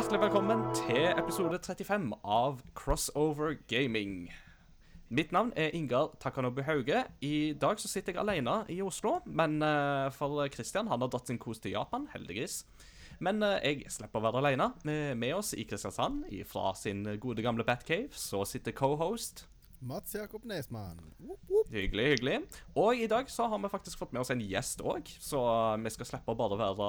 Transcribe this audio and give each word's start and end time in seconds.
Hjertelig 0.00 0.20
velkommen 0.22 0.62
til 0.72 1.10
episode 1.12 1.58
35 1.60 2.06
av 2.24 2.62
Crossover 2.72 3.58
Gaming. 3.68 4.30
Mitt 5.12 5.28
navn 5.28 5.50
er 5.60 5.74
Ingar 5.76 6.14
Takanobu 6.22 6.62
Hauge. 6.64 7.02
I 7.20 7.52
dag 7.52 7.76
så 7.82 7.90
sitter 7.90 8.16
jeg 8.16 8.22
alene 8.22 8.54
i 8.72 8.78
Oslo, 8.80 9.18
men 9.28 9.58
eh, 9.60 10.06
for 10.16 10.40
Kristian 10.54 10.88
han 10.88 11.04
har 11.04 11.12
dratt 11.12 11.28
sin 11.28 11.36
kos 11.36 11.60
til 11.60 11.74
Japan, 11.74 12.08
heldigvis. 12.14 12.62
Men 13.20 13.44
eh, 13.44 13.58
jeg 13.60 13.92
slipper 13.92 14.22
å 14.22 14.24
være 14.30 14.40
alene. 14.40 14.70
Med, 14.88 15.20
med 15.20 15.36
oss 15.36 15.52
i 15.52 15.68
Kristiansand, 15.68 16.24
fra 16.48 16.72
sin 16.80 17.04
gode 17.20 17.44
gamle 17.44 17.68
Batcave, 17.68 18.08
så 18.16 18.46
sitter 18.48 18.72
co-host 18.72 19.49
Mats 19.80 20.14
Jakob 20.14 20.44
Nesmann. 20.44 20.98
Hyggelig, 21.70 22.04
hyggelig. 22.08 22.34
Og 22.76 22.96
i 23.00 23.06
dag 23.08 23.30
så 23.32 23.46
har 23.48 23.58
vi 23.62 23.70
faktisk 23.72 23.98
fått 23.98 24.12
med 24.12 24.20
oss 24.20 24.30
en 24.32 24.42
gjest 24.44 24.82
òg, 24.84 25.08
så 25.24 25.40
vi 25.80 25.92
skal 25.94 26.08
slippe 26.08 26.34
å 26.34 26.36
bare 26.36 26.58
være 26.60 26.88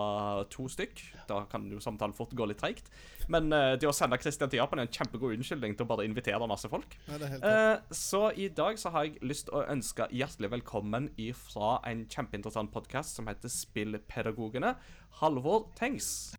to 0.52 0.68
stykk. 0.72 1.00
Da 1.30 1.46
kan 1.52 1.70
jo 1.72 1.80
samtalen 1.84 2.16
fort 2.18 2.34
gå 2.36 2.48
litt 2.50 2.60
treigt. 2.60 2.92
Men 3.32 3.48
uh, 3.56 3.78
det 3.80 3.88
å 3.88 3.96
sende 3.96 4.20
Christian 4.20 4.52
til 4.52 4.60
Japan 4.60 4.82
er 4.82 4.90
en 4.90 4.92
kjempegod 4.92 5.38
unnskyldning 5.38 5.78
til 5.78 5.88
å 5.88 5.92
bare 5.94 6.08
invitere 6.10 6.50
masse 6.52 6.68
folk. 6.72 6.98
Eh, 7.08 7.78
så 7.96 8.26
i 8.36 8.50
dag 8.52 8.80
så 8.82 8.92
har 8.92 9.08
jeg 9.08 9.24
lyst 9.24 9.48
til 9.48 9.62
å 9.62 9.64
ønske 9.72 10.10
hjertelig 10.12 10.52
velkommen 10.58 11.08
ifra 11.22 11.78
en 11.88 12.04
kjempeinteressant 12.12 12.74
podkast 12.76 13.16
som 13.16 13.32
heter 13.32 13.52
Spillpedagogene. 13.52 14.76
Halvor 15.22 15.70
Tengs. 15.80 16.34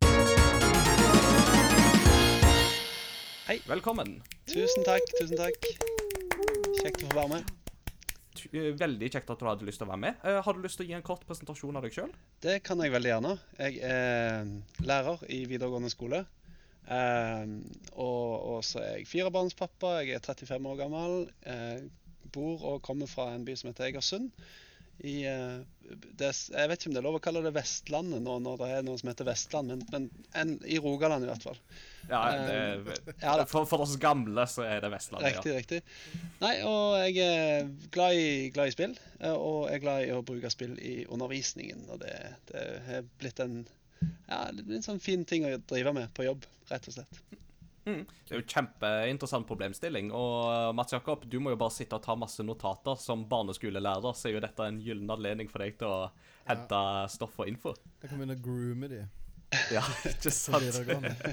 Hei. 3.48 3.58
Velkommen. 3.66 4.20
Tusen 4.52 4.84
takk, 4.86 5.16
tusen 5.18 5.40
takk. 5.40 6.11
Kjekt 6.82 7.04
å 7.04 7.08
få 7.12 7.14
være 7.14 7.30
med. 7.30 7.50
Eh, 8.50 8.72
Veldig 8.74 9.08
kjekt 9.14 9.28
at 9.30 9.38
du 9.38 9.46
hadde 9.46 9.66
lyst 9.68 9.78
til 9.78 9.86
å 9.86 9.92
være 9.92 10.02
med. 10.02 10.16
Eh, 10.26 10.38
har 10.42 10.56
du 10.56 10.64
lyst 10.64 10.80
til 10.80 10.88
å 10.88 10.88
gi 10.88 10.96
en 10.96 11.04
kort 11.06 11.22
presentasjon 11.28 11.76
av 11.78 11.84
deg 11.86 11.94
sjøl? 11.94 12.10
Det 12.42 12.56
kan 12.66 12.82
jeg 12.82 12.90
veldig 12.90 13.12
gjerne. 13.12 13.34
Jeg 13.60 13.78
er 13.86 14.50
lærer 14.82 15.22
i 15.30 15.44
videregående 15.46 15.92
skole. 15.92 16.24
Eh, 16.90 17.52
og, 17.94 18.58
så 18.66 18.82
er 18.82 18.96
jeg 18.96 19.06
firebarnspappa. 19.12 19.94
Jeg 20.02 20.18
er 20.18 20.26
35 20.26 20.70
år 20.72 20.80
gammel. 20.82 21.16
Bor 22.34 22.66
og 22.72 22.82
kommer 22.82 23.06
fra 23.06 23.28
en 23.30 23.46
by 23.46 23.54
som 23.60 23.70
heter 23.70 23.92
Egersund. 23.92 24.32
I, 25.02 25.14
eh, 25.26 25.62
det, 26.18 26.28
jeg 26.30 26.68
vet 26.70 26.78
ikke 26.78 26.90
om 26.90 26.94
det 26.94 27.00
er 27.00 27.06
lov 27.08 27.16
å 27.18 27.22
kalle 27.22 27.40
det 27.42 27.50
Vestlandet 27.56 28.22
nå 28.22 28.36
når 28.44 28.60
det 28.60 28.68
er 28.70 28.84
noe 28.86 29.00
som 29.00 29.10
heter 29.10 29.26
Vestland, 29.26 29.72
men, 29.72 29.82
men 29.90 30.06
en, 30.38 30.52
i 30.62 30.78
Rogaland 30.82 31.26
i 31.26 31.30
hvert 31.30 31.46
fall. 31.48 31.58
Ja, 32.06 32.20
Eh, 32.32 32.78
det, 32.86 33.16
ja 33.22 33.34
for, 33.50 33.66
for 33.70 33.82
oss 33.84 33.96
gamle 34.02 34.46
så 34.50 34.64
er 34.66 34.82
det 34.84 34.92
Vestlandet, 34.94 35.34
Riktig, 35.34 35.56
riktig. 35.58 36.30
Nei, 36.42 36.54
og 36.68 36.96
jeg 37.02 37.26
er 37.26 37.68
glad 37.94 38.18
i, 38.18 38.30
glad 38.54 38.70
i 38.70 38.76
spill, 38.76 38.96
eh, 39.20 39.34
og 39.34 39.68
jeg 39.70 39.80
er 39.80 39.84
glad 39.88 40.06
i 40.06 40.14
å 40.14 40.22
bruke 40.26 40.50
spill 40.54 40.78
i 40.78 40.96
undervisningen. 41.10 41.84
Og 41.90 42.02
det, 42.04 42.14
det 42.52 42.66
er 42.98 43.06
blitt 43.18 43.42
en, 43.42 43.62
ja, 44.02 44.44
det 44.54 44.62
blir 44.62 44.78
en 44.78 44.86
sånn 44.86 45.02
fin 45.02 45.26
ting 45.28 45.46
å 45.48 45.56
drive 45.66 45.94
med 45.98 46.14
på 46.14 46.30
jobb, 46.30 46.46
rett 46.70 46.86
og 46.90 47.00
slett. 47.00 47.22
Ja. 47.82 47.92
Mm. 47.92 48.02
Det 48.28 48.34
er 48.34 48.40
jo 48.40 48.46
kjempeinteressant 48.46 49.48
problemstilling. 49.48 50.12
Og 50.14 50.74
Mats 50.78 50.94
Jakob, 50.94 51.24
du 51.26 51.38
må 51.42 51.54
jo 51.54 51.58
bare 51.60 51.74
sitte 51.74 51.98
og 51.98 52.04
ta 52.04 52.14
masse 52.18 52.44
notater. 52.46 52.98
Som 53.00 53.26
barneskolelærer 53.30 54.14
så 54.14 54.30
er 54.30 54.36
jo 54.36 54.44
dette 54.44 54.68
en 54.68 54.78
gyllen 54.82 55.10
anledning 55.10 55.50
for 55.50 55.64
deg 55.64 55.80
til 55.80 55.90
å 55.90 56.12
hente 56.46 56.84
stoff 57.12 57.40
og 57.42 57.50
info. 57.50 57.74
Jeg 58.02 58.12
kan 58.12 58.20
begynne 58.20 58.38
å 58.38 58.44
groome 58.44 58.90
de 58.92 59.02
Ja, 59.76 59.82
ikke 60.08 60.32
sant? 60.32 60.78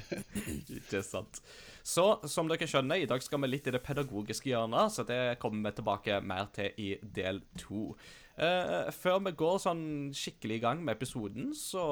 Ikke 0.79 1.01
sant. 1.05 1.41
Så 1.83 2.05
som 2.29 2.49
dere 2.49 2.67
skjønner, 2.67 2.99
i 2.99 3.07
dag 3.09 3.23
skal 3.23 3.41
vi 3.43 3.51
litt 3.51 3.69
i 3.69 3.73
det 3.73 3.81
pedagogiske 3.85 4.51
hjørnet, 4.51 4.93
så 4.93 5.05
det 5.07 5.39
kommer 5.41 5.69
vi 5.69 5.77
tilbake 5.79 6.19
mer 6.25 6.49
til 6.55 6.75
i 6.81 6.89
del 7.01 7.41
to. 7.59 7.93
Uh, 8.39 8.91
før 8.95 9.21
vi 9.25 9.35
går 9.39 9.61
sånn 9.63 9.85
skikkelig 10.15 10.59
i 10.59 10.63
gang 10.63 10.83
med 10.83 10.97
episoden, 10.97 11.53
så 11.55 11.85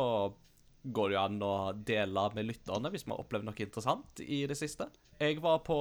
går 0.83 1.09
det 1.09 1.17
jo 1.17 1.23
an 1.23 1.41
å 1.43 1.55
dele 1.87 2.23
med 2.35 2.47
lytterne 2.47 2.91
hvis 2.93 3.05
vi 3.07 3.13
har 3.13 3.21
opplevd 3.23 3.47
noe 3.47 3.63
interessant 3.63 4.21
i 4.23 4.45
det 4.49 4.57
siste. 4.59 4.89
Jeg 5.19 5.41
var 5.43 5.63
på 5.65 5.77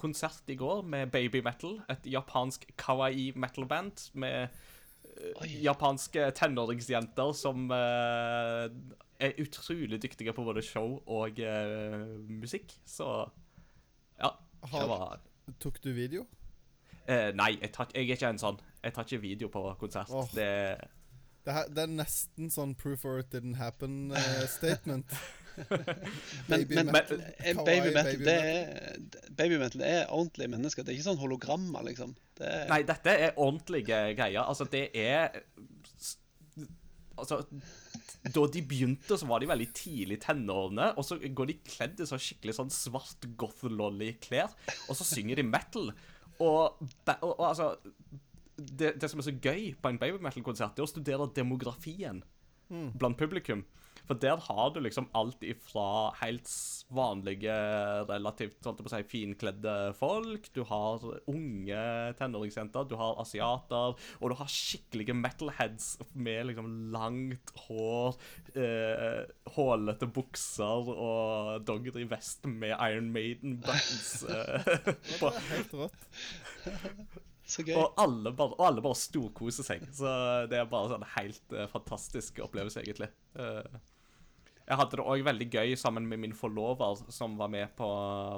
konsert 0.00 0.48
i 0.50 0.56
går 0.58 0.82
med 0.88 1.10
Baby 1.12 1.42
Metal, 1.44 1.76
et 1.92 2.06
japansk 2.08 2.64
kawaii 2.80 3.32
metal-band 3.36 4.08
med 4.18 4.48
eh, 4.48 5.42
Oi. 5.42 5.50
japanske 5.66 6.30
tenåringsjenter 6.38 7.34
som 7.36 7.68
uh, 7.70 8.66
er 9.22 9.42
utrolig 9.42 10.00
dyktige 10.02 10.32
på 10.34 10.44
både 10.46 10.64
show 10.64 10.96
og 11.06 11.38
uh, 11.38 12.06
musikk. 12.28 12.72
Så 12.86 13.08
ja. 14.18 14.32
Det 14.62 14.70
Har, 14.70 14.88
var 14.88 15.20
tok 15.60 15.82
du 15.84 15.92
video? 15.92 16.26
Uh, 17.08 17.30
Nei, 17.36 17.58
jeg, 17.60 17.72
tar, 17.74 17.92
jeg 17.94 18.08
er 18.08 18.16
ikke 18.16 18.32
en 18.32 18.42
sånn. 18.42 18.58
Jeg 18.82 18.94
tar 18.94 19.06
ikke 19.06 19.22
video 19.22 19.52
på 19.52 19.62
konsert. 19.78 20.10
Oh. 20.10 20.28
Det 20.34 20.50
Det, 21.42 21.52
her, 21.56 21.70
det 21.74 21.84
er 21.84 21.94
nesten 21.98 22.50
sånn 22.54 22.74
proof 22.78 23.04
or 23.08 23.18
it 23.22 23.32
didn't 23.34 23.58
happen-statement. 23.58 25.10
Men, 25.52 25.82
Baby 26.48 26.74
men 26.78 26.86
metal. 26.94 27.18
Kawaii 27.20 27.64
baby 27.66 27.90
metal, 27.92 28.12
baby 28.16 28.24
det 28.24 28.36
er, 28.40 29.26
baby 29.36 29.58
metal 29.60 29.82
er 29.84 30.06
ordentlige 30.08 30.48
mennesker. 30.48 30.84
Det 30.84 30.92
er 30.92 30.96
ikke 30.96 31.08
sånn 31.10 31.20
hologrammer, 31.20 31.84
liksom. 31.84 32.14
Det 32.38 32.48
er, 32.48 32.62
Nei, 32.70 32.78
dette 32.88 33.12
er 33.26 33.36
ordentlige 33.36 33.98
greier. 34.16 34.40
Altså, 34.46 34.64
det 34.72 34.86
er 34.96 35.42
Altså 37.20 37.42
Da 38.24 38.46
de 38.54 38.62
begynte, 38.64 39.18
så 39.20 39.28
var 39.28 39.42
de 39.42 39.50
veldig 39.50 39.68
tidlig 39.76 40.16
i 40.16 40.22
tenårene, 40.22 40.92
og 40.96 41.04
så 41.04 41.18
går 41.20 41.50
de 41.50 41.58
kledd 41.66 42.00
i 42.00 42.08
så 42.08 42.16
skikkelig 42.16 42.56
sånn 42.56 42.72
svart 42.72 43.26
goth-lolly-klær, 43.38 44.54
og 44.88 44.96
så 44.96 45.06
synger 45.06 45.42
de 45.42 45.44
metal. 45.46 45.90
Og, 46.40 46.80
og, 46.80 47.28
og 47.28 47.44
altså 47.50 47.74
det, 48.68 48.94
det 49.00 49.10
som 49.10 49.22
er 49.22 49.28
så 49.28 49.36
gøy 49.36 49.72
på 49.80 49.92
en 49.92 50.00
baby 50.00 50.22
metal-konsert, 50.22 50.78
er 50.78 50.86
å 50.86 50.90
studere 50.90 51.30
demografien 51.36 52.22
blant 52.98 53.18
publikum. 53.20 53.64
For 54.08 54.18
der 54.18 54.40
har 54.48 54.72
du 54.74 54.80
liksom 54.82 55.06
alt 55.14 55.44
ifra 55.46 56.10
helt 56.18 56.48
vanlige, 56.92 57.54
relativt 58.08 58.58
sånn 58.64 58.80
å 58.82 58.90
si, 58.90 59.00
finkledde 59.08 59.74
folk, 59.98 60.48
du 60.56 60.64
har 60.66 61.04
unge 61.30 61.84
tenåringsjenter, 62.18 62.88
du 62.90 62.96
har 62.98 63.20
asiater, 63.22 63.94
og 64.18 64.32
du 64.32 64.36
har 64.40 64.50
skikkelige 64.50 65.14
metalheads 65.14 65.94
med 66.14 66.50
liksom 66.50 66.72
langt 66.94 67.54
hår, 67.68 68.18
eh, 68.58 69.22
hålete 69.54 70.10
bukser 70.10 70.92
og 70.92 71.62
dogger 71.68 72.02
i 72.02 72.08
vest 72.10 72.48
med 72.50 72.74
Iron 72.74 73.12
Maiden-buttons. 73.14 74.14
Eh, 74.26 74.70
Det 75.22 75.28
er 75.30 75.44
helt 75.52 75.76
rått. 75.78 77.30
Så 77.44 77.64
gøy. 77.66 77.74
og 77.76 77.96
alle 78.00 78.32
bare, 78.36 78.56
og 78.56 78.66
alle 78.66 78.84
bare 78.84 78.98
storkoser 78.98 79.66
seg. 79.66 79.86
Så 79.94 80.10
det 80.50 80.60
er 80.60 80.68
bare 80.70 80.92
sånn 80.92 81.08
helt 81.16 81.56
uh, 81.56 81.66
fantastisk 81.72 82.42
opplevelse, 82.44 82.84
egentlig. 82.84 83.10
Uh, 83.38 83.80
jeg 84.62 84.78
hadde 84.78 84.98
det 84.98 85.04
òg 85.04 85.24
veldig 85.26 85.48
gøy 85.50 85.74
sammen 85.78 86.06
med 86.08 86.22
min 86.22 86.36
forlover, 86.36 87.02
som 87.12 87.34
var 87.40 87.50
med 87.52 87.74
på, 87.78 87.88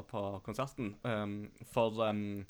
på 0.09 0.23
konserten. 0.47 0.95
Um, 1.05 1.37
for 1.71 2.01
um, 2.09 2.43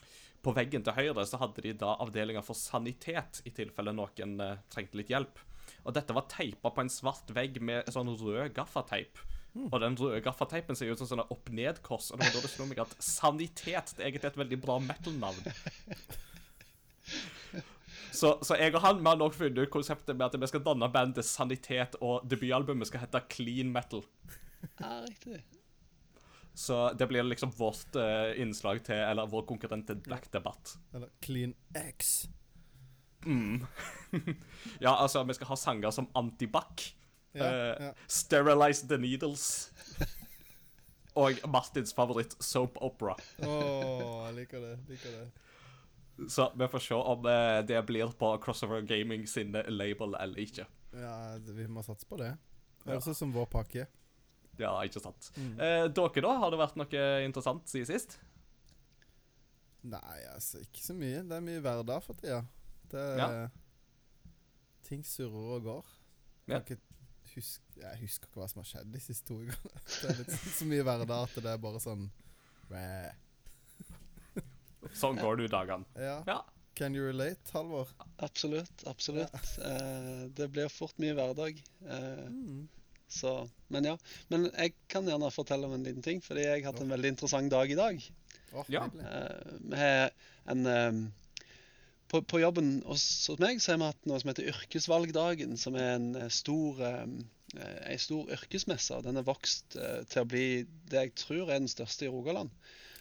på 0.44 0.54
veggen 0.54 0.84
til 0.87 0.97
høyre 0.97 1.25
så 1.26 1.41
hadde 1.41 1.64
de 1.64 1.75
da 1.81 1.97
avdelinga 2.04 2.44
for 2.44 2.59
sanitet, 2.59 3.43
i 3.48 3.53
tilfelle 3.54 3.94
noen 3.97 4.38
uh, 4.41 4.60
trengte 4.72 5.00
litt 5.00 5.12
hjelp. 5.12 5.43
Og 5.84 5.97
dette 5.97 6.16
var 6.16 6.28
teipa 6.31 6.70
på 6.72 6.84
en 6.84 6.93
svart 6.93 7.32
vegg 7.34 7.59
med 7.64 7.91
sånn 7.93 8.12
rød 8.14 8.54
gaffateip. 8.56 9.20
Og 9.54 9.76
den 9.78 9.94
røde 9.98 10.19
gaffateipen 10.25 10.75
ser 10.75 10.91
ut 10.91 10.98
som 10.98 11.09
sånne 11.10 11.28
opp-ned-kors. 11.31 12.11
Og 12.11 12.19
det 12.19 12.26
var 12.26 12.37
da 12.37 12.43
det 12.43 12.50
slo 12.50 12.67
meg 12.67 12.81
at 12.82 12.94
sanitet 13.02 13.94
det 13.94 14.02
er 14.02 14.08
egentlig 14.08 14.32
et 14.32 14.40
veldig 14.40 14.58
bra 14.64 14.78
metal-navn. 14.82 15.44
Så, 18.14 18.28
så 18.46 18.54
jeg 18.54 18.70
og 18.76 18.82
han 18.84 19.00
vi 19.00 19.08
har 19.10 19.18
nok 19.18 19.34
funnet 19.34 19.58
ut 19.58 19.72
konseptet 19.74 20.14
med 20.14 20.28
at 20.28 20.36
vi 20.38 20.46
skal 20.46 20.62
danne 20.62 20.86
bandet 20.92 21.26
Sanitet, 21.26 21.96
og 21.98 22.22
debutalbumet 22.30 22.86
skal 22.86 23.02
hete 23.02 23.20
Clean 23.32 23.72
Metal. 23.74 24.04
Ja, 24.78 25.00
riktig. 25.02 25.40
Så 26.54 26.92
det 26.94 27.08
blir 27.10 27.26
liksom 27.26 27.50
vårt 27.58 27.96
uh, 27.98 28.30
innslag 28.40 28.84
til 28.86 28.94
Eller 29.02 29.26
vår 29.26 29.42
konkurrent 29.48 29.88
til 29.90 29.98
Black 30.06 30.30
Debatt. 30.32 30.76
Eller 30.94 31.10
Clean 31.24 31.54
X. 31.74 32.28
Mm. 33.26 33.66
ja, 34.84 34.94
altså, 34.94 35.24
vi 35.24 35.34
skal 35.34 35.50
ha 35.50 35.56
sanger 35.58 35.90
som 35.90 36.06
Antibac. 36.14 36.92
Ja, 37.34 37.50
ja. 37.74 37.92
Sterilize 38.06 38.86
the 38.86 38.98
Needles. 38.98 39.72
og 41.18 41.42
Martins 41.50 41.94
favoritt, 41.94 42.36
Soap 42.42 42.78
Opera. 42.82 43.16
Å, 43.42 43.56
jeg 44.28 44.36
liker 44.38 44.62
det. 44.62 44.76
liker 44.92 45.18
det. 45.18 45.26
Så 46.31 46.46
vi 46.55 46.69
får 46.70 46.82
se 46.84 46.94
om 46.94 47.26
eh, 47.26 47.61
det 47.66 47.81
blir 47.88 48.12
på 48.19 48.28
Crossover 48.44 48.84
Gaming 48.87 49.26
sin 49.28 49.52
label 49.52 50.14
eller 50.14 50.38
ikke. 50.44 50.66
Ja, 50.94 51.14
vi 51.43 51.66
må 51.66 51.82
satse 51.82 52.06
på 52.06 52.16
det. 52.20 52.32
Ja. 52.84 52.93
Høres 52.93 53.08
ut 53.11 53.16
som 53.19 53.32
vår 53.34 53.49
pakke. 53.50 53.87
Ja, 54.61 54.70
ikke 54.87 55.00
sant. 55.02 55.32
Mm. 55.34 55.56
Eh, 55.58 55.87
dere, 55.90 56.22
da? 56.22 56.37
Har 56.38 56.52
det 56.55 56.61
vært 56.61 56.76
noe 56.78 57.02
interessant 57.26 57.66
siden 57.72 57.88
sist? 57.90 58.19
Nei, 59.84 60.20
altså, 60.32 60.62
ikke 60.64 60.81
så 60.84 60.94
mye. 60.96 61.25
Det 61.28 61.34
er 61.37 61.44
mye 61.44 61.62
hverdag 61.64 62.05
for 62.06 62.16
tida. 62.20 62.44
Det 62.93 63.05
Ja. 63.19 63.28
Ting 64.84 65.02
surrer 65.05 65.56
og 65.56 65.62
går. 65.64 65.84
Jeg, 66.46 66.52
ja. 66.55 66.58
ikke 66.61 67.34
huske, 67.34 67.62
jeg 67.81 67.99
husker 68.05 68.28
ikke 68.28 68.40
hva 68.43 68.49
som 68.52 68.61
har 68.61 68.69
skjedd 68.69 68.90
de 68.93 69.00
siste 69.00 69.26
to 69.32 69.38
ukene. 69.40 69.82
Det 70.02 70.11
er 70.12 70.19
litt 70.20 70.32
sånn- 70.37 70.56
så 70.61 70.66
mye 70.70 70.84
hverdag 70.87 71.22
at 71.25 71.38
det 71.43 71.52
er 71.55 71.62
bare 71.62 71.81
sånn 71.82 72.06
Bæ. 72.70 72.82
Sånn 74.92 75.16
går 75.20 75.36
du 75.40 75.46
dagene. 75.48 75.84
Ja. 75.96 76.19
Ja. 76.28 76.40
Can 76.75 76.94
you 76.96 77.04
relate, 77.06 77.38
Halvor? 77.54 77.88
Absolutt. 78.19 78.82
Absolutt. 78.90 79.34
Eh, 79.62 80.25
det 80.34 80.48
blir 80.50 80.69
fort 80.72 80.96
mye 80.98 81.14
hverdag. 81.14 81.60
Eh, 81.86 82.25
Mm. 82.28 82.69
Så, 83.14 83.48
men 83.70 83.84
ja. 83.86 83.92
Men 84.32 84.48
jeg 84.48 84.72
kan 84.90 85.06
gjerne 85.06 85.28
fortelle 85.31 85.69
om 85.69 85.75
en 85.76 85.84
liten 85.86 86.02
ting, 86.02 86.19
fordi 86.25 86.42
jeg 86.48 86.64
har 86.64 86.72
hatt 86.72 86.81
en 86.82 86.90
veldig 86.90 87.12
interessant 87.12 87.52
dag 87.52 87.70
i 87.70 87.76
dag. 87.78 88.00
Oh, 88.56 88.64
Ja. 88.72 88.88
Eh, 88.88 89.76
har 89.78 90.10
en 90.50 90.66
eh, 90.66 90.98
på, 92.10 92.22
på 92.22 92.40
jobben 92.40 92.82
hos, 92.88 93.04
hos 93.28 93.38
meg 93.38 93.60
så 93.62 93.72
har 93.75 93.78
vi 93.78 93.90
hatt 93.92 94.08
noe 94.10 94.19
som 94.19 94.32
heter 94.32 94.48
Yrkesvalgdagen, 94.50 95.54
som 95.60 95.76
er 95.78 95.92
en 95.94 96.08
eh, 96.16 96.28
stor, 96.32 96.80
eh, 96.82 97.06
en 97.92 98.02
stor 98.02 98.32
yrkesmesse. 98.34 98.98
Den 99.06 99.20
er 99.20 99.28
vokst 99.28 99.76
til 99.76 100.25
å 100.25 100.26
bli 100.26 100.46
det 100.90 101.04
jeg 101.04 101.14
tror 101.22 101.44
er 101.52 101.60
den 101.60 101.70
største 101.70 102.08
i 102.08 102.10
Rogaland. 102.10 102.50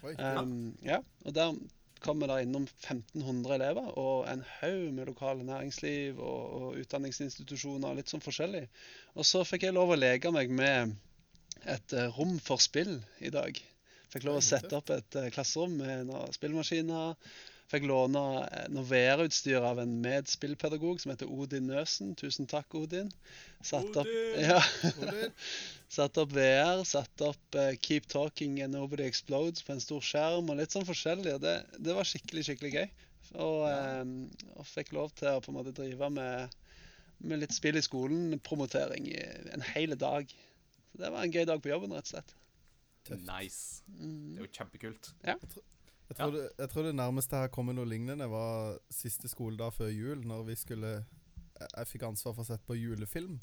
Um, 0.03 0.73
ja, 0.83 0.99
og 1.23 1.35
der 1.35 1.55
kommer 2.03 2.27
det 2.27 2.41
innom 2.43 2.65
1500 2.67 3.55
elever 3.55 3.85
og 3.99 4.25
en 4.27 4.43
haug 4.59 4.89
med 4.93 5.07
lokale 5.07 5.45
næringsliv 5.47 6.19
og, 6.19 6.41
og 6.57 6.81
utdanningsinstitusjoner, 6.81 7.95
litt 7.95 8.11
sånn 8.11 8.23
forskjellig. 8.23 8.65
Og 9.15 9.27
så 9.27 9.45
fikk 9.47 9.67
jeg 9.67 9.77
lov 9.77 9.93
å 9.93 9.99
leke 9.99 10.33
meg 10.35 10.51
med 10.51 10.95
et 11.63 11.95
eh, 11.95 12.11
rom 12.17 12.35
for 12.43 12.59
spill 12.59 12.97
i 13.23 13.31
dag. 13.33 13.59
Fikk 14.11 14.27
lov 14.27 14.41
å 14.41 14.45
sette 14.45 14.75
opp 14.77 14.91
et 14.93 15.19
eh, 15.19 15.31
klasserom 15.33 15.77
med 15.79 16.09
noen 16.09 16.35
spillmaskiner. 16.35 17.15
Fikk 17.73 17.87
låne 17.89 18.21
eh, 18.45 18.67
noe 18.69 18.85
VR-utstyr 18.85 19.63
av 19.65 19.79
en 19.81 19.95
medspillpedagog 20.03 20.99
som 21.01 21.13
heter 21.13 21.31
Odin 21.33 21.71
Nøsen. 21.71 22.11
Tusen 22.19 22.45
takk, 22.49 22.69
Odin. 22.77 23.09
Satt 23.65 23.97
opp, 23.97 24.05
Odin! 24.05 24.43
ja, 24.45 24.59
Odin. 24.91 25.33
Satt 25.95 26.17
opp 26.21 26.31
VR, 26.33 26.83
satt 26.89 27.21
opp 27.21 27.57
uh, 27.57 27.71
Keep 27.85 28.07
Talking 28.09 28.59
and 28.65 28.73
Nobody 28.73 29.05
Explodes 29.05 29.61
på 29.65 29.75
en 29.75 29.81
stor 29.81 30.01
skjerm, 30.01 30.47
og 30.49 30.57
litt 30.57 30.73
sånn 30.73 30.87
forskjellig. 30.87 31.35
Det, 31.41 31.53
det 31.85 31.93
var 31.93 32.07
skikkelig, 32.09 32.45
skikkelig 32.47 32.71
gøy. 32.73 32.87
Og, 33.33 33.59
eh, 33.69 34.01
og 34.57 34.65
fikk 34.69 34.93
lov 34.97 35.13
til 35.17 35.29
å 35.33 35.41
på 35.41 35.49
en 35.51 35.57
måte 35.59 35.73
drive 35.77 36.09
med, 36.13 36.55
med 37.25 37.41
litt 37.41 37.53
spill 37.53 37.77
i 37.77 37.85
skolen, 37.85 38.39
promotering, 38.45 39.05
i 39.09 39.19
en 39.53 39.65
hel 39.73 39.93
dag. 40.01 40.33
Så 40.91 41.01
det 41.01 41.13
var 41.13 41.25
en 41.25 41.33
gøy 41.33 41.45
dag 41.49 41.61
på 41.61 41.73
jobben, 41.73 41.93
rett 41.93 42.09
og 42.09 42.15
slett. 42.15 42.33
Tøft. 43.05 43.25
Nice. 43.29 43.83
Mm. 43.97 44.33
Det 44.33 44.41
er 44.41 44.47
jo 44.47 44.51
kjempekult. 44.59 45.13
Jeg 46.09 46.17
tror, 46.19 46.31
det, 46.35 46.43
jeg 46.59 46.69
tror 46.69 46.83
det 46.87 46.95
nærmeste 46.95 47.35
her 47.35 47.47
har 47.47 47.53
kommet 47.53 47.77
noe 47.77 47.89
lignende, 47.89 48.27
var 48.29 48.77
siste 48.93 49.29
skoledag 49.31 49.73
før 49.73 49.89
jul, 49.93 50.25
når 50.27 50.43
vi 50.51 50.55
skulle 50.59 50.93
Jeg, 50.93 51.67
jeg 51.77 51.87
fikk 51.87 52.05
ansvar 52.09 52.33
for 52.35 52.43
å 52.43 52.49
sette 52.49 52.65
på 52.67 52.75
julefilm. 52.77 53.37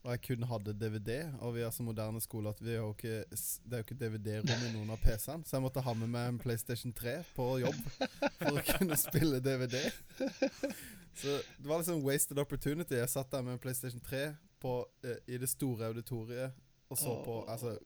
Og 0.00 0.14
jeg 0.14 0.20
kun 0.24 0.46
hadde 0.48 0.72
DVD, 0.80 1.26
og 1.44 1.54
vi 1.58 1.64
er 1.64 1.72
så 1.76 1.84
moderne 1.84 2.20
skole 2.24 2.48
at 2.48 2.60
vi 2.64 2.72
har 2.72 2.88
ikke, 2.88 3.24
det 3.28 3.76
er 3.76 3.82
jo 3.82 3.84
ikke 3.84 3.98
DVD-rom 4.00 4.62
i 4.64 4.70
noen 4.72 4.94
av 4.94 5.02
PC-ene. 5.02 5.44
Så 5.44 5.58
jeg 5.58 5.64
måtte 5.66 5.82
ha 5.84 5.92
med 5.92 6.08
meg 6.08 6.28
en 6.30 6.38
PlayStation 6.40 6.94
3 6.96 7.18
på 7.36 7.48
jobb 7.60 7.82
for 8.38 8.56
å 8.56 8.64
kunne 8.70 8.96
spille 9.00 9.42
DVD. 9.44 9.76
Så 11.20 11.36
det 11.58 11.68
var 11.68 11.82
liksom 11.82 12.00
wasted 12.06 12.40
opportunity. 12.40 12.96
Jeg 12.96 13.12
satt 13.12 13.28
der 13.32 13.44
med 13.44 13.58
en 13.58 13.60
PlayStation 13.60 14.00
3 14.00 14.22
på, 14.62 14.74
eh, 15.04 15.20
i 15.34 15.40
det 15.42 15.48
store 15.52 15.90
auditoriet 15.92 16.56
og 16.90 16.98
så 16.98 17.18
på 17.24 17.36
Altså, 17.48 17.76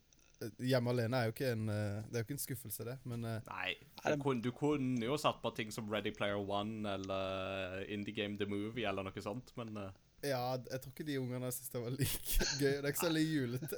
eh, 0.42 0.54
hjemme 0.70 0.90
alene 0.94 1.18
er 1.18 1.28
jo 1.28 1.34
ikke 1.34 1.50
en 1.52 1.68
eh, 1.68 1.98
Det 2.06 2.14
er 2.14 2.22
jo 2.22 2.26
ikke 2.28 2.36
en 2.38 2.44
skuffelse, 2.46 2.86
det, 2.86 2.96
men 3.04 3.26
Nei, 3.26 3.74
du 4.04 4.20
kunne, 4.20 4.42
du 4.44 4.50
kunne 4.52 5.04
jo 5.04 5.16
satt 5.20 5.40
på 5.42 5.50
ting 5.56 5.72
som 5.72 5.88
Ready 5.92 6.12
Player 6.14 6.40
One 6.40 6.84
eller 6.94 7.84
Indie 7.88 8.14
Game 8.14 8.36
The 8.40 8.48
Movie 8.48 8.88
eller 8.88 9.02
noe 9.06 9.24
sånt, 9.24 9.54
men 9.56 9.76
uh. 9.80 9.90
Ja, 10.24 10.56
jeg 10.56 10.80
tror 10.80 10.92
ikke 10.94 11.04
de 11.04 11.18
ungene 11.20 11.50
syntes 11.52 11.72
det 11.72 11.80
var 11.82 11.92
like 11.98 12.46
gøy. 12.56 12.76
Det 12.80 12.84
er 12.84 12.92
ikke 12.92 13.02
så 13.02 13.08
veldig 13.12 13.26
julete. 13.28 13.76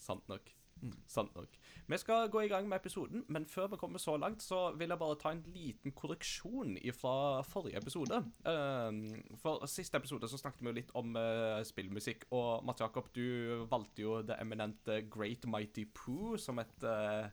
Sant 0.00 0.28
nok. 0.28 0.50
Mm. 0.80 0.94
Sant 1.06 1.34
nok. 1.36 1.58
Vi 1.86 1.98
skal 2.00 2.30
gå 2.32 2.40
i 2.40 2.48
gang 2.48 2.68
med 2.68 2.78
episoden, 2.80 3.24
men 3.28 3.46
før 3.46 3.66
vi 3.72 3.78
kommer 3.80 3.98
så 3.98 4.16
langt, 4.16 4.42
så 4.42 4.72
vil 4.78 4.88
jeg 4.88 4.98
bare 4.98 5.18
ta 5.20 5.32
en 5.34 5.42
liten 5.54 5.92
korreksjon 5.92 6.76
fra 6.96 7.42
forrige 7.46 7.80
episode. 7.82 8.22
Um, 8.46 9.02
for 9.42 9.66
siste 9.66 9.98
episode 10.00 10.28
så 10.28 10.40
snakket 10.40 10.62
vi 10.62 10.70
jo 10.70 10.76
litt 10.78 10.92
om 10.98 11.16
eh, 11.18 11.60
spillmusikk, 11.66 12.28
og 12.30 12.64
Mats 12.64 12.80
Jakob, 12.80 13.10
du 13.14 13.66
valgte 13.70 14.04
jo 14.04 14.20
det 14.22 14.38
eminente 14.40 15.02
Great 15.10 15.46
Mighty 15.50 15.84
Poo 15.94 16.38
som 16.40 16.62
et 16.62 16.86
eh, 16.86 17.26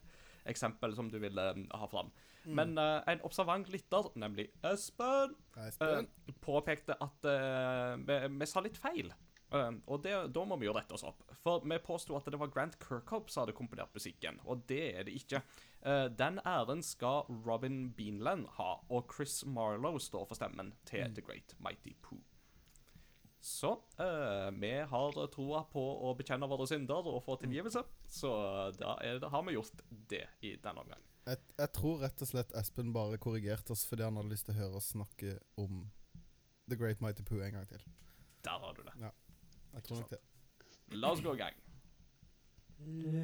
eksempel 0.47 0.95
som 0.95 1.11
du 1.11 1.19
ville 1.21 1.51
eh, 1.53 1.67
ha 1.71 1.91
fram. 1.91 2.11
Men 2.47 2.77
uh, 2.79 3.01
en 3.11 3.21
observant 3.27 3.67
lytter, 3.67 4.11
nemlig 4.15 4.47
Espen, 4.63 5.33
Espen. 5.67 6.07
Uh, 6.07 6.35
påpekte 6.39 6.95
at 7.03 7.27
uh, 7.27 7.97
vi, 7.99 8.19
vi 8.39 8.47
sa 8.47 8.63
litt 8.63 8.79
feil. 8.79 9.11
Eh, 9.53 9.69
og 9.87 10.03
det, 10.03 10.13
da 10.35 10.43
må 10.47 10.57
vi 10.59 10.67
jo 10.67 10.75
rette 10.75 10.95
oss 10.97 11.05
opp. 11.07 11.23
For 11.43 11.63
vi 11.63 11.79
påsto 11.83 12.17
at 12.17 12.27
det 12.27 12.39
var 12.39 12.51
Grant 12.51 12.77
Kirkhope 12.83 13.31
som 13.31 13.45
hadde 13.45 13.55
komponert 13.57 13.93
musikken, 13.95 14.41
og 14.45 14.65
det 14.69 14.83
er 14.93 15.07
det 15.07 15.15
ikke. 15.19 15.43
Uh, 15.77 16.07
den 16.11 16.41
æren 16.43 16.81
skal 16.83 17.27
Robin 17.45 17.91
Beanland 17.95 18.47
ha, 18.57 18.73
og 18.89 19.13
Chris 19.13 19.43
Marlowe 19.45 20.01
står 20.01 20.25
for 20.27 20.39
stemmen 20.39 20.73
til 20.89 21.13
The 21.15 21.23
Great 21.23 21.53
Mighty 21.63 21.93
Poo. 22.01 22.19
Så 23.39 23.69
uh, 24.01 24.49
vi 24.57 24.73
har 24.91 25.19
troa 25.31 25.61
på 25.71 25.83
å 26.09 26.11
bekjenne 26.17 26.49
våre 26.49 26.65
synder 26.67 27.07
og 27.07 27.21
få 27.23 27.37
tilgivelse, 27.39 27.85
så 28.09 28.31
da 28.75 28.97
er 29.05 29.21
det, 29.21 29.29
har 29.31 29.45
vi 29.47 29.55
gjort 29.55 29.85
det 30.11 30.25
i 30.43 30.57
denne 30.59 30.83
omgang. 30.83 31.05
Jeg, 31.27 31.43
jeg 31.59 31.71
tror 31.75 32.01
rett 32.03 32.23
og 32.23 32.29
slett 32.29 32.51
Espen 32.55 32.91
bare 32.95 33.19
korrigerte 33.19 33.75
oss 33.75 33.83
fordi 33.87 34.05
han 34.07 34.15
hadde 34.19 34.31
lyst 34.31 34.47
til 34.47 34.55
å 34.55 34.61
høre 34.61 34.79
oss 34.79 34.91
snakke 34.95 35.37
om 35.59 35.85
The 36.67 36.79
Great 36.79 37.03
Mighty 37.03 37.23
Poo 37.27 37.39
en 37.43 37.55
gang 37.59 37.67
til. 37.69 37.83
Der 38.47 38.59
har 38.63 38.75
du 38.75 38.83
det. 38.83 38.95
Jeg 39.73 39.83
tror 39.83 39.95
nok 39.95 40.09
det. 40.09 40.19
La 40.91 41.11
oss 41.11 41.21
gå 41.21 41.33
i 41.33 41.37
gang. 41.37 41.55
Vi 42.77 43.17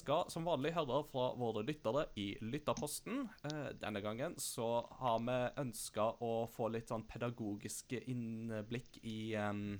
skal 0.00 0.30
som 0.32 0.48
vanlig 0.48 0.72
høre 0.76 1.02
fra 1.10 1.30
våre 1.38 1.62
lyttere 1.66 2.06
i 2.20 2.32
Lytterposten. 2.42 3.26
Eh, 3.50 3.68
denne 3.80 4.02
gangen 4.04 4.36
så 4.40 4.68
har 5.00 5.20
vi 5.26 5.36
ønska 5.62 6.06
å 6.24 6.32
få 6.50 6.70
litt 6.72 6.90
sånn 6.90 7.06
pedagogiske 7.10 8.02
innblikk 8.10 9.00
i, 9.04 9.34
um, 9.36 9.78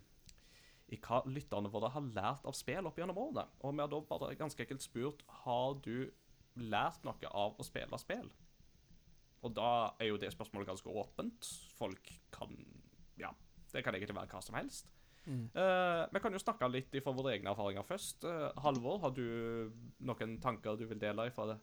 i 0.91 1.01
hva 1.01 1.23
lytterne 1.29 1.73
våre 1.73 1.93
har 1.95 2.07
lært 2.13 2.47
av 2.49 2.57
spill 2.59 2.89
opp 2.91 3.01
gjennom 3.01 3.19
årene. 3.21 3.47
Og 3.65 3.75
vi 3.75 3.85
har 3.85 3.91
da 3.93 4.03
bare 4.13 4.37
ganske 4.39 4.67
enkelt 4.67 4.85
spurt 4.85 5.25
har 5.45 5.81
du 5.85 6.11
lært 6.61 7.05
noe 7.07 7.33
av 7.33 7.59
å 7.59 7.67
spille 7.67 8.01
spill. 8.03 8.31
Og 9.41 9.55
da 9.57 9.97
er 10.01 10.11
jo 10.11 10.21
det 10.21 10.33
spørsmålet 10.35 10.69
ganske 10.69 10.97
åpent. 11.03 11.53
Folk 11.79 12.13
kan 12.35 12.57
Ja, 13.21 13.33
det 13.73 13.85
kan 13.85 13.95
egentlig 13.95 14.17
være 14.17 14.33
hva 14.33 14.43
som 14.45 14.57
helst. 14.57 14.91
Eh, 15.31 16.05
vi 16.15 16.23
kan 16.23 16.35
jo 16.35 16.43
snakke 16.43 16.69
litt 16.73 16.95
fra 17.05 17.15
våre 17.17 17.35
egne 17.37 17.53
erfaringer 17.53 17.87
først. 17.87 18.25
Uh, 18.27 18.49
Halvor, 18.65 19.01
har 19.05 19.13
du 19.17 19.71
noen 20.07 20.39
tanker 20.43 20.79
du 20.79 20.87
vil 20.91 21.01
dele 21.01 21.29
fra 21.35 21.55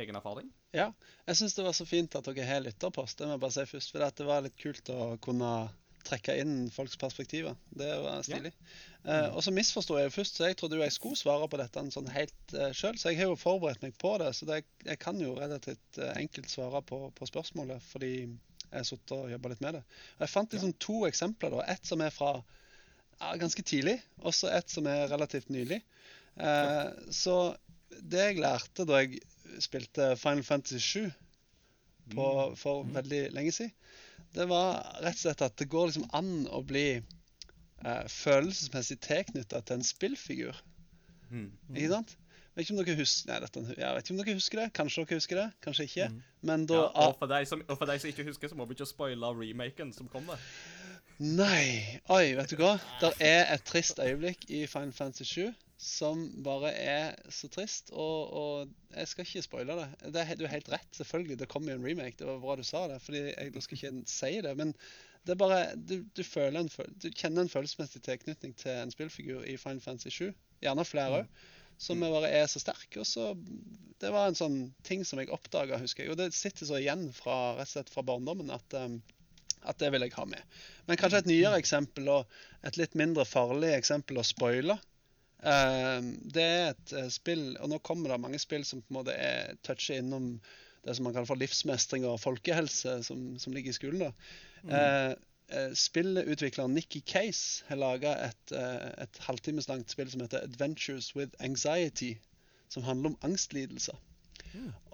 egen 0.00 0.18
erfaring? 0.18 0.50
Ja, 0.74 0.90
jeg 1.28 1.38
syns 1.38 1.54
det 1.56 1.64
var 1.66 1.76
så 1.76 1.86
fint 1.88 2.16
at 2.18 2.26
dere 2.28 2.48
har 2.48 2.64
lytterpost. 2.64 3.18
Det 3.18 3.28
må 3.28 3.36
jeg 3.36 3.44
bare 3.46 3.56
si 3.56 3.66
først. 3.70 3.94
For 3.94 4.04
det 4.04 4.28
var 4.28 4.44
litt 4.44 4.58
kult 4.60 4.90
å 4.92 5.14
kunne 5.24 5.54
trekke 6.04 6.34
inn 6.36 6.56
folks 6.72 6.98
perspektiver. 7.00 7.54
Det 7.72 7.88
var 8.04 8.24
stilig. 8.26 8.52
Eh, 9.04 9.28
og 9.30 9.40
så 9.44 9.52
misforsto 9.54 9.96
jeg 9.98 10.10
jo 10.10 10.14
først, 10.18 10.38
så 10.38 10.50
jeg 10.50 10.58
trodde 10.60 10.76
jo 10.76 10.84
jeg 10.84 10.96
skulle 10.96 11.16
svare 11.18 11.48
på 11.48 11.60
dette 11.60 11.84
sånn 11.94 12.10
helt 12.12 12.56
uh, 12.56 12.70
sjøl. 12.76 12.98
Så 13.00 13.12
jeg 13.12 13.22
har 13.22 13.30
jo 13.32 13.38
forberedt 13.40 13.84
meg 13.84 13.96
på 14.00 14.16
det. 14.20 14.32
Så 14.36 14.48
det, 14.48 14.62
jeg 14.84 15.00
kan 15.00 15.20
jo 15.20 15.36
relativt 15.38 16.00
uh, 16.00 16.10
enkelt 16.12 16.50
svare 16.52 16.82
på, 16.84 17.06
på 17.16 17.30
spørsmålet, 17.30 17.84
fordi 17.88 18.12
jeg 18.18 18.74
har 18.74 18.88
sittet 18.88 19.16
og 19.16 19.32
jobba 19.32 19.52
litt 19.52 19.64
med 19.64 19.78
det. 19.78 19.82
Og 20.18 20.26
jeg 20.26 20.34
fant 20.34 20.56
liksom 20.56 20.76
to 20.82 21.00
eksempler. 21.08 21.56
da. 21.56 21.64
Ett 21.72 21.88
som 21.88 22.04
er 22.04 22.12
fra 22.12 22.34
ja, 22.34 22.42
ganske 23.40 23.62
tidlig, 23.66 23.98
og 24.22 24.34
så 24.34 24.50
ett 24.54 24.70
som 24.70 24.86
er 24.90 25.08
relativt 25.12 25.50
nylig. 25.52 25.80
Eh, 26.36 26.88
så 27.14 27.54
det 28.02 28.24
jeg 28.28 28.40
lærte 28.42 28.86
da 28.88 29.02
jeg 29.02 29.20
spilte 29.62 30.14
Final 30.18 30.44
Fantasy 30.46 30.80
7 30.82 31.12
på, 32.14 32.26
for 32.58 32.88
veldig 32.94 33.28
lenge 33.36 33.52
siden, 33.54 33.74
det 34.34 34.48
var 34.50 34.82
rett 35.04 35.14
og 35.14 35.22
slett 35.22 35.44
at 35.46 35.54
det 35.60 35.70
går 35.70 35.90
liksom 35.90 36.08
an 36.16 36.32
å 36.50 36.60
bli 36.66 36.88
eh, 36.98 38.04
følelsesmessig 38.10 38.98
tilknytta 39.04 39.62
til 39.62 39.78
en 39.78 39.86
spillfigur. 39.86 40.58
Mm. 41.30 41.50
Ikke 41.74 41.92
sant? 41.92 42.16
Vet 42.54 42.68
ikke 42.68 42.74
om 42.76 42.80
dere 42.84 42.94
husker 43.00 43.30
Nei, 43.32 43.40
dette, 43.42 43.62
jeg 43.74 43.96
vet 43.96 44.04
ikke 44.04 44.14
om 44.14 44.20
dere 44.20 44.36
husker 44.38 44.60
det. 44.60 44.66
Kanskje 44.78 45.02
dere 45.02 45.18
husker 45.18 45.40
det, 45.40 45.46
kanskje 45.64 45.86
ikke. 45.88 46.08
Mm. 46.12 46.20
Men 46.50 46.66
da 46.70 46.76
Ja, 46.78 46.90
og, 47.08 47.16
for 47.18 47.30
deg 47.30 47.48
som, 47.50 47.64
og 47.66 47.78
for 47.80 47.90
deg 47.90 48.02
som 48.02 48.10
ikke 48.12 48.26
husker, 48.28 48.50
så 48.50 48.58
må 48.58 48.66
vi 48.70 48.76
ikke 48.76 48.86
spoile 48.86 49.30
remaken 49.34 49.90
som 49.96 50.10
kommer. 50.10 50.42
Nei! 51.22 52.00
Oi, 52.10 52.34
vet 52.34 52.50
du 52.50 52.58
hva? 52.58 52.72
Det 52.98 53.12
er 53.22 53.44
et 53.54 53.62
trist 53.62 54.00
øyeblikk 54.02 54.48
i 54.50 54.64
Final 54.66 54.92
Fantasy 54.92 55.28
7 55.46 55.52
som 55.84 56.20
bare 56.42 56.70
er 56.74 57.14
så 57.30 57.48
trist. 57.52 57.92
Og, 57.92 58.32
og 58.32 58.96
jeg 58.96 59.08
skal 59.10 59.26
ikke 59.26 59.42
spoile 59.44 59.76
det. 59.78 59.88
det 60.14 60.22
er, 60.22 60.34
du 60.38 60.44
har 60.46 60.56
helt 60.56 60.70
rett, 60.72 60.90
selvfølgelig. 60.96 61.38
Det 61.38 61.48
kommer 61.48 61.72
jo 61.72 61.78
en 61.78 61.86
remake. 61.86 62.16
Det 62.18 62.26
var 62.26 62.40
bra 62.42 62.56
du 62.56 62.64
sa 62.66 62.86
det. 62.90 63.00
fordi 63.02 63.22
jeg 63.30 63.62
skal 63.62 63.78
ikke 63.78 63.92
si 64.10 64.32
det. 64.46 64.56
Men 64.56 64.74
det 65.24 65.34
er 65.34 65.40
bare 65.40 65.60
Du, 65.76 66.00
du, 66.16 66.22
føler 66.24 66.60
en, 66.60 66.70
du 67.02 67.10
kjenner 67.10 67.44
en 67.44 67.52
følelsesmessig 67.52 68.02
tilknytning 68.02 68.56
til 68.58 68.72
en 68.72 68.90
spillfigur 68.90 69.44
i 69.44 69.56
Final 69.60 69.84
Fantasy 69.84 70.08
7. 70.08 70.32
Gjerne 70.64 70.84
flere 70.88 71.22
òg. 71.22 71.44
som 71.78 72.00
bare 72.00 72.30
er 72.30 72.46
så 72.46 72.62
sterk. 72.62 72.90
Og 72.96 73.06
så 73.06 73.34
Det 74.00 74.10
var 74.12 74.28
en 74.28 74.38
sånn 74.38 74.58
ting 74.82 75.04
som 75.04 75.18
jeg 75.18 75.30
oppdaga, 75.30 75.78
husker 75.78 76.04
jeg. 76.04 76.14
Og 76.14 76.18
det 76.18 76.34
sitter 76.34 76.66
så 76.66 76.80
igjen 76.80 77.10
fra, 77.12 77.54
rett 77.58 77.70
og 77.70 77.76
slett 77.76 77.92
fra 77.92 78.02
barndommen 78.02 78.50
at, 78.50 78.74
um, 78.74 78.98
at 79.64 79.78
det 79.80 79.90
vil 79.92 80.04
jeg 80.06 80.14
ha 80.16 80.24
med. 80.28 80.58
Men 80.88 81.00
kanskje 81.00 81.22
et 81.22 81.30
nyere 81.30 81.60
eksempel, 81.60 82.10
og 82.12 82.66
et 82.66 82.78
litt 82.80 82.96
mindre 82.98 83.24
farlig 83.28 83.72
eksempel 83.76 84.20
å 84.20 84.26
spoile. 84.26 84.78
Um, 85.44 86.14
det 86.32 86.44
er 86.44 86.70
et 86.72 86.94
uh, 86.96 87.08
spill, 87.12 87.52
og 87.60 87.68
nå 87.68 87.80
kommer 87.84 88.12
det 88.14 88.22
mange 88.22 88.40
spill 88.40 88.64
som 88.64 88.80
på 88.80 88.92
en 88.92 89.00
måte 89.02 89.16
er 89.16 89.58
toucher 89.66 90.00
innom 90.00 90.38
det 90.84 90.94
som 90.96 91.04
man 91.04 91.14
kaller 91.16 91.28
for 91.28 91.40
livsmestring 91.40 92.04
og 92.08 92.20
folkehelse, 92.22 92.98
som, 93.04 93.34
som 93.40 93.56
ligger 93.56 93.72
i 93.72 93.76
skolen. 93.76 94.06
da. 94.06 94.12
Mm. 94.64 94.74
uh, 94.74 95.72
Spillutvikleren 95.76 96.72
Nikki 96.76 97.02
Case 97.04 97.64
har 97.68 97.80
laga 97.80 98.14
et, 98.24 98.54
uh, 98.56 98.88
et 99.04 99.20
halvtimes 99.26 99.68
langt 99.68 99.92
spill 99.92 100.08
som 100.12 100.24
heter 100.24 100.44
'Adventures 100.44 101.12
with 101.16 101.36
Anxiety', 101.44 102.16
som 102.72 102.82
handler 102.82 103.12
om 103.12 103.18
angstlidelser. 103.22 104.00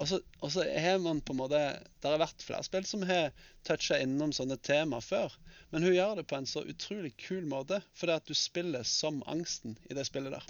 Og 0.00 0.08
så, 0.08 0.20
og 0.40 0.52
så 0.54 0.64
har 0.64 0.98
man 1.02 1.20
på 1.20 1.34
en 1.34 1.40
måte 1.42 1.60
Det 2.00 2.08
har 2.08 2.20
vært 2.22 2.44
flere 2.44 2.64
spill 2.64 2.86
som 2.88 3.04
har 3.08 3.30
toucha 3.68 3.98
innom 4.00 4.32
sånne 4.36 4.56
tema 4.64 5.00
før. 5.04 5.34
Men 5.70 5.84
hun 5.86 5.94
gjør 5.94 6.16
det 6.18 6.26
på 6.30 6.38
en 6.38 6.48
så 6.48 6.64
utrolig 6.66 7.12
kul 7.20 7.44
måte, 7.50 7.80
fordi 7.94 8.16
at 8.16 8.30
du 8.30 8.34
spiller 8.34 8.86
som 8.88 9.20
angsten 9.30 9.76
i 9.90 9.96
det 9.96 10.06
spillet 10.08 10.34
der. 10.34 10.46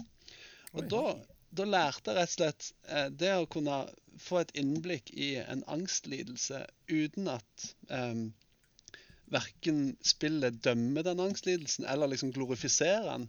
Og 0.71 0.87
da, 0.91 1.03
da 1.51 1.67
lærte 1.67 2.13
jeg 2.13 2.19
rett 2.21 2.31
og 2.31 2.37
slett 2.37 2.69
eh, 2.87 3.09
det 3.11 3.33
å 3.37 3.49
kunne 3.51 3.83
få 4.21 4.41
et 4.41 4.53
innblikk 4.59 5.11
i 5.13 5.33
en 5.41 5.63
angstlidelse 5.71 6.63
uten 6.91 7.27
at 7.31 7.67
eh, 7.91 8.23
verken 9.31 9.83
spillet 10.03 10.59
dømmer 10.63 11.05
den 11.07 11.23
angstlidelsen 11.23 11.87
eller 11.87 12.11
liksom 12.11 12.33
glorifiserer 12.35 13.07
den. 13.11 13.27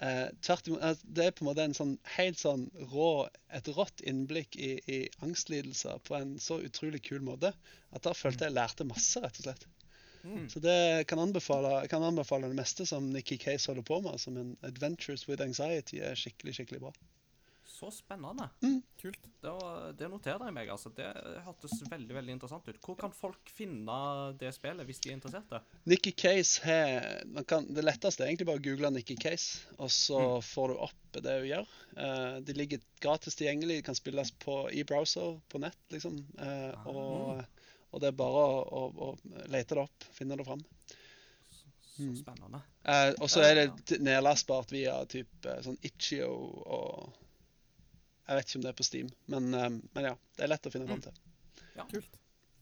Eh, 0.00 0.28
tvert 0.40 0.68
imot, 0.68 0.82
eh, 0.82 0.96
Det 1.02 1.24
er 1.26 1.34
på 1.36 1.44
en 1.44 1.50
måte 1.50 1.64
en 1.64 1.76
sånn 1.76 1.98
helt 2.16 2.38
sånn 2.40 2.62
rå, 2.92 3.28
et 3.52 3.66
rått 3.76 4.00
innblikk 4.00 4.56
i, 4.56 4.70
i 4.88 5.00
angstlidelser 5.20 6.00
på 6.08 6.16
en 6.16 6.38
så 6.40 6.56
utrolig 6.64 7.02
kul 7.04 7.20
måte 7.26 7.52
at 7.92 8.06
da 8.06 8.14
følte 8.16 8.48
jeg 8.48 8.56
lærte 8.56 8.86
masse, 8.88 9.20
rett 9.20 9.42
og 9.42 9.48
slett. 9.48 9.66
Mm. 10.24 10.48
Så 10.52 10.60
det 10.64 11.04
kan 11.08 11.20
anbefale, 11.20 11.86
kan 11.92 12.04
anbefale 12.04 12.48
det 12.48 12.56
meste 12.56 12.86
som 12.88 13.10
Nikki 13.12 13.36
Case 13.40 13.68
holder 13.68 13.84
på 13.88 14.00
med. 14.04 14.20
Som 14.20 14.36
en 14.40 14.56
Adventures 14.62 15.26
with 15.28 15.44
Anxiety 15.44 16.00
er 16.04 16.16
skikkelig, 16.16 16.56
skikkelig 16.56 16.80
bra. 16.80 16.92
Så 17.70 17.88
spennende. 17.94 18.48
Kult. 19.00 19.26
Det, 19.40 19.52
det 19.96 20.08
noterer 20.10 20.42
jeg 20.48 20.54
meg. 20.56 20.68
altså. 20.72 20.90
Det 20.92 21.06
hørtes 21.46 21.78
veldig 21.88 22.16
veldig 22.16 22.34
interessant 22.34 22.66
ut. 22.68 22.80
Hvor 22.84 22.96
kan 22.98 23.14
folk 23.14 23.52
finne 23.56 23.94
det 24.40 24.50
spillet 24.56 24.88
hvis 24.88 25.00
de 25.00 25.12
er 25.12 25.16
interesserte? 25.16 25.60
Nikki 25.88 26.12
Case 26.12 26.60
har 26.66 27.22
man 27.30 27.46
kan, 27.48 27.68
Det 27.70 27.84
letteste 27.86 28.24
er 28.24 28.32
egentlig 28.32 28.48
bare 28.50 28.60
å 28.60 28.64
google 28.66 28.90
Nikki 28.92 29.16
Case, 29.20 29.62
og 29.78 29.92
så 29.94 30.20
får 30.44 30.74
du 30.74 30.82
opp 30.88 31.20
det 31.24 31.36
hun 31.38 31.48
gjør. 31.48 31.70
Uh, 31.96 32.36
de 32.44 32.56
ligger 32.58 32.84
gratis 33.00 33.38
tilgjengelig, 33.38 33.80
de 33.80 33.86
kan 33.86 33.98
spilles 33.98 34.34
på 34.44 34.60
i 34.76 34.84
browser 34.86 35.38
på 35.48 35.62
nett, 35.62 35.80
liksom. 35.94 36.18
Eh, 36.38 36.90
og, 36.90 37.40
og 37.90 38.02
det 38.02 38.10
er 38.10 38.18
bare 38.18 38.44
å, 38.44 38.60
å, 38.66 39.08
å 39.08 39.46
lete 39.50 39.78
det 39.78 39.86
opp, 39.86 40.10
finne 40.14 40.36
det 40.38 40.46
fram. 40.46 40.62
Så 41.90 42.12
spennende. 42.18 42.60
Eh, 42.84 43.10
og 43.18 43.28
så 43.30 43.42
er 43.44 43.62
det 43.62 43.98
nedlastbart 44.04 44.72
via 44.72 45.00
type 45.10 45.56
sånn 45.64 45.80
Itchio 45.84 46.30
og 46.30 47.19
Jeg 48.30 48.38
vet 48.38 48.46
ikke 48.50 48.58
om 48.60 48.64
det 48.64 48.70
er 48.70 48.78
på 48.78 48.86
Steam, 48.86 49.08
men, 49.32 49.48
eh, 49.58 49.68
men 49.96 50.04
ja. 50.06 50.14
Det 50.38 50.44
er 50.46 50.52
lett 50.52 50.68
å 50.68 50.70
finne 50.70 50.86
fram 50.86 51.00
til. 51.02 51.16
Ja, 51.74 51.86
Kult. 51.90 52.18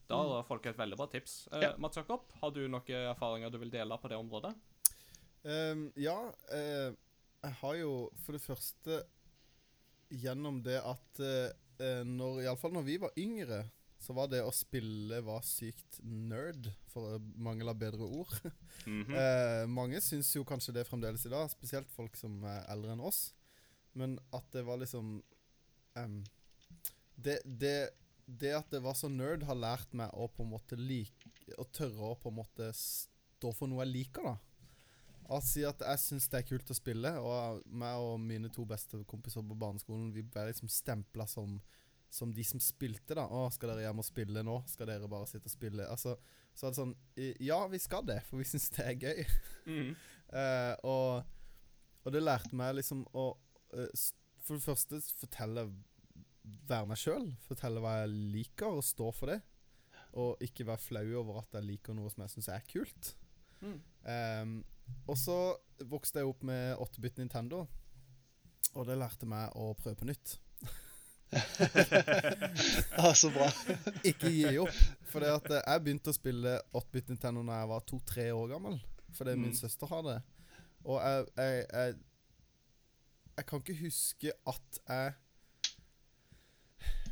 Da 0.08 0.16
har 0.24 0.46
folk 0.48 0.64
et 0.70 0.78
veldig 0.78 0.96
bra 0.96 1.06
tips. 1.12 1.34
Eh, 1.52 1.60
Ja. 1.66 1.74
Mats 1.76 1.98
Jakob, 2.00 2.24
har 2.40 2.50
du 2.56 2.62
noen 2.66 3.10
erfaringer 3.12 3.52
du 3.52 3.58
vil 3.60 3.70
dele 3.70 3.98
på 4.00 4.08
det 4.08 4.16
området? 4.16 4.54
Um, 5.44 5.92
ja, 6.00 6.16
Uh, 6.50 6.96
jeg 7.44 7.52
har 7.60 7.74
jo 7.78 7.90
for 8.24 8.32
det 8.34 8.40
første 8.42 9.02
gjennom 10.10 10.62
det 10.64 10.80
at 10.80 11.20
uh, 11.20 12.02
når, 12.08 12.40
Iallfall 12.46 12.72
når 12.74 12.86
vi 12.88 12.96
var 12.98 13.12
yngre, 13.20 13.60
så 14.00 14.14
var 14.16 14.30
det 14.32 14.40
å 14.42 14.50
spille 14.54 15.20
var 15.26 15.44
sykt 15.46 15.98
nerd, 16.02 16.70
for 16.90 17.16
å 17.18 17.20
mangle 17.36 17.74
bedre 17.78 18.06
ord. 18.08 18.32
Mhm. 18.88 19.10
eh, 19.12 19.64
mange 19.68 19.98
syns 20.00 20.30
jo 20.36 20.44
kanskje 20.46 20.72
det 20.72 20.86
fremdeles 20.88 21.24
i 21.26 21.32
dag, 21.32 21.50
spesielt 21.50 21.90
folk 21.92 22.14
som 22.16 22.38
er 22.46 22.62
eldre 22.72 22.94
enn 22.94 23.02
oss. 23.04 23.34
Men 23.98 24.14
at 24.32 24.46
det 24.54 24.62
var 24.64 24.78
liksom 24.80 25.18
em, 25.96 26.24
det, 27.16 27.38
det, 27.44 27.90
det 28.26 28.52
at 28.58 28.68
det 28.70 28.82
var 28.84 28.94
så 28.94 29.08
nerd, 29.08 29.42
har 29.48 29.56
lært 29.58 29.94
meg 29.96 30.10
å 30.14 30.28
på 30.28 30.44
en 30.44 30.52
måte 30.52 30.76
like 30.78 31.32
Å 31.58 31.64
tørre 31.72 32.12
å 32.12 32.18
på 32.20 32.28
en 32.28 32.36
måte 32.42 32.68
stå 32.76 33.52
for 33.56 33.66
noe 33.70 33.84
jeg 33.86 33.92
liker, 33.94 34.22
da. 34.28 34.36
Å 35.28 35.40
si 35.44 35.62
at 35.64 35.80
jeg 35.84 36.00
syns 36.00 36.28
det 36.32 36.38
er 36.42 36.46
kult 36.48 36.70
å 36.72 36.76
spille, 36.76 37.10
og 37.20 37.62
meg 37.68 37.96
og 38.00 38.20
mine 38.20 38.48
to 38.52 38.64
beste 38.68 39.00
kompiser 39.08 39.44
på 39.44 39.56
barneskolen 39.60 40.12
Vi 40.14 40.22
ble 40.24 40.46
liksom 40.48 40.68
stempla 40.72 41.26
som, 41.28 41.58
som 42.08 42.32
de 42.32 42.44
som 42.44 42.60
spilte, 42.60 43.14
da. 43.16 43.26
'Å, 43.28 43.48
skal 43.52 43.72
dere 43.74 43.84
hjem 43.88 44.00
og 44.00 44.06
spille 44.08 44.44
nå? 44.44 44.62
Skal 44.68 44.88
dere 44.88 45.08
bare 45.08 45.28
sitte 45.28 45.48
og 45.50 45.52
spille?' 45.56 45.88
Altså, 45.88 46.14
så 46.54 46.66
er 46.66 46.70
det 46.70 46.80
sånn 46.80 46.94
Ja, 47.44 47.60
vi 47.68 47.78
skal 47.78 48.06
det, 48.08 48.22
for 48.28 48.40
vi 48.40 48.44
syns 48.48 48.70
det 48.76 48.86
er 48.86 49.02
gøy. 49.04 49.26
Mm. 49.66 49.90
uh, 50.32 50.74
og, 50.92 51.24
og 52.04 52.12
det 52.12 52.22
lærte 52.24 52.56
meg 52.56 52.76
liksom 52.80 53.04
å 53.12 53.30
s- 53.92 54.14
For 54.48 54.56
det 54.56 54.64
første 54.64 54.98
fortelle 55.20 55.66
Være 56.68 56.86
meg 56.88 56.96
sjøl. 56.96 57.26
Fortelle 57.44 57.80
hva 57.84 57.98
jeg 58.00 58.12
liker, 58.32 58.78
og 58.78 58.84
stå 58.86 59.10
for 59.12 59.28
det. 59.28 59.38
Og 60.16 60.40
ikke 60.40 60.64
være 60.64 60.80
flau 60.80 61.04
over 61.20 61.42
at 61.42 61.52
jeg 61.58 61.66
liker 61.66 61.92
noe 61.96 62.08
som 62.12 62.22
jeg 62.24 62.32
syns 62.32 62.48
er 62.54 62.62
kult. 62.70 63.10
Mm. 63.60 63.74
Um, 64.08 64.54
og 65.10 65.18
så 65.20 65.36
vokste 65.90 66.22
jeg 66.22 66.30
opp 66.30 66.42
med 66.48 66.78
8-bit 66.80 67.18
Nintendo, 67.20 67.66
og 68.72 68.86
det 68.88 68.96
lærte 68.96 69.28
meg 69.28 69.52
å 69.60 69.74
prøve 69.76 69.98
på 70.00 70.08
nytt. 70.08 70.38
Ah, 72.96 73.12
så 73.12 73.28
bra. 73.30 73.50
Ikke 74.08 74.30
gi 74.32 74.54
opp. 74.62 74.72
For 75.12 75.24
eh, 75.24 75.50
jeg 75.60 75.82
begynte 75.84 76.12
å 76.12 76.16
spille 76.16 76.54
8-bit 76.76 77.10
Nintendo 77.12 77.42
da 77.44 77.60
jeg 77.60 77.70
var 77.74 77.84
to-tre 77.88 78.24
år 78.32 78.48
gammel. 78.54 78.78
Fordi 79.16 79.34
min 79.36 79.52
Mm. 79.52 79.58
søster 79.60 79.86
har 79.92 80.02
det. 80.06 80.16
Og 80.88 80.96
jeg, 81.02 81.26
jeg, 81.36 81.66
jeg 81.72 81.94
Jeg 83.38 83.46
kan 83.46 83.62
ikke 83.62 83.80
huske 83.84 84.34
at 84.50 84.78
jeg 84.88 85.16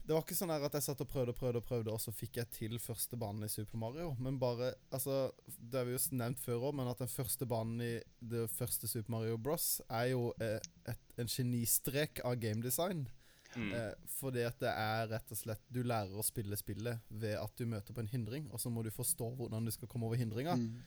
Det 0.06 0.14
var 0.14 0.22
ikke 0.22 0.36
sånn 0.38 0.52
her 0.54 0.64
at 0.66 0.74
jeg 0.78 0.84
satt 0.86 1.02
og 1.02 1.08
prøvde 1.10 1.32
og 1.34 1.38
prøvde, 1.38 1.60
og 1.62 1.66
prøvde 1.66 1.94
og 1.94 2.02
så 2.02 2.12
fikk 2.14 2.38
jeg 2.38 2.50
til 2.54 2.76
første 2.82 3.18
banen 3.18 3.46
i 3.46 3.50
Super 3.50 3.78
Mario. 3.82 4.12
Men 4.22 4.38
bare 4.38 4.72
Altså, 4.94 5.32
det 5.46 5.80
har 5.80 5.86
vi 5.88 5.96
jo 5.96 6.02
nevnt 6.18 6.42
før 6.42 6.68
òg, 6.68 6.76
men 6.78 6.90
at 6.90 7.02
den 7.02 7.10
første 7.10 7.46
banen 7.50 7.82
i 7.82 7.92
det 8.22 8.46
første 8.54 8.90
Super 8.90 9.16
Mario 9.16 9.38
Bros. 9.38 9.80
er 9.90 10.12
jo 10.12 10.32
et, 10.38 10.66
et, 10.86 11.06
en 11.18 11.30
genistrek 11.30 12.22
av 12.26 12.38
gamedesign. 12.42 13.06
Mm. 13.56 13.72
Eh, 13.72 13.92
fordi 14.18 14.42
at 14.46 14.58
det 14.60 14.68
er 14.68 15.06
rett 15.08 15.30
og 15.32 15.38
slett 15.38 15.62
Du 15.72 15.78
lærer 15.80 16.12
å 16.12 16.24
spille 16.26 16.58
spillet 16.60 17.06
ved 17.08 17.38
at 17.40 17.54
du 17.56 17.64
møter 17.64 17.94
på 17.96 18.02
en 18.04 18.10
hindring, 18.10 18.50
og 18.52 18.60
så 18.60 18.70
må 18.70 18.84
du 18.84 18.92
forstå 18.94 19.30
hvordan 19.38 19.66
du 19.66 19.72
skal 19.74 19.90
komme 19.90 20.06
over 20.10 20.20
hindringa. 20.20 20.58
Mm. 20.60 20.82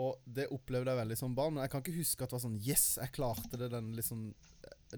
Og 0.00 0.20
det 0.24 0.48
opplevde 0.54 0.92
jeg 0.92 1.00
veldig 1.02 1.18
som 1.18 1.34
barn, 1.36 1.54
men 1.54 1.64
jeg 1.64 1.72
kan 1.72 1.82
ikke 1.82 1.98
huske 1.98 2.24
at 2.24 2.32
det 2.32 2.38
var 2.38 2.44
sånn 2.46 2.60
Yes, 2.64 2.86
jeg 3.00 3.12
klarte 3.16 3.58
det. 3.60 3.70
Den 3.72 3.92
liksom 3.96 4.30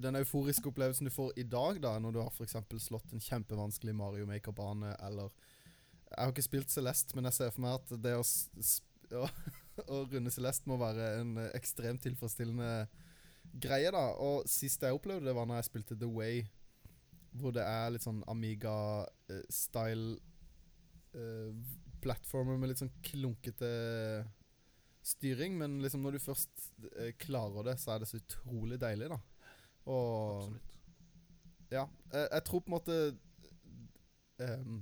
Den 0.02 0.18
euforiske 0.20 0.68
opplevelsen 0.70 1.08
du 1.08 1.12
får 1.12 1.34
i 1.40 1.46
dag, 1.48 1.80
da, 1.82 1.96
når 2.00 2.14
du 2.14 2.20
har 2.22 2.44
eksempel 2.44 2.80
slått 2.80 3.12
en 3.12 3.22
kjempevanskelig 3.22 3.94
Mario 3.96 4.28
Maker-bane, 4.30 4.94
eller 5.08 5.32
Jeg 6.12 6.18
har 6.20 6.32
ikke 6.32 6.44
spilt 6.44 6.72
Celeste, 6.72 7.16
men 7.16 7.28
jeg 7.28 7.38
ser 7.38 7.52
for 7.54 7.64
meg 7.64 7.78
at 7.78 7.94
det 8.04 8.14
å, 8.18 8.24
å, 9.16 9.28
å 9.96 10.02
runde 10.12 10.32
Celeste 10.32 10.68
må 10.68 10.76
være 10.80 11.06
en 11.22 11.38
eh, 11.40 11.54
ekstremt 11.56 12.04
tilfredsstillende 12.04 12.72
greie, 13.64 13.90
da. 13.92 14.04
Og 14.20 14.48
sist 14.50 14.84
jeg 14.84 14.96
opplevde 14.96 15.28
det, 15.28 15.36
var 15.36 15.48
når 15.48 15.62
jeg 15.62 15.70
spilte 15.70 15.96
The 15.98 16.08
Way, 16.08 16.44
hvor 17.40 17.54
det 17.56 17.64
er 17.64 17.94
litt 17.94 18.04
sånn 18.04 18.20
Amiga-style 18.28 20.18
eh, 21.16 21.50
platformer 22.04 22.60
med 22.60 22.72
litt 22.72 22.82
sånn 22.82 22.92
klunkete 23.06 23.72
styring, 25.02 25.56
men 25.58 25.80
liksom 25.82 26.02
når 26.04 26.16
du 26.16 26.22
først 26.22 26.68
eh, 26.96 27.12
klarer 27.18 27.64
det, 27.70 27.76
så 27.82 27.94
er 27.94 28.02
det 28.02 28.08
så 28.10 28.20
utrolig 28.20 28.78
deilig, 28.80 29.08
da. 29.12 29.18
Og 29.90 30.44
Absolutt. 30.44 30.78
ja, 31.74 31.84
jeg, 32.12 32.28
jeg 32.32 32.44
tror 32.46 32.60
på 32.62 32.70
en 32.70 32.76
måte 32.76 32.96
um, 34.38 34.76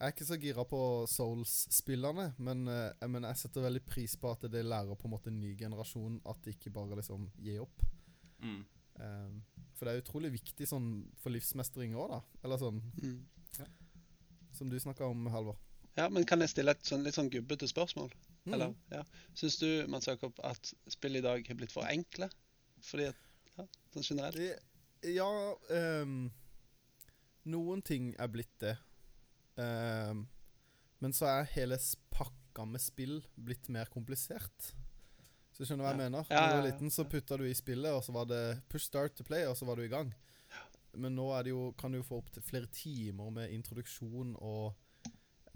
Jeg 0.00 0.06
er 0.06 0.12
ikke 0.14 0.24
så 0.30 0.38
gira 0.40 0.64
på 0.64 0.80
Souls-spillerne, 1.12 2.30
men, 2.40 2.62
uh, 2.72 3.08
men 3.12 3.26
jeg 3.28 3.36
setter 3.42 3.66
veldig 3.66 3.82
pris 3.84 4.14
på 4.16 4.30
at 4.32 4.46
det 4.52 4.62
lærer 4.64 4.96
på 4.96 5.08
en 5.10 5.12
måte 5.16 5.28
en 5.32 5.40
ny 5.42 5.52
generasjon 5.60 6.20
at 6.30 6.40
det 6.46 6.54
ikke 6.56 6.72
bare 6.78 6.96
liksom 6.96 7.28
gir 7.36 7.60
opp. 7.66 7.82
Mm. 8.40 8.62
Um, 9.00 9.36
for 9.76 9.84
det 9.88 9.92
er 9.94 10.02
utrolig 10.02 10.32
viktig 10.38 10.66
sånn 10.68 10.88
for 11.20 11.32
livsmestring 11.36 11.92
òg, 12.00 12.16
da. 12.16 12.22
Eller 12.44 12.60
sånn 12.60 12.80
Mm. 13.00 13.20
som 14.56 14.68
du 14.70 14.76
snakka 14.80 15.04
om, 15.06 15.26
Halvor. 15.30 15.56
Ja, 15.96 16.08
men 16.08 16.24
kan 16.24 16.40
jeg 16.40 16.50
stille 16.52 16.72
et 16.72 16.84
sånn, 16.86 17.02
litt 17.04 17.14
sånn 17.16 17.28
gubbete 17.30 17.68
spørsmål? 17.68 18.10
Mm. 18.46 18.54
Eller, 18.56 18.74
ja. 18.90 19.02
Syns 19.36 19.58
du 19.60 19.66
Mats 19.92 20.06
Jakob, 20.08 20.38
at 20.44 20.72
spill 20.88 21.16
i 21.16 21.24
dag 21.24 21.44
har 21.48 21.58
blitt 21.58 21.72
for 21.74 21.84
enkle? 21.88 22.30
Fordi 22.86 23.10
at, 23.10 23.16
ja, 23.58 23.66
sånn 23.92 24.06
generelt? 24.06 24.62
Ja 25.04 25.26
um, 25.72 26.30
Noen 27.48 27.82
ting 27.84 28.10
er 28.20 28.28
blitt 28.32 28.52
det. 28.60 28.74
Um, 29.56 30.26
men 31.00 31.12
så 31.16 31.28
er 31.30 31.48
hele 31.54 31.78
pakka 32.12 32.66
med 32.68 32.80
spill 32.84 33.20
blitt 33.36 33.68
mer 33.72 33.88
komplisert. 33.92 34.72
Så 35.56 35.64
skjønner 35.64 35.82
du 35.82 35.86
hva 35.86 35.92
jeg 35.94 36.00
Ja. 36.00 36.04
mener? 36.04 36.26
Ja, 36.30 36.40
Da 36.40 36.48
du 36.50 36.60
var 36.60 36.66
liten, 36.70 36.90
så 36.92 37.04
putta 37.08 37.36
du 37.40 37.44
i 37.48 37.54
spillet, 37.56 37.92
og 37.92 38.04
så 38.04 38.12
var 38.12 38.24
det 38.28 38.62
push 38.68 38.84
start 38.86 39.16
to 39.16 39.24
play, 39.24 39.44
og 39.46 39.56
så 39.56 39.64
var 39.68 39.76
du 39.76 39.82
i 39.84 39.88
gang. 39.92 40.14
men 40.92 41.14
nå 41.14 41.30
er 41.38 41.44
det 41.44 41.50
jo, 41.52 41.72
kan 41.78 41.92
du 41.92 41.98
jo 41.98 42.02
få 42.02 42.16
opp 42.18 42.30
til 42.32 42.42
flere 42.42 42.66
timer 42.66 43.30
med 43.30 43.52
introduksjon 43.54 44.32
og 44.40 44.74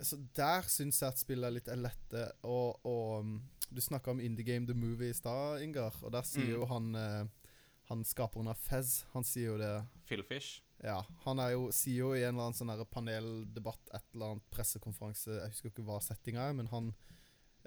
Så 0.02 0.16
der 0.34 0.62
syns 0.68 1.00
jeg 1.00 1.08
at 1.08 1.18
spillet 1.18 1.46
er 1.46 1.54
litt 1.54 1.68
lette. 1.78 2.24
Og, 2.42 2.80
og 2.84 3.20
um, 3.20 3.42
du 3.70 3.80
snakka 3.80 4.10
om 4.10 4.20
Indie 4.20 4.44
Game 4.44 4.66
The 4.66 4.74
Movie 4.74 5.10
i 5.10 5.14
stad, 5.14 5.62
Ingar, 5.62 5.94
og 6.02 6.12
der 6.12 6.22
sier 6.26 6.44
Mm. 6.46 6.54
jo 6.56 6.66
han 6.66 6.94
eh, 6.94 7.24
Han 7.88 8.00
skaperen 8.04 8.48
av 8.48 8.56
Fez, 8.56 9.04
han 9.12 9.24
sier 9.24 9.50
jo 9.52 9.58
det 9.60 9.84
Philfish. 10.08 10.62
Ja, 10.82 11.02
han 11.26 11.38
er 11.38 11.50
jo, 11.52 11.66
sier 11.70 11.98
jo 11.98 12.14
i 12.14 12.22
en 12.24 12.34
eller 12.34 12.46
annen 12.48 12.56
sånn 12.56 12.86
paneldebatt, 12.90 13.90
et 13.92 14.06
eller 14.14 14.30
annet 14.34 14.46
pressekonferanse 14.50 15.30
Jeg 15.36 15.50
husker 15.52 15.68
ikke 15.70 15.84
hva 15.84 15.98
settinga 16.00 16.48
er, 16.48 16.54
men 16.56 16.66
han 16.72 16.88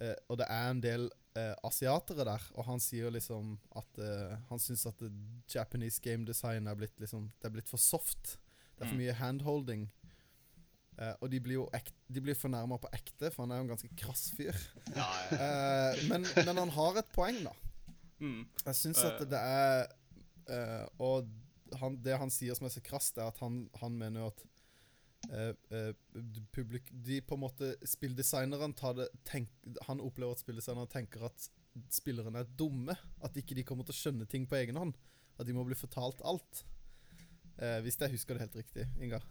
eh, 0.01 0.15
Og 0.29 0.39
det 0.41 0.47
er 0.49 0.71
en 0.71 0.81
del 0.81 1.05
eh, 1.37 1.53
asiatere 1.63 2.25
der, 2.25 2.41
og 2.57 2.65
han 2.65 2.79
sier 2.81 3.05
jo 3.05 3.13
liksom 3.13 3.59
at 3.77 3.99
eh, 4.01 4.35
han 4.49 4.59
syns 4.59 4.87
at 4.89 5.05
Japanese 5.53 6.01
game 6.01 6.25
design 6.25 6.67
er 6.67 6.75
blitt 6.75 6.97
liksom 6.99 7.29
Det 7.39 7.45
er 7.51 7.53
blitt 7.59 7.69
for 7.69 7.77
soft. 7.77 8.39
Det 8.77 8.83
er 8.85 8.89
for 8.89 8.95
Mm. 8.97 9.03
mye 9.05 9.13
handholding. 9.21 9.87
Eh, 10.97 11.13
og 11.21 11.29
de 11.29 11.39
blir 11.45 11.59
jo 11.59 11.65
ekte, 11.77 11.93
de 12.09 12.21
blir 12.25 12.37
fornærma 12.37 12.79
på 12.81 12.89
ekte, 12.95 13.29
for 13.29 13.43
han 13.45 13.51
er 13.53 13.59
jo 13.59 13.65
en 13.67 13.73
ganske 13.75 13.89
krass 14.01 14.31
fyr. 14.37 14.55
Eh, 14.95 16.03
men, 16.09 16.25
men 16.45 16.57
han 16.63 16.71
har 16.73 16.97
et 17.01 17.11
poeng, 17.13 17.43
da. 17.45 17.53
Mm. 18.19 18.45
Jeg 18.65 18.75
syns 18.79 19.03
Eh. 19.03 19.09
at 19.11 19.19
det 19.29 19.37
er 19.37 19.83
eh, 20.49 20.85
Og 21.05 21.27
han, 21.77 21.97
det 22.01 22.15
han 22.17 22.31
sier 22.33 22.55
som 22.57 22.65
er 22.65 22.73
så 22.73 22.81
krast, 22.81 23.19
er 23.21 23.27
at 23.29 23.37
han, 23.43 23.67
han 23.77 23.93
mener 23.99 24.23
jo 24.23 24.29
at 24.31 24.41
eh, 25.29 25.51
eh, 25.77 26.23
publik, 26.55 26.89
De 27.05 27.19
på 27.21 27.37
en 27.37 27.43
måte 27.43 27.75
Spilldesigneren 27.85 28.73
tar 28.73 28.95
det 28.97 29.09
tenk, 29.27 29.51
Han 29.85 30.01
opplever 30.01 30.33
at 30.33 30.41
spilldesigneren 30.41 30.89
tenker 30.89 31.27
at 31.29 31.49
spillerne 31.93 32.41
er 32.41 32.49
dumme. 32.57 32.95
At 33.21 33.37
ikke 33.37 33.53
de 33.59 33.67
kommer 33.67 33.85
til 33.85 33.93
å 33.93 33.99
skjønne 34.01 34.25
ting 34.25 34.47
på 34.49 34.57
egen 34.57 34.79
hånd. 34.81 34.95
At 35.37 35.45
de 35.45 35.53
må 35.53 35.61
bli 35.67 35.77
fortalt 35.77 36.23
alt. 36.25 36.63
Eh, 37.61 37.77
hvis 37.85 37.99
jeg 38.01 38.15
husker 38.15 38.33
det 38.33 38.47
helt 38.47 38.57
riktig, 38.63 38.87
Ingar. 38.97 39.21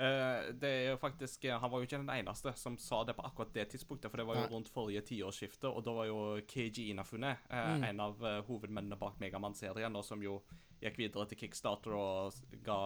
Eh, 0.00 0.46
det 0.56 0.68
er 0.70 0.86
jo 0.94 0.96
faktisk 0.96 1.44
eh, 1.44 1.58
Han 1.60 1.68
var 1.70 1.82
jo 1.82 1.84
ikke 1.88 1.98
den 2.00 2.12
eneste 2.14 2.52
som 2.56 2.78
sa 2.80 3.02
det 3.04 3.12
på 3.18 3.24
akkurat 3.26 3.52
det 3.52 3.66
tidspunktet, 3.74 4.08
for 4.10 4.16
det 4.22 4.24
var 4.28 4.38
jo 4.38 4.46
rundt 4.54 4.70
forrige 4.72 5.02
tiårsskifte, 5.10 5.68
og 5.68 5.84
da 5.84 5.92
var 5.92 6.06
jo 6.08 6.18
KG 6.48 6.86
Inafune 6.94 7.34
eh, 7.50 7.68
Mm. 7.70 7.84
en 7.84 8.00
av 8.00 8.22
hovedmennene 8.48 8.96
bak 8.98 9.18
Megamann-serien, 9.20 9.94
og 9.96 10.04
som 10.04 10.22
jo 10.24 10.38
gikk 10.80 10.96
videre 10.96 11.26
til 11.28 11.38
Kickstarter 11.42 11.92
og 11.92 12.32
ga, 12.64 12.78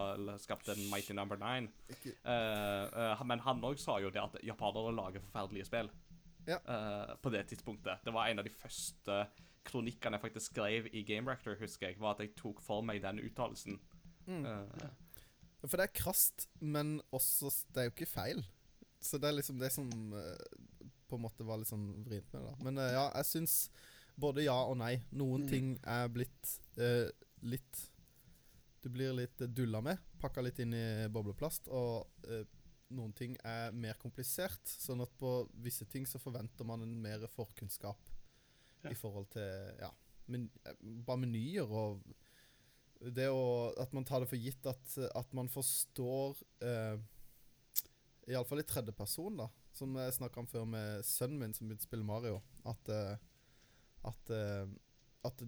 skapte 0.43 0.75
en 0.75 0.83
Mighty 0.91 1.15
Number 1.15 1.39
Nine. 1.39 1.71
Men 3.25 3.41
han 3.47 3.63
òg 3.63 3.79
sa 3.79 4.01
jo 4.03 4.11
det 4.11 4.21
at 4.23 4.37
japanere 4.43 4.93
lager 4.97 5.23
forferdelige 5.23 5.69
spill. 5.69 5.91
Ja. 6.49 6.59
På 7.23 7.31
det 7.31 7.47
tidspunktet. 7.53 8.03
Det 8.05 8.13
var 8.13 8.27
en 8.29 8.43
av 8.43 8.45
de 8.45 8.51
første 8.51 9.21
kronikkene 9.65 10.19
jeg 10.19 10.25
faktisk 10.27 10.53
skrev 10.53 10.91
i 10.93 11.05
Game 11.07 11.31
Rector, 11.31 11.55
husker 11.61 11.89
jeg, 11.93 12.01
var 12.01 12.17
at 12.19 12.25
jeg 12.27 12.35
tok 12.37 12.61
for 12.61 12.83
meg 12.83 13.01
den 13.03 13.23
uttalelsen. 13.25 13.79
Mm. 14.27 14.45
Eh, 14.45 14.91
For 15.69 15.77
det 15.81 15.87
er 15.89 15.95
krast, 15.97 16.47
men 16.61 16.99
også 17.13 17.51
Det 17.73 17.81
er 17.81 17.89
jo 17.89 17.95
ikke 17.95 18.07
feil. 18.11 18.43
Så 19.01 19.19
det 19.21 19.29
er 19.31 19.37
liksom 19.39 19.59
det 19.61 19.71
som 19.73 19.89
eh, 20.17 20.61
på 21.09 21.17
en 21.17 21.23
måte 21.25 21.45
var 21.45 21.59
litt 21.61 21.69
sånn 21.69 21.87
vrient 22.07 22.31
med 22.33 22.43
det. 22.43 22.51
da 22.51 22.65
Men 22.65 22.79
eh, 22.79 22.93
ja, 22.97 23.07
jeg 23.21 23.29
syns 23.31 23.57
både 24.21 24.45
ja 24.47 24.57
og 24.69 24.77
nei. 24.81 24.95
Noen 25.13 25.45
Mm. 25.45 25.49
ting 25.51 25.71
er 25.85 26.09
blitt 26.09 26.53
eh, 26.79 27.11
litt 27.43 27.91
Du 28.85 28.89
blir 28.93 29.13
litt 29.17 29.41
eh, 29.41 29.49
dulla 29.49 29.81
med. 29.81 29.99
Pakka 30.21 30.43
litt 30.45 30.59
inn 30.61 30.75
i 30.77 31.09
bobleplast. 31.09 31.69
Og 31.73 32.07
eh, 32.29 32.45
noen 32.95 33.13
ting 33.17 33.37
er 33.45 33.73
mer 33.73 33.95
komplisert. 34.01 34.61
Sånn 34.69 35.01
at 35.01 35.13
på 35.19 35.49
visse 35.65 35.87
ting 35.89 36.05
så 36.07 36.21
forventer 36.21 36.65
man 36.69 36.83
en 36.85 36.97
mer 37.03 37.25
forkunnskap 37.33 37.97
Ja. 38.85 38.91
i 38.91 38.95
forhold 38.95 39.31
til 39.33 39.73
Ja, 39.81 39.91
men, 40.29 40.51
bare 41.07 41.19
menyer 41.25 41.65
og 41.73 42.03
det 43.13 43.27
å 43.33 43.73
At 43.81 43.93
man 43.97 44.07
tar 44.09 44.23
det 44.23 44.31
for 44.31 44.41
gitt 44.41 44.67
at, 44.71 44.97
at 45.15 45.35
man 45.37 45.51
forstår 45.53 46.39
uh, 46.65 46.97
Iallfall 48.31 48.63
i 48.63 48.67
tredjeperson, 48.69 49.37
da. 49.43 49.49
Som 49.75 49.97
jeg 49.99 50.17
snakka 50.17 50.41
om 50.41 50.49
før 50.49 50.67
med 50.71 51.05
sønnen 51.07 51.41
min 51.41 51.55
som 51.57 51.69
begynte 51.69 51.85
å 51.85 51.91
spille 51.91 52.07
Mario. 52.07 52.41
At 52.65 52.91
eh, 52.93 53.15
At 54.07 54.33
eh, 54.33 54.65
at, 55.25 55.41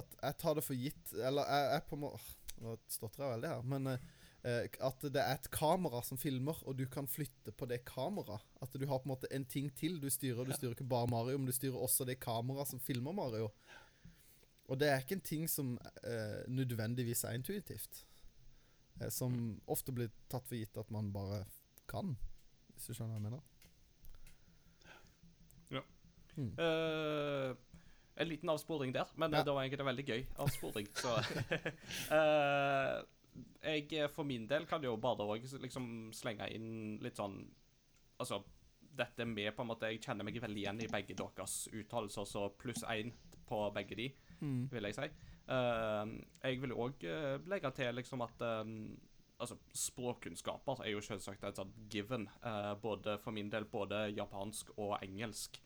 at 0.00 0.14
jeg 0.16 0.36
tar 0.40 0.54
det 0.56 0.64
for 0.64 0.78
gitt 0.78 1.10
Eller 1.12 1.44
jeg, 1.44 1.64
jeg 1.74 1.86
på 1.90 1.96
en 1.98 2.04
måte 2.06 2.22
Nå 2.64 2.76
stotrer 2.88 3.24
jeg 3.26 3.32
veldig 3.34 3.50
her, 3.50 3.64
men 3.66 3.88
eh, 3.90 4.04
eh, 4.46 4.76
at 4.86 5.02
det 5.12 5.20
er 5.20 5.34
et 5.34 5.48
kamera 5.52 5.98
som 6.06 6.20
filmer, 6.20 6.60
og 6.62 6.76
du 6.78 6.84
kan 6.86 7.08
flytte 7.10 7.50
på 7.50 7.66
det 7.66 7.80
kameraet. 7.88 8.44
At 8.62 8.76
du 8.78 8.84
har 8.86 9.00
på 9.02 9.08
en 9.08 9.12
måte 9.16 9.30
en 9.34 9.44
ting 9.50 9.72
til 9.74 9.96
du 9.98 10.06
styrer. 10.06 10.46
Du 10.46 10.54
styrer 10.54 10.76
ikke 10.76 10.86
bare 10.86 11.10
Mario, 11.10 11.40
men 11.40 11.50
du 11.50 11.56
styrer 11.56 11.74
også 11.74 12.06
det 12.06 12.20
kameraet 12.22 12.70
som 12.70 12.80
filmer 12.80 13.16
Mario. 13.18 13.50
Og 14.68 14.80
det 14.80 14.88
er 14.88 15.02
ikke 15.02 15.18
en 15.18 15.26
ting 15.28 15.48
som 15.50 15.74
eh, 16.02 16.44
nødvendigvis 16.48 17.24
er 17.28 17.36
intuitivt. 17.36 18.06
Eh, 19.00 19.10
som 19.12 19.60
ofte 19.66 19.92
blir 19.92 20.12
tatt 20.32 20.46
for 20.48 20.56
gitt 20.56 20.78
at 20.80 20.90
man 20.94 21.12
bare 21.12 21.44
kan, 21.90 22.14
hvis 22.72 22.88
du 22.88 22.94
skjønner 22.94 23.18
hva 23.18 23.20
jeg 23.20 23.26
mener. 23.28 23.50
Eh, 26.34 27.56
en 28.16 28.28
liten 28.28 28.48
avsporing 28.50 28.94
der, 28.94 29.10
men 29.16 29.32
eh, 29.34 29.38
Ja. 29.38 29.44
det 29.44 29.52
var 29.54 29.62
egentlig 29.62 29.80
en 29.80 29.86
veldig 29.86 30.06
gøy 30.06 30.26
avsporing. 30.38 30.88
Så 30.94 31.12
uh, 32.10 33.04
Jeg 33.64 34.10
for 34.14 34.22
min 34.22 34.46
del 34.46 34.66
kan 34.66 34.82
jo 34.84 34.96
bare 34.96 35.38
liksom 35.62 36.12
slenge 36.14 36.46
inn 36.54 36.98
litt 37.02 37.16
sånn 37.18 37.40
Altså, 38.18 38.44
dette 38.94 39.24
med 39.26 39.50
på 39.56 39.64
en 39.64 39.68
måte 39.72 39.88
Jeg 39.90 40.02
kjenner 40.04 40.22
meg 40.22 40.36
veldig 40.38 40.60
igjen 40.60 40.82
i 40.84 40.90
begge 40.90 41.16
deres 41.18 41.68
uttalelser, 41.72 42.24
så 42.30 42.44
pluss 42.58 42.84
én 42.86 43.10
på 43.44 43.58
begge 43.74 43.96
de, 43.98 44.06
Mm. 44.40 44.68
vil 44.70 44.82
jeg 44.88 44.94
si. 44.94 45.08
Eh, 45.48 46.14
jeg 46.44 46.60
vil 46.62 46.72
òg 46.72 47.04
legge 47.46 47.70
til 47.76 47.94
liksom 47.94 48.22
at 48.26 48.40
eh, 48.42 48.64
Altså, 49.40 49.56
språkkunnskaper 49.74 50.84
er 50.84 50.92
jo 50.92 51.00
selvsagt 51.02 51.42
et 51.44 51.56
sånt 51.58 51.74
given. 51.90 52.28
eh, 52.44 52.74
både 52.80 53.18
for 53.18 53.32
min 53.34 53.50
del 53.50 53.64
både 53.64 54.04
japansk 54.14 54.70
og 54.78 54.98
engelsk 55.02 55.58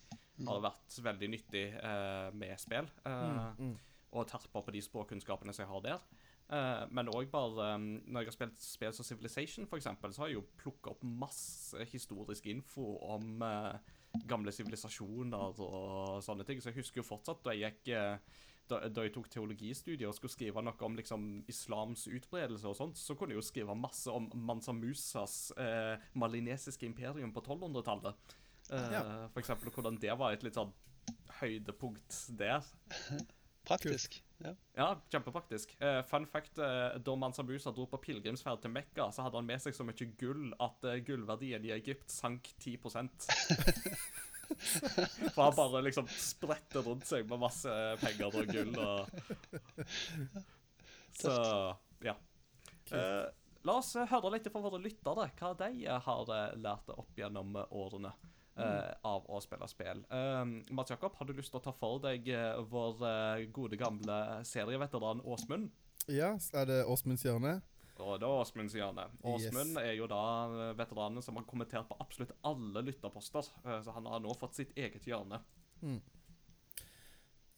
har 0.46 0.60
vært 0.62 0.96
veldig 1.02 1.28
nyttig 1.30 1.66
eh, 1.74 2.30
med 2.32 2.58
spill. 2.58 2.88
eh, 3.04 3.52
Mm. 3.58 3.76
Og 4.12 4.26
terper 4.26 4.62
på 4.64 4.72
de 4.72 4.80
språkkunnskapene 4.80 5.52
som 5.52 5.62
jeg 5.66 5.68
har 5.68 5.80
der. 5.82 6.00
Eh, 6.50 6.86
men 6.90 7.08
òg 7.12 7.28
bare 7.30 7.74
um, 7.74 8.00
Når 8.06 8.20
jeg 8.22 8.26
har 8.26 8.32
spilt 8.32 8.58
spill 8.58 8.92
som 8.92 9.04
Civilization, 9.04 9.66
for 9.66 9.76
eksempel, 9.76 10.12
så 10.14 10.22
har 10.22 10.28
jeg 10.28 10.36
jo 10.38 10.46
plukka 10.56 10.90
opp 10.94 11.02
masse 11.04 11.76
historisk 11.92 12.46
info 12.46 12.96
om 13.04 13.42
eh, 13.42 13.76
gamle 14.26 14.50
sivilisasjoner 14.50 15.60
og 15.60 16.22
sånne 16.24 16.46
ting. 16.46 16.60
Så 16.62 16.70
jeg 16.72 16.78
husker 16.80 17.02
jo 17.02 17.08
fortsatt 17.10 17.44
da 17.44 17.52
jeg 17.52 17.74
gikk 17.84 17.92
eh, 17.98 18.16
da, 18.70 18.80
da 18.92 19.04
jeg 19.06 19.14
tok 19.14 19.28
teologistudier 19.32 20.08
og 20.10 20.16
skulle 20.16 20.32
skrive 20.32 20.62
noe 20.64 20.86
om 20.86 20.98
liksom, 20.98 21.24
islams 21.50 22.06
utbredelse 22.10 22.68
og 22.68 22.76
sånt, 22.78 23.00
så 23.00 23.16
kunne 23.18 23.34
jeg 23.34 23.40
jo 23.42 23.46
skrive 23.48 23.76
masse 23.78 24.12
om 24.12 24.28
Mansa 24.34 24.74
Musas 24.76 25.38
eh, 25.56 25.96
malinesiske 26.18 26.86
imperium 26.88 27.32
på 27.34 27.44
1200-tallet. 27.44 28.36
Eh, 28.70 28.92
Ja. 28.92 29.02
For 29.32 29.40
eksempel 29.42 29.72
hvordan 29.72 29.98
det 30.00 30.14
var 30.20 30.36
et 30.36 30.44
litt 30.46 30.58
sånn 30.58 30.72
høydepunkt 31.40 32.22
der. 32.38 32.64
Praktisk. 33.68 34.22
Ja. 34.40 34.52
Ja, 34.78 34.88
kjempepraktisk. 35.10 35.74
Uh, 35.82 36.00
fun 36.08 36.26
fact, 36.30 36.60
uh, 36.62 36.94
da 37.02 37.14
Mansa 37.18 37.42
Musa 37.42 37.72
dro 37.74 37.88
på 37.90 37.98
pilegrimsferd 38.00 38.62
til 38.62 38.72
Mekka, 38.72 39.10
så 39.12 39.26
hadde 39.26 39.40
han 39.40 39.48
med 39.48 39.60
seg 39.60 39.74
så 39.76 39.84
mye 39.84 40.08
gull 40.20 40.52
at 40.62 40.86
uh, 40.86 40.94
gullverdien 41.04 41.66
i 41.66 41.74
Egypt 41.74 42.08
sank 42.12 42.52
10 42.62 42.78
For 45.34 45.42
han 45.42 45.56
bare 45.56 45.82
liksom 45.86 46.06
spretter 46.10 46.82
rundt 46.86 47.06
seg 47.08 47.26
med 47.28 47.40
masse 47.42 47.72
penger 48.02 48.38
og 48.40 48.46
gull 48.52 48.78
og 48.80 49.08
Så 51.18 51.32
ja. 52.04 52.14
Eh, 52.94 53.24
la 53.66 53.74
oss 53.80 53.94
høre 53.98 54.30
litt 54.36 54.46
fra 54.52 54.60
våre 54.62 54.78
lyttere 54.82 55.26
hva 55.40 55.48
de 55.58 55.70
eh, 55.84 55.98
har 56.04 56.30
eh, 56.34 56.52
lært 56.62 56.90
opp 56.94 57.16
gjennom 57.18 57.56
eh, 57.58 57.66
årene. 57.74 58.12
eh, 58.58 58.92
av 59.06 59.26
å 59.30 59.38
spille 59.42 59.66
spill. 59.70 60.00
Uh, 60.10 60.42
Mats 60.74 60.90
Jakob, 60.90 61.14
har 61.18 61.26
du 61.28 61.32
lyst 61.36 61.52
til 61.54 61.60
å 61.60 61.62
ta 61.62 61.70
for 61.74 62.00
deg 62.02 62.26
uh, 62.34 62.58
vår 62.66 62.98
gode 63.54 63.78
gamle 63.78 64.16
serieveteran 64.46 65.20
Åsmund? 65.22 65.70
Ja, 66.10 66.32
er 66.54 66.64
det 66.66 66.80
Åsmunds 66.90 67.22
hjørne? 67.26 67.60
Og 68.04 68.20
det 68.20 68.26
er 68.28 68.42
Åsmund 68.42 68.72
det. 68.72 69.06
Åsmund 69.26 69.80
er 69.80 69.94
jo 69.98 70.06
da 70.10 70.22
eh, 70.48 70.76
veteranen 70.78 71.24
som 71.24 71.38
har 71.38 71.46
kommentert 71.48 71.88
på 71.88 71.96
absolutt 72.02 72.34
alle 72.46 72.82
lytterposter, 72.86 73.48
eh, 73.64 73.80
så 73.84 73.94
han 73.96 74.06
har 74.10 74.22
nå 74.24 74.34
fått 74.38 74.58
sitt 74.58 74.76
eget 74.78 75.06
hjørne. 75.08 75.40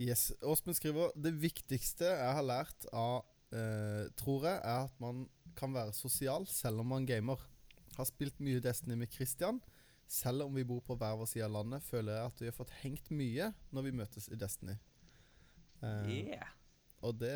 Yes. 0.01 0.31
Åsmund 0.41 0.79
skriver 0.79 1.13
Det 1.17 1.33
viktigste 1.37 2.09
jeg 2.09 2.37
har 2.37 2.47
lært 2.47 2.87
av, 2.93 3.27
eh, 3.53 4.07
tror 4.17 4.49
jeg, 4.49 4.61
er 4.65 4.87
at 4.89 5.01
man 5.03 5.27
kan 5.59 5.75
være 5.77 5.93
sosial 5.97 6.47
selv 6.49 6.81
om 6.81 6.93
man 6.95 7.09
gamer. 7.09 7.41
Har 7.99 8.09
spilt 8.09 8.41
mye 8.41 8.63
Destiny 8.65 8.97
med 8.97 9.13
Christian. 9.13 9.61
Selv 10.11 10.47
om 10.47 10.55
vi 10.57 10.65
bor 10.65 10.81
på 10.83 10.97
hver 10.99 11.19
vår 11.21 11.29
side 11.31 11.45
av 11.47 11.53
landet, 11.59 11.85
føler 11.87 12.17
jeg 12.17 12.31
at 12.33 12.41
vi 12.41 12.49
har 12.49 12.57
fått 12.57 12.73
hengt 12.81 13.11
mye 13.15 13.53
når 13.71 13.87
vi 13.87 13.99
møtes 14.01 14.31
i 14.31 14.39
Destiny. 14.41 14.79
Eh, 15.83 16.09
Yeah. 16.11 16.49
Og 17.01 17.17
det, 17.17 17.33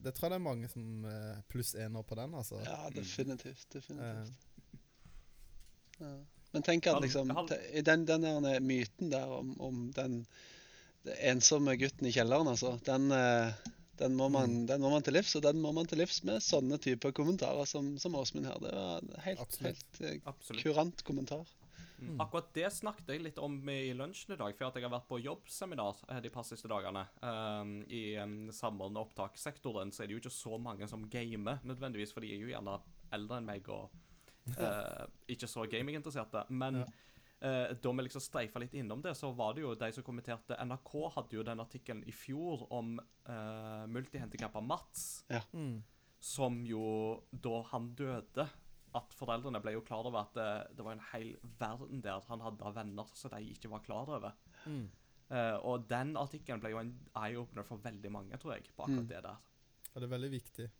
det 0.00 0.14
tror 0.16 0.28
jeg 0.28 0.32
det 0.32 0.40
er 0.40 0.46
mange 0.46 0.68
som 0.72 1.04
uh, 1.04 1.40
pluss 1.52 1.74
ener 1.76 2.04
på 2.08 2.16
den, 2.16 2.34
altså. 2.38 2.60
ja, 2.64 2.78
definitivt. 2.94 3.66
definitivt. 3.72 4.32
Eh, 4.32 4.52
Ja. 6.00 6.14
Men 6.50 6.62
tenk 6.66 6.86
at 6.90 7.02
liksom 7.02 7.30
i 7.70 7.82
den, 7.86 8.04
den 8.06 8.22
der 8.22 8.60
myten 8.62 9.10
der 9.10 9.30
om, 9.30 9.52
om 9.62 9.92
den, 9.94 10.20
den 11.06 11.16
ensomme 11.30 11.76
gutten 11.78 12.06
i 12.06 12.12
kjelleren, 12.14 12.50
altså, 12.50 12.76
den, 12.86 13.10
eh, 13.14 13.52
Den 13.98 14.16
må, 14.18 14.26
man, 14.28 14.64
den 14.66 14.80
må 14.82 14.88
man 14.90 15.04
til 15.06 15.14
livs, 15.14 15.36
og 15.38 15.44
den 15.44 15.60
må 15.62 15.70
man 15.70 15.86
til 15.86 16.00
livs 16.02 16.16
med 16.26 16.42
sånne 16.42 16.80
typer 16.82 17.12
kommentarer 17.14 17.62
som, 17.70 17.92
som 18.02 18.16
Åsmund 18.18 18.48
her. 18.48 18.58
Det 18.58 18.72
var 18.74 19.04
helt, 19.22 19.58
helt 19.62 20.00
eh, 20.02 20.16
kurant 20.64 21.04
kommentar. 21.06 21.44
Mm. 22.00 22.16
Akkurat 22.20 22.48
det 22.56 22.66
snakket 22.74 23.08
jeg 23.14 23.22
litt 23.22 23.38
om 23.38 23.54
i 23.70 23.92
lunsjen 23.94 24.34
i 24.34 24.36
dag, 24.40 24.56
for 24.58 24.66
at 24.66 24.74
jeg 24.76 24.82
har 24.84 24.90
vært 24.92 25.06
på 25.08 25.20
jobbseminar 25.22 26.00
eh, 26.10 26.18
de 26.24 26.30
par 26.34 26.42
siste 26.44 26.68
dagene. 26.68 27.04
Um, 27.22 27.76
I 27.88 28.16
um, 28.18 28.50
samordna 28.52 29.00
opptakssektoren 29.04 29.92
så 29.94 30.02
er 30.02 30.10
det 30.10 30.16
jo 30.16 30.22
ikke 30.24 30.34
så 30.34 30.58
mange 30.58 30.88
som 30.90 31.06
gamer, 31.08 31.60
nødvendigvis, 31.62 32.12
for 32.12 32.20
de 32.26 32.32
er 32.34 32.42
jo 32.42 32.50
gjerne 32.50 32.74
eldre 33.14 33.38
enn 33.38 33.46
meg 33.46 33.68
og 33.70 33.94
uh, 34.58 35.06
ikke 35.36 35.48
så 35.48 35.64
gaminginteresserte. 35.70 36.44
Men 36.50 36.82
Ja. 36.82 36.88
uh, 37.46 37.74
da 37.78 37.92
vi 37.94 38.06
liksom 38.08 38.24
streifa 38.26 38.58
litt 38.64 38.74
innom 38.74 39.00
det, 39.04 39.14
så 39.16 39.30
var 39.36 39.54
det 39.54 39.62
jo 39.62 39.74
de 39.78 39.92
som 39.94 40.04
kommenterte 40.06 40.58
NRK 40.66 40.92
hadde 41.14 41.38
jo 41.38 41.46
den 41.46 41.62
artikkelen 41.62 42.02
i 42.10 42.12
fjor 42.12 42.66
om 42.74 42.98
uh, 43.28 43.86
multihandikappa 43.86 44.60
Mats, 44.60 45.24
Mm. 45.52 45.82
som 46.18 46.62
jo 46.66 47.22
da 47.30 47.62
han 47.70 47.94
døde 47.94 48.48
at 48.94 49.14
foreldrene 49.18 49.60
ble 49.62 49.72
jo 49.74 49.80
klar 49.86 50.06
over 50.06 50.20
at 50.20 50.34
det, 50.36 50.76
det 50.76 50.84
var 50.86 50.92
en 50.96 51.06
hel 51.12 51.32
verden 51.58 52.00
der 52.04 52.20
han 52.28 52.40
hadde 52.44 52.74
venner 52.76 53.08
som 53.14 53.30
de 53.34 53.40
ikke 53.54 53.70
var 53.72 53.82
klar 53.86 54.08
over. 54.18 54.32
Mm. 54.66 54.84
Uh, 55.30 55.56
og 55.66 55.88
den 55.90 56.14
artikkelen 56.20 56.60
ble 56.62 56.70
jo 56.74 56.78
en 56.82 56.92
eye-opener 57.16 57.64
for 57.66 57.80
veldig 57.82 58.10
mange, 58.12 58.36
tror 58.38 58.54
jeg, 58.54 58.68
på 58.76 58.84
akkurat 58.86 59.04
Mm. 59.04 59.08
det 59.08 59.22
der. 59.24 59.38
Ja, 59.94 60.00
det 60.00 60.02
er 60.08 60.16
veldig 60.18 60.30
viktig 60.30 60.70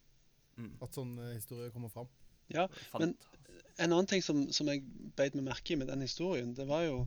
Mm. 0.56 0.76
at 0.82 0.92
sånne 0.94 1.32
historier 1.34 1.70
kommer 1.70 1.88
fram. 1.90 2.08
Ja, 2.48 2.66
Men- 2.98 3.16
En 3.78 3.92
annen 3.92 4.06
ting 4.06 4.22
som, 4.22 4.52
som 4.52 4.68
jeg 4.68 4.84
beit 5.16 5.34
meg 5.34 5.44
merke 5.44 5.72
i 5.72 5.74
med 5.76 5.88
den 5.88 6.00
historien, 6.00 6.54
det 6.54 6.66
var 6.68 6.82
jo 6.82 7.06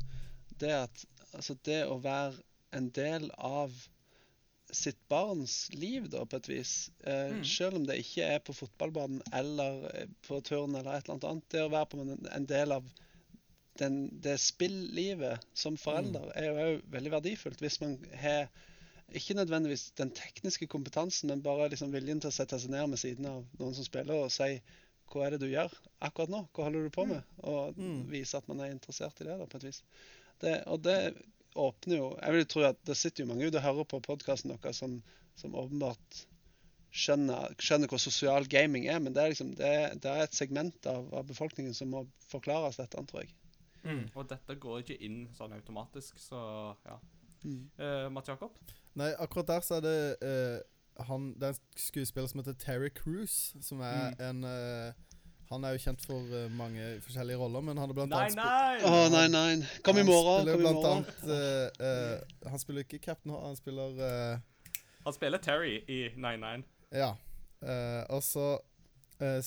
det 0.60 0.72
at 0.72 1.06
altså 1.34 1.56
det 1.64 1.86
å 1.88 2.02
være 2.02 2.42
en 2.74 2.90
del 2.90 3.30
av 3.38 3.72
sitt 4.74 4.98
barns 5.10 5.70
liv, 5.74 6.10
da, 6.12 6.26
på 6.26 6.36
et 6.42 6.50
vis. 6.50 6.90
Eh, 7.04 7.34
Mm. 7.38 7.44
Selv 7.46 7.76
om 7.80 7.86
det 7.88 8.00
ikke 8.02 8.24
er 8.24 8.40
på 8.40 8.54
fotballbanen 8.54 9.22
eller 9.34 9.86
eh, 9.94 10.08
på 10.28 10.42
turn 10.44 10.76
eller 10.76 10.98
et 10.98 11.08
eller 11.10 11.30
annet. 11.30 11.50
Det 11.50 11.62
å 11.64 11.70
være 11.72 11.86
på 11.92 12.00
en, 12.02 12.28
en 12.32 12.46
del 12.50 12.72
av 12.76 12.88
den, 13.80 14.10
det 14.22 14.38
spillivet 14.42 15.44
som 15.54 15.78
forelder 15.78 16.32
er 16.36 16.48
jo 16.50 16.58
òg 16.66 16.82
veldig 16.92 17.12
verdifullt. 17.14 17.62
Hvis 17.62 17.80
man 17.82 17.98
har 18.18 18.48
ikke 19.16 19.38
nødvendigvis 19.38 19.92
den 19.96 20.10
tekniske 20.12 20.68
kompetansen, 20.68 21.30
men 21.30 21.42
bare 21.46 21.70
liksom 21.72 21.94
viljen 21.94 22.20
til 22.20 22.28
å 22.32 22.36
sette 22.36 22.60
seg 22.60 22.74
ned 22.74 22.90
med 22.92 23.00
siden 23.00 23.26
av 23.30 23.46
noen 23.60 23.76
som 23.78 23.86
spiller, 23.88 24.26
og 24.26 24.32
si 24.34 24.58
hva 25.08 25.24
er 25.24 25.32
det 25.38 25.40
du 25.46 25.48
gjør 25.48 25.72
akkurat 26.04 26.34
nå? 26.34 26.42
Hva 26.52 26.66
holder 26.68 26.84
du 26.84 26.90
på 26.92 27.06
med? 27.08 27.24
Og 27.48 27.78
Mm. 27.80 28.10
vise 28.12 28.36
at 28.38 28.48
man 28.50 28.60
er 28.60 28.74
interessert 28.74 29.22
i 29.22 29.24
det, 29.30 29.38
da, 29.40 29.46
på 29.48 29.58
et 29.62 29.64
vis. 29.70 29.84
Det, 30.42 30.64
og 30.68 30.82
det 30.84 30.98
åpner 31.60 31.98
jo 32.00 32.08
Jeg 32.22 32.34
vil 32.36 32.48
tro 32.50 32.64
at 32.68 32.80
det 32.88 32.98
sitter 32.98 33.24
jo 33.24 33.30
mange 33.32 33.48
ute 33.48 33.60
og 33.60 33.66
hører 33.66 33.88
på 33.92 34.02
podkasten 34.06 34.54
deres 34.54 34.82
som, 34.84 35.00
som 35.40 35.56
åpenbart 35.58 36.22
skjønner, 36.98 37.54
skjønner 37.62 37.92
hvor 37.92 38.02
sosial 38.02 38.48
gaming 38.50 38.88
er, 38.90 39.02
men 39.04 39.16
det 39.16 39.24
er 39.24 39.34
liksom 39.34 39.52
det, 39.60 39.74
det 40.04 40.12
er 40.12 40.24
et 40.24 40.38
segment 40.38 40.90
av, 40.90 41.10
av 41.14 41.28
befolkningen 41.30 41.76
som 41.78 41.92
må 41.94 42.06
forklares 42.32 42.80
dette, 42.82 43.04
tror 43.10 43.26
jeg. 43.26 43.36
mm. 43.84 44.06
Og 44.16 44.30
dette 44.30 44.58
går 44.62 44.82
ikke 44.84 44.98
inn 45.06 45.28
sånn 45.38 45.56
automatisk, 45.58 46.18
så 46.22 46.40
ja. 46.88 46.98
Mm. 47.44 47.68
Uh, 47.78 48.08
Mats 48.12 48.32
Jakob? 48.32 48.56
Nei, 48.98 49.12
akkurat 49.22 49.52
der 49.52 49.66
så 49.66 49.78
er 49.78 49.84
det 49.86 50.00
uh, 50.26 50.58
han, 51.06 51.28
Det 51.38 51.44
er 51.44 51.54
en 51.54 51.60
skuespiller 51.78 52.28
som 52.32 52.42
heter 52.42 52.58
Terry 52.58 52.90
Cruise, 52.90 53.54
som 53.62 53.84
er 53.86 54.16
en 54.18 54.44
eh, 54.44 54.96
Han 55.50 55.64
er 55.64 55.76
jo 55.78 55.80
kjent 55.86 56.02
for 56.04 56.34
eh, 56.36 56.50
mange 56.52 56.86
forskjellige 57.06 57.38
roller, 57.40 57.62
men 57.64 57.78
han 57.80 57.90
er 57.90 57.96
blant 57.96 58.12
Nei, 58.12 58.26
annet 58.26 58.36
Nei, 58.36 58.82
nei! 58.82 58.90
Å, 58.90 59.10
nei, 59.14 59.28
nei. 59.32 59.68
Kom 59.86 59.96
i 59.96 60.04
han 60.04 60.10
morgen. 60.10 60.42
spiller 60.42 60.58
Kom 60.58 60.60
i 60.60 60.66
blant 60.66 60.82
morgen. 60.82 61.06
annet 61.06 61.24
uh, 61.32 61.88
uh, 62.44 62.52
Han 62.52 62.60
spiller 62.64 62.84
ikke 62.84 63.00
Captain 63.00 63.32
Hall, 63.32 63.46
han 63.48 63.56
spiller 63.60 64.02
uh, 64.02 64.74
Han 65.06 65.16
spiller 65.16 65.40
Terry 65.40 65.78
i 65.88 66.02
99. 66.16 66.66
Ja. 66.96 67.14
Eh, 67.64 68.04
og 68.14 68.22
så 68.24 68.44
eh, 69.24 69.40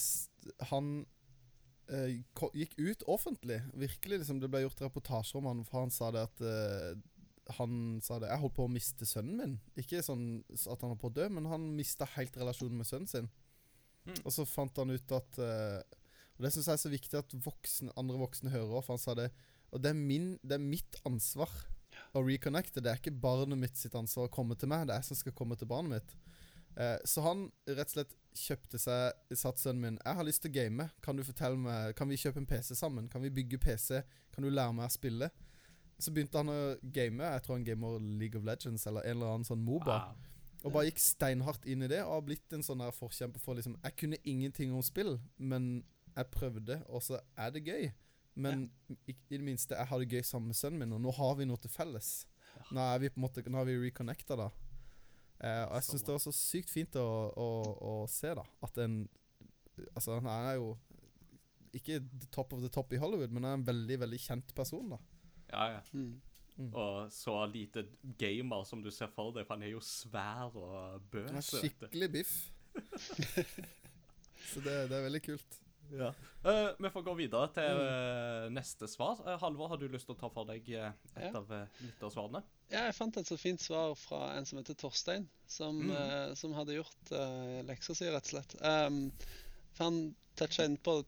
Han 0.73 0.89
gikk 2.55 2.75
ut 2.79 3.03
offentlig. 3.11 3.61
Virkelig, 3.75 4.21
liksom. 4.23 4.41
Det 4.41 4.49
ble 4.51 4.61
gjort 4.65 4.81
reportasjer 4.85 5.41
om 5.41 5.49
han, 5.51 5.63
for 5.67 5.83
han 5.85 5.91
sa 5.95 6.11
det 6.15 6.23
at 6.29 6.43
Han 7.59 7.99
sa 8.03 8.19
det 8.23 8.29
'Jeg 8.31 8.39
holdt 8.45 8.55
på 8.55 8.67
å 8.69 8.71
miste 8.71 9.07
sønnen 9.07 9.37
min'. 9.41 9.57
Ikke 9.77 10.03
sånn 10.07 10.45
at 10.55 10.81
han 10.81 10.93
holdt 10.93 11.01
på 11.03 11.11
å 11.11 11.17
dø, 11.17 11.29
men 11.29 11.49
han 11.51 11.65
mista 11.75 12.07
helt 12.15 12.37
relasjonen 12.39 12.79
med 12.79 12.87
sønnen 12.87 13.09
sin. 13.11 13.27
Mm. 14.11 14.23
Og 14.25 14.35
så 14.35 14.47
fant 14.49 14.83
han 14.83 14.93
ut 14.93 15.17
at 15.17 15.41
eh, 15.45 15.99
Og 16.37 16.47
det 16.47 16.53
syns 16.55 16.71
jeg 16.71 16.77
er 16.77 16.83
så 16.83 16.93
viktig 16.93 17.19
at 17.21 17.35
voksne, 17.45 17.93
andre 18.01 18.19
voksne 18.21 18.53
hører 18.53 18.79
òg, 18.79 18.85
for 18.87 18.97
han 18.97 19.03
sa 19.03 19.17
det 19.19 19.29
Og 19.71 19.83
det 19.83 19.93
er, 19.93 19.99
min, 19.99 20.33
det 20.43 20.57
er 20.57 20.65
mitt 20.65 20.99
ansvar 21.07 21.53
å 22.17 22.23
reconnecte. 22.27 22.83
Det 22.83 22.91
er 22.91 22.99
ikke 22.99 23.15
barnet 23.23 23.59
mitt 23.61 23.79
sitt 23.79 23.95
ansvar 23.99 24.27
å 24.27 24.33
komme 24.35 24.57
til 24.59 24.71
meg, 24.73 24.89
det 24.89 24.97
er 24.97 25.03
jeg 25.03 25.11
som 25.13 25.21
skal 25.21 25.37
komme 25.37 25.59
til 25.59 25.69
barnet 25.71 26.01
mitt. 26.01 26.17
Eh, 26.81 26.97
så 27.05 27.23
han 27.23 27.45
rett 27.69 27.91
og 27.91 27.97
slett 27.97 28.17
kjøpte 28.39 28.79
seg 28.79 29.35
Satt 29.35 29.59
sønnen 29.59 29.83
min 29.83 29.97
Jeg 29.99 30.17
har 30.21 30.27
lyst 30.27 30.45
til 30.45 30.53
å 30.53 30.55
game. 30.55 30.87
Kan 31.03 31.19
du 31.19 31.25
fortelle 31.27 31.59
meg 31.59 31.97
Kan 31.99 32.07
vi 32.09 32.19
kjøpe 32.21 32.39
en 32.39 32.47
PC 32.47 32.77
sammen? 32.79 33.09
Kan 33.11 33.25
vi 33.25 33.33
bygge 33.35 33.59
PC? 33.59 34.05
Kan 34.31 34.47
du 34.47 34.53
lære 34.53 34.77
meg 34.77 34.87
å 34.87 34.95
spille? 34.95 35.31
Så 36.01 36.15
begynte 36.15 36.41
han 36.41 36.49
å 36.49 36.61
game. 36.81 37.27
Jeg 37.27 37.45
tror 37.45 37.59
han 37.59 37.67
gamer 37.67 37.99
League 38.01 38.39
of 38.39 38.47
Legends 38.47 38.87
eller 38.89 39.05
en 39.05 39.19
eller 39.19 39.35
annen 39.35 39.49
sånn 39.49 39.65
Moba. 39.67 39.99
Wow. 39.99 40.29
Og 40.65 40.75
bare 40.75 40.91
gikk 40.91 41.01
steinhardt 41.01 41.65
inn 41.71 41.87
i 41.87 41.89
det 41.89 42.03
og 42.05 42.19
har 42.19 42.27
blitt 42.27 42.53
en 42.53 42.65
sånn 42.65 42.83
der 42.83 42.93
forkjemper 42.93 43.41
for 43.41 43.57
liksom 43.57 43.79
Jeg 43.81 43.97
kunne 43.97 44.19
ingenting 44.29 44.75
om 44.77 44.85
spill, 44.85 45.17
men 45.39 45.71
jeg 46.17 46.33
prøvde, 46.35 46.81
og 46.91 47.05
så 47.07 47.21
er 47.39 47.55
det 47.55 47.65
gøy. 47.65 47.87
Men 48.41 48.67
i, 48.89 49.15
i 49.15 49.37
det 49.39 49.45
minste, 49.45 49.77
jeg 49.79 49.89
har 49.91 50.03
det 50.03 50.11
gøy 50.11 50.25
sammen 50.27 50.51
med 50.51 50.59
sønnen 50.59 50.83
min, 50.83 50.93
og 50.97 51.01
nå 51.05 51.15
har 51.17 51.39
vi 51.39 51.47
noe 51.49 51.61
til 51.61 51.73
felles. 51.73 52.11
Nå 52.75 52.83
er 52.83 53.01
vi 53.03 53.11
på 53.13 53.21
en 53.21 53.25
måte 53.25 53.45
Nå 53.47 53.61
har 53.61 53.69
vi 53.69 53.79
reconnecta, 53.79 54.37
da. 54.39 54.51
Eh, 55.41 55.65
og 55.65 55.75
jeg 55.79 55.87
syns 55.87 56.05
det 56.05 56.13
var 56.13 56.23
så 56.27 56.35
sykt 56.37 56.73
fint 56.73 56.97
å, 57.01 57.09
å, 57.33 57.49
å 57.81 57.93
se, 58.11 58.35
da, 58.37 58.45
at 58.67 58.85
en 58.85 59.03
Altså, 59.97 60.19
han 60.19 60.27
er 60.29 60.59
jo 60.59 60.75
ikke 61.73 62.03
the 62.05 62.27
top 62.35 62.51
of 62.53 62.61
the 62.61 62.69
top 62.69 62.91
i 62.93 62.99
Hollywood, 63.01 63.33
men 63.33 63.47
han 63.47 63.55
er 63.55 63.61
en 63.63 63.69
veldig, 63.69 63.97
veldig 64.03 64.19
kjent 64.21 64.51
person, 64.53 64.91
da. 64.93 64.99
Ja, 65.49 65.69
ja. 65.79 65.79
Mm. 65.97 66.19
Og 66.73 67.13
så 67.15 67.35
lite 67.49 67.87
gamer 68.21 68.65
som 68.69 68.83
du 68.85 68.91
ser 68.93 69.09
for 69.15 69.33
deg, 69.37 69.47
for 69.49 69.57
han 69.57 69.65
er 69.65 69.73
jo 69.75 69.81
svær 69.85 70.53
og 70.61 71.01
bøs. 71.13 71.31
Han 71.31 71.41
er 71.41 71.47
skikkelig 71.47 72.11
biff. 72.13 72.35
så 74.51 74.61
det, 74.65 74.75
det 74.91 74.97
er 74.99 75.05
veldig 75.09 75.23
kult. 75.25 75.59
Ja. 75.91 76.13
Uh, 76.45 76.69
vi 76.79 76.91
får 76.95 77.03
gå 77.03 77.15
videre 77.19 77.49
til 77.55 77.81
uh, 77.83 78.45
neste 78.55 78.87
svar. 78.91 79.19
Uh, 79.27 79.35
Halvor, 79.43 79.73
har 79.73 79.81
du 79.81 79.89
lyst 79.91 80.07
til 80.07 80.15
å 80.15 80.21
ta 80.21 80.29
for 80.31 80.47
deg 80.47 80.69
et 80.71 81.17
Ja. 81.19 81.33
av 81.35 81.51
lyttersvarene? 81.83 82.45
Ja, 82.71 82.85
jeg 82.87 82.95
fant 82.95 83.17
et 83.19 83.27
så 83.27 83.39
fint 83.41 83.61
svar 83.63 83.97
fra 83.99 84.21
en 84.37 84.47
som 84.47 84.61
heter 84.61 84.79
Torstein, 84.79 85.27
som, 85.51 85.81
Mm. 85.91 86.37
som 86.39 86.55
hadde 86.55 86.77
gjort 86.79 87.11
uh, 87.11 87.59
leksa 87.67 87.97
si, 87.99 88.07
rett 88.07 88.23
og 88.31 88.35
slett. 88.37 88.55
Um, 88.63 89.01
for 89.75 89.89
han 89.91 90.01
toucha 90.39 90.65
inn 90.69 90.79
på 90.79 91.01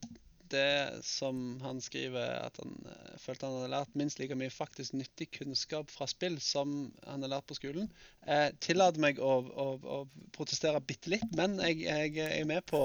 det 0.53 1.03
som 1.07 1.61
han 1.65 1.81
skriver, 1.83 2.37
at 2.47 2.59
han 2.63 2.75
eh, 2.89 3.17
følte 3.21 3.49
han 3.49 3.59
hadde 3.59 3.73
lært 3.73 3.99
minst 3.99 4.21
like 4.21 4.37
mye 4.39 4.53
faktisk 4.53 4.95
nyttig 4.97 5.31
kunnskap 5.39 5.91
fra 5.93 6.09
spill 6.11 6.39
som 6.43 6.93
han 7.07 7.25
har 7.25 7.35
lært 7.35 7.49
på 7.51 7.59
skolen. 7.59 7.91
Jeg 8.27 8.57
tillater 8.65 9.03
meg 9.03 9.21
å, 9.23 9.35
å, 9.43 9.67
å 9.83 9.99
protestere 10.37 10.83
bitte 10.85 11.15
litt, 11.15 11.29
men 11.39 11.59
jeg, 11.63 11.83
jeg 11.87 12.17
er 12.29 12.49
med 12.49 12.65
på, 12.71 12.83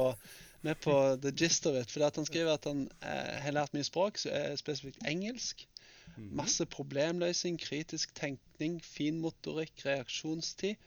med 0.66 0.80
på 0.84 0.98
the 1.24 1.34
gist 1.36 1.68
of 1.70 1.78
it. 1.80 1.92
For 1.94 2.08
han 2.08 2.30
skriver 2.30 2.56
at 2.56 2.68
han 2.70 2.88
eh, 3.02 3.38
har 3.46 3.58
lært 3.60 3.76
mye 3.78 3.88
språk, 3.88 4.24
eh, 4.32 4.54
spesifikt 4.60 5.04
engelsk. 5.08 5.68
Mhm. 6.16 6.32
Masse 6.40 6.66
problemløsning, 6.72 7.60
kritisk 7.62 8.16
tenkning, 8.18 8.80
fin 8.84 9.20
motorikk, 9.22 9.86
reaksjonstid. 9.86 10.80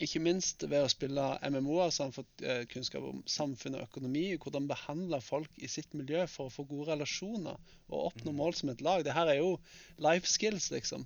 Ikke 0.00 0.20
minst 0.22 0.64
ved 0.64 0.84
å 0.84 0.90
spille 0.92 1.24
MMO-er 1.52 1.90
så 1.92 2.02
har 2.02 2.08
han 2.08 2.16
fått 2.16 2.42
eh, 2.44 2.62
kunnskap 2.70 3.04
om 3.04 3.20
samfunn 3.28 3.76
og 3.78 3.84
økonomi, 3.84 4.24
hvordan 4.40 4.68
behandle 4.68 5.20
folk 5.24 5.60
i 5.60 5.68
sitt 5.68 5.92
miljø 5.96 6.24
for 6.30 6.48
å 6.48 6.54
få 6.54 6.64
gode 6.68 6.90
relasjoner 6.94 7.58
og 7.90 8.06
oppnå 8.10 8.32
mål 8.36 8.56
som 8.56 8.72
et 8.72 8.84
lag. 8.84 9.04
Det 9.04 9.16
her 9.16 9.32
er 9.32 9.40
jo 9.40 9.54
life 10.00 10.28
skills, 10.28 10.70
liksom. 10.72 11.04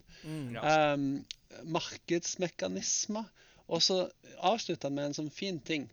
Ja. 0.54 0.94
Um, 0.94 1.24
markedsmekanismer. 1.74 3.26
Og 3.66 3.82
så 3.82 4.04
avslutter 4.44 4.90
han 4.90 4.98
med 4.98 5.10
en 5.10 5.18
sånn 5.22 5.32
fin 5.32 5.58
ting, 5.64 5.88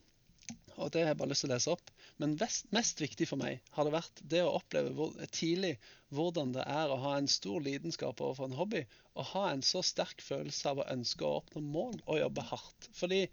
og 0.76 0.91
det 0.91 1.06
har 1.06 1.13
jeg 1.13 1.22
bare 1.22 1.32
lyst 1.32 1.46
til 1.46 1.52
å 1.52 1.56
lese 1.56 1.74
opp. 1.74 1.94
Men 2.21 2.36
vest, 2.38 2.67
mest 2.75 3.01
viktig 3.01 3.25
for 3.29 3.41
meg 3.41 3.63
har 3.75 3.88
det 3.88 3.95
vært 3.95 4.21
det 4.34 4.43
å 4.45 4.53
oppleve 4.60 4.93
hvor, 4.97 5.15
tidlig 5.34 5.73
hvordan 6.13 6.53
det 6.53 6.65
er 6.69 6.91
å 6.91 6.99
ha 7.01 7.15
en 7.17 7.29
stor 7.31 7.63
lidenskap 7.65 8.21
overfor 8.21 8.49
en 8.49 8.60
hobby, 8.60 8.84
og 9.15 9.31
ha 9.31 9.47
en 9.51 9.63
så 9.65 9.81
sterk 9.86 10.21
følelse 10.21 10.69
av 10.69 10.84
å 10.84 10.89
ønske 10.93 11.25
å 11.25 11.39
oppnå 11.39 11.63
mål 11.65 11.97
og 12.05 12.21
jobbe 12.21 12.45
hardt. 12.51 12.89
Fordi 12.97 13.23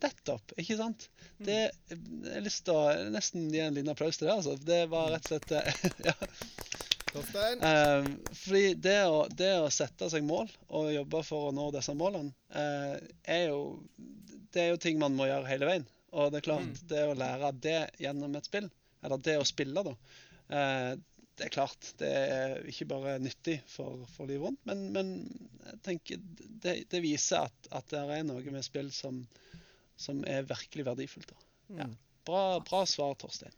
nettopp, 0.00 0.54
ikke 0.60 0.78
sant? 0.78 1.08
Det, 1.36 1.58
jeg 1.90 2.32
har 2.32 2.44
lyst 2.44 2.64
til 2.66 2.78
å 2.78 3.10
nesten 3.12 3.50
gi 3.52 3.60
en 3.64 3.76
liten 3.76 3.92
applaus 3.92 4.18
til 4.20 4.30
det. 4.30 4.38
altså. 4.38 4.56
Det 4.56 4.84
var 4.92 5.12
rett 5.12 5.28
og 5.28 5.34
slett 5.34 5.54
eh, 5.58 5.84
ja? 6.08 6.16
Eh, 7.14 8.06
fordi 8.34 8.74
det 8.74 8.98
å, 9.06 9.24
det 9.30 9.52
å 9.62 9.70
sette 9.72 10.08
seg 10.10 10.24
mål 10.26 10.48
og 10.74 10.90
jobbe 10.94 11.22
for 11.26 11.50
å 11.50 11.54
nå 11.54 11.68
disse 11.74 11.94
målene, 11.94 12.34
uh, 12.56 12.96
er 13.22 13.50
jo 13.52 13.60
Det 14.54 14.62
er 14.62 14.72
jo 14.72 14.80
ting 14.82 14.98
man 15.02 15.14
må 15.18 15.26
gjøre 15.26 15.50
hele 15.50 15.68
veien. 15.68 15.86
Og 16.14 16.30
det 16.30 16.40
er 16.40 16.46
klart, 16.46 16.84
det 16.90 17.02
å 17.08 17.16
lære 17.18 17.50
det 17.64 17.80
gjennom 18.02 18.36
et 18.38 18.46
spill, 18.46 18.68
eller 19.04 19.20
det 19.26 19.34
å 19.40 19.46
spille, 19.48 19.82
da 19.84 19.94
eh, 20.54 20.92
Det 21.34 21.48
er 21.48 21.54
klart, 21.56 21.88
det 21.98 22.10
er 22.14 22.68
ikke 22.70 22.86
bare 22.92 23.16
nyttig 23.18 23.56
for, 23.66 24.04
for 24.14 24.30
livet 24.30 24.46
rundt, 24.46 24.62
men, 24.70 24.84
men 24.94 25.12
jeg 25.64 25.80
tenker 25.88 26.22
det, 26.62 26.76
det 26.92 27.02
viser 27.02 27.48
at, 27.48 27.70
at 27.74 27.90
det 27.90 28.04
er 28.04 28.26
noe 28.28 28.54
med 28.54 28.66
spill 28.66 28.92
som, 28.94 29.24
som 29.98 30.22
er 30.30 30.46
virkelig 30.46 30.86
verdifullt. 30.86 31.34
da. 31.34 31.48
Ja. 31.80 31.88
Mm. 31.90 31.96
Bra, 32.24 32.44
bra 32.64 32.84
svar, 32.88 33.18
Torstein. 33.20 33.52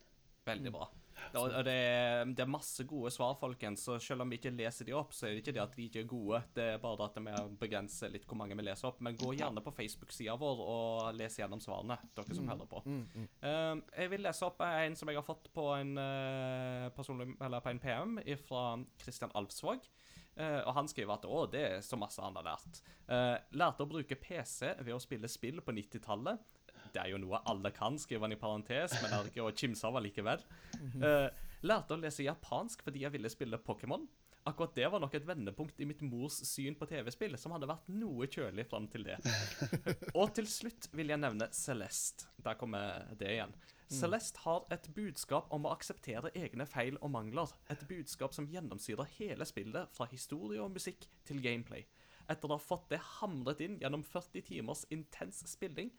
Veldig 0.49 0.73
bra. 0.75 0.89
Og 1.35 1.65
det, 1.67 1.73
er- 1.75 2.25
det 2.37 2.43
er 2.45 2.51
masse 2.51 2.85
gode 2.89 3.11
svar, 3.11 3.35
folkens. 3.41 3.83
Så 3.89 3.99
selv 4.03 4.23
om 4.23 4.31
vi 4.31 4.39
ikke 4.39 4.53
leser 4.55 4.85
de 4.89 4.93
opp, 4.97 5.13
så 5.13 5.27
er 5.27 5.35
det 5.35 5.43
ikke 5.43 5.55
det 5.57 5.63
at 5.65 5.75
de 5.77 5.87
ikke 5.89 6.01
er 6.05 6.09
gode. 6.11 6.43
Det 6.55 6.67
er 6.75 6.79
bare 6.83 7.09
at 7.09 7.19
vi 7.19 7.35
begrenser 7.59 8.13
litt 8.15 8.27
hvor 8.27 8.37
mange 8.41 8.57
vi 8.59 8.63
leser 8.67 8.89
opp. 8.89 9.01
Men 9.01 9.17
gå 9.19 9.33
gjerne 9.37 9.63
på 9.65 9.73
Facebook-sida 9.75 10.37
vår 10.41 10.63
og 10.67 11.15
les 11.19 11.39
gjennom 11.41 11.61
svarene, 11.61 11.99
dere 12.15 12.35
som 12.39 12.49
hører 12.53 12.67
på. 12.71 12.83
Mm, 12.87 13.05
mm. 13.15 13.29
Um, 13.43 13.83
jeg 13.97 14.11
vil 14.15 14.23
lese 14.29 14.47
opp 14.47 14.61
en 14.67 14.97
som 14.97 15.09
jeg 15.09 15.17
har 15.21 15.27
fått 15.27 15.51
på 15.57 15.69
en, 15.77 15.97
eh, 15.99 16.89
personlig, 16.97 17.37
eller 17.41 17.61
på 17.61 17.71
en 17.75 17.79
PM 17.83 18.19
fra 18.47 18.67
Christian 19.03 19.33
Alvsvåg. 19.35 19.89
Eh, 20.37 20.61
og 20.69 20.75
han 20.77 20.89
skriver 20.89 21.15
at 21.15 21.25
å, 21.25 21.47
det 21.49 21.63
er 21.65 21.81
så 21.81 21.97
masse 21.97 22.21
han 22.21 22.35
har 22.37 22.45
lært. 22.45 22.83
Eh, 23.09 23.37
lærte 23.57 23.87
å 23.87 23.89
bruke 23.89 24.19
PC 24.21 24.75
ved 24.85 24.93
å 24.93 25.01
spille 25.01 25.29
spill 25.33 25.63
på 25.65 25.73
90-tallet. 25.73 26.39
Det 26.97 27.03
er 27.03 27.13
jo 27.13 27.21
noe 27.21 27.43
alle 27.51 27.73
kan, 27.77 27.99
skriver 28.01 28.25
han 28.25 28.35
i 28.37 28.41
parentes, 28.41 28.95
men 29.03 29.13
er 29.13 29.29
ikke 29.29 29.45
å 29.45 29.53
kimse 29.53 29.85
av 29.85 29.99
allikevel. 30.01 30.45
Uh, 30.97 31.29
lærte 31.67 31.97
å 31.97 32.01
lese 32.01 32.25
japansk 32.25 32.85
fordi 32.87 33.05
jeg 33.05 33.13
ville 33.13 33.33
spille 33.33 33.61
Pokémon. 33.61 34.07
Akkurat 34.47 34.77
det 34.79 34.87
var 34.89 35.03
nok 35.03 35.15
et 35.19 35.25
vendepunkt 35.27 35.81
i 35.83 35.87
mitt 35.91 36.05
mors 36.07 36.39
syn 36.47 36.77
på 36.79 36.87
TV-spill, 36.87 37.35
som 37.41 37.53
hadde 37.57 37.67
vært 37.67 37.89
noe 37.91 38.29
kjølig 38.31 38.65
fram 38.71 38.87
til 38.89 39.03
det. 39.09 39.17
Og 40.21 40.31
til 40.39 40.47
slutt 40.47 40.87
vil 40.95 41.11
jeg 41.11 41.19
nevne 41.19 41.49
Celeste. 41.53 42.31
Der 42.47 42.55
kommer 42.61 43.11
det 43.19 43.33
igjen. 43.35 43.57
Celeste 43.91 44.43
har 44.43 44.65
et 44.75 44.87
budskap 44.95 45.51
om 45.55 45.67
å 45.67 45.73
akseptere 45.75 46.31
egne 46.39 46.67
feil 46.67 46.95
og 47.01 47.11
mangler. 47.15 47.51
Et 47.71 47.83
budskap 47.91 48.35
som 48.35 48.47
gjennomsyrer 48.51 49.11
hele 49.19 49.47
spillet, 49.47 49.91
fra 49.95 50.07
historie 50.11 50.63
og 50.63 50.75
musikk 50.75 51.07
til 51.27 51.43
gameplay. 51.43 51.83
Etter 52.31 52.51
å 52.51 52.57
ha 52.57 52.63
fått 52.63 52.89
det 52.91 53.03
hamret 53.19 53.63
inn 53.63 53.79
gjennom 53.83 54.03
40 54.07 54.47
timers 54.47 54.83
intens 54.95 55.43
spilling, 55.51 55.93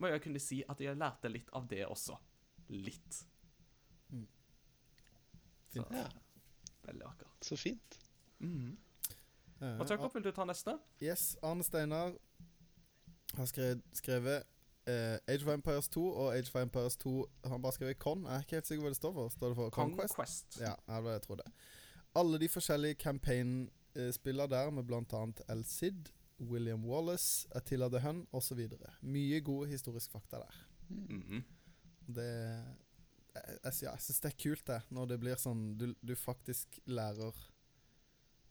må 0.00 0.06
jeg 0.10 0.22
kunne 0.22 0.40
si 0.42 0.62
at 0.68 0.80
jeg 0.80 0.96
lærte 0.96 1.28
litt 1.30 1.48
av 1.52 1.66
det 1.70 1.84
også. 1.86 2.16
Litt. 2.68 3.20
Fint. 5.74 5.90
Ja, 5.90 6.06
Veldig 6.86 7.04
vakkert. 7.06 7.28
så 7.44 7.56
fint. 7.56 7.98
Mm. 8.38 8.76
Eh, 9.60 9.78
Og 9.80 9.88
Jakob, 9.90 10.14
vil 10.14 10.22
du 10.24 10.30
ta 10.30 10.44
neste? 10.44 10.78
Yes, 11.02 11.36
Arne 11.42 11.64
Steinar 11.64 12.12
har 13.34 13.46
skrevet, 13.46 13.82
skrevet 13.92 14.42
eh, 14.86 15.18
Age 15.26 15.42
of 15.46 15.48
Empires 15.54 15.88
2 15.88 16.04
og 16.12 16.34
Age 16.36 16.50
of 16.54 16.60
Empires 16.62 16.96
2 16.96 17.14
Han 17.50 17.62
bare 17.62 17.72
skrevet 17.72 17.98
Con. 17.98 18.24
Jeg 18.26 18.34
er 18.36 18.40
ikke 18.44 18.56
helt 18.60 18.66
sikker 18.66 18.82
hva 18.84 18.88
det 18.92 18.96
står 19.00 19.12
for. 19.16 19.28
Står 19.34 19.48
det 19.48 19.56
for 19.56 19.70
Conquest? 19.70 20.14
Conquest. 20.14 20.60
Ja, 20.60 20.74
det 20.86 20.94
var 21.04 21.10
det 21.10 21.12
jeg 21.18 21.22
trodde. 21.22 21.42
Alle 22.14 22.38
de 22.38 22.48
forskjellige 22.48 22.94
campaign-spillene 22.94 24.50
der, 24.50 24.70
med 24.70 24.84
bl.a. 24.84 25.24
El 25.48 25.64
Cid, 25.64 26.12
William 26.38 26.84
Wallace, 26.84 27.48
Attila 27.54 27.88
the 27.90 28.00
Hun 28.00 28.26
osv. 28.32 28.60
Mye 29.02 29.40
god 29.40 29.66
historisk 29.68 30.12
fakta 30.12 30.38
der. 30.38 30.64
Mhm. 30.88 31.44
Det 32.06 32.30
Jeg, 33.34 33.58
jeg, 33.64 33.72
jeg 33.82 34.00
syns 34.00 34.20
det 34.20 34.28
er 34.28 34.42
kult, 34.42 34.66
det, 34.66 34.76
når 34.94 35.06
det 35.10 35.16
blir 35.18 35.38
sånn 35.40 35.62
du, 35.78 35.88
du 36.06 36.12
faktisk 36.14 36.76
lærer 36.86 37.34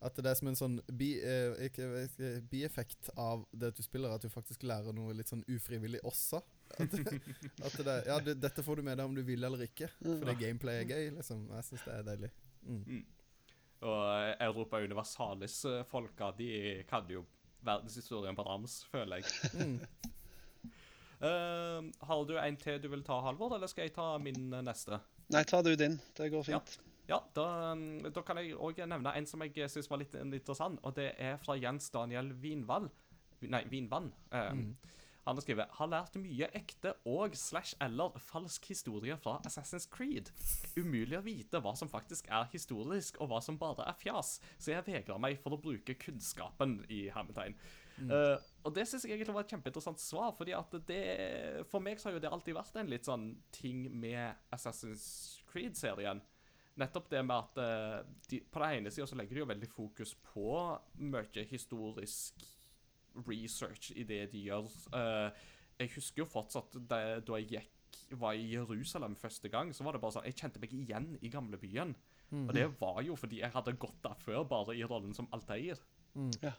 At 0.04 0.18
det 0.18 0.28
er 0.28 0.36
som 0.36 0.50
en 0.50 0.58
sånn 0.58 0.74
bi, 0.92 1.14
eh, 1.24 1.54
ikke, 1.64 1.86
ikke, 2.02 2.32
bieffekt 2.50 3.08
av 3.16 3.46
det 3.52 3.70
at 3.72 3.78
du 3.78 3.82
spiller, 3.86 4.12
at 4.12 4.20
du 4.20 4.28
faktisk 4.28 4.66
lærer 4.68 4.92
noe 4.92 5.14
litt 5.16 5.30
sånn 5.30 5.44
ufrivillig 5.48 6.02
også. 6.04 6.42
At, 6.76 6.98
at 7.70 7.78
det, 7.86 7.94
ja, 8.10 8.18
du, 8.20 8.34
dette 8.36 8.64
får 8.66 8.82
du 8.82 8.84
med 8.90 8.98
deg 9.00 9.08
om 9.08 9.16
du 9.16 9.22
vil 9.24 9.48
eller 9.48 9.64
ikke, 9.64 9.88
fordi 10.02 10.34
gameplay 10.42 10.82
er 10.82 10.90
gøy. 10.90 11.06
liksom 11.16 11.46
Jeg 11.54 11.68
syns 11.70 11.86
det 11.86 11.94
er 11.94 12.04
deilig. 12.10 12.30
Mm. 12.68 13.00
Og 13.88 14.02
eh, 14.10 14.34
Europa 14.44 14.82
Universalis-folka, 14.84 16.34
de 16.36 16.50
kan 16.90 17.08
jo 17.08 17.24
verdenshistorien 17.66 18.36
på 18.36 18.46
rams, 18.46 18.82
føler 18.92 19.22
jeg. 19.22 19.32
Mm. 19.64 19.78
Uh, 21.24 21.86
har 22.04 22.24
du 22.28 22.34
en 22.36 22.56
til 22.60 22.80
du 22.82 22.88
vil 22.92 23.04
ta, 23.06 23.16
Halvor, 23.24 23.54
eller 23.56 23.70
skal 23.70 23.86
jeg 23.86 23.94
ta 23.94 24.18
min 24.20 24.50
eh, 24.52 24.64
neste? 24.66 24.98
Nei, 25.32 25.40
ta 25.48 25.62
du 25.64 25.70
din. 25.78 25.94
Det 26.18 26.26
går 26.28 26.42
fint. 26.44 26.74
Ja, 27.08 27.20
da, 27.36 27.46
mm, 27.78 28.10
da 28.12 28.24
kan 28.26 28.40
jeg 28.42 28.58
òg 28.58 28.82
nevne 28.90 29.14
en 29.16 29.28
som 29.28 29.40
jeg 29.46 29.70
syns 29.72 29.88
var 29.88 30.02
litt 30.02 30.18
interessant, 30.20 30.82
og 30.84 30.96
det 30.98 31.14
er 31.16 31.38
fra 31.40 31.56
Jens 31.56 31.88
Daniel 31.94 32.28
Vinvall. 32.42 32.90
Nei, 33.48 33.62
Vinvann. 33.70 34.10
Eh, 34.34 34.52
Han 35.24 35.38
har 35.38 35.44
skrevet 35.44 35.76
har 35.78 35.88
lært 35.88 36.18
mye 36.20 36.48
ekte 36.56 36.92
og 37.08 37.36
slash 37.38 37.78
eller 37.84 38.16
falsk 38.20 38.66
historie 38.68 39.16
fra 39.20 39.38
Assassin's 39.48 39.86
Creed. 39.90 40.28
Umulig 40.76 41.16
å 41.16 41.24
vite 41.24 41.60
hva 41.64 41.72
som 41.78 41.88
faktisk 41.88 42.28
er 42.28 42.50
historisk, 42.52 43.16
og 43.20 43.30
hva 43.32 43.40
som 43.44 43.58
bare 43.60 43.86
er 43.88 43.96
fjas, 44.00 44.36
så 44.58 44.74
jeg 44.74 44.86
vegrer 44.88 45.22
meg 45.22 45.40
for 45.40 45.56
å 45.56 45.60
bruke 45.60 45.96
kunnskapen 46.00 46.82
i 46.92 47.06
hermetegn. 47.14 47.56
Eh, 47.94 48.36
og 48.66 48.74
det 48.74 48.84
syns 48.90 49.04
jeg 49.06 49.14
egentlig 49.14 49.36
var 49.36 49.46
et 49.46 49.52
kjempeinteressant 49.54 50.02
svar, 50.02 50.32
fordi 50.34 50.54
at 50.56 50.72
det 50.88 51.02
For 51.70 51.82
meg 51.84 52.00
så 52.00 52.08
har 52.08 52.16
jo 52.16 52.22
det 52.24 52.32
alltid 52.32 52.56
vært 52.56 52.78
en 52.80 52.90
litt 52.90 53.06
sånn 53.06 53.28
ting 53.54 53.86
med 53.92 54.34
Assassin's 54.54 55.06
Creed-serien. 55.50 56.22
Nettopp 56.80 57.06
det 57.12 57.22
med 57.22 57.36
at 57.36 57.60
uh, 57.62 58.14
de, 58.26 58.40
på 58.50 58.58
den 58.58 58.80
ene 58.80 58.90
sida 58.90 59.06
så 59.06 59.16
legger 59.18 59.38
de 59.38 59.44
jo 59.44 59.50
veldig 59.52 59.70
fokus 59.70 60.16
på 60.32 60.56
mye 61.06 61.44
historisk 61.46 62.42
research 63.26 63.92
i 63.94 64.04
det 64.08 64.26
de 64.32 64.44
gjør. 64.48 64.68
Eh, 64.96 65.46
jeg 65.80 65.94
husker 65.96 66.22
jo 66.22 66.30
fortsatt 66.30 66.76
da, 66.88 67.00
da 67.24 67.40
jeg 67.40 67.50
gikk, 67.56 67.70
var 68.18 68.36
i 68.36 68.46
Jerusalem 68.50 69.14
første 69.16 69.48
gang, 69.48 69.70
så 69.74 69.86
var 69.86 69.94
det 69.94 70.00
bare 70.02 70.16
sånn 70.16 70.26
Jeg 70.26 70.36
kjente 70.38 70.60
meg 70.62 70.72
igjen 70.74 71.14
i 71.22 71.30
gamlebyen. 71.32 71.94
Og 72.34 72.50
det 72.56 72.64
var 72.80 72.98
jo 73.06 73.14
fordi 73.18 73.38
jeg 73.42 73.54
hadde 73.54 73.76
gått 73.78 74.00
der 74.02 74.16
før, 74.18 74.42
bare 74.50 74.74
i 74.74 74.82
rollen 74.82 75.14
som 75.14 75.28
Altair. 75.34 75.78
Mm. 76.18 76.32
Ja. 76.42 76.54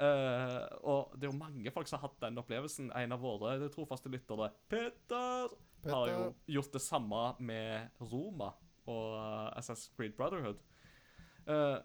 Uh, 0.00 0.64
og 0.88 1.12
det 1.14 1.26
er 1.26 1.30
jo 1.30 1.36
mange 1.36 1.72
folk 1.74 1.86
som 1.86 2.00
har 2.00 2.08
hatt 2.08 2.22
den 2.22 2.40
opplevelsen. 2.40 2.90
En 2.96 3.14
av 3.14 3.22
våre 3.22 3.68
trofaste 3.70 4.10
lyttere, 4.10 4.48
Peter, 4.72 5.54
har 5.86 6.10
jo 6.10 6.24
gjort 6.56 6.74
det 6.74 6.82
samme 6.82 7.22
med 7.38 8.02
Roma 8.10 8.50
og 8.90 9.14
uh, 9.14 9.50
Assassin's 9.60 9.92
Creed 9.94 10.16
Brotherhood. 10.18 10.58
Eh, 11.50 11.76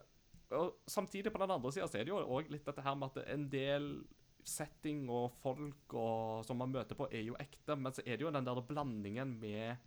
og 0.52 0.76
samtidig, 0.88 1.32
på 1.34 1.40
den 1.42 1.52
andre 1.52 1.72
sida, 1.72 1.88
så 1.88 1.98
er 2.00 2.04
det 2.06 2.14
jo 2.14 2.20
òg 2.22 2.50
litt 2.52 2.66
dette 2.66 2.82
her 2.86 2.96
med 2.96 3.16
at 3.16 3.28
en 3.34 3.50
del 3.50 3.90
setting 4.46 5.08
og 5.10 5.32
folk 5.42 5.94
og, 5.98 6.46
som 6.46 6.58
man 6.62 6.70
møter 6.72 6.96
på, 6.96 7.08
er 7.12 7.24
jo 7.26 7.36
ekte, 7.42 7.76
men 7.76 7.92
så 7.94 8.04
er 8.06 8.18
det 8.18 8.22
jo 8.28 8.32
den 8.32 8.46
der 8.46 8.62
blandingen 8.62 9.40
med 9.42 9.78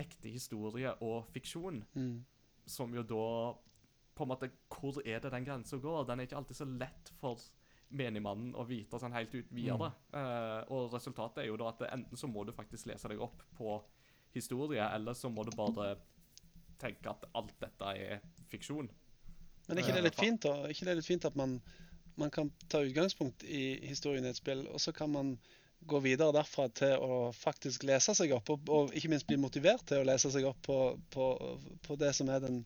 ekte 0.00 0.30
historie 0.32 0.94
og 1.04 1.26
fiksjon 1.34 1.82
Mm. 1.94 2.24
som 2.66 2.94
jo 2.94 3.02
da 3.02 3.58
på 4.16 4.24
en 4.24 4.28
måte, 4.28 4.50
Hvor 4.68 5.00
er 5.04 5.20
det 5.20 5.30
den 5.32 5.44
grensa 5.44 5.76
går? 5.76 6.06
Den 6.06 6.20
er 6.20 6.26
ikke 6.26 6.36
alltid 6.36 6.56
så 6.56 6.64
lett 6.78 7.10
for 7.20 7.38
menigmannen 7.90 8.54
å 8.54 8.64
vite 8.66 8.98
sånn 8.98 9.12
helt 9.12 9.34
ut 9.34 9.50
videre. 9.52 9.92
Eh, 10.12 10.64
og 10.70 10.92
resultatet 10.92 11.38
er 11.42 11.48
jo 11.48 11.56
da 11.56 11.68
at 11.68 11.80
enten 11.92 12.16
så 12.16 12.28
må 12.28 12.44
du 12.46 12.52
faktisk 12.52 12.86
lese 12.86 13.08
deg 13.08 13.20
opp 13.20 13.42
på 13.56 13.82
historie, 14.32 14.82
eller 14.94 15.12
så 15.12 15.28
må 15.28 15.44
du 15.44 15.50
bare 15.56 15.96
tenke 16.78 17.10
at 17.10 17.24
alt 17.34 17.58
dette 17.60 17.82
er 17.96 18.20
fiksjon. 18.48 18.88
Men 19.70 19.78
er 19.78 19.86
ikke 19.86 19.94
det 19.94 20.08
litt 20.08 20.18
fint 20.18 20.42
da? 20.42 20.56
Er 20.64 20.74
ikke 20.74 20.88
det 20.88 20.98
litt 20.98 21.06
fint 21.06 21.24
at 21.28 21.36
man, 21.38 21.60
man 22.18 22.32
kan 22.34 22.50
ta 22.72 22.82
utgangspunkt 22.82 23.44
i 23.46 23.78
historien 23.86 24.26
i 24.26 24.32
et 24.32 24.40
spill, 24.40 24.64
og 24.66 24.82
så 24.82 24.90
kan 24.96 25.12
man 25.14 25.36
gå 25.86 26.00
videre 26.02 26.34
derfra 26.34 26.66
til 26.74 26.98
å 26.98 27.18
faktisk 27.32 27.86
lese 27.86 28.16
seg 28.18 28.34
opp, 28.34 28.50
og, 28.50 28.66
og 28.68 28.96
ikke 28.98 29.12
minst 29.12 29.28
bli 29.30 29.38
motivert 29.40 29.86
til 29.88 30.02
å 30.02 30.08
lese 30.08 30.32
seg 30.34 30.48
opp 30.48 30.58
på, 30.66 30.78
på, 31.14 31.28
på 31.86 31.96
det 32.02 32.10
som 32.18 32.32
er 32.34 32.42
den, 32.42 32.58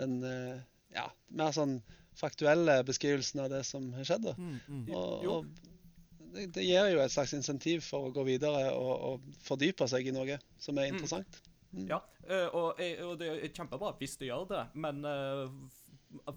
den 0.00 0.18
eh, 0.26 0.58
ja, 0.96 1.06
mer 1.30 1.54
sånn 1.54 1.78
faktuelle 2.18 2.82
beskrivelsen 2.84 3.44
av 3.44 3.54
det 3.54 3.62
som 3.64 3.86
har 3.94 4.08
skjedd. 4.10 4.32
Mm, 4.34 4.58
mm. 4.66 4.82
Og, 4.98 5.30
og 5.30 6.34
det, 6.34 6.50
det 6.58 6.66
gir 6.66 6.90
jo 6.92 7.00
et 7.04 7.14
slags 7.14 7.36
insentiv 7.38 7.86
for 7.86 8.10
å 8.10 8.12
gå 8.18 8.26
videre 8.26 8.74
og, 8.74 8.92
og 9.12 9.40
fordype 9.46 9.86
seg 9.88 10.10
i 10.10 10.16
noe 10.18 10.42
som 10.60 10.82
er 10.82 10.90
interessant. 10.90 11.38
Ja, 11.86 12.02
eh, 12.26 12.50
og, 12.50 12.82
eh, 12.82 12.98
og 13.06 13.14
det 13.22 13.30
er 13.38 13.54
kjempebra 13.54 13.94
hvis 14.02 14.18
du 14.20 14.26
gjør 14.26 14.50
det, 14.50 14.66
men 14.74 15.06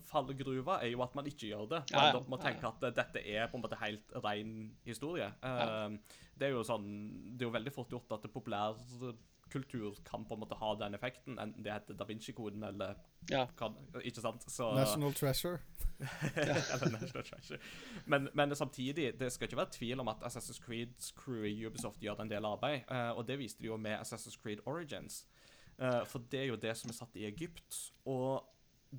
fallgruva 0.10 0.80
er 0.84 0.94
jo 0.94 1.04
at 1.06 1.16
man 1.18 1.28
ikke 1.30 1.50
gjør 1.52 1.68
det. 1.72 1.84
Man 1.92 2.04
ja. 2.04 2.12
ja. 2.16 2.24
må 2.32 2.40
tenke 2.42 2.70
at 2.70 2.88
dette 2.96 3.22
er 3.22 3.48
på 3.52 3.60
en 3.60 3.66
måte 3.66 3.80
helt 3.82 4.18
ren 4.24 4.58
historie. 4.86 5.32
Ja. 5.44 5.88
Det 6.36 6.50
er 6.50 6.52
jo 6.56 6.66
sånn 6.68 6.90
Det 7.36 7.46
er 7.46 7.50
jo 7.50 7.56
veldig 7.56 7.74
fort 7.74 7.94
gjort 7.94 8.12
at 8.18 8.28
populærkultur 8.32 10.02
kan 10.08 10.26
på 10.28 10.36
en 10.36 10.42
måte 10.42 10.58
ha 10.60 10.72
den 10.82 10.98
effekten, 10.98 11.38
enten 11.40 11.64
det 11.64 11.72
heter 11.72 11.96
Da 11.96 12.08
Vinci-koden 12.10 12.64
eller 12.68 12.98
Ja. 13.32 13.46
kan, 13.58 13.76
Ikke 14.04 14.22
sant? 14.22 14.44
Så, 14.52 14.74
National 14.76 15.14
Treasure. 15.14 15.60
eller 16.36 16.92
National 16.92 17.24
Treasure. 17.24 17.60
Men, 18.06 18.30
men 18.34 18.56
samtidig, 18.56 19.14
det 19.20 19.32
skal 19.32 19.48
ikke 19.48 19.58
være 19.58 19.72
tvil 19.78 20.00
om 20.00 20.12
at 20.12 20.28
Assassin's 20.28 20.62
Creeds 20.62 21.12
crew 21.18 21.46
i 21.48 21.66
Ubisoft 21.66 22.04
gjør 22.04 22.22
en 22.22 22.30
del 22.30 22.46
arbeid, 22.46 22.84
eh, 22.92 23.12
og 23.16 23.28
det 23.28 23.40
viste 23.40 23.64
de 23.64 23.72
jo 23.72 23.78
med 23.78 24.00
Assassin's 24.00 24.38
Creed 24.42 24.66
Origins. 24.66 25.26
Eh, 25.80 26.04
for 26.08 26.24
det 26.32 26.40
er 26.40 26.52
jo 26.52 26.60
det 26.60 26.76
som 26.78 26.92
er 26.92 26.98
satt 26.98 27.16
i 27.20 27.26
Egypt. 27.28 27.80
Og 28.06 28.44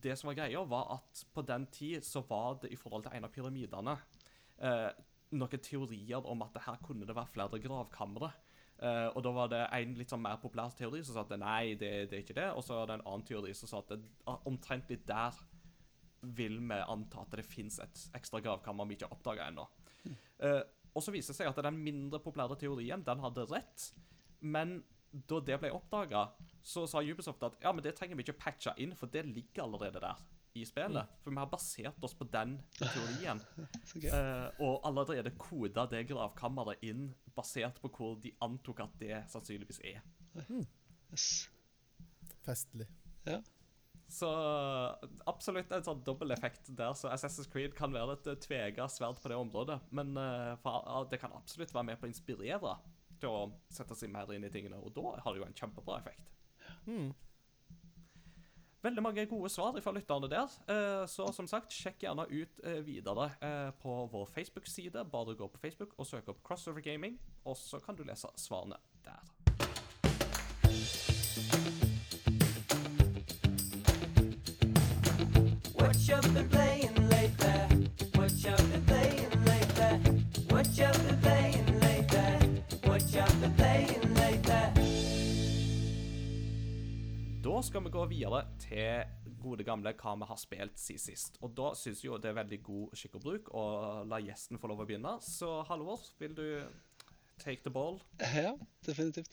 det 0.02 0.16
som 0.18 0.28
var 0.30 0.36
greia, 0.38 0.62
var 0.68 0.90
at 0.98 1.22
på 1.34 1.42
den 1.46 1.66
tid 1.72 2.04
så 2.04 2.22
var 2.28 2.58
det 2.62 2.72
i 2.74 2.78
forhold 2.78 3.06
til 3.06 3.16
en 3.16 3.26
av 3.28 3.32
pyramidene 3.32 3.94
eh, 4.58 4.90
noen 5.36 5.62
teorier 5.62 6.26
om 6.28 6.42
at 6.44 6.52
det 6.54 6.64
her 6.66 6.78
kunne 6.84 7.06
det 7.08 7.16
være 7.16 7.32
flere 7.32 7.60
gravkamre. 7.62 8.30
Eh, 8.78 9.08
og 9.08 9.22
da 9.24 9.32
var 9.32 9.48
det 9.52 9.62
en 9.72 9.94
litt 9.96 10.12
sånn 10.12 10.22
mer 10.22 10.38
populær 10.42 10.74
teori 10.76 11.00
som 11.04 11.16
sa 11.16 11.24
at 11.24 11.36
nei, 11.40 11.74
det, 11.80 11.92
det 12.10 12.18
er 12.18 12.24
ikke 12.24 12.36
det. 12.38 12.48
Og 12.54 12.64
så 12.66 12.76
var 12.76 12.90
det 12.90 12.98
en 12.98 13.06
annen 13.08 13.26
teori 13.26 13.54
som 13.56 13.70
sa 13.70 13.80
at 13.82 13.94
det, 13.94 14.00
ah, 14.28 14.38
omtrent 14.48 14.90
litt 14.92 15.06
der 15.08 15.36
vil 16.36 16.58
vi 16.58 16.78
anta 16.82 17.22
at 17.22 17.36
det 17.38 17.46
fins 17.46 17.78
et 17.84 18.04
ekstra 18.18 18.40
gravkammer 18.42 18.88
vi 18.88 18.96
ikke 18.96 19.08
har 19.08 19.16
oppdaga 19.16 19.48
ennå. 19.50 19.66
Eh, 20.42 20.62
Og 20.96 21.02
så 21.04 21.12
viser 21.12 21.34
det 21.34 21.36
seg 21.42 21.50
at 21.50 21.58
den 21.66 21.76
mindre 21.84 22.18
populære 22.24 22.56
teorien, 22.56 23.02
den 23.04 23.20
hadde 23.20 23.42
rett. 23.50 23.90
Men 24.40 24.78
da 25.10 25.40
det 25.40 25.58
ble 25.62 25.70
oppdaga, 25.74 26.28
så 26.66 26.84
sa 26.90 27.02
Ubisoft 27.02 27.44
at 27.46 27.56
ja, 27.62 27.72
men 27.72 27.84
det 27.84 27.94
trenger 27.96 28.18
vi 28.18 28.26
ikke 28.26 28.40
patche 28.40 28.74
inn, 28.82 28.94
for 28.98 29.10
det 29.12 29.24
ligger 29.28 29.64
allerede 29.64 30.02
der 30.02 30.24
i 30.56 30.64
spillet. 30.66 31.16
For 31.22 31.32
vi 31.32 31.40
har 31.40 31.50
basert 31.52 32.04
oss 32.04 32.14
på 32.16 32.28
den 32.32 32.58
teorien. 32.80 33.42
Eh, 33.96 34.48
og 34.60 34.84
allerede 34.84 35.30
koda 35.40 35.86
det 35.88 36.02
gravkammeret 36.10 36.82
inn 36.84 37.08
basert 37.34 37.78
på 37.80 37.88
hvor 37.94 38.18
de 38.20 38.32
antok 38.44 38.82
at 38.84 38.96
det 39.00 39.22
sannsynligvis 39.32 39.80
er. 39.88 40.02
Yes. 41.08 41.46
Festlig. 42.44 42.86
Ja. 43.26 43.40
Så 44.06 44.28
absolutt 45.26 45.72
en 45.74 45.86
sånn 45.86 46.02
dobbel 46.06 46.34
effekt 46.36 46.68
der. 46.78 46.92
Så 46.98 47.10
Assassin's 47.10 47.48
Creed 47.50 47.74
kan 47.78 47.94
være 47.94 48.18
et 48.18 48.28
eh, 48.30 48.38
tvega 48.42 48.86
sverd 48.92 49.18
på 49.22 49.32
det 49.32 49.38
området. 49.38 49.80
Men 49.90 50.12
uh, 50.18 50.54
for, 50.62 50.84
uh, 50.86 51.02
det 51.10 51.18
kan 51.22 51.34
absolutt 51.34 51.74
være 51.74 51.88
med 51.90 51.98
på 52.00 52.06
å 52.06 52.12
inspirere 52.12 52.76
til 53.20 53.32
å 53.32 53.44
sette 53.72 53.96
seg 53.98 54.12
mer 54.12 54.30
inn 54.34 54.46
i 54.46 54.52
tingene. 54.52 54.80
Og 54.80 54.94
da 54.96 55.16
har 55.22 55.32
det 55.32 55.42
jo 55.42 55.46
en 55.46 55.56
kjempebra 55.56 56.00
effekt. 56.00 56.32
Mm. 56.86 57.14
Veldig 58.86 59.02
mange 59.02 59.26
gode 59.26 59.50
svar 59.50 59.74
fra 59.82 59.92
lytterne 59.96 60.28
der. 60.30 60.52
Eh, 60.70 61.06
Så 61.10 61.32
som 61.32 61.48
sagt, 61.50 61.72
sjekk 61.74 62.04
gjerne 62.04 62.28
ut 62.30 62.60
eh, 62.62 62.82
videre 62.86 63.30
eh, 63.40 63.70
på 63.82 64.06
vår 64.12 64.26
Facebook-side. 64.34 65.04
Bare 65.10 65.34
gå 65.34 65.48
på 65.48 65.58
Facebook 65.58 65.96
og 65.98 66.06
søk 66.06 66.28
opp 66.28 66.42
Crossover 66.46 66.80
Gaming, 66.80 67.18
og 67.44 67.56
så 67.56 67.80
kan 67.80 67.96
du 67.96 68.04
lese 68.04 68.30
svarene 68.36 68.78
der. 69.02 69.22
Da 87.56 87.62
skal 87.62 87.86
vi 87.86 87.88
gå 87.88 88.02
videre 88.04 88.42
til 88.60 89.30
gode 89.40 89.64
gamle 89.64 89.94
hva 89.96 90.10
vi 90.20 90.26
har 90.28 90.36
spilt 90.36 90.74
siden 90.76 91.00
sist. 91.00 91.38
Og 91.40 91.54
da 91.56 91.70
syns 91.72 92.02
jo 92.04 92.18
det 92.20 92.28
er 92.28 92.36
veldig 92.36 92.58
god 92.66 92.98
skikk 93.00 93.16
og 93.16 93.22
bruk 93.24 93.48
å 93.56 93.62
la 94.10 94.18
gjesten 94.20 94.60
få 94.60 94.68
lov 94.68 94.82
å 94.82 94.86
begynne. 94.90 95.14
Så 95.24 95.62
Halvor, 95.64 96.04
vil 96.20 96.36
du 96.36 96.44
take 97.40 97.64
the 97.64 97.72
ball? 97.72 97.96
Ja, 98.36 98.52
definitivt. 98.84 99.32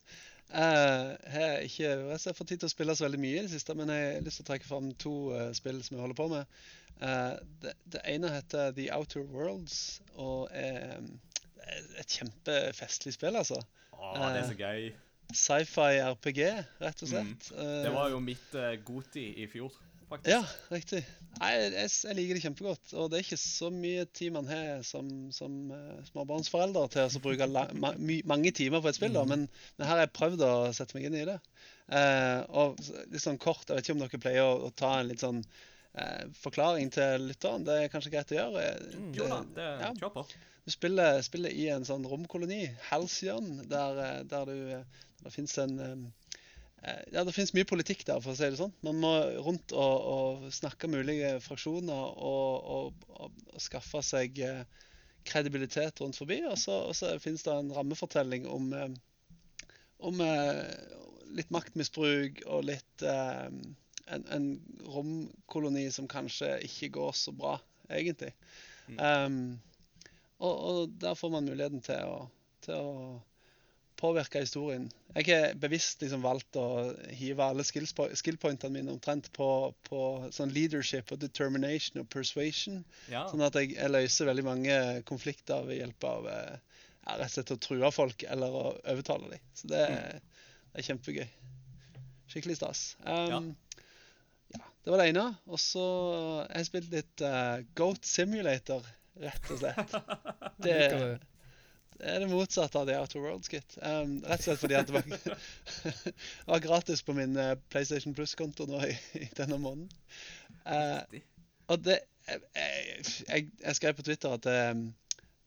Uh, 0.53 1.19
jeg 1.35 1.67
ikke 1.67 1.83
jeg 1.89 2.07
har 2.15 2.39
fått 2.39 2.53
tid 2.53 2.63
til 2.63 2.71
å 2.71 2.75
spille 2.77 2.95
så 2.95 3.09
veldig 3.09 3.23
mye 3.25 3.41
i 3.41 3.43
det 3.43 3.51
siste, 3.57 3.75
men 3.75 3.91
jeg 3.91 4.09
har 4.13 4.23
lyst 4.23 4.39
til 4.39 4.47
å 4.47 4.51
trekke 4.53 4.71
fram 4.71 4.91
to 5.03 5.15
uh, 5.35 5.45
spill 5.59 5.83
som 5.83 5.99
jeg 5.99 6.05
holder 6.05 6.21
på 6.23 6.31
med. 6.31 6.57
Uh, 7.03 7.35
det, 7.59 7.75
det 7.91 8.07
ene 8.07 8.31
heter 8.37 8.71
The 8.79 8.87
Outer 8.95 9.27
Worlds 9.35 9.97
og 10.15 10.47
er 10.55 11.01
er 11.63 11.87
et 11.99 12.21
kjempefestlig 12.21 13.17
spill, 13.17 13.35
altså. 13.43 13.59
Å, 13.91 14.15
det 14.23 14.45
er 14.45 14.47
så 14.47 14.61
gøy. 14.63 14.93
Sci-fi 15.33 16.01
RPG, 16.03 16.41
rett 16.83 17.01
og 17.05 17.09
slett. 17.09 17.49
Det 17.55 17.91
var 17.93 18.11
jo 18.13 18.19
mitt 18.23 18.53
uh, 18.57 18.73
Goti 18.85 19.25
i 19.41 19.47
fjor, 19.49 19.73
faktisk. 20.09 20.29
Ja, 20.29 20.41
riktig. 20.73 21.01
Nei, 21.39 21.51
jeg, 21.57 21.89
jeg 21.89 22.17
liker 22.19 22.37
det 22.37 22.43
kjempegodt. 22.43 22.93
Og 22.93 23.09
det 23.09 23.17
er 23.17 23.25
ikke 23.25 23.39
så 23.41 23.71
mye 23.73 24.05
tid 24.13 24.35
man 24.35 24.49
har 24.51 24.83
som, 24.85 25.09
som 25.33 25.57
uh, 25.73 25.97
småbarnsforelder 26.11 26.93
til 26.93 27.07
å 27.07 27.23
bruke 27.23 27.49
la, 27.49 27.65
ma, 27.73 27.95
mange 28.29 28.53
timer 28.53 28.83
på 28.83 28.91
et 28.91 28.99
spill, 28.99 29.15
da. 29.17 29.25
Men, 29.29 29.47
men 29.77 29.87
her 29.87 29.95
har 29.97 30.05
jeg 30.05 30.15
prøvd 30.19 30.45
å 30.45 30.53
sette 30.75 30.97
meg 30.97 31.09
inn 31.09 31.21
i 31.23 31.27
det. 31.31 31.39
Uh, 31.89 32.39
og 32.63 32.81
litt 33.11 33.23
sånn 33.23 33.41
kort, 33.41 33.65
jeg 33.67 33.79
vet 33.79 33.87
ikke 33.87 33.97
om 33.97 34.03
dere 34.05 34.25
pleier 34.27 34.49
å, 34.49 34.57
å 34.67 34.73
ta 34.75 34.97
en 34.99 35.09
litt 35.09 35.23
sånn 35.25 35.41
eh, 35.93 36.25
forklaring 36.39 36.91
til 36.93 37.29
lytteren. 37.29 37.65
Det 37.67 37.77
er 37.83 37.91
kanskje 37.93 38.13
greit 38.13 38.33
å 38.33 38.39
gjøre. 38.39 38.65
Mm, 38.97 39.13
Jo 39.17 39.29
da, 39.29 39.39
det, 39.55 39.69
ja. 39.85 39.93
kjør 39.99 40.13
på. 40.17 40.25
Du 40.63 40.71
spiller, 40.71 41.19
spiller 41.25 41.51
i 41.51 41.67
en 41.73 41.85
sånn 41.87 42.05
romkoloni, 42.07 42.65
Halcyon, 42.89 43.65
der, 43.71 43.99
eh, 44.05 44.19
der 44.31 44.47
du 44.47 44.55
eh, 44.79 45.01
Det 45.23 45.33
fins 45.33 45.57
en 45.61 45.79
eh, 45.81 47.01
Ja, 47.13 47.23
det 47.23 47.33
finnes 47.35 47.53
mye 47.55 47.67
politikk 47.69 48.03
der, 48.09 48.21
for 48.23 48.33
å 48.33 48.37
si 48.37 48.49
det 48.49 48.59
sånn. 48.59 48.73
Man 48.85 48.99
må 49.03 49.13
rundt 49.45 49.71
og, 49.71 50.07
og 50.13 50.47
snakke 50.51 50.89
mulige 50.91 51.37
fraksjoner 51.45 52.17
og, 52.19 52.73
og, 52.75 53.05
og, 53.15 53.45
skaffe 53.63 54.03
seg 54.03 54.41
eh, 54.43 54.65
kredibilitet 55.27 56.03
rundt 56.03 56.19
forbi. 56.19 56.41
Og 56.49 56.57
så, 56.59 56.81
og 56.89 56.97
så 56.99 57.13
finnes 57.23 57.45
det 57.45 57.55
en 57.55 57.71
rammefortelling 57.75 58.49
om, 58.51 58.73
eh, 58.75 59.71
om 60.03 60.19
litt 61.33 61.53
maktmisbruk 61.55 62.43
og 62.51 62.67
litt 62.67 63.05
en, 63.07 64.25
en 64.27 64.47
romkoloni 64.91 65.87
som 65.95 66.09
kanskje 66.11 66.57
ikke 66.67 66.91
går 66.99 67.15
så 67.15 67.31
bra, 67.35 67.55
egentlig. 67.87 68.33
Um, 68.99 69.61
og, 70.43 70.53
og 70.53 70.97
der 70.99 71.15
får 71.15 71.31
man 71.31 71.47
muligheten 71.47 71.83
til 71.83 72.03
å, 72.03 72.17
til 72.65 72.75
å 72.75 72.97
påvirke 74.03 74.41
historien. 74.43 74.89
Jeg 75.15 75.29
har 75.31 75.55
bevisst 75.63 76.01
liksom 76.03 76.23
valgt 76.25 76.57
å 76.59 76.65
hive 77.15 77.45
alle 77.45 77.63
skillpointene 77.63 78.73
mine 78.75 78.91
omtrent 78.91 79.29
på, 79.35 79.47
på 79.87 79.99
sånn 80.35 80.51
leadership 80.53 81.13
og 81.15 81.21
determination 81.23 82.01
og 82.03 82.09
persuasion. 82.11 82.81
Ja. 83.11 83.23
Sånn 83.31 83.45
at 83.47 83.55
jeg, 83.59 83.73
jeg 83.77 83.93
løser 83.95 84.27
veldig 84.29 84.45
mange 84.47 84.77
konflikter 85.09 85.63
ved 85.69 85.79
hjelp 85.79 86.07
av 86.11 86.27
eh, 86.33 86.55
ja, 87.05 87.17
rett 87.19 87.29
og 87.29 87.35
slett 87.37 87.55
å 87.55 87.59
true 87.63 87.91
folk 87.95 88.25
eller 88.27 88.59
å 88.59 88.65
overtale 88.93 89.31
dem. 89.35 89.43
Så 89.57 89.71
det, 89.71 89.83
er- 89.87 90.19
det 90.73 90.81
er 90.83 90.87
kjempegøy. 90.89 91.27
Skikkelig 92.33 92.55
stas. 92.57 92.83
Um, 93.05 93.51
ja. 94.55 94.63
Det 94.83 94.91
var 94.91 94.99
det 95.03 95.09
ene. 95.13 95.27
Og 95.47 95.59
så 95.61 95.83
har 96.49 96.57
jeg 96.59 96.69
spilt 96.71 96.91
litt 96.95 97.23
uh, 97.23 97.59
Goat 97.77 98.03
Simulator, 98.07 98.83
rett 99.21 99.51
og 99.53 99.61
slett. 99.61 99.93
Det 100.63 100.77
er 101.99 102.23
det 102.23 102.29
motsatte 102.31 102.79
av 102.79 102.87
The 102.87 102.95
Outer 102.99 103.21
Worlds, 103.23 103.51
gitt. 103.51 103.77
Um, 103.81 104.17
rett 104.25 104.41
og 104.41 104.47
slett 104.47 104.63
fordi 104.63 104.79
det 104.79 104.95
var, 104.95 105.37
var 106.53 106.63
gratis 106.63 107.03
på 107.05 107.15
min 107.17 107.37
eh, 107.39 107.53
PlayStation 107.69 108.15
Plus-konto 108.17 108.67
nå 108.69 108.81
i, 108.87 108.95
i 109.21 109.29
denne 109.37 109.59
måneden. 109.61 109.91
Uh, 110.65 111.21
og 111.71 111.85
det 111.85 111.99
jeg, 112.27 112.39
jeg, 113.27 113.47
jeg 113.65 113.75
skrev 113.75 113.93
på 113.93 114.05
Twitter 114.07 114.35
at 114.35 114.43
det, 114.43 114.93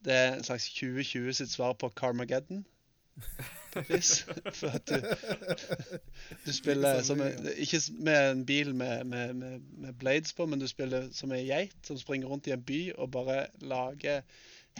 det 0.05 0.15
er 0.15 0.35
en 0.35 0.45
slags 0.45 0.69
2020 0.75 1.33
sitt 1.33 1.51
svar 1.51 1.73
på 1.73 1.89
Carmageddon. 1.97 2.65
Et. 3.77 4.27
For 4.59 4.69
at 4.69 4.89
du, 4.89 5.01
du 6.47 6.53
spiller 6.53 7.03
som 7.03 7.21
en, 7.21 7.49
Ikke 7.57 7.81
med 7.99 8.31
en 8.31 8.47
bil 8.47 8.75
med, 8.75 9.05
med, 9.05 9.35
med, 9.35 9.61
med 9.79 9.93
blades 9.93 10.33
på, 10.33 10.47
men 10.47 10.61
du 10.61 10.69
spiller 10.69 11.09
som 11.13 11.33
ei 11.33 11.47
geit 11.49 11.77
som 11.83 11.99
springer 11.99 12.29
rundt 12.29 12.47
i 12.47 12.55
en 12.57 12.63
by 12.63 12.81
og 12.97 13.11
bare 13.11 13.47
lager 13.61 14.23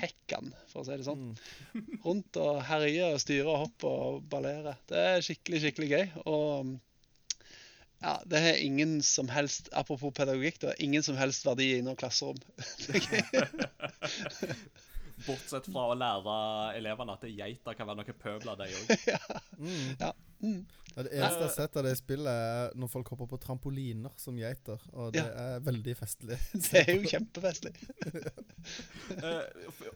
hekkene, 0.01 0.53
for 0.71 0.83
å 0.83 0.87
si 0.87 0.97
det 0.97 1.07
sånn. 1.07 1.29
Rundt 2.07 2.41
og 2.43 2.61
herje 2.69 3.13
og 3.13 3.23
styre 3.23 3.53
og 3.53 3.63
hoppe 3.67 3.93
og 3.93 4.27
ballere. 4.33 4.77
Det 4.91 5.05
er 5.13 5.25
skikkelig, 5.25 5.63
skikkelig 5.65 5.91
gøy. 5.93 6.05
Og 6.33 6.75
ja, 8.03 8.19
det 8.29 8.43
har 8.45 8.59
ingen 8.61 8.99
som 9.03 9.31
helst 9.33 9.71
Apropos 9.73 10.13
pedagogikk, 10.15 10.61
det 10.61 10.75
har 10.75 10.83
ingen 10.85 11.03
som 11.07 11.17
helst 11.17 11.47
verdi 11.49 11.71
i 11.79 11.85
noe 11.85 11.97
klasserom. 11.99 12.37
Er. 12.93 13.49
Bortsett 15.27 15.69
fra 15.73 15.87
å 15.91 15.97
lære 15.97 16.37
elevene 16.77 17.15
at 17.17 17.25
geiter 17.31 17.77
kan 17.77 17.89
være 17.89 18.03
noe 18.03 18.17
pøbler, 18.21 18.59
de 18.61 18.69
òg. 18.69 19.07
ja. 19.09 19.21
mm. 19.57 19.87
Ja, 20.03 20.13
det 20.41 21.11
eneste 21.13 21.41
jeg 21.43 21.49
har 21.49 21.53
sett 21.53 21.77
av 21.77 21.85
det 21.85 21.93
spillet, 21.99 22.29
er 22.31 22.71
når 22.79 22.89
folk 22.89 23.09
hopper 23.13 23.27
på 23.29 23.39
trampoliner 23.43 24.13
som 24.17 24.37
geiter. 24.41 24.81
Og 24.95 25.11
det 25.13 25.25
er 25.27 25.59
veldig 25.67 25.95
festlig. 25.99 26.39
Det 26.71 26.81
er 26.83 26.95
jo 26.95 27.11
kjempefestlig. 27.11 27.73
uh, 29.23 29.43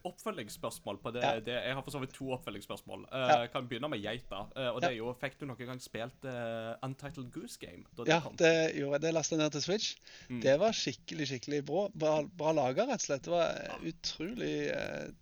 oppfølgingsspørsmål 0.07 0.99
på 1.01 1.11
det, 1.15 1.23
Ja. 1.23 1.39
det 1.39 1.55
Jeg 1.65 1.73
har 1.73 1.81
for 1.81 1.91
så 1.91 1.99
vidt 2.03 2.13
to 2.13 2.29
oppfølgingsspørsmål. 2.37 3.05
Uh, 3.11 3.17
Ja. 3.31 3.47
Kan 3.53 3.67
begynne 3.67 3.89
med 3.89 4.01
geita. 4.03 4.43
Uh, 4.55 4.69
og 4.75 4.81
det 4.81 4.91
er 4.91 4.97
jo, 4.99 5.13
Fikk 5.21 5.39
du 5.39 5.45
noen 5.49 5.65
gang 5.71 5.81
spilt 5.81 6.25
uh, 6.29 6.75
Untitled 6.85 7.31
Goose 7.33 7.57
Game? 7.61 7.83
Da 7.97 8.03
det 8.03 8.13
Ja, 8.13 8.19
kom? 8.21 8.35
det 8.37 8.53
gjorde 8.77 8.93
jeg. 8.99 9.01
Det 9.01 9.13
jeg 9.31 9.41
ned 9.41 9.51
til 9.57 9.61
Switch. 9.65 9.95
Mm. 10.29 10.41
Det 10.41 10.59
var 10.59 10.71
skikkelig, 10.71 11.27
skikkelig 11.33 11.65
bra, 11.65 11.87
bra, 11.93 12.13
bra 12.23 12.51
laga, 12.53 12.85
rett 12.85 13.01
og 13.01 13.07
slett. 13.07 13.23
Det 13.25 13.31
var 13.33 13.87
utrolig 13.91 14.55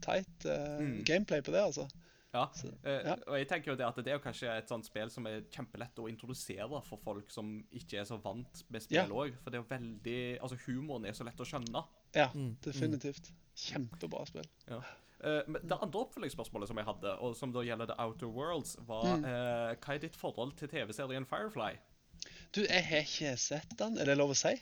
tight 0.01 0.45
Mm. 0.79 1.03
gameplay 1.03 1.41
på 1.41 1.51
det, 1.51 1.59
altså. 1.61 1.87
Ja. 2.33 2.43
Så, 2.53 2.67
eh, 2.85 3.01
ja. 3.07 3.15
Og 3.27 3.37
jeg 3.39 3.47
tenker 3.49 3.71
jo 3.71 3.75
det 3.79 3.85
at 3.87 3.95
det 3.95 4.07
er 4.11 4.19
jo 4.19 4.23
kanskje 4.23 4.51
et 4.57 4.67
sånt 4.69 4.85
spill 4.85 5.09
som 5.09 5.25
er 5.25 5.41
kjempelett 5.49 5.97
å 5.97 6.07
introdusere 6.11 6.81
for 6.85 6.97
folk 7.03 7.31
som 7.33 7.63
ikke 7.73 7.99
er 8.01 8.05
så 8.05 8.19
vant 8.21 8.63
med 8.69 8.81
spill 8.85 9.09
òg. 9.09 9.33
For 9.41 9.49
det 9.49 9.57
er 9.59 9.63
jo 9.63 9.69
veldig 9.71 10.19
Altså, 10.41 10.57
humoren 10.67 11.05
er 11.09 11.13
så 11.17 11.25
lett 11.25 11.41
å 11.41 11.47
skjønne. 11.49 11.83
Ja, 12.15 12.27
Mm, 12.33 12.55
definitivt. 12.61 13.31
Kjempebra 13.55 14.25
spill. 14.29 14.45
Ja. 14.69 14.81
Eh, 15.21 15.41
men 15.47 15.61
det 15.67 15.75
andre 15.81 15.99
oppfølgingsspørsmålet 16.05 16.67
som 16.67 16.77
jeg 16.77 16.85
hadde, 16.85 17.17
og 17.19 17.35
som 17.35 17.51
da 17.51 17.59
gjelder 17.65 17.87
The 17.87 17.95
Outer 17.99 18.27
Worlds, 18.31 18.77
var 18.87 19.17
Mm. 19.17 19.25
eh, 19.25 19.75
hva 19.75 19.95
er 19.95 19.99
ditt 19.99 20.15
forhold 20.15 20.55
til 20.55 20.67
TV-serien 20.69 21.25
Firefly? 21.25 21.77
Du, 22.53 22.61
jeg 22.61 22.83
har 22.85 23.01
ikke 23.01 23.37
sett 23.37 23.77
den. 23.77 23.97
Er 23.97 24.05
det 24.05 24.17
lov 24.17 24.29
å 24.31 24.35
si? 24.35 24.53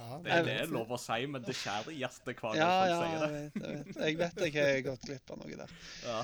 Ja, 0.00 0.18
Det, 0.24 0.32
er 0.32 0.44
det 0.48 0.54
er 0.64 0.70
lov 0.72 0.92
å 0.96 0.98
si, 1.00 1.18
men 1.28 1.44
det 1.44 1.54
skjærer 1.60 1.92
i 1.92 1.98
hjertet 2.00 2.30
hver 2.40 2.54
gang 2.54 2.60
Ja, 2.60 2.68
folk 2.80 2.90
ja, 2.90 3.00
sier 3.00 3.20
det. 3.20 3.32
vet, 3.36 3.62
jeg 3.62 3.76
vet. 3.76 3.96
Jeg 4.00 4.18
vet 4.20 4.44
jeg 4.46 4.54
har 4.64 4.84
gått 4.88 5.04
glipp 5.10 5.32
av 5.34 5.42
noe 5.42 5.58
der. 5.62 5.74
Ja. 6.06 6.20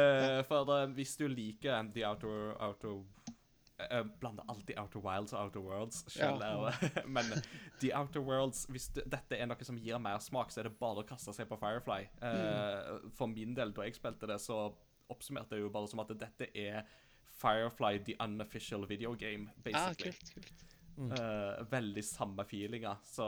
Eh, 0.00 0.40
for 0.48 0.72
uh, 0.74 0.86
hvis 0.96 1.14
du 1.20 1.26
liker 1.30 1.90
The 1.94 2.04
Outer, 2.10 2.52
outer 2.66 2.98
uh, 3.80 4.02
blander 4.20 4.44
alltid 4.52 4.78
Outer 4.82 5.02
Wilds 5.04 5.32
og 5.36 5.44
Outer 5.44 5.64
Worlds. 5.64 6.02
Ja. 6.16 6.32
Selv, 6.34 6.42
er- 6.42 7.06
Men 7.16 7.30
The 7.80 7.92
Outer 7.96 8.20
Worlds 8.26 8.66
Hvis 8.68 8.88
du, 8.96 9.00
dette 9.06 9.38
er 9.38 9.46
noe 9.50 9.64
som 9.66 9.78
gir 9.80 9.98
mer 10.02 10.18
smak, 10.24 10.50
så 10.52 10.60
er 10.64 10.68
det 10.70 10.74
bare 10.80 11.04
å 11.04 11.06
kaste 11.08 11.32
seg 11.36 11.48
på 11.50 11.58
Firefly. 11.62 12.02
Eh, 12.30 12.96
for 13.16 13.30
min 13.30 13.54
del, 13.56 13.72
da 13.76 13.86
jeg 13.88 13.96
spilte 13.98 14.28
det, 14.30 14.40
så 14.42 14.66
oppsummerte 15.10 15.56
jeg 15.58 15.64
jo 15.64 15.70
bare 15.74 15.88
som 15.90 16.02
at 16.04 16.12
dette 16.20 16.50
er 16.54 16.84
Firefly 17.40 17.98
the 18.04 18.14
unofficial 18.20 18.84
video 18.86 19.14
game, 19.16 19.48
basically. 19.64 20.10
Ah, 20.12 20.20
kult, 20.34 20.34
kult, 20.34 20.74
Eh, 21.00 21.64
veldig 21.70 22.04
samme 22.04 22.44
feelinga. 22.44 22.96
Så 23.08 23.26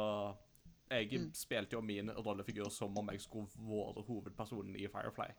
jeg 0.93 1.31
spilte 1.33 1.79
jo 1.79 1.81
min 1.81 2.11
rollefigur 2.12 2.68
som 2.70 2.97
om 3.01 3.09
jeg 3.14 3.20
skulle 3.25 3.49
vært 3.57 4.05
hovedpersonen 4.07 4.77
i 4.77 4.87
Firefly. 4.93 5.31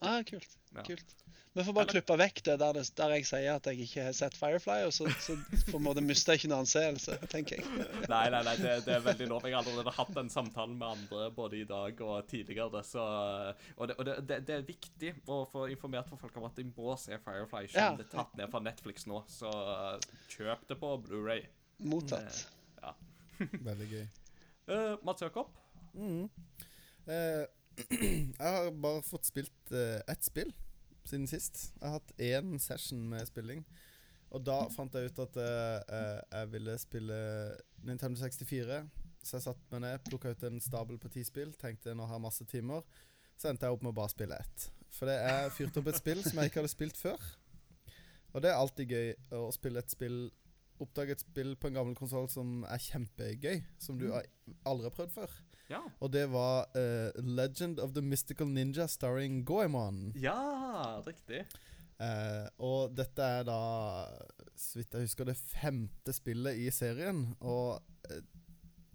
Ah, 0.00 0.20
kult. 0.22 0.52
Ja. 0.76 0.82
kult. 0.86 1.14
Vi 1.54 1.64
får 1.64 1.72
bare 1.74 1.82
Eller- 1.88 1.92
klippe 1.96 2.16
vekk 2.20 2.42
det 2.44 2.54
der, 2.60 2.72
det 2.76 2.82
der 2.94 3.10
jeg 3.16 3.24
sier 3.26 3.54
at 3.56 3.64
jeg 3.66 3.80
ikke 3.82 4.04
har 4.04 4.12
sett 4.14 4.36
Firefly, 4.38 4.84
og 4.86 4.92
så, 4.94 5.08
så 5.18 5.34
på 5.72 5.78
en 5.80 5.82
måte 5.82 6.02
mister 6.04 6.32
jeg 6.36 6.42
ikke 6.44 6.50
noen 6.52 6.62
anseelse, 6.62 7.16
tenker 7.32 7.58
jeg. 7.58 7.66
Nei, 8.12 8.28
nei, 8.30 8.42
nei, 8.46 8.54
det, 8.62 8.76
det 8.86 8.94
er 8.94 9.02
veldig 9.02 9.26
lov. 9.32 9.42
Jeg 9.48 9.56
har 9.56 9.66
allerede 9.66 9.94
hatt 9.96 10.12
den 10.14 10.30
samtalen 10.30 10.76
med 10.78 10.86
andre 10.86 11.30
både 11.34 11.58
i 11.58 11.64
dag 11.66 11.98
og 12.04 12.28
tidligere. 12.30 12.84
Så, 12.86 13.02
og 13.76 13.88
det, 13.90 13.96
og 13.98 14.06
det, 14.06 14.16
det, 14.28 14.40
det 14.46 14.54
er 14.60 14.68
viktig 14.68 15.14
å 15.26 15.40
få 15.50 15.66
informert 15.72 16.06
for 16.12 16.16
folk 16.22 16.36
om 16.38 16.46
at 16.46 16.60
de 16.60 16.68
må 16.70 16.94
se 17.00 17.18
Firefly. 17.18 17.66
Selv 17.66 17.82
Ja. 17.82 17.90
det 17.98 18.06
er 18.06 18.14
tatt 18.20 18.36
ned 18.38 18.50
fra 18.54 18.62
Netflix 18.68 19.08
nå, 19.10 19.24
så 19.26 19.50
kjøp 20.36 20.68
det 20.68 20.78
på 20.78 20.94
Blu-ray. 21.08 21.42
Mottatt. 21.78 22.44
Ja. 22.82 22.94
Veldig 23.68 23.90
gøy. 23.92 24.06
Uh, 24.68 24.94
Mats 25.06 25.22
Jakob? 25.24 25.52
Mm. 25.94 26.26
Uh, 27.08 27.44
jeg 27.90 28.40
har 28.42 28.72
bare 28.82 29.04
fått 29.06 29.28
spilt 29.30 29.72
uh, 29.72 30.00
ett 30.10 30.26
spill 30.26 30.50
siden 31.08 31.28
sist. 31.30 31.68
Jeg 31.80 31.86
har 31.86 32.00
hatt 32.00 32.16
én 32.20 32.58
session 32.62 33.06
med 33.08 33.26
spilling. 33.28 33.64
Og 34.34 34.44
da 34.44 34.58
fant 34.72 34.94
jeg 34.94 35.08
ut 35.08 35.20
at 35.24 35.36
eh, 35.40 35.76
eh, 35.96 36.16
jeg 36.34 36.50
ville 36.52 36.74
spille 36.80 37.18
Nintendo 37.88 38.20
64. 38.20 38.80
Så 39.24 39.36
jeg 39.38 39.44
satte 39.46 39.72
meg 39.72 39.84
ned, 39.84 40.02
plukka 40.08 40.32
ut 40.32 40.44
en 40.48 40.60
stabel 40.62 40.98
på 41.00 41.10
ti 41.12 41.24
spill, 41.26 41.54
tenkte 41.60 41.94
nå 41.96 42.06
har 42.06 42.18
jeg 42.18 42.24
masse 42.26 42.44
timer. 42.48 42.84
Så 43.38 43.50
endte 43.50 43.68
jeg 43.68 43.76
opp 43.76 43.84
med 43.86 43.94
å 43.94 43.98
bare 43.98 44.12
spille 44.12 44.36
ett. 44.36 44.68
For 44.94 45.08
det 45.08 45.16
er 45.30 45.52
fyrt 45.54 45.76
opp 45.80 45.88
et 45.90 46.00
spill 46.00 46.20
som 46.24 46.40
jeg 46.40 46.50
ikke 46.50 46.62
hadde 46.62 46.74
spilt 46.74 47.00
før. 47.00 47.28
Og 48.34 48.44
det 48.44 48.50
er 48.50 48.60
alltid 48.60 48.92
gøy 48.92 49.10
å 49.38 49.48
spille 49.54 49.80
et 49.80 49.92
spill 49.92 50.18
Oppdage 50.80 51.16
et 51.16 51.20
spill 51.24 51.54
på 51.58 51.68
en 51.70 51.74
gammel 51.78 51.96
konsoll 51.98 52.28
som 52.30 52.62
er 52.68 52.78
kjempegøy. 52.78 53.62
Som 53.82 53.98
du 53.98 54.08
har 54.12 54.26
aldri 54.68 54.86
har 54.88 54.94
prøvd 54.96 55.14
før. 55.16 55.36
Ja. 55.68 55.80
Og 56.00 56.12
det 56.14 56.24
var 56.32 56.68
uh, 56.78 57.10
Legend 57.24 57.80
of 57.84 57.92
the 57.96 58.02
Mystical 58.02 58.48
Ninja 58.48 58.86
starring 58.88 59.42
Goemon. 59.48 60.12
Ja, 60.16 61.00
riktig. 61.06 61.42
Uh, 61.98 62.46
og 62.62 62.94
dette 62.96 63.20
er 63.26 63.42
da, 63.48 63.58
så 64.56 64.78
vidt 64.78 64.94
jeg 64.94 65.08
husker, 65.08 65.26
det 65.28 65.36
femte 65.36 66.14
spillet 66.14 66.56
i 66.62 66.68
serien. 66.72 67.24
Og 67.40 67.82
uh, 67.82 68.20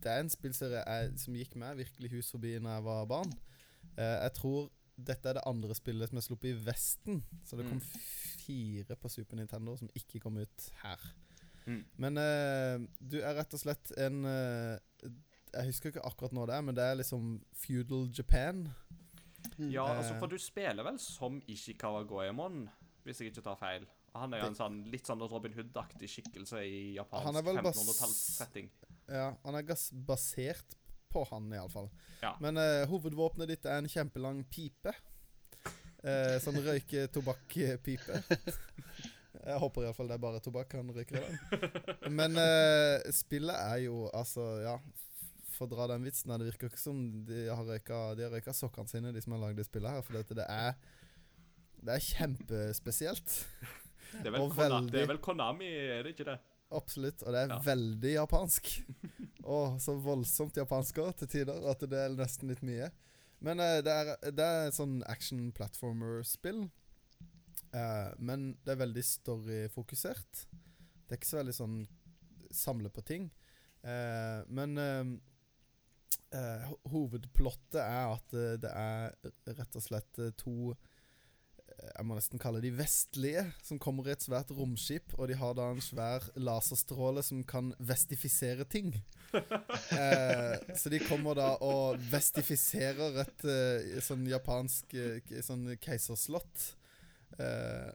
det 0.03 0.11
er 0.11 0.23
en 0.23 0.31
spillserie 0.33 0.81
jeg, 0.87 1.11
som 1.21 1.35
gikk 1.37 1.53
meg 1.61 1.77
virkelig 1.83 2.09
hus 2.15 2.31
forbi 2.33 2.55
når 2.59 2.77
jeg 2.79 2.87
var 2.89 3.05
barn. 3.11 3.35
Jeg 3.95 4.31
tror 4.35 4.65
dette 4.97 5.29
er 5.29 5.37
det 5.37 5.43
andre 5.47 5.75
spillet 5.77 6.09
som 6.09 6.17
er 6.19 6.23
sluppet 6.25 6.49
i 6.49 6.57
Vesten. 6.65 7.21
Så 7.45 7.55
det 7.59 7.67
kom 7.69 7.77
Mm. 7.79 7.85
fire 8.43 8.95
på 8.99 9.09
Super 9.09 9.37
Nintendo 9.39 9.75
som 9.79 9.87
ikke 9.95 10.19
kom 10.19 10.37
ut 10.41 10.65
her. 10.81 10.99
Mm. 11.65 11.81
Men 12.03 12.19
uh, 12.19 12.85
du 12.99 13.19
er 13.21 13.37
rett 13.37 13.53
og 13.55 13.61
slett 13.61 13.93
en 13.97 14.25
uh, 14.27 14.75
Jeg 15.53 15.69
husker 15.69 15.93
ikke 15.93 16.03
akkurat 16.03 16.33
når 16.35 16.49
det 16.49 16.55
er, 16.57 16.63
men 16.67 16.75
det 16.75 16.83
er 16.83 16.97
liksom 16.99 17.33
feudal 17.55 18.07
Japan. 18.17 18.65
Ja, 19.59 19.85
altså, 19.85 20.13
Eh. 20.15 20.19
for 20.19 20.27
du 20.31 20.37
spiller 20.41 20.83
vel 20.83 20.97
som 20.99 21.41
Ishikawa 21.47 22.03
Goemon, 22.09 22.69
hvis 23.03 23.21
jeg 23.21 23.31
ikke 23.31 23.43
tar 23.45 23.59
feil. 23.59 23.85
Han 24.15 24.33
er 24.33 24.43
jo 24.43 24.47
en 24.51 24.57
sånn 24.57 24.79
litt 24.93 25.07
sånn 25.09 25.21
Robin 25.25 25.53
Hood-aktig 25.57 26.09
skikkelse 26.09 26.61
i 26.65 26.81
japansk 26.95 27.37
er 27.37 27.45
vel 27.45 27.57
1500-tallssetting. 27.61 28.69
Ja, 29.09 29.31
han 29.43 29.55
er 29.57 29.65
gass 29.67 29.87
basert 29.93 30.75
på 31.13 31.23
han, 31.29 31.49
iallfall. 31.53 31.89
Ja. 32.21 32.35
Men 32.41 32.57
uh, 32.57 32.85
hovedvåpenet 32.89 33.49
ditt 33.53 33.65
er 33.65 33.81
en 33.81 33.89
kjempelang 33.89 34.43
pipe. 34.49 34.93
Uh, 36.03 36.37
sånn 36.43 36.57
røyke-tobakk-pipe. 36.65 38.21
Jeg 39.43 39.59
håper 39.59 39.83
iallfall 39.83 40.07
det 40.07 40.15
er 40.15 40.21
bare 40.23 40.39
tobakk 40.43 40.71
han 40.77 40.91
røyker 40.95 41.17
i 41.19 41.23
den. 41.25 42.13
Men 42.15 42.37
uh, 42.39 43.03
spillet 43.11 43.55
er 43.59 43.81
jo 43.85 44.05
altså 44.15 44.45
Ja, 44.63 44.77
for 45.53 45.67
å 45.67 45.73
dra 45.75 45.87
den 45.91 46.05
vitsen 46.07 46.31
her, 46.31 46.39
det 46.41 46.47
virker 46.53 46.69
ikke 46.71 46.79
som 46.81 47.01
de 47.27 47.43
har 47.49 47.63
røyka 47.67 47.97
De 48.17 48.23
har 48.25 48.31
røyka 48.33 48.53
sokkene 48.55 48.89
sine, 48.89 49.11
de 49.13 49.21
som 49.21 49.35
har 49.35 49.43
lagd 49.43 49.59
det 49.59 49.67
spillet 49.67 49.91
her. 49.97 50.01
For 50.07 50.15
dette, 50.17 50.37
det 50.39 50.45
er 50.49 50.77
Det 51.83 51.97
er 51.97 52.05
kjempespesielt. 52.07 53.35
Det 54.13 54.27
er, 54.29 54.31
vel 54.31 54.41
Og 54.45 54.55
veldig- 54.55 54.91
det 54.93 55.01
er 55.03 55.07
vel 55.11 55.19
Konami, 55.25 55.67
er 55.67 56.03
det 56.07 56.13
ikke 56.15 56.29
det? 56.31 56.37
Absolutt. 56.73 57.21
Og 57.27 57.33
det 57.35 57.39
er 57.43 57.49
Ja. 57.51 57.59
veldig 57.65 58.13
japansk. 58.15 58.69
Og 59.43 59.79
så 59.81 59.93
voldsomt 60.01 60.55
japansk 60.57 60.97
òg, 61.03 61.15
til 61.17 61.27
tider, 61.27 61.59
at 61.69 61.79
det 61.83 61.93
er 61.99 62.15
nesten 62.15 62.47
litt 62.49 62.61
mye. 62.63 62.87
Men 63.43 63.59
uh, 63.59 63.81
det, 63.83 63.91
er, 63.91 64.31
det 64.31 64.39
er 64.47 64.71
sånn 64.71 65.01
action 65.11 65.51
platformer-spill. 65.51 66.69
Eh, 67.73 68.09
men 68.21 68.53
det 68.63 68.75
er 68.75 68.81
veldig 68.83 69.03
storyfokusert. 69.07 70.45
Det 71.03 71.15
er 71.15 71.21
ikke 71.21 71.31
så 71.33 71.41
veldig 71.41 71.57
sånn 71.57 71.77
samle 72.53 72.91
på 72.93 73.01
ting. 73.05 73.31
Uh, 73.83 74.45
men 74.47 74.79
uh, 74.79 76.67
hovedplottet 76.87 77.81
er 77.81 78.13
at 78.13 78.35
det 78.63 78.69
er 78.71 79.57
rett 79.57 79.75
og 79.75 79.83
slett 79.83 80.21
to 80.39 80.71
jeg 81.83 82.05
må 82.07 82.17
nesten 82.17 82.41
kalle 82.41 82.61
de 82.63 82.71
vestlige, 82.75 83.43
som 83.65 83.79
kommer 83.81 84.07
i 84.07 84.13
et 84.13 84.23
svært 84.23 84.51
romskip, 84.55 85.13
og 85.17 85.29
de 85.29 85.37
har 85.39 85.55
da 85.57 85.69
en 85.71 85.81
svær 85.83 86.25
laserstråle 86.39 87.23
som 87.25 87.43
kan 87.47 87.73
vestifisere 87.79 88.67
ting. 88.69 88.95
Eh, 89.93 90.75
så 90.77 90.91
de 90.93 90.99
kommer 91.01 91.33
da 91.37 91.47
og 91.65 91.97
vestifiserer 92.11 93.15
et 93.23 93.45
eh, 93.49 93.95
sånn 94.05 94.27
japansk 94.29 94.93
eh, 94.93 95.39
sånn 95.45 95.65
keiserslott. 95.81 96.65
Eh, 97.33 97.89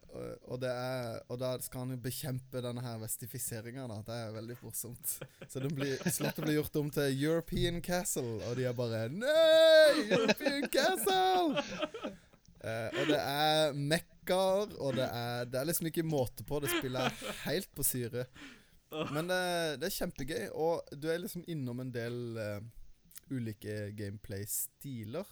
og, 0.51 0.65
er, 0.67 1.21
og 1.31 1.37
da 1.39 1.53
skal 1.63 1.85
han 1.85 1.93
jo 1.95 2.01
bekjempe 2.03 2.63
denne 2.65 2.83
her 2.83 2.97
vestifiseringa. 2.99 3.85
Det 4.07 4.17
er 4.17 4.33
veldig 4.35 4.57
morsomt. 4.65 5.13
Så 5.47 5.63
blir, 5.71 5.95
slottet 6.11 6.43
blir 6.43 6.57
gjort 6.59 6.79
om 6.81 6.89
til 6.95 7.23
European 7.23 7.79
Castle, 7.85 8.41
og 8.49 8.57
de 8.59 8.67
er 8.67 8.75
bare 8.79 9.05
Nei! 9.15 10.09
European 10.09 10.67
Castle! 10.75 12.15
Uh, 12.59 12.89
og 12.99 13.05
det 13.07 13.19
er 13.23 13.77
mekkaer, 13.79 14.73
og 14.83 14.97
det 14.99 15.07
er, 15.07 15.45
det 15.47 15.61
er 15.61 15.69
liksom 15.69 15.87
ikke 15.93 16.03
måte 16.03 16.43
på. 16.43 16.59
Det 16.65 16.73
spiller 16.73 17.07
er 17.07 17.37
helt 17.45 17.71
på 17.79 17.87
syre. 17.87 18.25
Men 19.15 19.29
det, 19.31 19.39
det 19.79 19.87
er 19.87 19.95
kjempegøy, 19.95 20.49
og 20.59 20.91
du 20.99 21.07
er 21.13 21.21
liksom 21.23 21.45
innom 21.47 21.85
en 21.85 21.93
del 21.95 22.19
uh, 22.41 22.59
ulike 23.31 23.93
gameplay-stiler. 23.95 25.31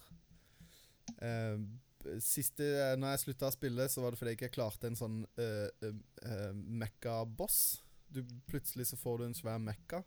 B- 1.17 1.86
siste 2.23 2.65
Når 2.99 3.13
jeg 3.13 3.23
slutta 3.23 3.49
å 3.49 3.55
spille, 3.55 3.87
så 3.89 4.03
var 4.03 4.13
det 4.13 4.19
fordi 4.19 4.33
jeg 4.33 4.39
ikke 4.41 4.55
klarte 4.57 4.89
en 4.89 4.99
sånn 4.99 5.23
uh, 5.39 6.53
mekka-boss. 6.53 7.59
Du 8.07 8.21
Plutselig 8.47 8.87
så 8.91 8.99
får 8.99 9.19
du 9.19 9.25
en 9.27 9.37
svær 9.37 9.59
mekka, 9.61 10.01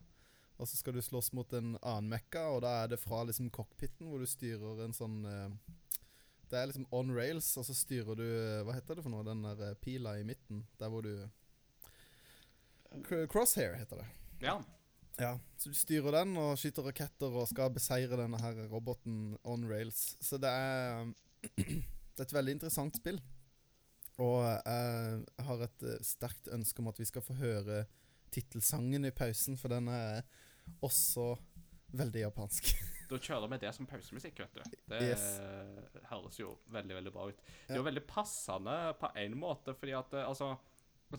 og 0.57 0.69
så 0.69 0.77
skal 0.77 0.97
du 0.97 1.01
slåss 1.05 1.31
mot 1.37 1.53
en 1.57 1.75
annen 1.77 2.09
mekka, 2.11 2.47
og 2.55 2.63
da 2.65 2.73
er 2.83 2.91
det 2.93 3.01
fra 3.01 3.23
liksom 3.27 3.51
cockpiten, 3.53 4.09
hvor 4.09 4.21
du 4.21 4.29
styrer 4.29 4.83
en 4.85 4.95
sånn 4.97 5.21
uh, 5.25 5.77
Det 6.49 6.59
er 6.59 6.69
liksom 6.69 6.89
on 6.91 7.13
rails, 7.15 7.53
og 7.57 7.65
så 7.65 7.75
styrer 7.77 8.17
du 8.19 8.25
eh, 8.27 8.63
Hva 8.67 8.75
heter 8.75 8.97
det 8.97 9.05
for 9.05 9.13
noe? 9.13 9.23
Den 9.23 9.45
der 9.45 9.61
eh, 9.69 9.77
pila 9.79 10.17
i 10.19 10.25
midten. 10.27 10.65
Der 10.81 10.91
hvor 10.91 11.05
du 11.05 11.13
Crosshair 13.31 13.77
heter 13.79 14.01
det. 14.01 14.07
Ja. 14.43 14.57
Ja, 15.19 15.39
Så 15.57 15.69
du 15.69 15.75
styrer 15.75 16.11
den 16.15 16.35
og 16.39 16.57
skyter 16.59 16.87
raketter 16.87 17.33
og 17.35 17.47
skal 17.47 17.71
beseire 17.73 18.17
denne 18.19 18.39
her 18.41 18.57
roboten 18.71 19.37
on 19.43 19.67
rails. 19.69 20.15
Så 20.19 20.39
det 20.41 20.49
er 20.49 21.11
Det 21.41 22.19
er 22.19 22.27
et 22.27 22.33
veldig 22.35 22.57
interessant 22.57 22.97
spill. 22.99 23.19
Og 24.21 24.41
jeg 24.43 25.45
har 25.47 25.63
et 25.65 25.83
eh, 25.87 26.01
sterkt 26.05 26.49
ønske 26.53 26.83
om 26.83 26.89
at 26.91 26.99
vi 27.01 27.07
skal 27.09 27.23
få 27.25 27.33
høre 27.39 27.85
tittelsangen 28.31 29.07
i 29.07 29.11
pausen, 29.15 29.57
for 29.59 29.71
den 29.73 29.87
er 29.91 30.21
også 30.85 31.33
veldig 31.97 32.27
japansk. 32.27 32.71
Da 33.11 33.17
kjører 33.19 33.49
vi 33.51 33.57
det 33.59 33.73
som 33.75 33.83
pausemusikk, 33.91 34.37
vet 34.39 34.53
du. 34.55 34.75
Det 34.87 34.99
Yes. 35.03 35.23
høres 36.07 36.37
jo 36.39 36.53
veldig, 36.71 36.93
veldig 36.95 37.11
bra 37.11 37.25
ut. 37.27 37.41
Det 37.67 37.73
er 37.75 37.81
jo 37.81 37.83
veldig 37.83 38.03
passende 38.07 38.75
på 39.01 39.09
en 39.19 39.35
måte, 39.35 39.73
fordi 39.75 39.97
at 39.99 40.13
eh, 40.15 40.27
altså 40.27 40.53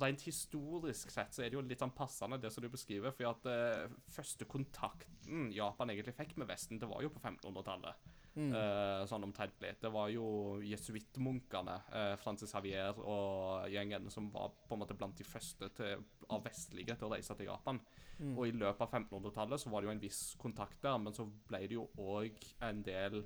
Rent 0.00 0.22
historisk 0.24 1.10
sett 1.12 1.34
så 1.36 1.42
er 1.44 1.50
det 1.52 1.58
jo 1.58 1.60
litt 1.68 1.82
sånn 1.82 1.90
passende, 1.92 2.38
det 2.40 2.48
som 2.54 2.64
du 2.64 2.68
beskriver. 2.72 3.12
fordi 3.12 3.26
at 3.28 3.44
uh, 3.44 3.92
første 4.08 4.46
kontakten 4.48 5.50
Japan 5.52 5.92
egentlig 5.92 6.14
fikk 6.16 6.32
med 6.40 6.48
Vesten, 6.48 6.78
det 6.80 6.88
var 6.88 7.02
jo 7.04 7.10
på 7.12 7.20
1500-tallet. 7.20 8.06
Mm. 8.32 8.52
Eh, 8.56 9.02
sånn 9.08 9.26
omtrentlig. 9.26 9.74
Det 9.82 9.90
var 9.92 10.08
jo 10.08 10.24
jesuittmunkene, 10.64 11.74
uh, 11.92 12.14
Francis 12.20 12.54
Havier 12.56 12.96
og 12.96 13.68
gjengen, 13.72 14.08
som 14.12 14.30
var 14.32 14.54
på 14.68 14.76
en 14.76 14.80
måte 14.80 14.96
blant 14.96 15.18
de 15.18 15.26
første 15.26 15.68
til, 15.76 16.00
av 16.32 16.40
vestlige 16.46 16.96
til 16.96 17.10
å 17.10 17.12
reise 17.12 17.36
til 17.36 17.50
Japan. 17.50 17.82
Mm. 18.22 18.32
Og 18.32 18.48
i 18.48 18.54
løpet 18.56 18.86
av 18.86 18.96
1500-tallet 19.02 19.60
så 19.60 19.72
var 19.72 19.82
det 19.82 19.90
jo 19.90 19.94
en 19.96 20.02
viss 20.06 20.22
kontakt 20.40 20.80
der, 20.84 20.96
men 21.02 21.16
så 21.16 21.28
ble 21.28 21.62
det 21.66 21.76
jo 21.76 21.88
òg 22.00 22.40
en 22.64 22.82
del 22.86 23.22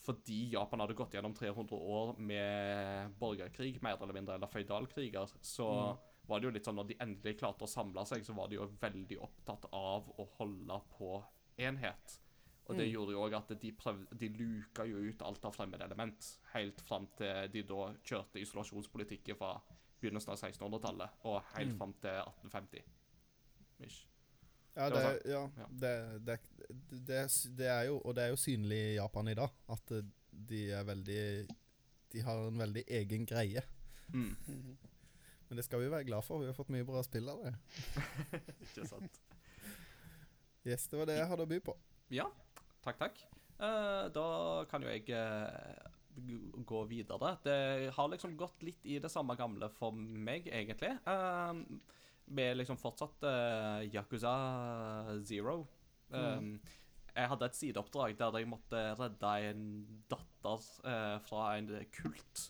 Fordi 0.00 0.38
Japan 0.54 0.80
hadde 0.80 0.94
gått 0.96 1.12
gjennom 1.12 1.34
300 1.36 1.76
år 1.76 2.14
med 2.16 3.18
borgerkrig, 3.20 3.82
mer 3.84 3.98
eller 4.00 4.16
mindre, 4.16 4.38
eller 4.38 4.48
føydalkriger, 4.48 5.34
så 5.44 5.66
var 6.24 6.40
det 6.40 6.48
jo 6.48 6.52
litt 6.54 6.64
sånn 6.64 6.78
når 6.78 6.88
de 6.88 6.96
endelig 7.04 7.36
klarte 7.36 7.66
å 7.66 7.70
samle 7.70 8.06
seg, 8.08 8.24
så 8.24 8.32
var 8.32 8.48
de 8.48 8.56
jo 8.56 8.70
veldig 8.80 9.18
opptatt 9.20 9.66
av 9.76 10.08
å 10.16 10.24
holde 10.38 10.78
på 10.94 11.18
enhet. 11.60 12.16
Og 12.70 12.78
det 12.78 12.86
gjorde 12.90 13.14
jo 13.16 13.24
òg 13.24 13.34
at 13.38 13.50
de 13.62 13.72
prøvde 13.74 14.18
De 14.20 14.28
luka 14.36 14.84
jo 14.86 15.00
ut 15.02 15.22
alt 15.26 15.44
av 15.48 15.54
fremmedelement, 15.56 16.28
helt 16.54 16.80
fram 16.86 17.08
til 17.18 17.50
de 17.52 17.64
da 17.66 17.88
kjørte 18.06 18.42
isolasjonspolitikken 18.42 19.38
fra 19.38 19.56
begynnelsen 20.00 20.32
av 20.32 20.38
1600-tallet 20.38 21.26
og 21.28 21.42
helt 21.56 21.74
fram 21.76 21.92
til 22.00 22.20
1850. 22.22 22.86
Mish. 23.80 24.06
Ja, 24.76 24.86
Det 24.88 25.02
det, 25.02 25.30
ja, 25.32 25.42
Ja. 25.58 25.66
det, 25.82 25.92
det, 26.26 26.38
det, 27.06 27.16
er 27.16 27.56
det 27.58 27.66
er 27.66 27.82
jo 27.88 27.96
Og 28.04 28.14
det 28.14 28.22
er 28.22 28.28
jo 28.30 28.36
synlig 28.38 28.78
i 28.78 28.94
Japan 28.94 29.28
i 29.28 29.34
dag 29.34 29.50
at 29.68 29.90
eh, 29.96 30.04
de 30.30 30.60
er 30.70 30.84
veldig 30.86 31.48
De 32.12 32.22
har 32.22 32.46
en 32.46 32.58
veldig 32.58 32.84
egen 32.88 33.26
greie. 33.26 33.62
Mm. 34.14 34.36
Men 35.48 35.56
det 35.58 35.64
skal 35.64 35.80
vi 35.82 35.90
være 35.90 36.04
glad 36.04 36.22
for. 36.22 36.38
Vi 36.38 36.46
har 36.46 36.54
fått 36.54 36.70
mye 36.70 36.86
bra 36.86 37.02
spill 37.02 37.28
av 37.28 37.42
det. 37.44 37.54
Ikke 38.68 38.86
sant? 38.86 39.20
Yes, 40.66 40.86
det 40.86 40.98
var 40.98 41.06
det 41.10 41.16
jeg 41.18 41.26
hadde 41.30 41.46
å 41.46 41.50
by 41.50 41.58
på. 41.66 41.74
Ja, 42.14 42.26
takk, 42.84 43.00
takk. 43.00 43.22
Eh, 43.60 44.04
da 44.14 44.26
kan 44.70 44.84
jo 44.84 44.92
jeg 44.92 45.08
eh, 45.12 45.88
gå 46.66 46.84
videre. 46.90 47.34
Det 47.44 47.92
har 47.96 48.12
liksom 48.12 48.36
gått 48.40 48.62
litt 48.66 48.86
i 48.88 48.98
det 49.02 49.10
samme 49.12 49.36
gamle 49.38 49.70
for 49.76 49.96
meg, 49.96 50.48
egentlig. 50.48 50.94
Uh, 51.06 51.64
vi 52.30 52.46
er 52.46 52.58
liksom 52.58 52.78
fortsatt 52.78 53.24
eh, 53.26 53.88
Yakuza 53.90 54.34
Zero. 55.26 55.64
Mm. 56.14 56.60
Jeg 57.10 57.30
hadde 57.32 57.48
et 57.50 57.58
sideoppdrag 57.58 58.14
der 58.18 58.38
jeg 58.38 58.48
måtte 58.50 58.82
redde 58.98 59.32
en 59.48 59.64
datter 60.10 60.66
eh, 60.86 61.16
fra 61.26 61.48
en 61.58 61.72
kult. 61.94 62.44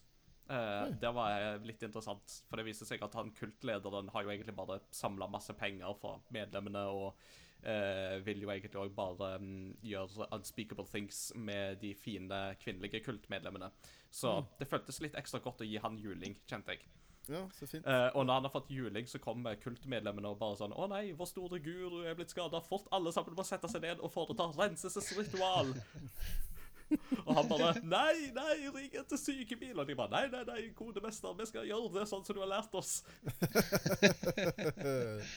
Eh, 0.50 0.86
det 1.00 1.12
var 1.14 1.36
eh, 1.38 1.62
litt 1.64 1.82
interessant, 1.86 2.36
for 2.48 2.60
det 2.60 2.66
viser 2.66 2.88
seg 2.88 3.02
at 3.06 3.14
han 3.16 3.32
kultlederen 3.36 4.10
har 4.12 4.26
jo 4.26 4.32
egentlig 4.34 4.56
bare 4.58 4.80
samla 4.94 5.30
masse 5.30 5.54
penger 5.58 5.94
fra 6.00 6.16
medlemmene 6.34 6.84
og 6.90 7.20
eh, 7.62 8.18
vil 8.26 8.44
jo 8.44 8.52
egentlig 8.52 8.80
òg 8.80 8.94
bare 8.96 9.34
um, 9.40 9.70
gjøre 9.84 10.28
unspeakable 10.36 10.86
things 10.90 11.30
med 11.34 11.80
de 11.82 11.94
fine 11.94 12.40
kvinnelige 12.62 13.02
kultmedlemmene. 13.04 13.70
Så 14.10 14.40
det 14.58 14.68
føltes 14.70 15.00
litt 15.04 15.18
ekstra 15.18 15.42
godt 15.44 15.62
å 15.62 15.68
gi 15.68 15.78
han 15.82 15.98
juling, 16.00 16.38
kjente 16.50 16.74
jeg. 16.74 16.88
Ja, 17.30 17.44
så 17.54 17.66
fint. 17.66 17.86
Eh, 17.86 18.08
og 18.16 18.26
når 18.26 18.34
han 18.34 18.46
har 18.48 18.52
fått 18.54 18.70
juling, 18.74 19.06
så 19.06 19.20
kommer 19.22 19.58
kultmedlemmene 19.60 20.32
og 20.32 20.38
bare 20.40 20.56
sånn 20.58 20.72
Å 20.74 20.86
nei, 20.90 21.10
vår 21.14 21.28
store 21.30 21.60
guru 21.62 22.02
er 22.02 22.16
blitt 22.18 22.32
skada. 22.32 22.62
Fort 22.64 22.88
alle 22.96 23.12
sammen 23.14 23.36
må 23.38 23.44
sette 23.46 23.70
seg 23.70 23.84
ned 23.84 24.02
og 24.02 24.10
foreta 24.14 24.48
renselsesritual. 24.56 25.74
og 27.26 27.32
han 27.36 27.48
bare 27.50 27.70
Nei, 27.84 28.30
nei, 28.34 28.54
ring 28.74 28.94
etter 28.98 29.18
sykebil. 29.20 29.76
Og 29.78 29.86
de 29.88 29.94
bare 29.98 30.10
Nei, 30.14 30.24
nei, 30.32 30.42
nei, 30.48 30.60
gode 30.78 31.02
mester, 31.04 31.34
vi 31.38 31.46
skal 31.50 31.68
gjøre 31.68 31.90
det 31.98 32.06
sånn 32.10 32.24
som 32.26 32.36
du 32.36 32.40
har 32.42 32.50
lært 32.50 32.74
oss. 32.78 32.92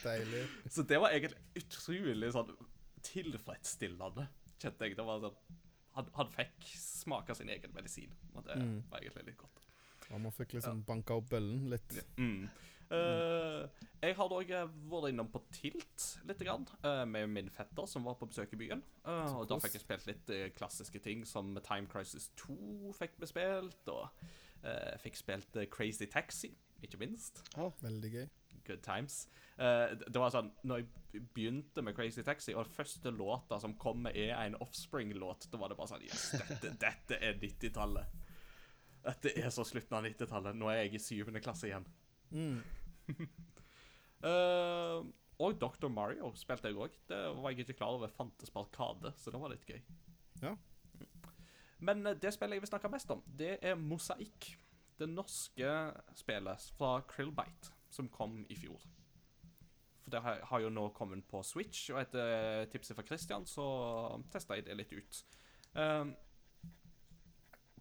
Deilig. 0.04 0.43
Så 0.72 0.86
det 0.88 0.99
var 1.01 1.14
egentlig 1.14 1.64
utrolig 1.64 2.32
sånn 2.36 2.54
tilfredsstillende, 3.04 4.28
kjente 4.62 4.88
jeg. 4.88 4.97
Det 4.99 5.06
var 5.08 5.22
sånn 5.28 5.38
Han, 5.93 6.08
han 6.18 6.30
fikk 6.34 6.64
smake 6.82 7.36
sin 7.38 7.51
egen 7.54 7.70
medisin. 7.76 8.14
Og 8.34 8.41
det 8.47 8.56
Mm. 8.58 8.80
var 8.89 9.04
egentlig 9.04 9.26
litt 9.28 9.38
godt. 9.38 9.60
Ja, 10.10 10.18
man 10.18 10.32
fikk 10.34 10.56
liksom 10.58 10.80
banka 10.88 11.14
opp 11.20 11.28
bøllen 11.30 11.68
litt. 11.70 11.93
Mm. 12.18 12.47
Eh, 12.91 13.88
jeg 14.03 14.15
har 14.19 14.34
òg 14.36 14.49
vært 14.91 15.09
innom 15.13 15.29
på 15.31 15.39
Tilt 15.55 16.07
litt 16.27 16.41
grann, 16.43 16.65
uh, 16.84 17.05
med 17.07 17.29
min 17.31 17.49
fetter 17.53 17.88
som 17.88 18.03
var 18.03 18.17
på 18.19 18.27
besøk 18.27 18.53
i 18.53 18.59
byen. 18.59 18.84
Uh, 19.05 19.39
og 19.39 19.47
Da 19.49 19.57
fikk 19.63 19.77
jeg 19.77 19.86
spilt 19.86 20.09
litt 20.09 20.34
eh, 20.36 20.49
klassiske 20.55 20.99
ting 21.03 21.23
som 21.25 21.53
Time 21.63 21.88
Crisis 21.88 22.29
2 22.43 22.91
fikk 22.97 23.15
vi 23.21 23.29
spilt, 23.31 23.88
og 23.93 24.09
eh, 24.63 24.93
fikk 25.03 25.19
spilt 25.21 25.55
eh, 25.59 25.69
Crazy 25.71 26.09
Taxi, 26.11 26.51
ikke 26.84 26.99
minst. 26.99 27.43
Veldig 27.84 28.11
gøy. 28.17 28.27
Good 28.67 28.84
times. 28.84 29.27
Eh, 29.57 29.95
det 30.03 30.19
var 30.19 30.31
sånn, 30.31 30.51
når 30.67 30.84
jeg 30.84 31.23
begynte 31.36 31.84
med 31.84 31.95
Crazy 31.97 32.23
Taxi, 32.23 32.53
og 32.55 32.69
første 32.71 33.11
låta 33.11 33.59
som 33.59 33.75
kommer 33.79 34.15
er 34.15 34.36
en 34.39 34.55
Offspring-låt, 34.63 35.49
da 35.51 35.59
var 35.59 35.71
det 35.71 35.79
bare 35.79 35.91
sånn 35.95 36.05
Yes, 36.05 36.29
dette, 36.39 36.75
dette 36.79 37.19
er 37.19 37.39
90-tallet. 37.39 38.21
Dette 39.03 39.34
er 39.36 39.51
så 39.51 39.65
slutten 39.67 39.97
av 39.97 40.05
90-tallet. 40.07 40.55
Nå 40.55 40.69
er 40.71 40.86
jeg 40.86 40.95
i 40.95 41.03
syvende 41.03 41.43
klasse 41.43 41.67
igjen. 41.67 41.88
Mm. 42.34 42.59
uh, 44.25 45.05
og 45.43 45.57
Dr. 45.61 45.89
Mario 45.93 46.31
spilte 46.39 46.69
jeg 46.69 46.79
òg. 46.79 46.97
Det 47.09 47.19
var 47.38 47.53
jeg 47.53 47.65
ikke 47.65 47.79
klar 47.81 47.97
over 47.97 48.11
fantes 48.11 48.51
på 48.53 48.63
Arkade, 48.65 49.13
så 49.17 49.34
det 49.34 49.41
var 49.41 49.53
litt 49.53 49.67
gøy. 49.69 49.81
Ja. 50.43 50.55
Men 51.84 52.05
eh, 52.07 52.17
det 52.19 52.34
spillet 52.34 52.57
jeg 52.57 52.63
vil 52.63 52.71
snakke 52.71 52.91
mest 52.91 53.11
om, 53.13 53.23
det 53.27 53.57
er 53.61 53.79
Mosaikk. 53.79 54.53
Det 54.99 55.09
norske 55.09 55.69
spillet 56.15 56.67
fra 56.77 56.99
Krillbite, 57.09 57.73
som 57.91 58.11
kom 58.13 58.43
i 58.49 58.57
fjor. 58.57 58.84
For 60.03 60.13
det 60.13 60.21
har, 60.21 60.43
har 60.49 60.61
jo 60.63 60.69
nå 60.71 60.89
kommet 60.95 61.25
på 61.27 61.41
Switch, 61.47 61.88
og 61.91 62.01
etter 62.03 62.67
tipset 62.71 62.95
fra 62.97 63.05
Christian 63.07 63.47
så 63.49 63.65
testa 64.31 64.57
jeg 64.59 64.67
det 64.67 64.77
litt 64.77 64.93
ut. 64.93 65.23
Um, 65.73 66.13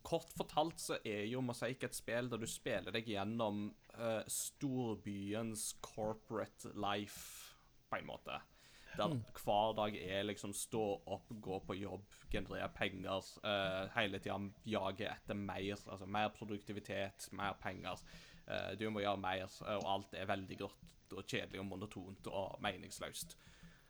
kort 0.02 0.32
fortalt 0.34 0.80
så 0.80 0.98
er 1.04 1.26
jo 1.30 1.42
Mosaikk 1.44 1.84
et 1.86 1.98
spill 1.98 2.30
der 2.32 2.40
du 2.40 2.48
spiller 2.48 2.94
deg 2.94 3.10
gjennom 3.12 3.68
eh, 3.98 4.22
storbyens 4.26 5.72
corporate 5.80 6.72
life, 6.74 7.54
på 7.90 8.00
en 8.00 8.08
måte. 8.08 8.40
Der 8.96 9.08
hver 9.44 9.72
dag 9.76 9.96
er 9.96 10.26
liksom 10.26 10.52
stå 10.52 10.82
opp, 11.06 11.30
gå 11.40 11.58
på 11.64 11.76
jobb, 11.78 12.04
generere 12.32 12.68
penger. 12.76 13.24
Uh, 13.40 13.88
hele 13.96 14.20
tida 14.20 14.36
jage 14.68 15.06
etter 15.08 15.38
mer. 15.38 15.80
Altså 15.86 16.06
mer 16.06 16.28
produktivitet, 16.36 17.28
mer 17.32 17.56
penger. 17.60 18.00
Uh, 18.44 18.74
du 18.76 18.90
må 18.92 19.00
gjøre 19.00 19.20
mer, 19.20 19.48
og 19.78 19.88
alt 19.94 20.18
er 20.18 20.28
veldig 20.28 20.58
grått 20.60 21.16
og 21.16 21.24
kjedelig 21.24 21.60
og 21.60 21.68
monotont 21.68 22.28
og 22.32 22.60
meningsløst. 22.64 23.36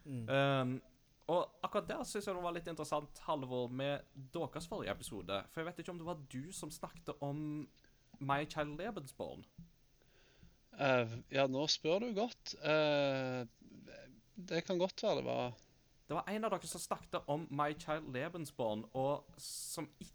Um, 0.06 0.78
og 1.30 1.62
akkurat 1.62 1.88
der 1.88 2.02
syns 2.06 2.26
jeg 2.26 2.34
det 2.34 2.44
var 2.44 2.54
litt 2.56 2.70
interessant, 2.70 3.22
Halvor, 3.26 3.70
med 3.70 4.06
deres 4.34 4.66
forrige 4.68 4.94
episode. 4.94 5.38
For 5.50 5.62
jeg 5.62 5.70
vet 5.70 5.82
ikke 5.82 5.94
om 5.94 6.00
det 6.00 6.08
var 6.08 6.24
du 6.32 6.42
som 6.54 6.70
snakket 6.70 7.12
om 7.22 7.44
My 8.20 8.42
Child 8.46 8.78
Lebensborn. 8.78 9.46
Eh, 10.80 11.08
ja, 11.36 11.46
nå 11.46 11.66
spør 11.68 12.00
du 12.00 12.12
godt. 12.16 12.54
Uh, 12.64 13.44
det 14.34 14.62
kan 14.66 14.78
godt 14.80 15.02
være 15.04 15.20
det 15.20 15.24
var 15.26 15.52
Det 16.08 16.16
var 16.16 16.28
en 16.32 16.44
av 16.44 16.50
dere 16.54 16.68
som 16.68 16.80
snakket 16.80 17.28
om 17.30 17.44
My 17.50 17.70
Child 17.78 18.08
Lebensborn, 18.12 18.82
og 18.94 19.24
som 19.40 19.86
ikke 20.00 20.10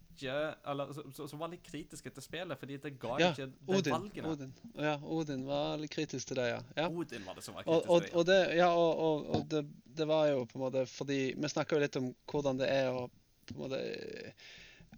Eller 0.66 0.90
som- 1.14 1.38
var 1.38 1.48
litt 1.48 1.62
kritiske 1.62 2.10
til 2.10 2.22
spillet, 2.22 2.58
fordi 2.58 2.76
det 2.82 2.98
ga 2.98 3.16
Ja, 3.18 3.30
ikke 3.30 3.46
de 3.46 3.76
Odin. 3.76 3.92
valgene. 3.92 4.28
Odin. 4.28 4.52
Ja, 4.74 4.96
Odin 5.02 5.46
var 5.46 5.76
litt 5.78 5.90
kritisk 5.94 6.26
til 6.28 6.36
det, 6.36 6.48
ja. 6.48 6.60
ja. 6.76 6.88
Odin 6.88 7.24
var 7.24 7.34
det 7.34 7.44
som 7.44 7.54
var 7.54 7.62
Og, 7.66 7.82
kritisk 7.82 7.90
og, 7.90 8.00
til 8.02 8.10
det. 8.10 8.14
og 8.16 8.26
det, 8.26 8.56
ja, 8.56 8.68
og, 8.74 8.98
og, 8.98 9.26
og 9.36 9.48
det, 9.48 9.64
det 9.96 10.06
var 10.08 10.26
jo 10.28 10.44
på 10.44 10.58
en 10.58 10.64
måte 10.64 10.86
fordi 10.90 11.34
Vi 11.38 11.48
snakka 11.48 11.76
jo 11.76 11.80
litt 11.80 11.96
om 11.96 12.14
hvordan 12.26 12.58
det 12.58 12.68
er 12.68 12.90
å 12.90 13.08
på 13.48 13.54
en 13.54 13.60
måte 13.62 13.82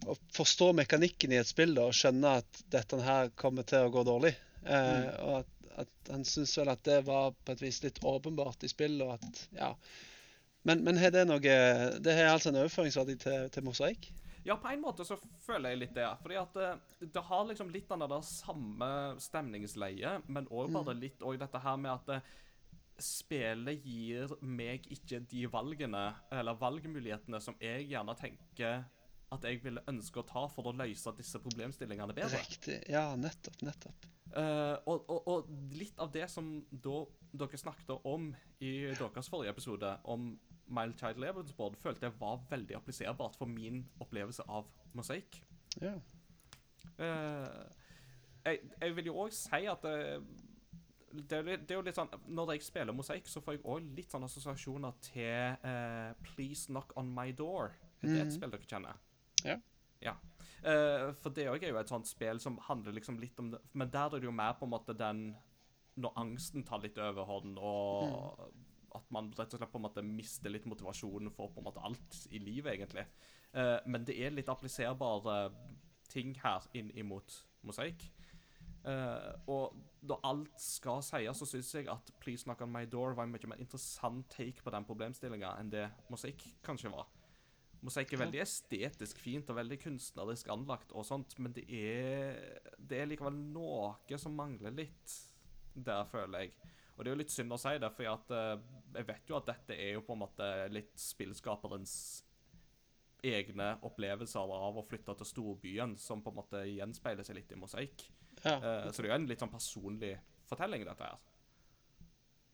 å 0.09 0.15
forstå 0.33 0.73
mekanikken 0.73 1.31
i 1.31 1.37
et 1.37 1.47
spill 1.47 1.75
da, 1.75 1.85
og 1.85 1.93
skjønne 1.93 2.37
at 2.41 2.63
dette 2.73 2.97
her 3.05 3.29
kommer 3.37 3.63
til 3.63 3.85
å 3.85 3.91
gå 3.93 4.03
dårlig. 4.03 4.33
Eh, 4.65 5.09
Og 5.25 5.39
at, 5.41 5.51
at 5.85 6.11
han 6.13 6.25
syns 6.27 6.57
vel 6.59 6.69
at 6.73 6.83
det 6.85 7.01
var 7.07 7.31
på 7.33 7.55
et 7.55 7.61
vis 7.63 7.81
litt 7.83 8.01
åpenbart 8.05 8.63
i 8.63 8.71
spillet, 8.71 9.05
og 9.07 9.17
at 9.17 9.45
ja. 9.57 9.75
Men, 10.67 10.83
men 10.85 10.99
har 11.01 11.09
det 11.09 11.23
noe 11.25 11.39
Det 11.41 12.13
har 12.13 12.35
altså 12.35 12.51
en 12.51 12.59
overføringsverdi 12.61 13.15
til, 13.23 13.47
til 13.49 13.65
mosaikk? 13.65 14.11
Ja, 14.45 14.55
på 14.57 14.69
en 14.73 14.81
måte 14.81 15.05
så 15.05 15.17
føler 15.45 15.73
jeg 15.73 15.79
litt 15.83 15.97
det. 15.97 16.05
Fordi 16.21 16.37
at 16.41 16.55
eh, 16.61 16.77
det 17.13 17.25
har 17.27 17.43
liksom 17.49 17.69
litt 17.73 17.91
av 17.93 18.01
det 18.01 18.07
der 18.13 18.23
samme 18.25 18.87
stemningsleie, 19.21 20.15
men 20.27 20.49
òg 20.49 20.71
bare 20.73 20.97
litt 20.97 21.21
òg 21.21 21.37
dette 21.41 21.61
her 21.61 21.77
med 21.81 21.91
at 21.93 22.15
eh, 22.15 22.31
spillet 23.01 23.85
gir 23.85 24.33
meg 24.41 24.85
ikke 24.93 25.21
de 25.29 25.45
valgene, 25.49 26.07
eller 26.33 26.57
valgmulighetene, 26.61 27.41
som 27.41 27.57
jeg 27.61 27.87
gjerne 27.89 28.17
tenker 28.17 28.83
at 29.31 29.43
jeg 29.47 29.61
ville 29.63 29.81
ønske 29.87 30.19
å 30.19 30.25
ta 30.27 30.45
for 30.51 30.67
å 30.67 30.73
løse 30.75 31.13
disse 31.17 31.39
problemstillingene 31.39 32.13
bedre. 32.13 32.41
Riktig. 32.43 32.81
Ja, 32.91 33.15
nettopp. 33.15 33.61
Nettopp. 33.63 34.07
Uh, 34.31 34.77
og, 34.87 35.09
og, 35.11 35.27
og 35.27 35.49
litt 35.75 35.97
av 35.99 36.11
det 36.13 36.29
som 36.31 36.53
da 36.71 37.01
dere 37.35 37.57
snakket 37.59 37.89
om 38.07 38.29
i 38.63 38.71
deres 38.95 39.29
forrige 39.31 39.51
episode, 39.51 39.89
om 40.11 40.33
Mild 40.71 40.95
Child 40.99 41.19
Lebensborn, 41.19 41.75
følte 41.79 42.07
jeg 42.07 42.15
var 42.19 42.39
veldig 42.49 42.75
appliserbart 42.79 43.35
for 43.39 43.47
min 43.51 43.81
opplevelse 44.03 44.43
av 44.47 44.67
mosaikk. 44.95 45.41
Ja. 45.83 45.95
Uh, 46.99 47.67
jeg, 48.45 48.59
jeg 48.81 48.95
vil 48.97 49.05
jo 49.11 49.17
òg 49.25 49.33
si 49.35 49.61
at 49.69 49.83
det, 49.85 49.95
det, 51.13 51.37
er 51.37 51.45
litt- 51.45 51.63
det 51.67 51.75
er 51.75 51.77
jo 51.79 51.83
litt 51.85 51.97
sånn 51.97 52.09
Når 52.33 52.53
jeg 52.55 52.63
spiller 52.65 52.95
mosaikk, 52.95 53.27
så 53.29 53.41
får 53.43 53.57
jeg 53.57 53.63
òg 53.69 53.91
litt 53.97 54.11
sånne 54.13 54.27
assosiasjoner 54.31 54.95
til 55.05 55.55
uh, 55.67 56.11
Please 56.31 56.67
Knock 56.71 56.95
On 56.99 57.11
My 57.15 57.31
Door. 57.37 57.75
Det 58.01 58.09
er 58.15 58.21
et 58.23 58.27
Mhm. 58.31 58.35
spill 58.37 58.51
dere 58.55 58.65
kjenner? 58.67 59.01
Ja. 59.45 59.57
Ja. 60.01 60.15
Uh, 60.61 61.11
for 61.21 61.33
det 61.33 61.47
òg 61.49 61.63
er 61.63 61.73
jo 61.73 61.79
et 61.81 61.89
sånt 61.89 62.09
spill 62.09 62.41
som 62.41 62.59
handler 62.67 62.93
liksom 62.93 63.17
litt 63.21 63.39
om 63.41 63.47
det 63.49 63.59
Men 63.73 63.89
der 63.89 64.11
er 64.13 64.21
det 64.21 64.27
jo 64.27 64.33
mer 64.35 64.53
på 64.59 64.67
en 64.67 64.73
måte 64.75 64.93
den 64.93 65.31
Når 65.97 66.19
angsten 66.21 66.65
tar 66.65 66.83
litt 66.83 66.99
overhånd, 67.01 67.57
og 67.57 68.43
at 68.95 69.07
man 69.13 69.29
rett 69.37 69.53
og 69.53 69.59
slett 69.59 69.71
på 69.71 69.79
en 69.79 69.85
måte 69.85 70.03
mister 70.05 70.51
litt 70.51 70.67
motivasjonen 70.67 71.31
for 71.33 71.51
på 71.51 71.61
en 71.61 71.67
måte 71.67 71.83
alt 71.83 72.17
i 72.31 72.39
livet, 72.43 72.73
egentlig. 72.73 73.05
Uh, 73.55 73.77
men 73.85 74.05
det 74.07 74.17
er 74.19 74.33
litt 74.35 74.49
appliserbare 74.51 75.51
ting 76.11 76.33
her 76.43 76.65
inn 76.75 76.91
imot 76.99 77.37
mosaikk. 77.67 78.03
Uh, 78.81 79.35
og 79.51 79.77
når 80.09 80.23
alt 80.25 80.61
skal 80.61 81.03
sies, 81.05 81.37
så 81.37 81.47
syns 81.47 81.73
jeg 81.75 81.89
at 81.91 82.11
Please 82.19 82.47
Knock 82.47 82.63
On 82.65 82.71
My 82.73 82.87
Door 82.89 83.13
var 83.17 83.27
en 83.27 83.35
mye 83.35 83.51
mer 83.51 83.61
interessant 83.61 84.25
take 84.33 84.63
på 84.63 84.73
den 84.73 84.87
problemstillinga 84.87 85.53
enn 85.61 85.69
det 85.73 85.85
Mosaikk 86.09 86.47
kanskje 86.65 86.91
var. 86.93 87.07
Mosaikk 87.81 88.13
er 88.13 88.21
veldig 88.21 88.41
estetisk 88.43 89.19
fint 89.21 89.47
og 89.49 89.57
veldig 89.57 89.79
kunstnerisk 89.81 90.51
anlagt, 90.53 90.91
og 90.93 91.05
sånt, 91.07 91.33
men 91.41 91.53
det 91.55 91.63
er, 91.73 92.37
det 92.77 92.99
er 93.01 93.09
likevel 93.09 93.39
noe 93.55 94.19
som 94.21 94.35
mangler 94.37 94.75
litt 94.77 95.15
der, 95.73 96.05
føler 96.11 96.45
jeg. 96.45 96.75
Og 96.93 97.01
det 97.01 97.09
er 97.09 97.15
jo 97.15 97.21
litt 97.23 97.33
synd 97.33 97.55
å 97.55 97.57
si 97.57 97.71
det, 97.81 97.89
for 97.95 98.35
eh, 98.37 98.65
jeg 98.99 99.07
vet 99.07 99.31
jo 99.31 99.37
at 99.39 99.47
dette 99.49 99.73
er 99.73 99.95
jo 99.95 100.03
på 100.05 100.13
en 100.13 100.21
måte 100.21 100.49
litt 100.69 100.93
spillskaperens 101.01 101.95
egne 103.25 103.71
opplevelser 103.85 104.53
av 104.53 104.77
å 104.77 104.85
flytte 104.85 105.15
til 105.17 105.29
storbyen, 105.29 105.95
som 106.01 106.21
på 106.21 106.33
en 106.33 106.39
måte 106.41 106.61
gjenspeiler 106.67 107.25
seg 107.25 107.39
litt 107.39 107.53
i 107.53 107.57
mosaikk. 107.57 108.05
Ja. 108.43 108.57
Eh, 108.57 108.87
så 108.91 109.01
det 109.01 109.09
er 109.09 109.15
jo 109.15 109.17
en 109.17 109.29
litt 109.31 109.41
sånn 109.41 109.53
personlig 109.53 110.15
fortelling, 110.49 110.85
dette 110.85 111.09
her. 111.09 111.17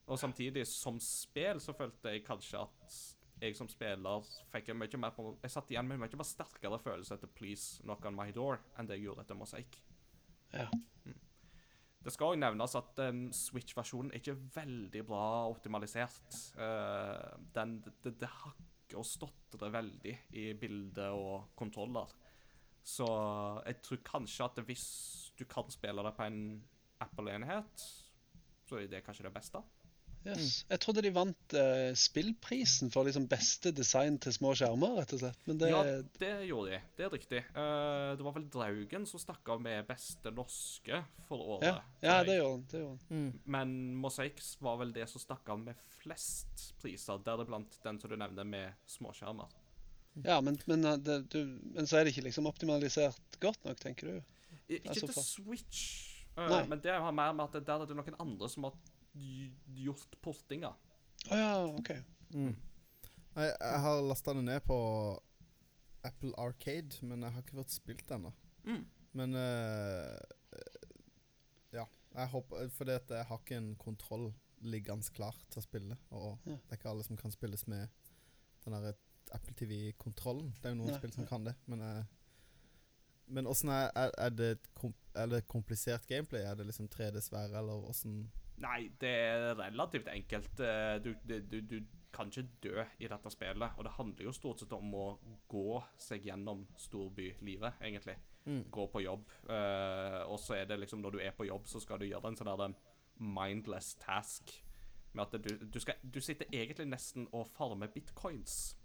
Og 0.08 0.20
samtidig, 0.20 0.64
som 0.72 1.02
spill, 1.04 1.60
så 1.60 1.76
følte 1.76 2.16
jeg 2.16 2.24
kanskje 2.28 2.64
at 2.64 3.00
jeg 3.42 3.56
som 3.58 3.70
spiller 3.70 4.26
fikk 4.52 4.72
en 4.72 4.80
mye 4.80 5.00
mer 5.02 5.14
på 5.14 5.30
Jeg 5.44 5.54
satt 5.54 5.72
igjen 5.72 5.88
med 5.88 6.00
en 6.00 6.04
mye 6.06 6.20
mer 6.20 6.28
sterkere 6.28 6.80
følelse 6.82 7.18
etter 7.18 7.32
Please 7.38 7.84
Knock 7.86 8.06
On 8.10 8.18
My 8.18 8.32
Door 8.36 8.62
enn 8.78 8.90
det 8.90 8.98
jeg 8.98 9.10
gjorde 9.10 9.26
etter 9.26 9.40
Mosaic. 9.40 9.80
ja. 10.54 10.70
Det 12.08 12.14
skal 12.14 12.32
òg 12.32 12.38
nevnes 12.40 12.72
at 12.80 13.00
um, 13.04 13.26
Switch-versjonen 13.36 14.14
er 14.14 14.22
ikke 14.22 14.38
veldig 14.54 15.02
bra 15.10 15.24
optimalisert. 15.50 16.38
Uh, 16.56 17.36
den, 17.52 17.82
det, 17.84 18.14
det 18.22 18.30
hakker 18.32 19.02
og 19.02 19.04
stotrer 19.04 19.74
veldig 19.74 20.14
i 20.40 20.46
bilde 20.56 21.10
og 21.12 21.50
kontroller. 21.60 22.14
Så 22.88 23.08
jeg 23.66 23.82
tror 23.84 24.00
kanskje 24.08 24.48
at 24.48 24.62
hvis 24.70 24.88
du 25.36 25.44
kan 25.52 25.68
spille 25.74 26.06
det 26.08 26.14
på 26.16 26.30
en 26.30 26.40
Apple-enhet, 27.04 27.84
så 28.70 28.80
er 28.80 28.88
det 28.88 29.04
kanskje 29.04 29.28
det 29.28 29.34
beste. 29.36 29.60
Yes. 30.26 30.66
Jeg 30.70 30.80
trodde 30.84 31.02
de 31.06 31.12
vant 31.16 31.54
eh, 31.56 31.94
spillprisen 31.96 32.90
for 32.92 33.08
liksom 33.08 33.28
beste 33.32 33.72
design 33.72 34.18
til 34.20 34.34
små 34.36 34.52
skjermer, 34.58 34.98
rett 35.00 35.14
og 35.16 35.22
slett. 35.22 35.40
Men 35.48 35.60
det 35.62 35.70
Ja, 35.72 35.84
det 36.20 36.32
gjorde 36.50 36.72
de. 36.74 36.80
Det 36.98 37.06
er 37.06 37.14
riktig. 37.14 37.42
Uh, 37.56 38.16
det 38.20 38.26
var 38.26 38.36
vel 38.36 38.48
Draugen 38.52 39.06
som 39.08 39.22
stakk 39.24 39.48
av 39.54 39.62
med 39.64 39.86
beste 39.88 40.34
norske 40.36 41.00
for 41.30 41.38
året. 41.58 41.70
ja, 41.70 41.78
ja, 42.04 42.18
det 42.28 42.36
gjorde 42.40 42.52
han. 42.58 42.66
Det 42.72 42.82
gjorde 42.82 42.98
han. 42.98 43.22
Mm. 43.22 43.40
Men 43.46 43.78
Mosaics 44.04 44.50
var 44.60 44.82
vel 44.82 44.92
det 44.96 45.08
som 45.12 45.24
stakk 45.24 45.48
av 45.54 45.62
med 45.64 45.80
flest 46.02 46.74
priser, 46.82 47.22
deriblant 47.24 47.80
den 47.84 48.00
som 48.00 48.12
du 48.12 48.18
nevner 48.20 48.44
med 48.48 48.76
småskjermer. 48.98 49.48
Ja, 50.26 50.42
men, 50.42 50.58
men, 50.66 50.84
eh, 50.86 50.98
det, 50.98 51.18
du, 51.32 51.40
men 51.76 51.88
så 51.88 52.00
er 52.00 52.04
det 52.08 52.16
ikke 52.16 52.26
liksom 52.28 52.48
optimalisert 52.50 53.40
godt 53.40 53.64
nok, 53.64 53.80
tenker 53.80 54.12
du? 54.12 54.22
I- 54.68 54.82
Ikke 54.82 54.90
Altså, 54.90 55.08
til 55.08 55.24
Switch, 55.24 55.82
uh, 56.36 56.66
men 56.68 56.82
det 56.84 56.92
har 56.92 57.12
mer 57.16 57.32
med 57.38 57.48
at 57.48 57.64
der 57.68 57.82
er 57.84 57.86
det 57.88 57.96
noen 57.96 58.18
andre 58.20 58.50
som 58.50 58.66
har 58.68 58.74
gjort 59.78 60.18
postinga. 60.22 60.74
Å 61.32 61.38
ja, 61.40 61.52
OK. 61.68 61.94
Mm. 62.34 62.54
Jeg, 63.38 63.54
jeg 63.54 63.82
har 63.84 64.02
lasta 64.02 64.34
det 64.34 64.44
ned 64.48 64.64
på 64.66 64.78
Apple 66.08 66.34
Arcade, 66.38 66.98
men 67.06 67.24
jeg 67.24 67.36
har 67.36 67.44
ikke 67.44 67.60
fått 67.60 67.76
spilt 67.76 68.06
det 68.08 68.18
ennå. 68.18 68.34
Mm. 68.68 68.84
Men 69.18 69.36
uh, 69.36 70.18
Ja. 71.74 71.86
Jeg 72.18 72.28
håper 72.32 72.70
Fordi 72.74 72.92
at 72.98 73.12
jeg 73.14 73.26
har 73.30 73.40
ikke 73.42 73.58
en 73.58 73.76
kontroll 73.76 74.32
liggende 74.66 75.06
klar 75.14 75.36
til 75.52 75.62
å 75.62 75.66
spille. 75.66 75.98
Og 76.10 76.40
Ja. 76.46 76.56
det 76.56 76.72
er 76.72 76.80
ikke 76.80 76.90
alle 76.90 77.06
som 77.06 77.18
kan 77.18 77.32
spilles 77.32 77.68
med 77.68 77.88
den 78.66 78.74
der 78.74 78.96
Apple 79.32 79.54
TV-kontrollen. 79.54 80.54
Det 80.58 80.66
er 80.66 80.74
jo 80.74 80.80
noen 80.82 80.94
ja, 80.94 80.98
spill 80.98 81.14
som 81.14 81.24
ja. 81.24 81.30
kan 81.30 81.46
det, 81.46 81.56
men 81.66 81.82
uh, 81.82 82.04
Men 83.28 83.48
åssen 83.48 83.70
er, 83.70 83.92
er, 83.96 84.12
er, 84.18 84.30
det 84.30 84.52
et 84.56 84.68
er 85.16 85.42
komplisert 85.52 86.08
gameplay? 86.08 86.42
Er 86.42 86.56
det 86.56 86.66
liksom 86.66 86.88
3D-sfære, 86.88 87.58
eller 87.60 87.84
åssen 87.90 88.32
Nei, 88.64 88.88
det 89.00 89.10
er 89.10 89.56
relativt 89.60 90.08
enkelt. 90.10 90.60
Eh, 90.60 90.98
Du, 91.04 91.14
du, 91.24 91.62
du, 91.62 91.80
kan 92.18 92.32
ikke 92.32 92.50
dø 92.64 92.84
i 93.00 93.08
dette 93.08 93.30
spillet, 93.30 93.76
og 93.78 93.84
det 93.84 93.92
handler 93.94 94.24
jo 94.26 94.32
stort 94.34 94.60
sett 94.60 94.72
om 94.74 94.94
å 94.96 95.20
gå 95.52 95.82
seg 96.02 96.24
gjennom 96.26 96.64
storbylivet, 96.80 97.78
egentlig. 97.84 98.16
Mm. 98.48 98.64
Gå 98.72 98.88
på 98.88 99.02
jobb. 99.04 99.28
eh, 99.50 100.24
og 100.26 100.40
så 100.40 100.56
er 100.56 100.66
det 100.66 100.80
liksom 100.80 101.02
når 101.02 101.12
du 101.12 101.20
er 101.20 101.36
på 101.38 101.46
jobb, 101.46 101.68
så 101.68 101.80
skal 101.80 102.00
du 102.00 102.08
gjøre 102.08 102.32
en 102.32 102.38
sånn 102.40 102.50
der 102.58 102.74
mindless 103.20 103.96
task. 104.02 104.56
Med 105.14 105.28
at 105.28 105.44
du, 105.44 105.66
du, 105.68 105.80
skal, 105.80 106.00
du 106.02 106.20
sitter 106.22 106.50
egentlig 106.52 106.88
nesten 106.88 107.28
og 107.32 107.48
farmer 107.48 107.88
bitcoins. 107.88 108.78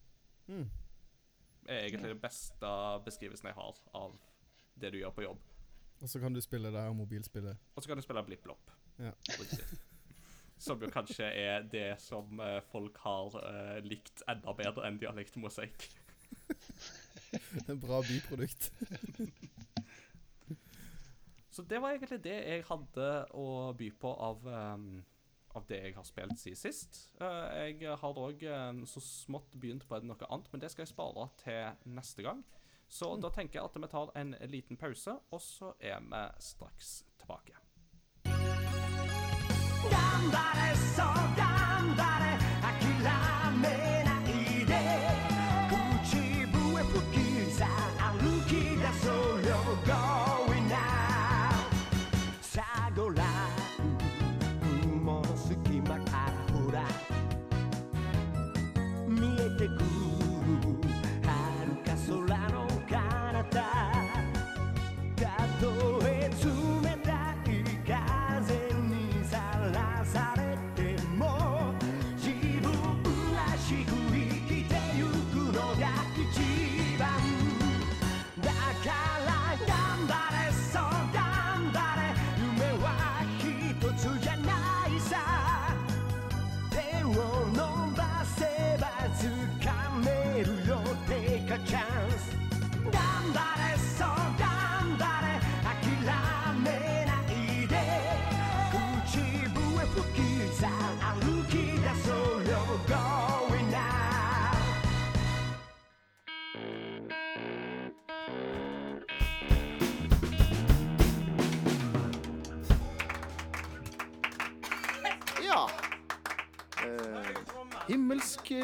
Mm. 0.47 0.69
er 1.69 1.87
egentlig 1.87 2.11
det 2.11 2.21
beste 2.21 2.69
beskrivelsen 3.07 3.47
jeg 3.47 3.55
har 3.55 3.81
av 3.95 4.19
det 4.75 4.93
du 4.93 4.99
gjør 4.99 5.15
på 5.15 5.23
jobb. 5.23 5.43
Og 6.03 6.11
så 6.11 6.21
kan 6.21 6.35
du 6.35 6.41
spille 6.41 6.73
det 6.75 6.81
her 6.83 6.93
mobilspillet. 6.93 7.57
Og 7.77 7.83
så 7.83 7.89
kan 7.89 7.97
du 7.97 8.03
spille 8.03 8.25
blipp-blopp. 8.27 8.82
Ja. 9.03 9.13
Som 10.63 10.83
jo 10.83 10.91
kanskje 10.95 11.27
er 11.27 11.65
det 11.67 11.97
som 11.99 12.39
eh, 12.41 12.61
folk 12.71 12.99
har 13.03 13.35
uh, 13.35 13.79
likt 13.83 14.23
enda 14.31 14.55
bedre 14.55 14.87
enn 14.87 15.01
de 15.01 15.09
har 15.09 15.17
likt 15.19 15.39
mosaikk. 15.43 15.89
En 17.67 17.81
bra 17.81 17.99
biprodukt. 18.07 18.69
Så 21.53 21.65
det 21.69 21.81
var 21.83 21.93
egentlig 21.93 22.23
det 22.25 22.37
jeg 22.37 22.63
hadde 22.69 23.09
å 23.37 23.73
by 23.77 23.89
på 24.01 24.13
av, 24.25 24.47
um, 24.47 25.03
av 25.53 25.67
det 25.69 25.81
jeg 25.83 25.97
har 25.99 26.07
spilt 26.09 26.39
siden 26.41 26.61
sist. 26.61 27.01
Uh, 27.21 27.67
jeg 27.67 27.99
har 28.05 28.23
òg 28.23 28.47
så 28.89 29.03
smått 29.05 29.59
begynt 29.61 29.85
på 29.89 29.99
noe 30.07 30.31
annet, 30.31 30.49
men 30.53 30.63
det 30.63 30.71
skal 30.73 30.87
jeg 30.87 30.95
spare 30.95 31.27
til 31.43 31.93
neste 31.99 32.25
gang. 32.25 32.41
Så 32.93 33.11
da 33.21 33.33
tenker 33.33 33.59
jeg 33.59 33.67
at 33.67 33.83
vi 33.83 33.91
tar 33.91 34.15
en 34.21 34.37
liten 34.53 34.81
pause, 34.81 35.19
og 35.33 35.41
så 35.43 35.75
er 35.81 36.01
vi 36.07 36.25
straks 36.45 37.03
tilbake. 37.21 37.62
Gambare 39.91 40.77
sole 40.95 41.22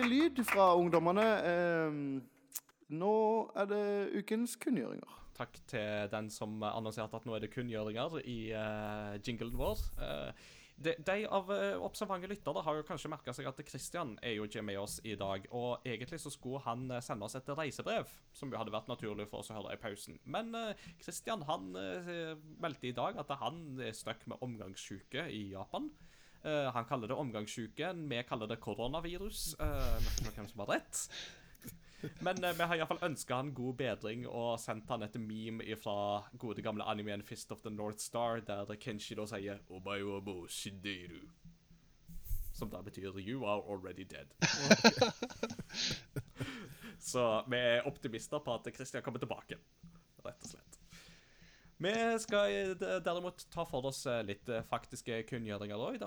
lyd 0.05 0.43
fra 0.49 0.73
ungdommene. 0.79 1.27
Eh, 1.51 1.97
nå 2.99 3.15
er 3.57 3.71
det 3.71 3.85
ukens 4.21 4.57
kunngjøringer. 4.61 5.17
Takk 5.39 5.59
til 5.71 6.09
den 6.11 6.31
som 6.35 6.57
annonserte 6.67 7.21
at 7.21 7.27
nå 7.29 7.37
er 7.37 7.45
det 7.45 7.53
kunngjøringer 7.53 8.19
i 8.27 8.39
uh, 8.59 9.19
jinglen 9.23 9.55
vår. 9.61 9.85
Eh, 10.03 10.47
de, 10.79 10.95
de 11.03 11.25
av 11.27 11.49
uh, 11.51 11.81
observante 11.83 12.29
lyttere 12.31 12.63
har 12.63 12.77
jo 12.79 12.85
kanskje 12.87 13.11
merka 13.11 13.33
seg 13.35 13.49
at 13.51 13.61
Christian 13.67 14.13
er 14.23 14.37
jo 14.37 14.47
ikke 14.47 14.63
med 14.63 14.79
oss 14.79 14.99
i 15.03 15.17
dag. 15.19 15.47
Og 15.51 15.87
egentlig 15.87 16.21
så 16.23 16.31
skulle 16.31 16.63
han 16.67 16.87
eh, 16.95 17.03
sende 17.03 17.27
oss 17.27 17.35
et 17.39 17.51
reisebrev, 17.51 18.11
som 18.37 18.53
jo 18.53 18.61
hadde 18.61 18.75
vært 18.75 18.91
naturlig 18.91 19.27
for 19.31 19.43
oss 19.43 19.51
å 19.51 19.59
høre 19.59 19.75
i 19.75 19.81
pausen. 19.83 20.21
Men 20.31 20.55
uh, 20.55 20.71
Christian 21.03 21.43
han 21.49 21.73
eh, 21.79 22.37
meldte 22.63 22.91
i 22.91 22.95
dag 22.95 23.19
at 23.19 23.35
han 23.43 23.81
er 23.83 23.97
stuck 23.97 24.23
med 24.31 24.39
omgangssjuke 24.45 25.27
i 25.35 25.49
Japan. 25.57 25.91
Eh, 26.49 26.73
han 26.73 26.85
kaller 26.85 27.09
det 27.09 27.15
omgangssjuke, 27.15 27.93
vi 27.93 28.23
kaller 28.29 28.47
det 28.47 28.57
koronavirus. 28.57 29.55
Uh, 29.61 30.33
hvem 30.35 30.49
som 30.49 30.61
har 30.65 30.67
rett. 30.67 31.01
Men 32.21 32.45
uh, 32.45 32.53
vi 32.55 32.63
har 32.63 32.77
iallfall 32.79 33.03
ønska 33.03 33.41
han 33.41 33.51
god 33.55 33.77
bedring 33.81 34.27
og 34.29 34.61
sendt 34.63 34.91
han 34.93 35.03
et 35.05 35.19
meme 35.21 35.77
fra 35.83 36.23
gode 36.39 36.63
gamle 36.63 36.87
animeen 36.87 37.25
Fist 37.27 37.53
of 37.53 37.63
the 37.67 37.73
North 37.75 37.99
Star, 37.99 38.41
der 38.41 38.71
Kenshi 38.81 39.19
da 39.19 39.27
sier 39.27 39.61
Obayobo 39.69 40.47
shideru. 40.49 41.27
Som 42.55 42.71
da 42.71 42.83
betyr 42.83 43.13
'you 43.19 43.45
are 43.47 43.63
already 43.63 44.05
dead'. 44.05 44.33
Så 47.11 47.45
vi 47.49 47.57
er 47.57 47.87
optimister 47.87 48.39
på 48.39 48.55
at 48.55 48.75
Christian 48.75 49.03
kommer 49.03 49.19
tilbake, 49.19 49.57
rett 50.25 50.43
og 50.43 50.51
slett. 50.51 50.68
Vi 51.79 52.19
skal 52.19 52.51
eh, 52.51 52.97
derimot 53.07 53.45
ta 53.55 53.63
for 53.69 53.87
oss 53.87 54.01
eh, 54.11 54.25
litt 54.27 54.49
eh, 54.51 54.65
faktiske 54.67 55.21
kunngjøringer 55.29 55.79
òg. 55.79 56.03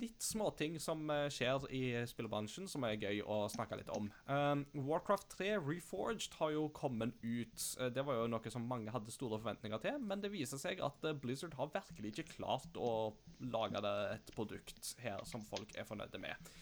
Litt 0.00 0.24
småting 0.26 0.80
som 0.82 1.06
skjer 1.30 1.68
i 1.70 1.82
spillebransjen 2.10 2.66
som 2.70 2.86
er 2.88 2.98
gøy 2.98 3.22
å 3.22 3.44
snakke 3.52 3.78
litt 3.78 3.92
om. 3.94 4.10
Um, 4.26 4.64
Warcraft 4.88 5.36
3 5.36 5.52
Reforged 5.62 6.34
har 6.40 6.50
jo 6.56 6.66
kommet 6.74 7.14
ut. 7.22 7.54
Det 7.94 8.02
var 8.02 8.18
jo 8.18 8.26
noe 8.32 8.52
som 8.52 8.66
mange 8.66 8.90
hadde 8.94 9.14
store 9.14 9.38
forventninger 9.38 9.84
til, 9.86 10.02
men 10.02 10.24
det 10.24 10.32
viser 10.34 10.58
seg 10.58 10.82
at 10.82 11.06
Blizzard 11.22 11.54
har 11.60 11.70
virkelig 11.74 12.16
ikke 12.16 12.40
klart 12.40 12.74
å 12.74 13.14
lage 13.54 13.82
et 14.10 14.34
produkt 14.34 14.94
her 15.04 15.22
som 15.30 15.46
folk 15.46 15.76
er 15.78 15.86
fornøyde 15.86 16.18
med. 16.22 16.54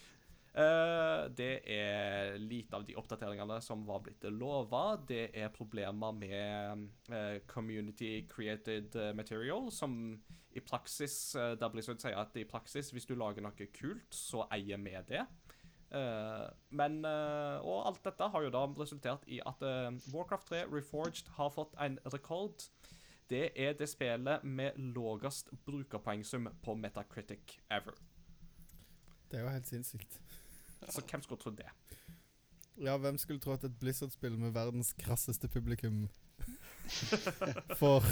Eh, 0.53 1.23
det 1.33 1.63
er 1.65 2.35
lite 2.37 2.77
av 2.77 2.83
de 2.85 2.93
oppdateringene 2.99 3.57
som 3.65 3.87
var 3.87 4.03
blitt 4.05 4.25
lova. 4.29 4.99
Det 5.09 5.31
er 5.33 5.53
problemer 5.53 6.13
med 6.13 6.83
eh, 7.09 7.39
community 7.49 8.27
created 8.29 8.93
eh, 8.95 9.13
material, 9.17 9.71
som 9.73 10.21
i 10.53 10.61
praksis 10.61 11.33
Der 11.33 11.69
Blizzard 11.73 11.97
sier 11.97 12.19
at 12.21 12.35
i 12.37 12.45
praksis, 12.45 12.91
hvis 12.93 13.07
du 13.09 13.15
lager 13.17 13.41
noe 13.41 13.67
kult, 13.73 14.13
så 14.13 14.43
eier 14.53 14.77
vi 14.77 14.93
det. 15.07 15.23
Men 16.69 16.99
Og 17.05 17.87
alt 17.87 18.03
dette 18.05 18.27
har 18.29 18.45
jo 18.45 18.51
da 18.53 18.61
resultert 18.77 19.25
i 19.25 19.39
at 19.45 19.61
Warcraft 20.13 20.51
3 20.51 20.61
Reforged 20.69 21.31
har 21.39 21.49
fått 21.53 21.73
en 21.81 21.97
rekord. 22.13 22.67
Det 23.29 23.49
er 23.57 23.73
det 23.73 23.89
spillet 23.89 24.45
med 24.45 24.77
lavest 24.93 25.49
brukerpoengsum 25.65 26.51
på 26.61 26.77
Metacritic 26.77 27.57
ever. 27.69 27.97
Det 29.31 29.39
er 29.39 29.47
jo 29.47 29.55
helt 29.55 29.73
sinnssykt. 29.73 30.22
Så 30.91 31.03
hvem 31.07 31.23
skulle 31.23 31.41
trodd 31.41 31.57
det? 31.59 31.69
Ja, 32.81 32.97
hvem 32.97 33.17
skulle 33.21 33.39
tro 33.39 33.53
at 33.53 33.63
et 33.67 33.75
Blizzard-spill 33.79 34.37
med 34.41 34.53
verdens 34.55 34.93
krasseste 34.97 35.47
publikum 35.51 36.07
får 37.79 38.07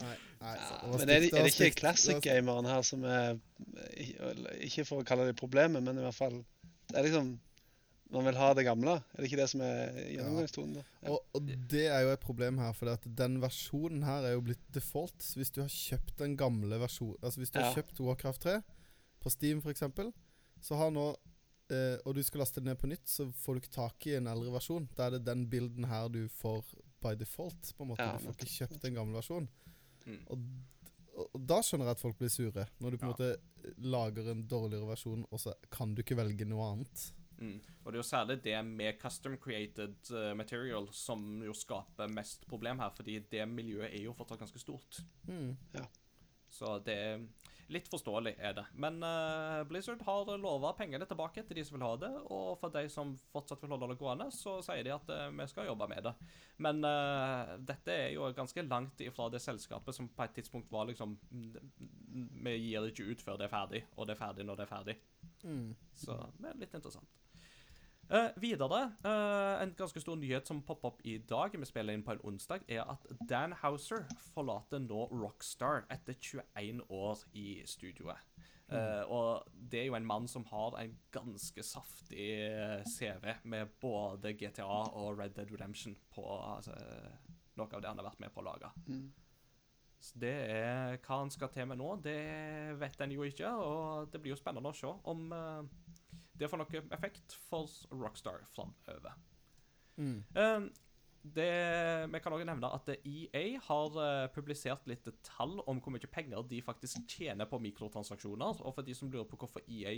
Nei, 0.00 0.16
nei 0.40 0.56
Ja, 0.56 0.78
det 0.82 0.90
men 0.90 1.00
er 1.00 1.22
det, 1.22 1.30
er 1.30 1.46
det 1.46 1.52
ikke 1.52 1.78
classic-gameren 1.78 2.66
her 2.68 2.82
som 2.86 3.04
er 3.06 3.38
Ikke 4.64 4.84
for 4.88 5.02
å 5.02 5.06
kalle 5.06 5.28
det 5.28 5.38
problemet, 5.38 5.84
men 5.84 6.00
i 6.00 6.04
hvert 6.04 6.16
fall 6.16 6.40
Det 6.90 6.98
er 6.98 7.06
liksom 7.06 7.32
Man 8.12 8.26
vil 8.28 8.36
ha 8.36 8.50
det 8.52 8.66
gamle. 8.66 8.98
Er 9.14 9.22
det 9.22 9.30
ikke 9.30 9.38
det 9.40 9.46
som 9.48 9.62
er 9.64 9.94
gjennomgangstonen? 10.12 10.82
Ja. 10.82 11.14
Og, 11.14 11.22
og 11.32 11.46
det 11.70 11.86
er 11.86 12.02
jo 12.04 12.10
et 12.12 12.20
problem 12.20 12.58
her, 12.60 12.74
for 12.76 13.08
den 13.22 13.38
versjonen 13.40 14.02
her 14.04 14.26
er 14.28 14.34
jo 14.34 14.42
blitt 14.44 14.66
default. 14.76 15.14
Så 15.24 15.40
hvis 15.40 15.48
du 15.54 15.62
har 15.62 15.70
kjøpt 15.72 16.18
den 16.20 16.34
gamle 16.36 16.76
versjonen 16.82 17.16
Altså 17.22 17.40
hvis 17.40 17.54
du 17.54 17.56
har 17.62 17.72
kjøpt 17.72 18.02
Warcraft 18.04 18.44
3 18.44 18.58
på 19.22 19.32
Steam 19.32 19.62
f.eks., 19.64 19.86
så 20.60 20.76
har 20.76 20.92
nå 20.92 21.06
eh, 21.72 21.98
Og 22.06 22.14
du 22.16 22.22
skal 22.22 22.42
laste 22.44 22.60
det 22.60 22.70
ned 22.70 22.78
på 22.80 22.90
nytt, 22.90 23.06
så 23.08 23.28
får 23.32 23.54
du 23.54 23.62
ikke 23.62 23.74
tak 23.76 24.06
i 24.10 24.16
en 24.18 24.28
eldre 24.30 24.52
versjon. 24.54 24.88
Da 24.96 25.06
er 25.06 25.16
det 25.16 25.24
den 25.26 25.46
bilden 25.50 25.88
her 25.90 26.08
du 26.12 26.26
får 26.28 26.64
by 27.02 27.16
default. 27.18 27.72
på 27.76 27.82
en 27.84 27.92
måte 27.94 28.06
Ja, 28.06 28.18
Du 28.18 28.26
får 28.28 28.36
ikke 28.38 28.52
kjøpt 28.58 28.84
en 28.88 28.94
gammel 29.00 29.18
versjon. 29.18 29.48
Mm. 30.06 30.20
Og, 30.30 30.44
og, 31.22 31.40
da 31.46 31.60
skjønner 31.62 31.90
jeg 31.90 31.98
at 31.98 32.04
folk 32.04 32.18
blir 32.18 32.30
sure. 32.32 32.66
Når 32.80 32.90
du 32.90 32.98
på 32.98 33.06
en 33.06 33.10
Ja. 33.10 33.16
måte 33.16 33.76
lager 33.78 34.30
en 34.30 34.46
dårligere 34.48 34.88
versjon, 34.88 35.26
og 35.30 35.40
så 35.40 35.54
kan 35.70 35.94
du 35.94 36.02
ikke 36.02 36.16
velge 36.16 36.44
noe 36.48 36.72
annet. 36.72 37.12
Mm. 37.42 37.58
Og 37.82 37.90
det 37.92 37.98
er 37.98 38.02
jo 38.02 38.06
særlig 38.06 38.36
det 38.44 38.58
med 38.64 38.98
custom 39.00 39.36
created 39.36 39.96
eh, 40.14 40.32
material 40.38 40.86
som 40.92 41.42
jo 41.42 41.52
skaper 41.52 42.08
mest 42.08 42.46
problem 42.46 42.78
her, 42.78 42.90
fordi 42.94 43.18
det 43.30 43.48
miljøet 43.48 43.90
er 43.90 44.04
jo 44.04 44.12
fortsatt 44.14 44.38
ganske 44.44 44.62
stort. 44.62 45.00
Mm. 45.26 45.56
Så 46.52 46.76
det 46.84 46.96
er 46.96 47.22
litt 47.72 47.88
forståelig, 47.88 48.34
er 48.38 48.54
det. 48.56 48.64
Men 48.80 48.98
uh, 49.04 49.62
Blizzard 49.68 50.02
har 50.04 50.30
lova 50.40 50.72
pengene 50.76 51.06
tilbake 51.08 51.44
til 51.46 51.58
de 51.58 51.64
som 51.64 51.78
vil 51.78 51.86
ha 51.86 51.92
det, 52.04 52.10
og 52.34 52.58
for 52.60 52.74
de 52.74 52.84
som 52.92 53.14
fortsatt 53.32 53.62
vil 53.64 53.72
holde 53.72 53.88
det 53.92 53.98
gående, 54.00 54.28
så 54.34 54.58
sier 54.64 54.84
de 54.86 54.92
at 54.94 55.12
uh, 55.12 55.28
vi 55.38 55.48
skal 55.50 55.70
jobbe 55.70 55.88
med 55.90 56.04
det. 56.08 56.12
Men 56.64 56.84
uh, 56.84 57.54
dette 57.72 57.94
er 57.94 58.12
jo 58.16 58.28
ganske 58.36 58.66
langt 58.66 59.00
ifra 59.04 59.30
det 59.32 59.42
selskapet 59.44 59.96
som 59.96 60.10
på 60.12 60.26
et 60.26 60.36
tidspunkt 60.36 60.72
var 60.72 60.88
liksom 60.90 61.16
mm, 61.30 61.56
Vi 62.44 62.56
gir 62.58 62.84
det 62.84 62.92
ikke 62.92 63.08
ut 63.08 63.24
før 63.24 63.40
det 63.40 63.48
er 63.48 63.56
ferdig, 63.56 63.84
og 63.96 64.08
det 64.08 64.16
er 64.16 64.22
ferdig 64.26 64.48
når 64.48 64.60
det 64.60 64.66
er 64.66 64.74
ferdig. 64.74 64.98
Mm. 65.42 65.68
Så 66.04 66.18
det 66.38 66.52
er 66.52 66.64
litt 66.66 66.76
interessant. 66.76 67.21
Eh, 68.12 68.28
videre, 68.36 68.80
uh, 69.06 69.62
en 69.62 69.70
ganske 69.72 70.00
stor 70.00 70.18
nyhet 70.20 70.46
som 70.46 70.58
popper 70.60 70.90
opp 70.90 70.98
i 71.08 71.14
dag, 71.24 71.54
vi 71.56 71.64
spiller 71.64 71.96
inn 71.96 72.02
på 72.04 72.12
en 72.12 72.20
onsdag, 72.28 72.66
er 72.68 72.84
at 72.84 73.06
Dan 73.28 73.54
Houser 73.62 74.04
forlater 74.34 74.82
nå 74.84 75.06
Rockstar 75.14 75.86
etter 75.88 76.18
21 76.20 76.82
år 76.92 77.22
i 77.32 77.62
studioet. 77.64 78.20
Eh, 78.72 79.02
og 79.12 79.48
det 79.52 79.82
er 79.82 79.88
jo 79.90 79.96
en 79.98 80.06
mann 80.08 80.28
som 80.28 80.44
har 80.48 80.76
en 80.80 80.92
ganske 81.12 81.64
saftig 81.64 82.28
CV 82.88 83.26
med 83.44 83.74
både 83.80 84.32
GTA 84.36 84.68
og 84.96 85.18
Red 85.18 85.34
Dead 85.36 85.50
Redemption 85.52 85.96
på 86.12 86.24
altså, 86.24 86.76
noe 87.60 87.68
av 87.68 87.82
det 87.82 87.90
han 87.90 88.00
har 88.00 88.08
vært 88.08 88.22
med 88.24 88.32
på 88.32 88.40
å 88.40 88.46
lage. 88.46 88.70
Mm. 88.88 89.10
Så 90.02 90.18
det 90.18 90.32
er 90.50 90.96
hva 91.04 91.20
han 91.20 91.30
skal 91.30 91.52
til 91.54 91.68
med 91.70 91.78
nå, 91.78 91.92
det 92.02 92.16
vet 92.80 93.04
en 93.04 93.12
jo 93.14 93.26
ikke. 93.28 93.52
Og 93.62 94.08
det 94.10 94.20
blir 94.22 94.34
jo 94.34 94.40
spennende 94.40 94.72
å 94.72 94.76
se 94.76 94.90
om 95.12 95.28
eh, 95.36 95.81
det 96.42 96.50
får 96.50 96.62
noe 96.62 96.86
effekt 96.94 97.36
for 97.48 97.70
Rockstar 97.94 98.42
framover. 98.54 99.14
Mm. 99.96 100.18
Eh, 100.34 100.72
det, 101.22 102.06
vi 102.10 102.18
kan 102.18 102.34
også 102.34 102.46
nevne 102.48 102.68
at 102.74 102.88
EA 103.06 103.42
har 103.62 103.98
eh, 104.02 104.24
publisert 104.34 104.88
litt 104.90 105.06
tall 105.22 105.60
om 105.70 105.78
hvor 105.78 105.94
mye 105.94 106.10
penger 106.10 106.42
de 106.50 106.58
faktisk 106.66 107.04
tjener 107.06 107.46
på 107.46 107.60
mikrotransaksjoner. 107.62 108.58
Og 108.66 108.74
for 108.74 108.86
de 108.86 108.96
som 108.98 109.10
lurer 109.12 109.28
på 109.30 109.38
hvorfor 109.38 109.62
EA 109.70 109.94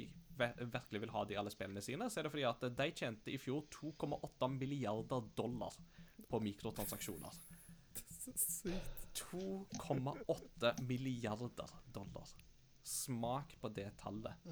virkelig 0.61 1.01
vil 1.01 1.15
ha 1.15 1.25
de 1.25 1.39
alle 1.41 1.53
spillene 1.55 1.85
sine, 1.85 2.11
så 2.13 2.21
er 2.21 2.29
det 2.29 2.35
fordi 2.35 2.47
at 2.51 2.69
de 2.77 2.91
tjente 2.93 3.33
i 3.33 3.41
fjor 3.41 3.65
2,8 3.73 4.51
milliarder 4.53 5.25
dollar 5.39 5.81
på 6.29 6.43
mikrotransaksjoner. 6.45 7.41
Sykt. 8.45 9.01
2,8 9.15 10.75
milliarder 10.85 11.73
dollar. 11.95 12.37
Smak 12.85 13.57
på 13.63 13.73
det 13.73 13.95
tallet. 13.97 14.45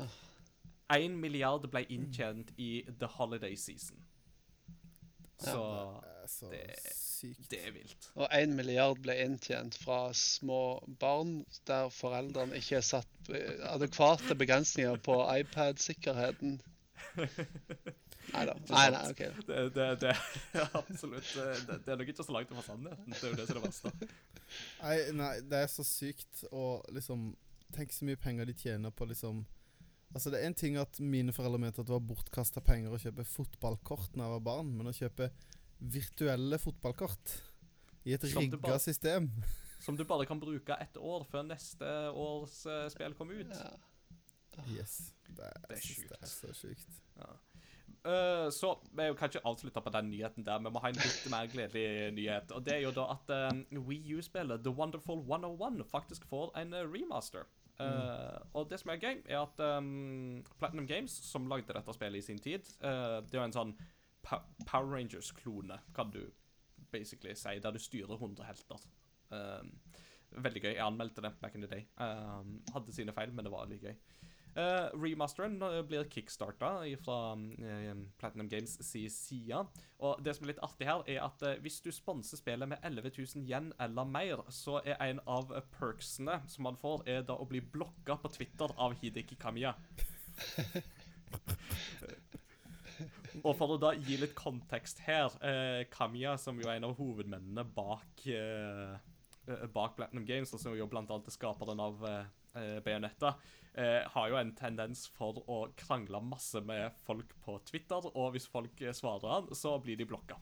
1 0.94 1.16
milliard 1.20 1.64
ble 1.72 1.84
inntjent 1.90 2.52
i 2.58 2.82
The 3.00 3.06
Holiday 3.18 3.54
Season. 3.56 3.96
Så 5.42 5.62
Det 6.02 6.10
er 6.22 6.26
så 6.28 6.50
det- 6.50 6.92
sykt. 6.94 7.50
det 7.50 7.58
er 7.66 7.72
vilt. 7.72 8.10
Og 8.14 8.28
1 8.32 8.48
milliard 8.56 8.98
ble 9.02 9.16
inntjent 9.24 9.74
fra 9.78 10.12
små 10.14 10.78
barn 11.00 11.44
der 11.66 11.88
foreldrene 11.88 12.56
ikke 12.56 12.76
har 12.78 12.80
satt 12.86 13.30
eh, 13.34 13.58
adekvate 13.74 14.34
begrensninger 14.38 14.96
på 15.02 15.16
iPad-sikkerheten. 15.38 16.60
Nei 18.32 18.44
da. 18.46 18.54
Nei, 18.70 18.84
nei, 18.94 19.02
OK. 19.10 19.22
Det, 19.46 19.62
det, 19.74 19.86
det 20.00 20.12
absolutt 20.78 21.32
Det, 21.34 21.78
det 21.86 21.92
er 21.92 21.96
nok 21.98 22.08
ikke 22.12 22.24
så 22.24 22.32
langt 22.36 22.52
fra 22.54 22.62
sannheten. 22.62 23.12
Det 23.12 23.24
er 23.24 23.32
jo 23.32 23.40
det 23.40 23.48
som 23.48 23.56
er 23.56 23.60
det 23.60 23.64
verste. 23.66 24.08
Nei, 24.82 24.96
nei, 25.16 25.32
det 25.50 25.58
er 25.64 25.66
så 25.72 25.84
sykt 25.86 26.44
å 26.52 26.82
liksom 26.92 27.32
Tenk 27.72 27.92
så 27.96 28.04
mye 28.04 28.18
penger 28.20 28.44
de 28.44 28.52
tjener 28.52 28.90
på 28.92 29.06
liksom 29.08 29.46
Altså 30.12 30.32
Det 30.32 30.42
er 30.42 30.50
en 30.50 30.58
ting 30.58 30.76
at 30.80 31.00
mine 31.00 31.32
foreldre 31.32 31.60
mente 31.62 31.80
at 31.80 31.88
det 31.88 31.94
var 31.94 32.04
bortkasta 32.04 32.60
penger 32.64 32.92
å 32.92 33.00
kjøpe 33.00 33.24
fotballkort 33.28 34.16
når 34.16 34.26
jeg 34.26 34.34
var 34.36 34.44
barn, 34.50 34.72
men 34.76 34.90
å 34.90 34.96
kjøpe 34.96 35.30
virtuelle 35.92 36.58
fotballkort 36.62 37.36
i 38.06 38.14
et 38.14 38.24
rigga 38.34 38.76
system 38.82 39.30
Som 39.82 39.96
du 39.98 40.04
bare 40.06 40.26
kan 40.28 40.40
bruke 40.42 40.76
ett 40.78 40.98
år 40.98 41.24
før 41.30 41.46
neste 41.48 41.88
års 42.12 42.60
uh, 42.70 42.84
spill 42.92 43.16
kommer 43.18 43.40
ut. 43.40 43.50
Ja. 43.50 43.72
Yes. 44.70 45.14
Det 45.26 45.48
er, 45.48 45.64
Det 45.66 45.78
er 45.78 45.82
sjukt. 45.82 46.12
Det 46.12 46.20
er 46.20 46.30
så 46.30 46.52
sjukt. 46.54 47.00
Eh, 48.04 48.50
så 48.50 48.72
vi 48.90 49.06
kan 49.18 49.30
ikke 49.30 49.44
avslutte 49.46 49.80
på 49.80 49.90
den 49.94 50.10
nyheten 50.10 50.46
der. 50.46 50.58
Vi 50.58 50.70
må 50.74 50.82
ha 50.82 50.90
en 50.90 50.98
litt 50.98 51.26
mer 51.30 51.46
gledelig 51.50 52.10
nyhet. 52.16 52.50
Og 52.56 52.64
det 52.66 52.74
er 52.76 52.82
jo 52.82 52.94
da 52.96 53.08
at 53.14 53.30
uh, 53.30 53.78
Wii 53.86 54.16
U-spillet 54.18 54.64
The 54.64 54.74
Wonderful 54.74 55.22
101 55.22 55.84
faktisk 55.90 56.26
får 56.30 56.50
en 56.58 56.74
eh, 56.74 56.88
Eh, 57.80 58.38
Og 58.54 58.68
det 58.70 58.78
som 58.80 58.90
er 58.92 59.00
gøy, 59.00 59.22
er 59.26 59.40
at 59.42 59.60
um, 59.78 60.42
Platinum 60.58 60.86
Games, 60.86 61.12
som 61.24 61.46
lagde 61.50 61.72
dette 61.72 61.94
spillet 61.96 62.18
i 62.20 62.26
sin 62.26 62.38
tid 62.38 62.68
uh, 62.84 63.20
Det 63.24 63.38
er 63.40 63.44
en 63.46 63.54
sånn 63.56 63.72
Pa- 64.22 64.44
Power 64.68 64.92
Rangers-klone, 64.92 65.80
kan 65.96 66.10
du 66.14 66.20
basically 66.92 67.34
si, 67.34 67.56
der 67.58 67.72
du 67.72 67.78
styrer 67.80 68.14
100 68.20 68.44
helter. 68.44 68.82
Um, 69.32 69.72
veldig 70.36 70.60
gøy. 70.62 70.70
Jeg 70.76 70.84
anmeldte 70.84 71.22
det 71.24 71.32
back 71.40 71.54
in 71.56 71.64
the 71.64 71.70
day. 71.70 71.86
Um, 71.98 72.60
hadde 72.74 72.92
sine 72.94 73.12
feil, 73.16 73.32
men 73.32 73.44
det 73.48 73.52
var 73.52 73.66
litt 73.70 73.82
gøy. 73.82 73.96
Eh, 74.52 74.88
remasteren 75.00 75.62
eh, 75.62 75.78
blir 75.88 76.04
kickstarta 76.12 76.74
fra 77.00 77.18
eh, 77.56 77.94
Platinum 78.20 78.48
Games 78.52 78.74
si 78.84 79.08
side. 79.08 79.62
Og 80.04 80.20
det 80.24 80.34
som 80.36 80.44
er 80.44 80.52
litt 80.52 80.64
artig 80.66 80.88
her, 80.88 81.04
er 81.08 81.22
at 81.24 81.44
hvis 81.64 81.80
du 81.80 81.88
sponser 81.94 82.36
spillet 82.36 82.68
med 82.68 82.82
11 82.84 83.14
000 83.16 83.46
yen 83.48 83.72
eller 83.80 84.04
mer, 84.04 84.44
så 84.52 84.82
er 84.84 85.00
en 85.06 85.22
av 85.30 85.54
perksene 85.78 86.42
som 86.52 86.68
man 86.68 86.76
får, 86.76 87.06
er 87.08 87.24
da 87.24 87.38
å 87.40 87.48
bli 87.48 87.62
blokka 87.64 88.18
på 88.20 88.28
Twitter 88.36 88.68
av 88.76 88.98
Hideki 89.00 89.40
Kamiya. 89.40 89.72
Og 93.42 93.56
for 93.56 93.72
å 93.72 93.80
da 93.80 93.94
gi 93.96 94.18
litt 94.20 94.34
kontekst 94.36 95.00
her 95.06 95.32
eh, 95.40 95.88
Kamiya, 95.90 96.36
som 96.38 96.60
jo 96.60 96.68
er 96.68 96.76
en 96.76 96.90
av 96.90 96.98
hovedmennene 96.98 97.64
bak 97.74 98.26
eh, 98.28 98.92
Bak 99.72 99.96
Platinum 99.96 100.26
Games, 100.28 100.52
og 100.54 100.60
som 100.62 100.76
jo 100.76 100.86
blant 100.90 101.10
annet 101.10 101.26
er 101.26 101.34
skaperen 101.34 101.80
av 101.82 102.04
eh, 102.06 102.28
eh, 102.54 102.78
Bayonetta, 102.84 103.34
eh, 103.74 104.00
har 104.14 104.28
jo 104.30 104.38
en 104.40 104.54
tendens 104.56 105.06
for 105.16 105.42
å 105.50 105.60
krangle 105.78 106.20
masse 106.24 106.60
med 106.64 106.96
folk 107.06 107.34
på 107.44 107.58
Twitter, 107.68 108.10
og 108.12 108.34
hvis 108.34 108.48
folk 108.50 108.82
eh, 108.82 108.94
svarer 108.96 109.36
han, 109.36 109.54
så 109.56 109.76
blir 109.82 110.00
de 110.00 110.08
blokka. 110.08 110.38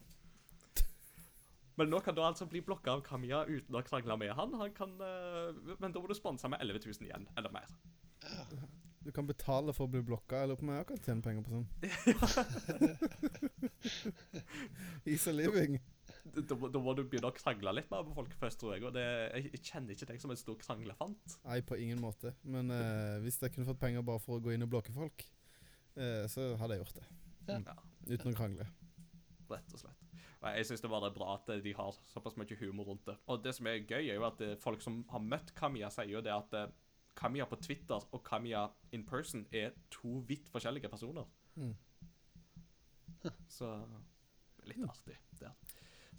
Men 1.80 1.88
nå 1.88 2.00
kan 2.04 2.14
du 2.14 2.20
altså 2.20 2.44
bli 2.50 2.60
blokka 2.60 2.92
av 2.92 3.00
Kamiya 3.06 3.44
uten 3.48 3.78
å 3.78 3.80
krangle 3.86 4.16
med 4.20 4.34
han. 4.36 4.52
han 4.60 4.74
kan, 4.76 4.90
eh, 5.00 5.76
men 5.78 5.94
da 5.94 6.02
må 6.02 6.10
du 6.10 6.14
sponse 6.18 6.48
med 6.50 6.60
11 6.60 6.82
000 6.84 7.08
igjen, 7.08 7.28
eller 7.40 7.54
mer. 7.54 7.70
Du 9.00 9.08
kan 9.16 9.24
betale 9.24 9.72
for 9.72 9.88
å 9.88 9.92
bli 9.94 10.02
blokka. 10.04 10.42
Jeg 10.42 10.50
lurer 10.50 10.60
på 10.60 10.66
om 10.66 10.74
jeg 10.74 10.88
kan 10.90 11.00
tjene 11.06 11.24
penger 11.24 11.42
på 11.46 11.50
sånn. 11.54 11.68
Easy 15.08 15.32
living. 15.32 15.80
Da, 16.24 16.56
da 16.56 16.80
må 16.82 16.92
du 16.96 17.02
begynne 17.04 17.30
å 17.30 17.36
krangle 17.36 17.72
litt 17.74 17.90
mer 17.92 18.04
med 18.06 18.16
folk 18.16 18.34
først, 18.40 18.60
tror 18.60 18.74
jeg. 18.74 18.84
Og 18.88 18.94
det, 18.96 19.04
jeg, 19.04 19.52
jeg 19.54 19.62
kjenner 19.70 19.96
ikke 19.96 20.10
deg 20.10 20.22
som 20.22 20.34
en 20.34 20.40
stor 20.40 20.58
kranglefant. 20.60 21.36
Nei, 21.46 21.60
på 21.66 21.78
ingen 21.80 22.02
måte. 22.02 22.34
Men 22.44 22.72
uh, 22.74 23.16
hvis 23.24 23.40
jeg 23.40 23.54
kunne 23.54 23.68
fått 23.68 23.80
penger 23.80 24.04
bare 24.06 24.22
for 24.22 24.38
å 24.38 24.44
gå 24.44 24.54
inn 24.54 24.66
og 24.66 24.72
blokke 24.72 24.94
folk, 24.96 25.24
uh, 25.96 26.26
så 26.30 26.52
hadde 26.60 26.76
jeg 26.76 26.84
gjort 26.84 27.00
det. 27.00 27.08
Ja. 27.50 27.78
Uten 28.10 28.32
å 28.32 28.36
krangle. 28.36 28.68
Rett 29.50 29.74
og 29.74 29.82
slett. 29.82 30.04
Og 30.40 30.46
jeg 30.56 30.68
syns 30.68 30.84
det 30.84 30.88
var 30.92 31.02
det 31.04 31.14
bra 31.16 31.34
at 31.34 31.50
de 31.64 31.72
har 31.76 31.96
såpass 32.08 32.36
mye 32.40 32.60
humor 32.62 32.92
rundt 32.92 33.08
det. 33.08 33.16
Og 33.32 33.42
det 33.44 33.52
som 33.56 33.66
er 33.68 33.82
gøy, 33.82 34.06
er 34.06 34.14
jo 34.14 34.24
at 34.28 34.40
eh, 34.44 34.54
folk 34.60 34.80
som 34.80 35.02
har 35.12 35.20
møtt 35.20 35.50
Kamiya, 35.56 35.90
sier 35.92 36.14
jo 36.14 36.22
det 36.24 36.32
at 36.32 36.54
Kamia 36.54 36.70
Kamiya 37.20 37.46
på 37.50 37.58
Twitter 37.60 38.00
og 38.14 38.22
Kamiya 38.24 38.68
in 38.96 39.04
person 39.04 39.42
er 39.52 39.74
to 39.92 40.22
vidt 40.28 40.48
forskjellige 40.48 40.88
personer. 40.88 41.26
Mm. 41.56 41.74
Så 43.58 43.68
litt 44.64 44.84
artig 44.86 45.18
der. 45.40 45.52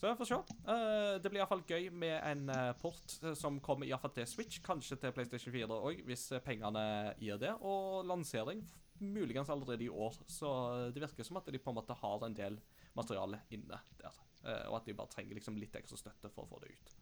Så 0.01 0.09
vi 0.09 0.15
får 0.15 0.25
se. 0.25 0.33
Eh, 0.33 1.15
det 1.21 1.29
blir 1.29 1.43
iallfall 1.43 1.61
gøy 1.69 1.91
med 1.93 2.15
en 2.25 2.47
eh, 2.49 2.71
port 2.81 3.19
eh, 3.21 3.35
som 3.37 3.59
kommer 3.61 3.85
iallfall 3.85 4.15
til 4.15 4.25
Switch, 4.25 4.57
kanskje 4.65 4.95
til 4.97 5.13
PlayStation 5.13 5.53
4 5.53 5.77
òg, 5.77 5.99
hvis 6.07 6.23
pengene 6.41 6.85
gir 7.21 7.37
det. 7.37 7.51
Og 7.61 8.01
lansering 8.09 8.63
muligens 8.97 9.51
allerede 9.53 9.85
i 9.85 9.91
år. 9.93 10.17
Så 10.25 10.49
det 10.95 11.05
virker 11.05 11.27
som 11.27 11.37
at 11.37 11.53
de 11.53 11.61
på 11.61 11.69
en 11.69 11.77
måte 11.77 11.99
har 12.01 12.25
en 12.25 12.37
del 12.37 12.57
materiale 12.97 13.43
inne 13.53 13.77
der. 14.01 14.17
Og 14.71 14.79
at 14.79 14.89
de 14.89 14.97
bare 14.97 15.13
trenger 15.13 15.37
liksom 15.37 15.61
litt 15.61 15.77
ekstra 15.77 16.01
støtte 16.01 16.33
for 16.33 16.47
å 16.47 16.49
få 16.49 16.63
det 16.63 16.73
ut. 16.73 16.97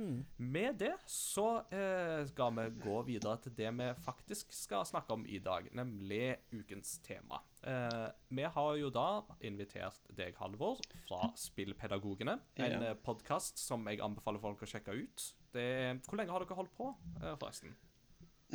Hmm. 0.00 0.22
Med 0.36 0.78
det 0.80 0.94
så 1.10 1.58
eh, 1.68 2.22
skal 2.30 2.54
vi 2.56 2.62
gå 2.80 2.94
videre 3.04 3.36
til 3.44 3.52
det 3.58 3.68
vi 3.76 3.88
faktisk 4.00 4.52
skal 4.56 4.86
snakke 4.88 5.12
om 5.12 5.26
i 5.28 5.36
dag, 5.44 5.66
nemlig 5.76 6.38
ukens 6.56 6.94
tema. 7.04 7.42
Eh, 7.68 8.06
vi 8.32 8.46
har 8.54 8.70
jo 8.80 8.88
da 8.94 9.08
invitert 9.44 10.08
deg, 10.16 10.38
Halvor, 10.40 10.80
fra 11.04 11.28
Spillpedagogene. 11.36 12.38
En 12.56 12.64
Ja. 12.78 12.80
ja. 12.88 12.94
podkast 12.94 13.60
som 13.60 13.84
jeg 13.90 14.00
anbefaler 14.00 14.40
folk 14.40 14.64
å 14.64 14.70
sjekke 14.70 14.96
ut. 15.02 15.26
Det, 15.52 15.68
hvor 16.06 16.16
lenge 16.16 16.32
har 16.32 16.46
dere 16.46 16.56
holdt 16.62 16.72
på, 16.78 16.94
eh, 17.20 17.36
forresten? 17.36 17.76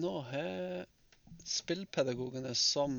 Nå 0.02 0.16
har 0.32 0.88
spillpedagogene 1.46 2.56
som 2.58 2.98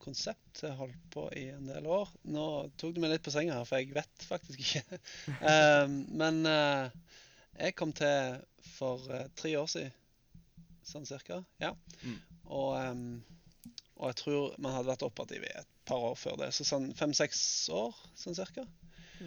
konsept 0.00 0.62
holdt 0.78 1.02
på 1.12 1.26
i 1.36 1.48
en 1.52 1.66
del 1.68 1.90
år. 1.90 2.08
Nå 2.30 2.44
tok 2.80 2.94
du 2.94 3.02
meg 3.02 3.16
litt 3.16 3.26
på 3.26 3.34
senga 3.34 3.58
her, 3.58 3.66
for 3.68 3.82
jeg 3.82 3.92
vet 3.98 4.28
faktisk 4.30 4.62
ikke. 4.62 5.00
um, 5.42 5.98
men 6.22 6.40
eh, 6.48 6.94
jeg 7.58 7.76
kom 7.78 7.92
til 7.96 8.38
for 8.76 9.10
eh, 9.12 9.26
tre 9.38 9.54
år 9.60 9.68
siden, 9.70 9.92
sånn 10.86 11.08
cirka. 11.08 11.40
Ja. 11.62 11.74
Mm. 12.04 12.16
Og, 12.50 12.70
um, 12.76 13.04
og 14.00 14.10
jeg 14.10 14.18
tror 14.22 14.56
man 14.58 14.74
hadde 14.74 14.90
vært 14.90 15.04
operativ 15.06 15.44
i 15.46 15.52
et 15.60 15.68
par 15.88 16.10
år 16.10 16.16
før 16.18 16.40
det. 16.40 16.50
Så 16.56 16.66
sånn 16.66 16.90
fem-seks 16.98 17.42
år, 17.74 17.96
sånn 18.18 18.38
cirka. 18.38 18.64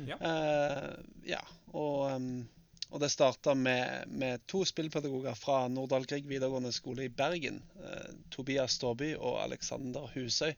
Ja. 0.07 0.17
Uh, 0.17 0.97
ja. 1.27 1.41
Og, 1.71 2.09
um, 2.15 2.45
og 2.93 3.01
det 3.01 3.09
starta 3.13 3.55
med, 3.57 4.09
med 4.09 4.43
to 4.49 4.63
spillpedagoger 4.69 5.37
fra 5.37 5.63
Nordahl 5.71 6.05
Grieg 6.09 6.27
videregående 6.29 6.73
skole 6.75 7.07
i 7.07 7.13
Bergen. 7.13 7.61
Uh, 7.81 8.09
Tobias 8.33 8.79
Ståby 8.79 9.13
og 9.15 9.39
Alexander 9.43 10.09
Husøy. 10.15 10.53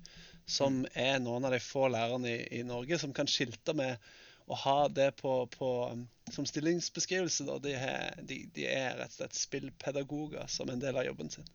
Som 0.46 0.84
er 0.94 1.18
noen 1.24 1.48
av 1.48 1.56
de 1.56 1.62
få 1.64 1.88
lærerne 1.90 2.32
i, 2.32 2.42
i 2.60 2.66
Norge 2.68 3.00
som 3.02 3.14
kan 3.16 3.30
skilte 3.30 3.74
med 3.78 3.98
å 4.46 4.58
ha 4.62 4.80
det 4.88 5.12
på, 5.22 5.34
på, 5.58 5.70
um, 5.92 6.08
som 6.32 6.46
stillingsbeskrivelse. 6.46 7.48
Da. 7.48 7.60
De, 7.60 7.74
er, 7.74 8.20
de, 8.22 8.44
de 8.54 8.68
er 8.70 8.98
rett 9.00 9.14
og 9.16 9.20
slett 9.20 9.38
spillpedagoger 9.40 10.50
som 10.52 10.70
en 10.70 10.82
del 10.82 10.98
av 11.02 11.08
jobben 11.08 11.32
sin. 11.34 11.48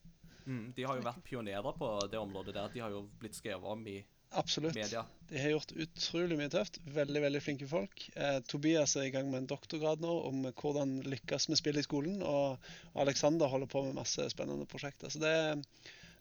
Mm, 0.46 0.72
de 0.76 0.86
har 0.86 0.98
jo 0.98 1.04
vært 1.04 1.26
pionerer 1.26 1.76
på 1.76 1.90
det 2.10 2.18
området 2.18 2.56
der. 2.56 2.72
De 2.74 2.82
har 2.82 2.94
jo 2.94 3.04
blitt 3.20 3.38
skrevet 3.38 3.70
om 3.70 3.84
i 3.86 4.00
Absolutt. 4.30 4.74
media. 4.74 5.04
De 5.28 5.38
har 5.38 5.50
gjort 5.50 5.72
utrolig 5.72 6.38
mye 6.38 6.50
tøft. 6.50 6.80
Veldig 6.86 7.22
veldig 7.22 7.42
flinke 7.42 7.68
folk. 7.70 8.04
Eh, 8.14 8.38
Tobias 8.50 8.96
er 8.98 9.08
i 9.08 9.12
gang 9.14 9.30
med 9.30 9.42
en 9.42 9.50
doktorgrad 9.50 10.02
nå 10.02 10.12
om 10.28 10.44
hvordan 10.48 11.00
lykkes 11.06 11.48
med 11.50 11.60
spill 11.60 11.78
i 11.78 11.86
skolen. 11.86 12.20
Og 12.22 12.70
Alexander 12.98 13.50
holder 13.50 13.70
på 13.70 13.84
med 13.86 13.98
masse 13.98 14.26
spennende 14.34 14.66
prosjekter. 14.70 15.10
Så 15.10 15.22
det, 15.22 15.34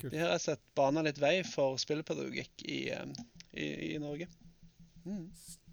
Kult. 0.01 0.11
de 0.13 0.21
har 0.21 0.33
rett 0.33 0.41
og 0.41 0.47
slett 0.47 0.65
bana 0.77 1.05
litt 1.05 1.21
vei 1.21 1.39
for 1.45 1.77
spillpedagogikk 1.81 2.65
i, 2.65 2.79
eh, 2.93 3.25
i, 3.53 3.69
i 3.93 3.97
Norge. 4.01 4.29
Mm. 5.05 5.27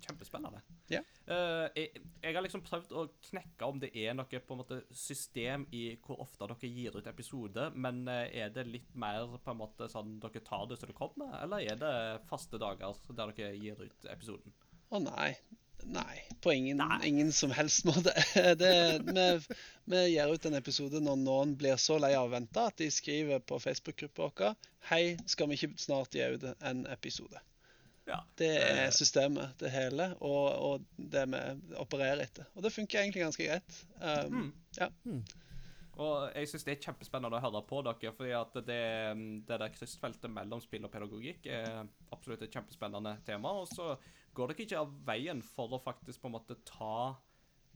Kjempespennende. 0.05 0.65
Ja. 0.93 1.01
Uh, 1.27 1.67
jeg, 1.75 2.03
jeg 2.23 2.37
har 2.37 2.45
liksom 2.45 2.63
prøvd 2.67 2.93
å 2.95 3.07
knekke 3.31 3.67
om 3.67 3.81
det 3.83 3.91
er 3.99 4.15
noe 4.15 4.27
på 4.29 4.55
en 4.55 4.61
måte 4.61 4.81
system 4.95 5.67
i 5.75 5.89
hvor 6.05 6.23
ofte 6.23 6.47
dere 6.47 6.71
gir 6.71 6.99
ut 6.99 7.11
episode, 7.11 7.69
men 7.75 8.05
eh, 8.13 8.31
er 8.45 8.55
det 8.55 8.69
litt 8.69 8.95
mer 8.95 9.37
på 9.43 9.53
en 9.53 9.61
måte 9.65 9.91
sånn 9.91 10.17
dere 10.23 10.45
tar 10.47 10.69
det 10.71 10.79
så 10.79 10.89
det 10.89 10.99
kommer, 10.99 11.35
eller 11.43 11.67
er 11.67 11.81
det 11.81 11.95
faste 12.31 12.61
dager 12.63 12.95
der 13.11 13.35
dere 13.35 13.55
gir 13.59 13.83
ut 13.83 14.11
episoden? 14.13 14.55
Å 14.95 15.03
nei. 15.03 15.33
Nei, 15.87 16.23
på 16.43 16.51
ingen, 16.57 16.81
Nei. 16.81 17.01
ingen 17.07 17.33
som 17.37 17.51
helst 17.55 17.85
måte. 17.87 18.11
Det, 18.59 18.71
vi, 19.05 19.27
vi 19.85 20.01
gir 20.09 20.33
ut 20.33 20.47
en 20.49 20.57
episode 20.59 21.03
når 21.05 21.19
noen 21.21 21.53
blir 21.59 21.77
så 21.79 21.99
lei 22.03 22.15
av 22.17 22.31
å 22.31 22.33
vente 22.33 22.65
at 22.65 22.81
de 22.81 22.89
skriver 22.91 23.45
på 23.45 23.61
Facebook-gruppa 23.63 24.31
vår 24.33 24.57
Hei, 24.89 25.17
skal 25.27 25.51
vi 25.51 25.59
ikke 25.59 25.77
snart 25.83 26.17
gi 26.17 26.25
ut 26.33 26.49
en 26.59 26.87
episode? 26.91 27.43
Ja. 28.07 28.21
Det 28.39 28.51
er 28.55 28.85
Eh, 28.87 28.93
systemet, 28.95 29.57
det 29.59 29.71
hele, 29.75 30.13
og, 30.21 30.47
og 30.69 30.85
det 30.97 31.25
vi 31.33 31.41
opererer 31.83 32.23
etter. 32.23 32.47
Og 32.55 32.63
det 32.63 32.73
funker 32.75 33.01
egentlig 33.03 33.25
ganske 33.25 33.49
greit. 33.49 33.81
Um, 33.99 34.37
Mm. 34.37 34.53
ja. 34.79 34.89
Og 35.97 36.31
jeg 36.37 36.49
syns 36.51 36.65
det 36.67 36.75
er 36.75 36.83
kjempespennende 36.85 37.39
å 37.39 37.41
høre 37.41 37.63
på 37.65 37.79
dere, 37.87 38.13
fordi 38.13 38.33
at 38.37 38.59
det, 38.69 38.83
det 39.49 39.59
der 39.63 39.73
kryssfeltet 39.73 40.29
mellom 40.31 40.61
spill 40.61 40.85
og 40.85 40.93
pedagogikk 40.93 41.47
er 41.49 41.87
absolutt 42.13 42.43
et 42.45 42.53
kjempespennende 42.53 43.15
tema. 43.25 43.55
Og 43.63 43.71
så 43.73 43.95
går 44.37 44.53
dere 44.53 44.67
ikke 44.67 44.83
av 44.83 44.93
veien 45.09 45.41
for 45.43 45.73
å 45.73 45.81
faktisk 45.81 46.21
på 46.21 46.29
en 46.29 46.37
måte 46.37 46.59
ta 46.69 47.15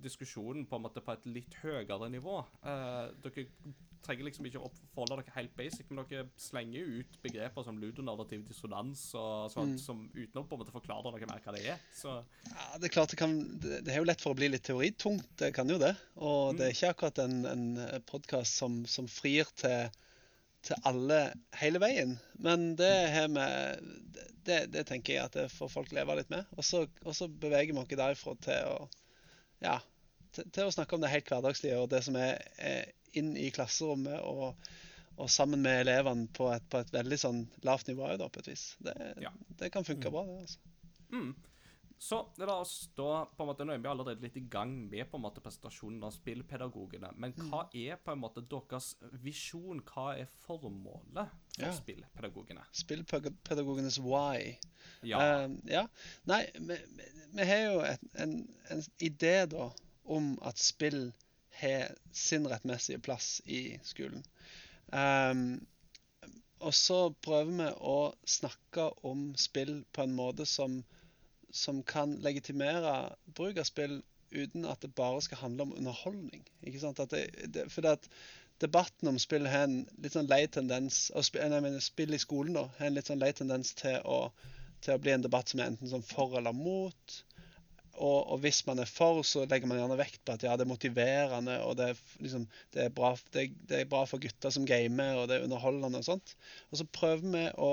diskusjonen 0.03 0.67
på 0.69 0.77
en 0.79 0.85
måte 0.89 1.03
på 1.05 1.13
et 1.15 1.27
litt 1.31 1.55
høyere 1.63 2.09
nivå. 2.13 2.41
Eh, 2.65 3.07
dere 3.25 3.47
trenger 4.01 4.25
liksom 4.25 4.47
ikke 4.49 4.63
å 4.65 4.71
forholde 4.95 5.19
dere 5.21 5.35
helt 5.35 5.53
basic, 5.59 5.85
men 5.91 6.01
dere 6.09 6.25
slenger 6.41 6.87
ut 7.01 7.19
begreper 7.23 7.67
som 7.67 7.77
ludonarrativ 7.83 8.47
dissonans 8.49 9.03
og 9.15 9.51
sånt, 9.53 9.75
Mm. 9.77 9.79
som 9.79 10.11
uten 10.15 10.41
å 10.41 10.47
på 10.49 10.57
en 10.57 10.63
måte 10.63 10.73
forklare 10.73 11.05
noe 11.13 11.27
mer 11.29 11.43
hva 11.45 11.53
det 11.53 11.67
er. 11.75 11.79
Så 11.93 12.25
Ja, 12.49 12.79
det 12.79 12.89
er 12.89 12.95
klart 12.97 13.11
det 13.11 13.19
kan 13.21 13.59
Det, 13.61 13.89
er 13.89 13.99
jo 13.99 14.05
lett 14.09 14.21
for 14.21 14.33
å 14.33 14.37
bli 14.37 14.49
litt 14.49 14.65
teoritungt, 14.65 15.29
det 15.37 15.53
kan 15.55 15.69
jo 15.69 15.77
det. 15.79 15.95
Og 16.17 16.57
det 16.57 16.67
er 16.67 16.73
ikke 16.73 16.95
akkurat 16.95 17.19
en, 17.19 17.45
en 17.45 18.01
podkast 18.07 18.57
som, 18.57 18.87
som 18.87 19.07
frir 19.07 19.45
til, 19.55 19.91
til 20.63 20.77
alle 20.85 21.35
hele 21.61 21.79
veien. 21.79 22.19
Men 22.39 22.75
det 22.77 22.95
har 23.13 23.29
vi 23.29 23.45
det, 24.45 24.73
det 24.73 24.87
tenker 24.89 25.13
jeg 25.15 25.25
at 25.25 25.37
det 25.37 25.51
får 25.53 25.69
folk 25.69 25.93
leve 25.93 26.17
litt 26.17 26.31
med. 26.31 26.47
Og 26.57 26.65
så 26.65 27.29
beveger 27.29 27.75
vi 27.75 27.79
oss 27.79 27.93
derifra 27.93 28.35
til 28.41 28.65
å 28.73 28.89
ja, 29.65 29.79
til, 30.37 30.47
til 30.55 30.69
å 30.69 30.75
snakke 30.75 30.97
om 30.97 31.03
det 31.05 31.13
helt 31.13 31.29
hverdagslige 31.31 31.81
og 31.81 31.91
det 31.93 32.03
som 32.07 32.17
er, 32.21 32.41
er 32.59 32.91
inn 33.19 33.33
i 33.39 33.51
klasserommet 33.55 34.21
og, 34.23 34.71
og 35.17 35.31
sammen 35.33 35.63
med 35.65 35.83
elevene 35.83 36.29
på 36.37 36.49
et, 36.55 36.67
på 36.71 36.81
et 36.81 36.93
veldig 36.95 37.19
sånn 37.21 37.41
lavt 37.67 37.91
nivå 37.91 38.07
òg, 38.15 38.27
på 38.33 38.43
et 38.45 38.53
vis. 38.53 38.67
Det, 38.85 38.95
Ja. 39.25 39.33
det 39.61 39.73
kan 39.75 39.87
funke 39.87 40.13
bra, 40.15 40.25
det. 40.29 40.45
altså. 40.47 40.77
Mm. 41.11 41.33
Så 42.01 42.17
la 42.41 42.55
oss 42.63 42.87
da 42.97 43.27
på 43.37 43.45
en 43.45 43.49
måte, 43.51 43.65
Nå 43.69 43.75
er 43.75 43.81
vi 43.85 43.89
allerede 43.91 44.23
litt 44.25 44.37
i 44.41 44.47
gang 44.49 44.71
med 44.89 45.11
på 45.11 45.19
en 45.19 45.25
måte 45.27 45.43
presentasjonen 45.45 46.03
av 46.09 46.15
spillpedagogene. 46.15 47.11
Men 47.21 47.35
hva 47.51 47.67
er 47.77 47.99
på 48.01 48.15
en 48.15 48.23
måte 48.23 48.41
deres 48.49 48.95
visjon? 49.21 49.83
Hva 49.85 50.15
er 50.23 50.31
formålet 50.47 51.29
for 51.59 51.67
Ja. 51.67 51.73
spillpedagogene? 51.77 52.63
Spillpedagogenes 52.73 53.99
why. 54.01 54.55
Ja. 55.05 55.21
Uh, 55.45 55.59
ja. 55.69 55.83
Nei, 56.25 56.47
vi, 56.57 56.79
vi- 56.97 57.11
vi 57.37 57.45
har 57.51 57.61
jo 57.67 57.81
et, 57.87 58.01
en, 58.25 58.33
en 58.71 58.81
idé 58.99 59.35
da 59.53 59.69
om 60.11 60.39
at 60.43 60.59
spill 60.59 61.13
har 61.61 61.93
sin 62.17 62.49
rettmessige 62.49 62.99
plass 63.05 63.43
i 63.45 63.77
skolen. 63.85 64.25
Um, 64.89 65.67
og 66.65 66.73
så 66.75 67.11
prøver 67.23 67.53
vi 67.61 67.69
å 67.93 67.99
snakke 68.29 68.89
om 69.07 69.35
spill 69.37 69.83
på 69.93 70.03
en 70.09 70.17
måte 70.17 70.47
som, 70.49 70.81
som 71.53 71.83
kan 71.87 72.17
legitimere 72.25 73.15
bruk 73.37 73.59
av 73.61 73.69
spill 73.69 74.01
uten 74.31 74.67
at 74.71 74.83
det 74.85 74.93
bare 74.95 75.23
skal 75.25 75.43
handle 75.43 75.67
om 75.67 75.75
underholdning. 75.79 76.45
Ikke 76.63 76.83
sant? 76.83 77.01
At 77.03 77.11
det, 77.15 77.25
det, 77.55 77.67
fordi 77.73 77.95
at 77.97 78.07
debatten 78.63 79.11
om 79.11 79.19
spill 79.19 79.49
har 79.51 79.67
en 79.67 79.81
litt 80.03 80.15
sånn 80.15 80.31
lei 80.31 80.45
tendens 80.53 81.09
og 81.15 81.25
sp- 81.27 81.41
nei, 81.41 81.59
jeg 81.59 81.67
mener, 81.67 81.83
Spill 81.85 82.15
i 82.15 82.21
skolen 82.23 82.59
da, 82.59 82.67
har 82.79 82.91
en 82.91 82.99
litt 82.99 83.11
sånn 83.11 83.23
lei 83.23 83.33
tendens 83.37 83.73
til 83.79 83.99
å, 84.05 84.21
til 84.85 84.95
å 84.95 85.03
bli 85.03 85.15
en 85.17 85.25
debatt 85.27 85.51
som 85.51 85.63
er 85.63 85.73
enten 85.73 85.91
sånn 85.91 86.07
for 86.07 86.37
eller 86.39 86.55
mot. 86.57 87.17
Og, 88.01 88.21
og 88.33 88.37
hvis 88.45 88.63
man 88.69 88.81
er 88.81 88.89
for, 88.89 89.21
så 89.27 89.43
legger 89.49 89.69
man 89.69 89.81
gjerne 89.81 89.99
vekt 89.99 90.23
på 90.25 90.37
at 90.37 90.45
ja, 90.47 90.55
det 90.57 90.65
er 90.65 90.71
motiverende, 90.71 91.57
og 91.67 91.75
det 91.81 91.91
er, 91.91 92.05
liksom, 92.23 92.47
det 92.73 92.87
er, 92.87 92.93
bra, 92.97 93.11
det, 93.35 93.49
det 93.69 93.83
er 93.83 93.91
bra 93.91 94.05
for 94.09 94.23
gutter 94.23 94.55
som 94.55 94.69
gamer, 94.69 95.19
og 95.19 95.27
det 95.29 95.37
er 95.37 95.49
underholdende 95.49 96.01
og 96.01 96.07
sånt. 96.07 96.37
Og 96.71 96.81
så 96.81 96.87
prøver 96.97 97.27
vi 97.35 97.43
å 97.61 97.73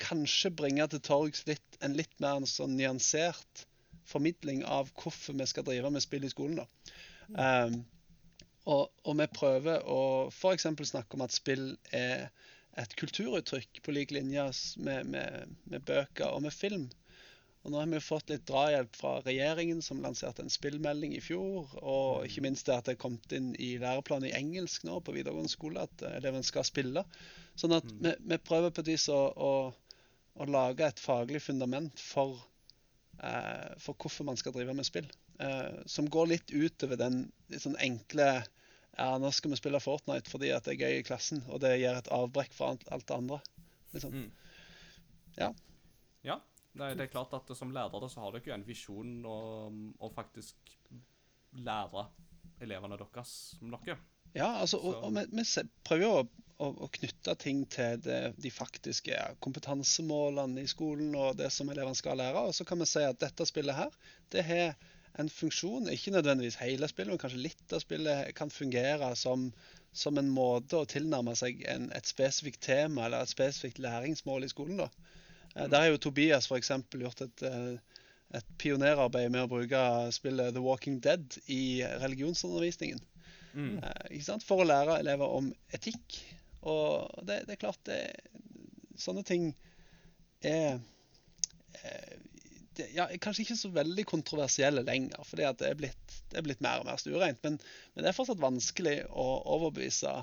kanskje 0.00 0.52
bringe 0.56 0.86
til 0.92 1.02
torgs 1.04 1.44
en 1.80 1.96
litt 1.98 2.14
mer 2.22 2.44
sånn 2.48 2.76
nyansert 2.78 3.64
formidling 4.10 4.64
av 4.66 4.90
hvorfor 4.98 5.36
vi 5.38 5.46
skal 5.46 5.66
drive 5.66 5.90
med 5.92 6.02
spill 6.04 6.26
i 6.26 6.32
skolen. 6.32 6.62
da. 6.62 6.66
Um, 7.30 7.82
og, 8.70 8.88
og 9.06 9.18
vi 9.20 9.26
prøver 9.32 9.84
å 9.88 10.00
f.eks. 10.30 10.66
snakke 10.92 11.16
om 11.16 11.24
at 11.24 11.34
spill 11.34 11.72
er 11.96 12.28
et 12.78 12.96
kulturuttrykk 12.98 13.80
på 13.84 13.94
lik 13.94 14.12
linje 14.14 14.46
med, 14.84 15.06
med, 15.10 15.54
med 15.70 15.86
bøker 15.86 16.30
og 16.30 16.44
med 16.46 16.54
film. 16.54 16.88
Og 17.60 17.72
nå 17.72 17.80
har 17.80 17.88
vi 17.92 18.00
fått 18.00 18.30
litt 18.32 18.46
drahjelp 18.48 18.94
fra 18.96 19.18
regjeringen, 19.26 19.82
som 19.84 20.00
lanserte 20.00 20.40
en 20.40 20.52
spillmelding 20.52 21.12
i 21.16 21.20
fjor. 21.20 21.68
Og 21.82 22.24
ikke 22.24 22.44
minst 22.46 22.70
det 22.70 22.76
at 22.76 22.86
det 22.88 22.94
er 22.94 23.02
kommet 23.02 23.34
inn 23.36 23.50
i 23.60 23.74
læreplanen 23.82 24.30
i 24.30 24.36
engelsk 24.38 24.86
nå 24.88 24.96
på 25.04 25.12
videregående 25.16 25.52
skole, 25.52 25.84
at 25.84 25.92
eleven 26.00 26.16
elevene 26.22 26.48
skal 26.48 26.64
spille. 26.64 27.04
Sånn 27.60 27.76
at 27.76 27.84
vi, 28.00 28.14
vi 28.32 28.40
prøver 28.40 28.72
på 28.72 28.80
et 28.80 28.92
vis 28.94 29.10
å, 29.12 29.20
å, 29.36 29.52
å 30.40 30.46
lage 30.48 30.86
et 30.86 31.02
faglig 31.02 31.42
fundament 31.44 32.00
for, 32.00 32.38
eh, 33.22 33.74
for 33.78 33.94
hvorfor 34.00 34.26
man 34.28 34.38
skal 34.40 34.54
drive 34.56 34.74
med 34.76 34.88
spill. 34.88 35.08
Eh, 35.40 35.82
som 35.86 36.08
går 36.08 36.32
litt 36.34 36.50
utover 36.52 36.98
den 37.00 37.22
litt 37.48 37.62
sånn 37.64 37.78
enkle 37.80 38.30
ja, 38.98 39.14
nå 39.22 39.30
skal 39.32 39.52
vi 39.52 39.56
spille 39.60 39.80
Fortnite 39.80 40.28
fordi 40.28 40.50
det 40.50 40.72
er 40.74 40.80
gøy 40.82 40.98
i 40.98 41.04
klassen, 41.06 41.40
og 41.48 41.60
det 41.62 41.76
gir 41.80 41.94
et 41.96 42.10
avbrekk 42.12 42.52
fra 42.52 42.72
alt, 42.74 43.06
det 43.06 43.16
andre. 43.16 43.38
Liksom. 43.94 44.16
Ja. 45.38 45.52
Det, 46.74 46.84
er- 46.86 46.94
det 46.98 47.06
er 47.06 47.12
klart 47.14 47.32
at 47.34 47.48
som 47.56 47.72
lærere 47.74 48.10
så 48.10 48.20
har 48.22 48.34
dere 48.34 48.50
jo 48.50 48.54
en 48.54 48.66
visjon 48.66 49.14
om 49.26 49.78
å 49.98 50.10
faktisk 50.14 50.74
lære 51.58 52.04
elevene 52.62 52.98
deres 53.00 53.32
noe. 53.62 53.96
Ja, 54.36 54.60
altså, 54.60 54.78
og, 54.78 55.02
og 55.04 55.16
vi, 55.16 55.24
vi 55.32 55.64
prøver 55.86 56.20
å, 56.20 56.22
å, 56.62 56.70
å 56.86 56.88
knytte 56.94 57.34
ting 57.40 57.64
til 57.72 57.98
det, 58.04 58.20
de 58.38 58.52
faktiske 58.54 59.16
kompetansemålene 59.42 60.62
i 60.62 60.70
skolen 60.70 61.16
og 61.18 61.38
det 61.40 61.50
som 61.54 61.70
elevene 61.72 61.98
skal 61.98 62.20
lære. 62.20 62.46
Og 62.50 62.54
så 62.56 62.66
kan 62.68 62.80
vi 62.82 62.88
si 62.90 63.02
at 63.06 63.20
dette 63.22 63.46
spillet 63.48 63.78
her, 63.78 64.00
det 64.34 64.46
har 64.46 64.74
en 65.18 65.30
funksjon. 65.32 65.90
Ikke 65.90 66.14
nødvendigvis 66.14 66.60
hele 66.62 66.88
spillet, 66.88 67.12
men 67.14 67.22
kanskje 67.22 67.44
litt 67.48 67.74
av 67.74 67.82
spillet 67.82 68.34
kan 68.38 68.52
fungere 68.54 69.10
som, 69.18 69.48
som 69.92 70.18
en 70.20 70.30
måte 70.30 70.78
å 70.78 70.88
tilnærme 70.88 71.34
seg 71.38 71.64
en, 71.70 71.90
et 71.96 72.10
spesifikt 72.10 72.62
tema 72.68 73.08
eller 73.08 73.24
et 73.24 73.32
spesifikt 73.32 73.82
læringsmål 73.82 74.46
i 74.46 74.52
skolen. 74.52 74.84
da. 74.84 74.90
Eh, 75.56 75.66
Der 75.66 75.78
har 75.80 75.90
jo 75.90 76.02
Tobias 76.06 76.46
f.eks. 76.46 76.70
gjort 77.02 77.26
et, 77.26 77.42
eh, 77.42 78.04
et 78.38 78.56
pionerarbeid 78.62 79.32
med 79.34 79.46
å 79.46 79.50
bruke 79.50 79.84
spillet 80.14 80.54
The 80.54 80.62
Walking 80.62 81.00
Dead 81.02 81.40
i 81.50 81.82
religionsundervisningen. 82.04 83.02
Mm. 83.54 83.78
Eh, 83.82 84.06
ikke 84.16 84.26
sant? 84.26 84.46
For 84.46 84.62
å 84.62 84.68
lære 84.68 85.00
elever 85.00 85.36
om 85.40 85.50
etikk. 85.74 86.20
Og 86.68 87.24
det, 87.26 87.44
det 87.48 87.56
er 87.56 87.62
klart 87.62 87.80
det, 87.88 88.00
Sånne 89.00 89.22
ting 89.24 89.46
er 90.44 90.74
eh, 91.80 92.16
det, 92.76 92.90
ja, 92.92 93.06
Kanskje 93.22 93.46
ikke 93.46 93.56
så 93.56 93.70
veldig 93.72 94.04
kontroversielle 94.08 94.82
lenger, 94.84 95.22
fordi 95.24 95.48
det 95.62 95.70
er 95.70 95.78
blitt, 95.78 96.18
det 96.28 96.36
er 96.40 96.44
blitt 96.44 96.60
mer 96.64 96.82
og 96.82 96.90
mer 96.90 97.00
stuereint. 97.00 97.40
Men, 97.46 97.56
men 97.94 98.04
det 98.04 98.12
er 98.12 98.16
fortsatt 98.16 98.42
vanskelig 98.42 98.98
å 99.08 99.26
overbevise 99.56 100.18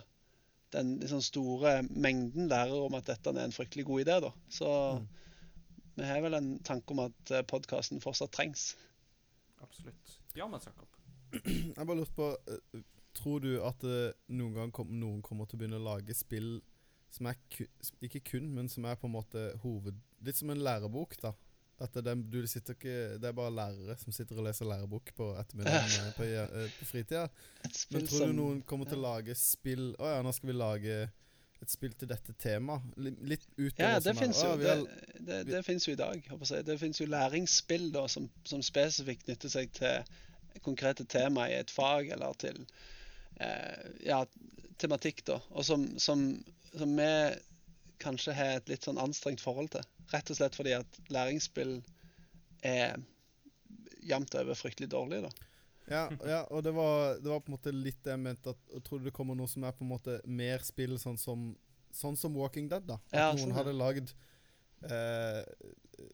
den 0.75 0.97
liksom 1.01 1.23
store 1.23 1.79
mengden 1.89 2.49
lærere 2.51 2.85
om 2.89 2.97
at 2.99 3.07
dette 3.07 3.31
er 3.31 3.45
en 3.45 3.55
fryktelig 3.55 3.87
god 3.87 4.03
idé. 4.03 4.19
da. 4.27 4.33
Så 4.51 4.69
vi 5.97 6.05
har 6.05 6.21
vel 6.21 6.37
en 6.37 6.51
tanke 6.67 6.93
om 6.93 7.05
at 7.07 7.33
podkasten 7.49 8.03
fortsatt 8.03 8.35
trengs. 8.35 8.75
Absolutt. 9.63 10.19
Ja, 10.37 10.45
men 10.47 10.61
Jakob. 10.61 10.87
Jeg 11.77 11.85
bare 11.85 11.97
lurte 11.97 12.15
på 12.15 12.29
eh, 12.47 12.83
Tror 13.17 13.41
du 13.43 13.51
at 13.65 13.83
eh, 13.87 14.15
noen 14.37 14.55
gang 14.57 14.73
kom, 14.75 14.91
noen 14.93 15.21
kommer 15.25 15.47
til 15.49 15.57
å 15.57 15.63
begynne 15.63 15.81
å 15.81 15.87
lage 15.87 16.15
spill 16.17 16.57
som 17.13 17.29
er 17.31 17.37
ku, 17.53 17.63
ikke 18.03 18.21
kun, 18.33 18.49
men 18.53 18.69
som 18.69 18.85
er 18.85 18.97
på 18.99 19.09
en 19.09 19.15
måte 19.15 19.49
hoved... 19.63 19.97
Litt 20.25 20.39
som 20.39 20.49
en 20.53 20.61
lærebok, 20.61 21.15
da. 21.21 21.31
At 21.81 21.93
det, 21.93 22.15
du 22.33 22.39
sitter 22.49 22.73
ikke, 22.73 22.95
det 23.21 23.29
er 23.29 23.35
bare 23.37 23.53
lærere 23.53 23.95
som 24.01 24.13
sitter 24.15 24.39
og 24.39 24.47
leser 24.47 24.65
lærebok 24.65 25.11
på 25.17 25.29
ettermiddagen 25.37 26.07
eh, 26.07 26.15
på, 26.17 26.25
eh, 26.25 26.73
på 26.79 26.89
fritida. 26.89 27.27
Men 27.93 28.07
tror 28.09 28.25
du 28.25 28.35
noen 28.37 28.61
kommer 28.65 28.89
til 28.89 28.97
å 28.97 29.05
lage 29.11 29.37
spill 29.37 29.91
Å 30.01 30.15
ja, 30.15 30.23
nå 30.25 30.33
skal 30.33 30.51
vi 30.51 30.57
lage 30.57 30.97
et 31.57 31.73
spill 31.73 31.93
til 31.97 32.09
dette 32.09 32.33
temaet. 32.41 32.85
Litt 32.97 33.45
utover 33.57 33.81
Ja, 33.81 34.01
det 34.01 34.13
fins 34.17 34.41
jo, 34.43 34.51
det, 34.61 34.75
det, 35.25 35.39
det 35.49 35.61
jo 35.87 35.93
i 35.93 35.99
dag. 36.01 36.21
jeg. 36.21 36.65
Det 36.65 36.77
finnes 36.81 37.01
jo 37.01 37.07
læringsspill 37.09 37.87
da, 37.93 38.05
som, 38.09 38.27
som 38.45 38.61
spesifikt 38.65 39.25
knytter 39.25 39.53
seg 39.53 39.73
til 39.77 40.61
konkrete 40.65 41.05
tema 41.05 41.47
i 41.49 41.57
et 41.57 41.73
fag, 41.73 42.11
eller 42.13 42.37
til 42.41 42.61
ja, 44.05 44.21
tematikk, 44.81 45.23
da. 45.27 45.39
Og 45.53 45.65
som, 45.65 45.83
som, 46.01 46.23
som 46.73 46.95
vi 46.97 47.11
kanskje 48.01 48.35
har 48.37 48.57
et 48.57 48.71
litt 48.71 48.85
sånn 48.87 48.99
anstrengt 49.01 49.41
forhold 49.43 49.71
til. 49.75 49.85
Rett 50.13 50.31
og 50.31 50.39
slett 50.39 50.57
fordi 50.57 50.75
at 50.77 50.99
læringsspill 51.13 51.79
er 52.65 52.97
jevnt 54.07 54.37
over 54.39 54.57
fryktelig 54.57 54.89
dårlig, 54.93 55.23
da. 55.25 55.31
Ja, 55.87 56.03
ja 56.27 56.41
og 56.51 56.63
det 56.63 56.73
var, 56.75 57.17
det 57.21 57.31
var 57.31 57.41
på 57.43 57.51
en 57.51 57.57
måte 57.57 57.73
litt 57.75 57.99
det 58.03 58.13
jeg 58.15 58.23
mente. 58.23 58.53
At, 58.53 58.63
jeg 58.73 58.85
trodde 58.87 59.07
det 59.07 59.15
kommer 59.15 59.37
noe 59.37 59.49
som 59.51 59.65
er 59.67 59.75
på 59.75 59.85
en 59.85 59.93
måte 59.93 60.19
mer 60.25 60.63
spill 60.67 60.97
sånn 61.01 61.19
som, 61.19 61.51
sånn 61.95 62.19
som 62.19 62.35
Walking 62.37 62.69
Dead. 62.71 62.85
da 62.87 62.99
At 63.11 63.19
Ja, 63.19 63.29
noen 63.31 63.47
sånn, 63.47 63.57
hadde 63.57 63.75
lagd 63.75 64.13
eh, 64.83 65.43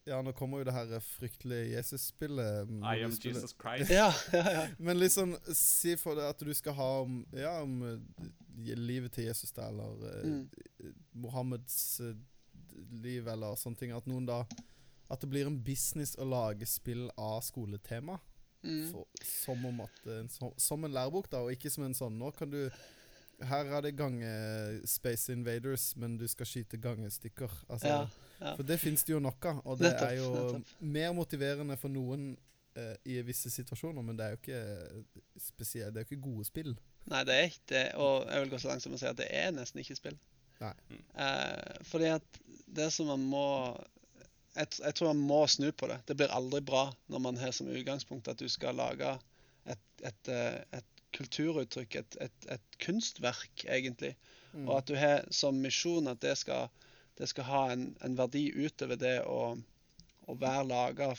Ja, 0.07 0.21
nå 0.23 0.31
kommer 0.31 0.59
jo 0.61 0.63
det 0.69 0.73
her 0.73 0.99
fryktelige 1.03 1.73
Jesus-spillet. 1.75 2.69
I 2.69 3.03
am 3.03 3.11
spiller- 3.11 3.41
Jesus 3.41 3.55
Christ. 3.59 3.89
Ja, 3.91 4.13
ja, 4.33 4.43
ja. 4.51 4.67
Men 4.79 4.99
liksom, 4.99 5.35
si 5.53 5.95
for 5.99 6.15
deg 6.15 6.29
at 6.29 6.39
du 6.39 6.53
skal 6.55 6.73
ha 6.77 6.89
om 7.03 7.25
Ja, 7.35 7.57
om 7.61 7.81
eh, 7.83 8.75
livet 8.79 9.11
til 9.17 9.25
Jesus, 9.27 9.51
da, 9.51 9.67
eller 9.67 10.07
eh, 10.07 10.29
Mm. 10.29 10.93
Mohammeds 11.13 11.99
uh, 12.01 12.13
liv, 12.91 13.27
eller 13.27 13.55
sånne 13.59 13.77
ting. 13.79 13.91
At 13.95 14.07
noen 14.07 14.25
da 14.27 14.43
At 15.11 15.21
det 15.21 15.29
blir 15.29 15.45
en 15.47 15.59
business 15.63 16.15
å 16.17 16.25
lage 16.25 16.65
spill 16.65 17.09
av 17.19 17.41
skoletema. 17.45 18.19
Mm. 18.63 18.91
For, 18.93 19.05
som 19.27 19.65
om 19.67 19.81
at 19.83 20.05
en, 20.07 20.29
som, 20.31 20.53
som 20.57 20.83
en 20.87 20.93
lærebok, 20.95 21.27
da, 21.29 21.41
og 21.43 21.51
ikke 21.51 21.69
som 21.69 21.83
en 21.83 21.93
sånn 21.97 22.15
Nå 22.17 22.31
kan 22.31 22.49
du 22.49 22.69
Her 23.41 23.65
er 23.75 23.81
det 23.81 23.95
gange 23.97 24.29
Space 24.87 25.33
Invaders, 25.33 25.95
men 25.99 26.17
du 26.17 26.27
skal 26.27 26.45
skyte 26.47 26.77
gangestykker. 26.77 27.51
Altså, 27.69 27.87
Ja, 27.87 28.07
ja. 28.39 28.55
For 28.55 28.63
det 28.63 28.79
fins 28.79 29.03
det 29.03 29.13
jo 29.13 29.19
nok 29.23 29.45
av, 29.45 29.61
og 29.65 29.79
det 29.79 29.91
Nettopp, 29.91 30.09
er 30.09 30.15
jo 30.19 30.31
nettopp. 30.33 30.73
mer 30.79 31.13
motiverende 31.13 31.77
for 31.77 31.89
noen 31.89 32.37
eh, 32.75 32.95
i 33.05 33.21
visse 33.25 33.49
situasjoner, 33.53 34.01
men 34.03 34.17
det 34.17 34.25
er 34.25 34.35
jo 34.35 34.41
ikke 34.41 34.61
spesielt 35.39 35.93
Det 35.93 36.01
er 36.01 36.05
jo 36.05 36.11
ikke 36.15 36.27
gode 36.29 36.45
spill. 36.45 36.73
Nei, 37.11 37.23
det 37.27 37.33
er 37.35 37.49
ikke 37.49 37.67
det. 37.73 37.83
Og 37.99 38.29
jeg 38.31 38.41
vil 38.43 38.49
gå 38.53 38.59
så 38.63 38.67
langt 38.71 38.83
som 38.85 38.93
å 38.95 38.99
si 39.01 39.09
at 39.09 39.17
det 39.19 39.27
er 39.31 39.51
nesten 39.55 39.81
ikke 39.83 39.97
spill. 39.99 40.17
Nei. 40.61 40.73
Eh, 41.19 41.83
fordi 41.89 42.11
at 42.13 42.39
det 42.73 42.91
som 42.95 43.09
man 43.11 43.25
må 43.33 43.45
jeg, 44.55 44.67
jeg 44.79 44.93
tror 44.95 45.13
man 45.13 45.23
må 45.27 45.41
snu 45.49 45.71
på 45.71 45.87
det. 45.89 45.97
Det 46.07 46.15
blir 46.19 46.31
aldri 46.31 46.61
bra 46.61 46.85
når 47.11 47.19
man 47.25 47.37
har 47.41 47.51
som 47.55 47.67
utgangspunkt 47.73 48.27
at 48.29 48.39
du 48.39 48.47
skal 48.51 48.75
lage 48.77 49.15
et, 49.65 49.81
et, 50.05 50.29
eh, 50.29 50.59
et 50.77 50.92
kulturuttrykk, 51.15 51.99
et, 52.01 52.17
et, 52.27 52.47
et 52.55 52.79
kunstverk, 52.83 53.65
egentlig. 53.65 54.15
Mm. 54.53 54.67
Og 54.67 54.77
at 54.77 54.89
du 54.89 54.97
har 54.99 55.27
som 55.33 55.61
misjon 55.61 56.09
at 56.11 56.21
det 56.23 56.35
skal, 56.41 56.69
det 57.19 57.29
skal 57.31 57.49
ha 57.49 57.63
en, 57.73 57.87
en 58.05 58.17
verdi 58.17 58.47
utover 58.53 58.99
det 59.01 59.19
å, 59.29 59.55
å 60.27 60.37
være 60.39 60.67
laga 60.69 61.13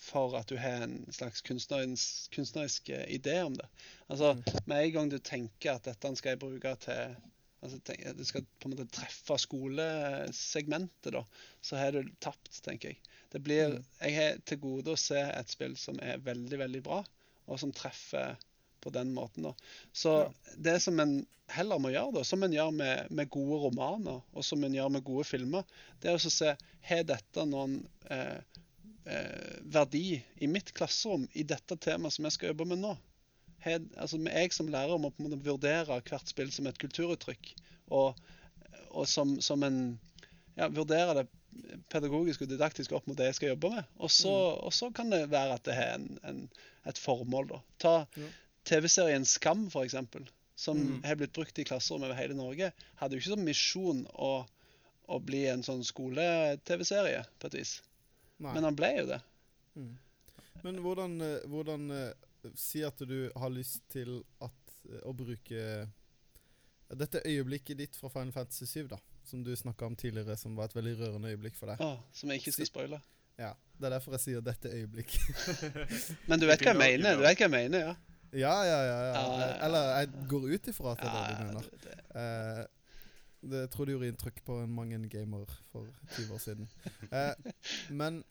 for 0.00 0.36
at 0.38 0.48
du 0.50 0.56
har 0.60 0.84
en 0.84 0.96
slags 1.12 1.42
kunstnerisk, 1.46 2.30
kunstnerisk 2.34 2.88
eh, 2.94 3.04
idé 3.14 3.40
om 3.42 3.56
det. 3.56 3.68
Altså, 4.08 4.36
Med 4.64 4.84
en 4.84 4.92
gang 4.92 5.10
du 5.12 5.18
tenker 5.18 5.76
at 5.76 5.86
dette 5.88 6.14
skal 6.18 6.34
jeg 6.34 6.42
bruke 6.42 6.74
til 6.84 7.14
altså, 7.60 7.78
tenk, 7.84 8.04
Du 8.16 8.24
skal 8.26 8.46
på 8.58 8.68
en 8.68 8.74
måte 8.74 8.88
treffe 8.92 9.38
skolesegmentet, 9.40 11.12
da, 11.14 11.24
så 11.62 11.80
har 11.80 11.96
du 11.96 12.12
tapt, 12.20 12.52
tenker 12.64 12.94
jeg. 12.94 13.00
Det 13.30 13.42
blir, 13.46 13.78
Jeg 14.00 14.16
har 14.16 14.44
til 14.44 14.62
gode 14.62 14.94
å 14.94 15.00
se 15.00 15.20
et 15.20 15.52
spill 15.52 15.76
som 15.78 16.00
er 16.02 16.22
veldig, 16.24 16.58
veldig 16.64 16.82
bra, 16.86 17.02
og 17.46 17.60
som 17.62 17.74
treffer 17.74 18.38
på 18.80 18.92
den 18.94 19.12
måten. 19.16 19.48
da. 19.48 19.52
Så 19.92 20.14
det 20.56 20.78
som 20.84 20.98
en 21.02 21.20
heller 21.50 21.80
må 21.82 21.90
gjøre, 21.90 22.14
da, 22.20 22.24
som 22.26 22.42
en 22.46 22.54
gjør 22.54 22.70
med, 22.74 23.10
med 23.10 23.30
gode 23.32 23.58
romaner, 23.64 24.20
og 24.32 24.44
som 24.46 24.62
en 24.64 24.74
gjør 24.76 24.90
med 24.94 25.04
gode 25.06 25.24
filmer, 25.26 25.66
det 26.02 26.12
er 26.12 26.18
å 26.18 26.32
se 26.32 26.54
har 26.90 27.06
dette 27.08 27.46
noen 27.50 27.80
eh, 28.10 28.60
eh, 29.04 29.56
verdi 29.74 30.20
i 30.38 30.50
mitt 30.50 30.70
klasserom 30.76 31.26
i 31.32 31.42
dette 31.42 31.76
temaet 31.82 32.14
som 32.16 32.28
jeg 32.28 32.36
skal 32.36 32.52
jobbe 32.52 32.68
med 32.70 32.82
nå. 32.84 32.94
Har- 33.64 33.82
altså, 34.00 34.20
jeg 34.24 34.54
som 34.56 34.70
lærer 34.72 34.98
må 34.98 35.10
på 35.10 35.24
en 35.24 35.28
måte 35.30 35.42
vurdere 35.44 35.98
hvert 36.06 36.30
spill 36.30 36.52
som 36.54 36.70
et 36.70 36.78
kulturuttrykk, 36.80 37.50
og, 37.98 38.14
og 38.94 39.10
som, 39.10 39.36
som 39.44 39.66
en 39.66 39.82
ja, 40.56 40.68
vurdere 40.70 41.18
det 41.20 41.26
pedagogisk 41.90 42.44
og 42.44 42.52
didaktisk 42.52 42.92
opp 42.94 43.08
mot 43.10 43.18
det 43.18 43.26
jeg 43.30 43.40
skal 43.40 43.52
jobbe 43.52 43.72
med. 43.74 43.88
Og 43.98 44.10
så, 44.14 44.32
og 44.62 44.70
så 44.74 44.92
kan 44.94 45.10
det 45.10 45.24
være 45.32 45.56
at 45.58 45.66
det 45.66 45.74
har 45.74 46.06
et 46.86 47.00
formål, 47.02 47.50
da. 47.56 47.60
Ta 47.82 47.96
Ja. 48.20 48.30
TV-serien 48.68 49.24
Skam, 49.24 49.68
for 49.72 49.86
eksempel, 49.86 50.26
som 50.60 50.80
har 51.04 51.16
blitt 51.16 51.32
brukt 51.32 51.58
i 51.58 51.64
klasserom 51.64 52.04
over 52.04 52.18
hele 52.18 52.36
Norge, 52.36 52.72
hadde 53.00 53.16
jo 53.16 53.22
ikke 53.22 53.32
som 53.32 53.44
misjon 53.46 54.02
å, 54.12 54.32
å 55.08 55.20
bli 55.24 55.46
en 55.48 55.64
sånn 55.64 55.84
skole-TV-serie, 55.86 57.22
på 57.40 57.48
et 57.50 57.56
vis. 57.62 57.78
Nei. 58.40 58.52
Men 58.56 58.68
han 58.68 58.76
ble 58.76 58.90
jo 58.98 59.06
det. 59.08 59.20
Mm. 59.76 59.94
Men 60.64 60.82
hvordan, 60.84 61.20
eh, 61.24 61.46
hvordan 61.48 61.90
eh, 61.94 62.10
Si 62.56 62.80
at 62.84 62.96
du 63.04 63.30
har 63.36 63.50
lyst 63.52 63.82
til 63.92 64.22
at, 64.40 64.76
eh, 64.88 65.02
å 65.04 65.12
bruke 65.12 65.64
dette 66.96 67.20
øyeblikket 67.28 67.76
ditt 67.76 67.98
fra 68.00 68.08
Final 68.08 68.32
Fantasy 68.32 68.64
7, 68.66 68.86
da. 68.88 68.96
Som 69.28 69.42
du 69.44 69.52
snakka 69.56 69.86
om 69.86 69.96
tidligere, 69.96 70.36
som 70.40 70.56
var 70.56 70.70
et 70.70 70.76
veldig 70.76 70.94
rørende 71.02 71.34
øyeblikk 71.34 71.58
for 71.58 71.68
deg. 71.68 71.82
Oh, 71.84 72.00
som 72.16 72.32
jeg 72.32 72.40
ikke 72.40 72.54
skal 72.56 72.70
spoile. 72.70 73.00
Ja, 73.40 73.52
Det 73.76 73.86
er 73.88 73.94
derfor 73.96 74.16
jeg 74.16 74.20
sier 74.20 74.40
'dette 74.40 74.68
øyeblikket'. 74.68 76.16
Men 76.28 76.40
du 76.40 76.46
vet 76.48 76.60
hva 76.60 76.72
jeg 76.72 76.80
mener? 76.80 77.16
Du 77.16 77.22
vet 77.24 77.38
hva 77.38 77.46
jeg 77.46 77.52
mener, 77.52 77.86
ja? 77.90 77.94
Ja, 78.32 78.54
ja, 78.64 78.80
ja, 78.86 78.98
ja. 79.10 79.46
Eller 79.66 79.88
jeg 79.98 80.28
går 80.28 80.44
ut 80.54 80.68
ifra 80.72 80.92
at 80.92 80.98
det 81.02 81.08
er 81.10 81.28
det 81.28 81.38
du 81.38 81.44
mener. 81.46 81.70
det- 81.84 81.96
Eh, 82.10 82.64
det 83.50 83.70
tror 83.70 83.86
det 83.86 83.92
gjorde 83.94 84.08
inntrykk 84.10 84.40
på 84.44 84.56
en 84.62 84.72
mange 84.74 84.98
gamer 85.08 85.46
for 85.72 85.86
20 86.16 86.34
år 86.34 86.38
siden. 86.42 86.68
Eh, 87.12 87.34
men 87.90 88.24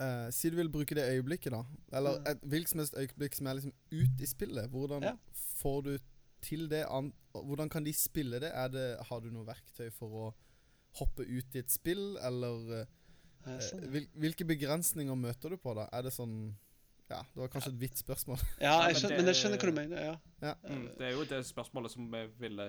eh, 0.00 0.28
si 0.34 0.50
du 0.50 0.56
vil 0.58 0.68
bruke 0.70 0.94
det 0.98 1.06
øyeblikket, 1.08 1.52
da. 1.54 1.62
Eller 1.96 2.20
et 2.28 2.42
hvilket 2.42 2.68
som 2.74 2.82
helst 2.82 2.94
øyeblikk 2.98 3.34
som 3.38 3.46
er 3.46 3.54
liksom 3.58 3.72
ut 3.92 4.20
i 4.20 4.26
spillet. 4.26 4.68
Hvordan 4.70 5.02
får 5.62 5.80
du 5.86 5.92
til 6.42 6.68
det? 6.70 6.84
An 6.90 7.12
hvordan 7.34 7.70
kan 7.70 7.84
de 7.86 7.92
spille 7.94 8.40
det? 8.42 8.52
Det? 8.72 8.86
Har 9.08 9.20
du 9.20 9.30
noe 9.30 9.46
verktøy 9.46 9.90
for 9.94 10.08
å 10.08 10.34
hoppe 10.98 11.22
ut 11.26 11.54
i 11.54 11.58
et 11.62 11.70
spill, 11.70 12.16
eller 12.24 12.80
eh, 12.80 13.58
sånn, 13.62 13.82
ja. 13.84 13.90
hvil, 13.94 14.06
Hvilke 14.18 14.44
begrensninger 14.48 15.14
møter 15.14 15.50
du 15.54 15.56
på 15.56 15.74
da? 15.78 15.88
Er 15.92 16.02
det 16.02 16.12
sånn 16.12 16.56
Ja, 17.08 17.22
det 17.34 17.40
var 17.40 17.48
kanskje 17.48 17.70
et 17.72 17.78
vidt 17.80 17.96
spørsmål. 18.02 18.38
Ja, 18.60 18.72
jeg 18.84 18.92
men 18.92 19.00
skjønner, 19.00 19.08
det- 19.08 19.18
men 19.22 19.26
jeg 19.32 19.38
skjønner 19.38 19.62
hva 19.62 19.70
du 19.70 19.76
mener. 19.80 20.02
ja. 20.04 20.16
ja. 20.42 20.54
Mm, 20.68 20.84
det 20.98 21.06
er 21.06 21.14
jo 21.16 21.24
det 21.30 21.40
spørsmålet 21.48 21.90
som 21.94 22.10
vi 22.12 22.20
ville 22.42 22.66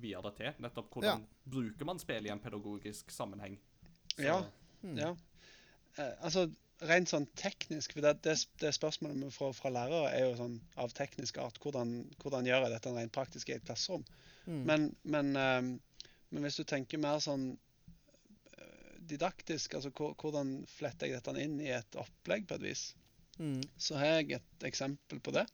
vie 0.00 0.22
det 0.26 0.32
til. 0.38 0.52
Nettopp 0.64 0.90
hvordan 0.96 1.26
bruker 1.44 1.84
man 1.90 1.98
spill 2.00 2.26
i 2.26 2.32
en 2.32 2.40
pedagogisk 2.40 3.10
sammenheng? 3.12 3.58
Så- 4.16 4.22
Ja. 4.24 4.38
Mm. 4.82 4.96
Ja. 4.98 5.10
Eh, 5.98 6.14
altså, 6.24 6.46
rent 6.82 7.08
sånn 7.12 7.28
teknisk 7.38 7.92
For 7.92 8.00
det, 8.02 8.22
det, 8.24 8.32
det 8.58 8.72
spørsmålet 8.74 9.20
vi 9.22 9.30
får 9.30 9.52
fra 9.54 9.70
lærere, 9.70 10.08
er 10.16 10.24
jo 10.30 10.36
sånn 10.40 10.56
av 10.76 10.90
teknisk 10.96 11.38
art. 11.38 11.58
Hvordan, 11.62 11.92
hvordan 12.18 12.44
gjør 12.48 12.64
jeg 12.64 12.72
dette 12.72 12.94
rent 12.96 13.12
praktisk 13.14 13.48
i 13.52 13.52
et 13.58 13.64
klasserom? 13.68 14.02
Mm. 14.46 14.64
Men, 14.66 14.88
men, 15.04 15.36
eh, 15.36 15.60
men 16.32 16.42
hvis 16.42 16.56
du 16.56 16.64
tenker 16.64 16.98
mer 16.98 17.20
sånn 17.22 17.52
eh, 18.58 18.98
didaktisk, 19.12 19.74
altså 19.78 19.92
hvordan 19.92 20.64
fletter 20.66 21.06
jeg 21.12 21.20
dette 21.20 21.44
inn 21.44 21.60
i 21.60 21.70
et 21.76 21.96
opplegg 22.00 22.48
på 22.48 22.56
et 22.58 22.66
vis, 22.70 22.84
Mm. 23.38 23.62
så 23.80 23.96
har 23.96 24.18
jeg 24.18 24.36
et 24.38 24.66
eksempel 24.68 25.20
på 25.24 25.32
det. 25.34 25.46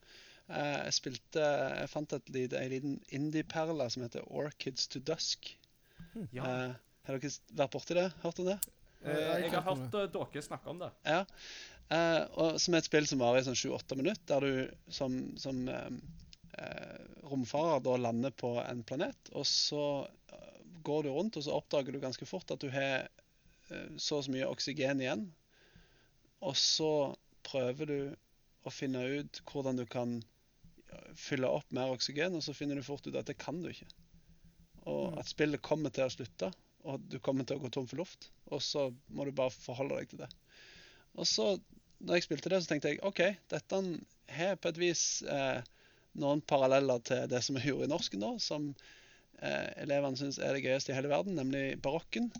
Eh, 0.48 0.76
jeg 0.88 0.96
spilte 0.96 1.44
Jeg 1.44 1.90
fant 1.92 2.12
et 2.16 2.30
lite, 2.32 2.58
en 2.58 2.72
liten 2.72 2.98
indie-perle 3.14 3.88
som 3.92 4.04
heter 4.04 4.26
Orchids 4.32 4.88
to 4.88 5.00
Dusk. 5.00 5.50
ja. 6.32 6.44
Eh, 6.44 6.76
har 7.08 7.16
dere 7.16 7.32
vært 7.56 7.72
borti 7.72 7.96
det? 7.96 8.10
Hørt 8.22 8.40
om 8.42 8.48
det? 8.50 8.58
Eh, 9.04 9.18
jeg 9.44 9.52
har 9.52 9.64
hørt 9.64 9.94
om 9.94 10.08
dere 10.12 10.42
snakke 10.44 10.72
om 10.72 10.80
det. 10.82 10.90
Ja. 11.04 11.24
Eh, 11.88 12.24
og 12.36 12.58
som 12.60 12.74
er 12.74 12.82
et 12.82 12.88
spill 12.88 13.06
som 13.08 13.20
varer 13.22 13.40
i 13.40 13.46
sånn 13.46 13.56
sju-åtte 13.56 13.96
minutter, 13.96 14.24
der 14.28 14.44
du 14.44 14.92
som, 14.92 15.20
som 15.40 15.62
romfarer 17.28 17.84
da 17.84 17.92
lander 18.00 18.32
på 18.34 18.56
en 18.58 18.80
planet, 18.82 19.28
og 19.30 19.44
så 19.46 20.08
går 20.82 21.06
du 21.06 21.10
rundt, 21.14 21.36
og 21.38 21.44
så 21.44 21.54
oppdager 21.54 21.94
du 21.94 22.00
ganske 22.02 22.26
fort 22.26 22.50
at 22.50 22.64
du 22.64 22.66
har 22.72 23.06
så 24.00 24.18
og 24.18 24.24
så 24.26 24.32
mye 24.32 24.48
oksygen 24.48 25.04
igjen. 25.04 25.22
Og 26.42 26.56
så 26.58 27.14
prøver 27.48 27.90
du 27.90 27.98
å 28.68 28.72
finne 28.74 29.04
ut 29.18 29.40
hvordan 29.48 29.80
du 29.80 29.86
kan 29.88 30.18
fylle 31.18 31.48
opp 31.52 31.68
mer 31.74 31.92
oksygen, 31.92 32.36
og 32.36 32.44
så 32.44 32.54
finner 32.56 32.78
du 32.78 32.86
fort 32.86 33.06
ut 33.06 33.16
at 33.18 33.28
det 33.28 33.38
kan 33.40 33.60
du 33.62 33.70
ikke. 33.70 33.88
Og 34.88 35.12
Mm. 35.12 35.18
at 35.20 35.28
spillet 35.28 35.62
kommer 35.62 35.92
til 35.92 36.06
å 36.06 36.12
slutte, 36.12 36.52
og 36.88 37.00
du 37.10 37.18
kommer 37.18 37.44
til 37.44 37.58
å 37.58 37.62
gå 37.62 37.70
tom 37.70 37.86
for 37.86 38.00
luft. 38.00 38.30
Og 38.50 38.62
så 38.62 38.88
må 39.08 39.24
du 39.24 39.32
bare 39.32 39.50
forholde 39.52 39.98
deg 39.98 40.08
til 40.08 40.22
det. 40.22 40.28
Og 41.18 41.26
så, 41.26 41.58
når 42.00 42.14
jeg 42.14 42.28
spilte 42.28 42.52
det, 42.52 42.62
så 42.62 42.70
tenkte 42.70 42.92
jeg 42.92 43.02
OK, 43.04 43.20
dette 43.50 43.80
har 44.38 44.56
på 44.56 44.70
et 44.70 44.80
vis 44.80 45.22
eh, 45.22 45.60
noen 46.14 46.40
paralleller 46.40 47.02
til 47.04 47.26
det 47.28 47.42
som 47.44 47.58
vi 47.58 47.68
gjorde 47.68 47.88
i 47.88 47.92
norsken, 47.92 48.22
da, 48.24 48.32
som 48.40 48.70
eh, 49.42 49.68
elevene 49.84 50.16
syns 50.16 50.38
er 50.38 50.54
det 50.54 50.64
gøyeste 50.64 50.94
i 50.94 50.96
hele 50.96 51.12
verden, 51.12 51.36
nemlig 51.36 51.80
barokken. 51.84 52.30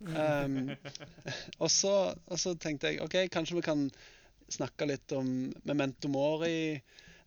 Um, 0.00 0.74
og, 1.62 1.70
så, 1.70 2.14
og 2.26 2.40
så 2.40 2.56
tenkte 2.58 2.90
jeg 2.90 3.04
OK, 3.04 3.20
kanskje 3.30 3.60
vi 3.60 3.66
kan 3.68 3.86
snakke 4.52 4.88
litt 4.88 5.12
om 5.16 5.28
memento 5.64 6.10
mori, 6.12 6.80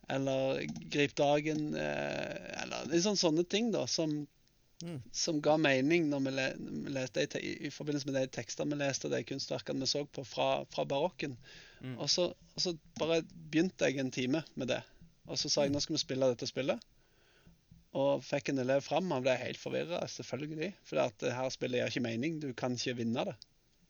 eller 0.10 0.64
grip 0.92 1.16
dagen, 1.20 1.74
eh, 1.76 2.64
eller 2.64 2.94
sånn 3.04 3.20
sånne 3.20 3.44
ting, 3.50 3.72
da, 3.76 3.86
som 3.88 4.26
Mm. 4.84 5.02
som 5.12 5.40
ga 5.42 5.56
mening 5.58 6.04
når 6.06 6.20
vi, 6.22 6.32
le, 6.38 6.44
vi 6.86 6.92
leste 6.94 7.24
i, 7.24 7.40
i, 7.40 7.54
i 7.66 7.70
forbindelse 7.74 8.06
med 8.06 8.20
de 8.20 8.28
tekstene 8.36 8.76
vi 8.76 8.84
leste 8.84 9.08
og 9.10 9.16
de 9.16 9.24
kunstverkene 9.26 9.82
vi 9.82 9.90
så 9.90 10.04
på 10.06 10.22
fra, 10.22 10.66
fra 10.70 10.86
barokken. 10.86 11.34
Mm. 11.82 11.96
Og, 11.96 12.06
så, 12.14 12.28
og 12.54 12.62
så 12.62 12.76
bare 13.00 13.24
begynte 13.26 13.90
jeg 13.90 13.98
en 14.04 14.14
time 14.14 14.44
med 14.54 14.70
det. 14.70 14.84
Og 15.26 15.40
så 15.42 15.50
sa 15.50 15.66
jeg 15.66 15.74
nå 15.74 15.82
skal 15.82 15.98
vi 15.98 16.04
spille 16.04 16.30
dette 16.30 16.50
spillet. 16.50 16.86
Og 17.98 18.22
fikk 18.22 18.52
en 18.52 18.62
elev 18.62 18.86
fram. 18.86 19.10
Han 19.16 19.26
ble 19.26 19.34
helt 19.42 19.58
forvirra, 19.58 20.04
selvfølgelig. 20.14 20.70
For 20.86 21.02
det 21.02 21.34
her 21.34 21.50
spillet 21.50 21.82
gir 21.82 21.92
ikke 21.96 22.06
mening. 22.06 22.38
Du 22.44 22.52
kan 22.58 22.78
ikke 22.78 23.00
vinne 23.00 23.26
det. 23.32 23.34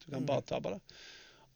Du 0.06 0.12
kan 0.14 0.28
bare 0.30 0.46
tape 0.48 0.72
det. 0.78 0.80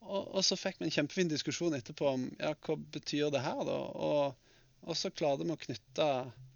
Og, 0.02 0.32
og 0.36 0.45
så 0.45 0.58
fikk 0.58 0.80
vi 0.80 0.88
en 0.88 0.93
kjempefin 0.93 1.30
diskusjon 1.32 1.76
etterpå 1.78 2.08
om 2.10 2.24
ja, 2.39 2.56
hva 2.66 2.78
betyr 2.95 3.30
det 3.34 3.43
her, 3.45 3.62
da. 3.68 3.78
Og, 4.08 4.49
og 4.82 4.97
så 4.97 5.12
klarte 5.14 5.45
vi 5.45 5.54
å 5.54 5.62
knytte 5.62 6.08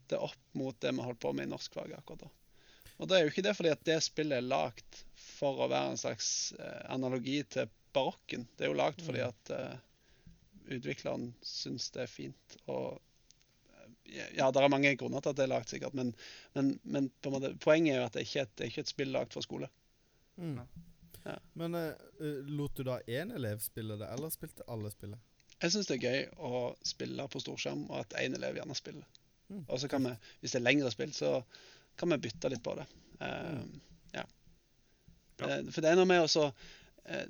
det 0.10 0.22
opp 0.22 0.42
mot 0.58 0.78
det 0.82 0.94
vi 0.94 1.06
holdt 1.06 1.22
på 1.22 1.34
med 1.34 1.48
i 1.48 1.54
norskfaget 1.54 1.98
akkurat 2.00 2.26
da. 2.26 2.32
Og 2.96 3.10
det 3.10 3.18
er 3.18 3.26
jo 3.26 3.32
ikke 3.34 3.44
det 3.44 3.56
fordi 3.58 3.74
at 3.74 3.88
det 3.88 3.98
spillet 4.06 4.40
er 4.40 4.48
lagd 4.48 5.02
for 5.20 5.60
å 5.60 5.68
være 5.68 5.94
en 5.94 6.00
slags 6.00 6.30
eh, 6.56 6.86
analogi 6.94 7.42
til 7.52 7.68
barokken. 7.96 8.46
Det 8.56 8.66
er 8.66 8.72
jo 8.72 8.80
lagd 8.80 9.04
fordi 9.04 9.24
at 9.26 9.52
eh, 9.52 9.76
utvikleren 10.78 11.34
syns 11.46 11.90
det 11.96 12.06
er 12.06 12.12
fint. 12.12 12.58
Og 12.72 12.96
eh, 13.74 14.32
ja, 14.40 14.48
det 14.48 14.62
er 14.62 14.72
mange 14.72 14.96
grunner 15.00 15.24
til 15.24 15.34
at 15.34 15.42
det 15.42 15.48
er 15.48 15.52
lagd, 15.52 15.72
sikkert. 15.74 15.98
Men, 15.98 16.14
men, 16.56 16.78
men 16.84 17.12
på 17.20 17.32
en 17.32 17.36
måte, 17.36 17.56
poenget 17.66 17.98
er 17.98 18.00
jo 18.00 18.08
at 18.08 18.16
det 18.16 18.26
ikke 18.30 18.42
er 18.42 18.48
et, 18.48 18.56
det 18.56 18.66
er 18.66 18.74
ikke 18.74 18.86
et 18.88 18.94
spill 18.96 19.16
lagd 19.18 19.36
for 19.36 19.46
skole. 19.46 19.72
Mm. 20.40 20.62
Ja. 21.26 21.38
Men 21.58 21.76
eh, 21.76 21.94
lot 22.48 22.76
du 22.78 22.84
da 22.86 23.00
én 23.10 23.32
elev 23.34 23.60
spille 23.66 23.98
det, 23.98 24.08
eller 24.14 24.30
spilte 24.34 24.66
alle 24.70 24.92
spillet? 24.94 25.20
Jeg 25.62 25.72
syns 25.72 25.88
det 25.90 25.96
er 25.98 26.06
gøy 26.06 26.26
å 26.46 26.60
spille 26.86 27.26
på 27.32 27.40
storskjerm, 27.42 27.86
og 27.90 28.02
at 28.04 28.14
én 28.22 28.36
elev 28.38 28.58
gjerne 28.60 28.76
spiller. 28.78 29.06
Mm. 29.50 29.64
Og 29.70 29.80
så 29.82 29.88
kan 29.90 30.04
vi, 30.06 30.12
hvis 30.42 30.54
det 30.56 30.60
er 30.60 30.66
lengre 30.68 30.92
spill, 30.94 31.14
så 31.16 31.32
kan 31.98 32.12
vi 32.12 32.18
bytte 32.28 32.50
litt 32.52 32.64
på 32.66 32.76
det. 32.78 32.86
Uh, 33.22 33.62
Mm. 33.64 33.82
ja. 34.14 34.26
Ja. 35.40 35.60
For 35.72 35.82
det 35.84 35.90
er 35.92 35.96
noe 36.00 36.08
med 36.10 36.22
å 36.24 36.28
så 36.32 36.46
eh, 37.06 37.26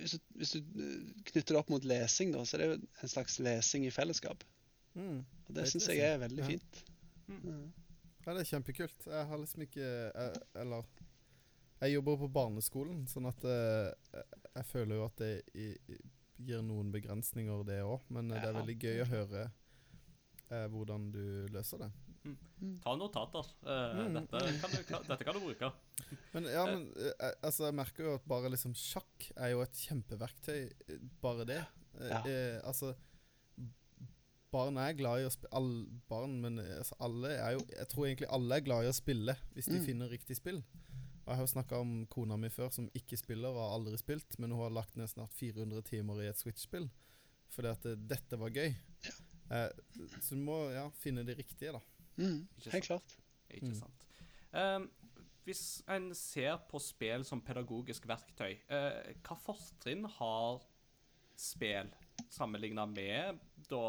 hvis, 0.00 0.12
du, 0.16 0.18
hvis 0.40 0.52
du 0.56 0.60
knytter 1.30 1.54
det 1.54 1.60
opp 1.60 1.70
mot 1.72 1.84
lesing, 1.86 2.32
da, 2.34 2.42
så 2.46 2.56
er 2.56 2.62
det 2.62 2.68
jo 2.70 2.76
en 3.04 3.10
slags 3.12 3.38
lesing 3.42 3.86
i 3.86 3.92
fellesskap. 3.94 4.42
Mm. 4.98 5.20
Og 5.48 5.54
det 5.56 5.68
syns 5.70 5.86
jeg 5.90 6.02
er 6.06 6.18
veldig 6.22 6.42
Ja. 6.44 6.48
fint. 6.52 6.82
Mm. 7.30 7.68
Ja, 8.26 8.34
det 8.34 8.40
er 8.42 8.50
kjempekult. 8.50 9.06
Jeg 9.06 9.26
har 9.30 9.38
liksom 9.38 9.62
ikke 9.64 9.86
Eller 10.60 10.84
Jeg 11.80 11.94
jobber 11.94 12.16
på 12.20 12.28
barneskolen, 12.32 13.06
sånn 13.08 13.26
at 13.30 13.44
uh, 13.44 13.90
jeg- 14.54 14.66
føler 14.68 14.96
jo 14.96 15.04
at 15.06 15.16
det 15.16 15.30
gir 16.40 16.62
noen 16.62 16.90
begrensninger, 16.92 17.64
det 17.64 17.80
òg. 17.82 18.02
Men 18.10 18.28
ja. 18.30 18.40
det 18.40 18.48
er 18.50 18.58
veldig 18.60 18.78
gøy 18.82 19.00
å 19.04 19.08
høre 19.08 19.44
uh, 20.50 20.66
hvordan 20.68 21.10
du 21.14 21.22
løser 21.54 21.78
det. 21.86 21.90
Ta 22.84 22.92
notater. 23.00 23.46
Uh, 23.64 23.96
Mm. 23.96 24.14
dette, 24.18 24.40
kan 24.60 24.70
du, 24.74 24.82
kan, 24.84 25.02
dette 25.08 25.24
kan 25.24 25.34
du 25.34 25.40
bruke. 25.40 25.70
Men 26.34 26.44
ja, 26.52 26.64
men 26.66 26.82
eh, 26.96 27.12
jeg- 27.16 27.38
altså, 27.42 27.64
jeg 27.70 27.74
merker 27.74 28.04
jo 28.04 28.14
at 28.18 28.26
bare 28.28 28.50
liksom 28.52 28.74
sjakk 28.76 29.30
er 29.36 29.50
jo 29.54 29.62
et 29.64 29.72
kjempeverktøy. 29.86 30.58
eh, 30.88 30.98
Bare 31.22 31.44
det. 31.48 31.62
Eh, 32.00 32.08
Ja. 32.10 32.20
eh, 32.26 32.60
altså 32.64 32.94
Barn 34.52 34.76
er 34.82 34.92
glad 34.98 35.20
i 35.22 35.26
å 35.28 35.30
spille 35.30 35.52
all, 35.54 35.86
Barn, 36.10 36.40
men 36.42 36.58
eh, 36.58 36.78
altså, 36.80 36.96
alle 37.06 37.28
er 37.38 37.52
jo 37.54 37.60
Jeg 37.70 37.88
tror 37.92 38.06
egentlig 38.08 38.28
alle 38.34 38.56
er 38.56 38.64
glad 38.66 38.84
i 38.84 38.88
å 38.90 38.94
spille 38.96 39.36
hvis 39.54 39.68
de 39.70 39.78
Mm. 39.78 39.84
finner 39.86 40.08
riktig 40.10 40.36
spill. 40.36 40.62
Og 41.30 41.36
Jeg 41.36 41.42
har 41.44 41.50
snakka 41.52 41.78
om 41.78 41.90
kona 42.10 42.34
mi 42.42 42.48
før, 42.50 42.72
som 42.74 42.88
ikke 42.90 43.14
spiller 43.14 43.54
og 43.54 43.60
har 43.62 43.76
aldri 43.76 43.98
spilt, 44.00 44.34
men 44.42 44.50
hun 44.50 44.64
har 44.64 44.72
lagt 44.74 44.96
ned 44.98 45.06
snart 45.06 45.34
400 45.38 45.84
timer 45.86 46.24
i 46.24 46.26
et 46.26 46.40
Switch-spill 46.40 46.90
fordi 47.50 47.70
at 47.70 47.86
eh, 47.86 47.98
dette 48.10 48.38
var 48.38 48.52
gøy. 48.54 48.74
Eh, 49.50 49.68
så 50.22 50.36
du 50.38 50.42
må 50.46 50.56
ja, 50.70 50.84
finne 51.02 51.24
det 51.26 51.34
riktige, 51.38 51.72
da. 51.74 51.80
Mm. 52.18 52.44
Helt 52.70 52.84
klart. 52.86 53.16
Ikke 53.50 53.72
Mm. 53.74 53.96
Um, 54.50 54.90
hvis 55.46 55.82
en 55.90 56.08
ser 56.14 56.56
på 56.70 56.78
spill 56.82 57.24
som 57.24 57.40
pedagogisk 57.42 58.06
verktøy, 58.10 58.56
uh, 58.70 59.10
hva 59.22 59.36
fortrinn 59.38 60.08
har 60.18 60.62
spill 61.38 61.90
sammenligna 62.30 62.86
med 62.90 63.38
da 63.70 63.84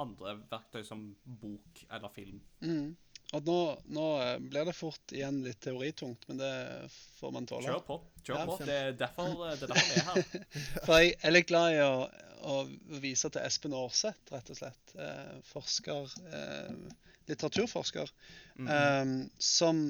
andre 0.00 0.34
verktøy 0.50 0.82
som 0.84 1.06
bok 1.24 1.84
eller 1.88 2.12
film? 2.12 2.42
Mm. 2.60 2.96
Og 3.34 3.46
nå, 3.48 3.54
nå 3.96 4.02
eh, 4.22 4.36
blir 4.38 4.68
det 4.68 4.74
fort 4.78 5.12
igjen 5.16 5.40
litt 5.42 5.58
teoritungt, 5.64 6.22
men 6.28 6.38
det 6.38 6.50
får 7.18 7.32
man 7.34 7.46
tåle. 7.50 7.66
Kjør 7.66 7.80
på. 7.88 7.96
kjør 8.22 8.36
Ja, 8.38 8.44
på. 8.46 8.58
Det 8.62 8.76
er 8.78 8.92
derfor, 9.00 9.32
det 9.42 9.56
er 9.56 9.72
derfor 9.72 9.88
vi 9.90 9.96
er 9.98 10.06
her. 10.10 10.46
For 10.86 11.00
jeg 11.02 11.16
er 11.26 11.34
litt 11.34 11.48
glad 11.50 11.74
i 11.74 11.80
å, 11.82 11.96
å 12.54 12.56
vise 13.02 13.30
til 13.34 13.42
Espen 13.42 13.74
Aarseth, 13.74 14.30
rett 14.30 14.52
og 14.54 14.60
slett. 14.60 14.94
Eh, 14.94 15.34
forsker, 15.50 16.14
eh, 16.30 17.02
litteraturforsker, 17.30 18.12
Mhm. 18.54 18.68
eh, 18.70 19.28
som, 19.42 19.84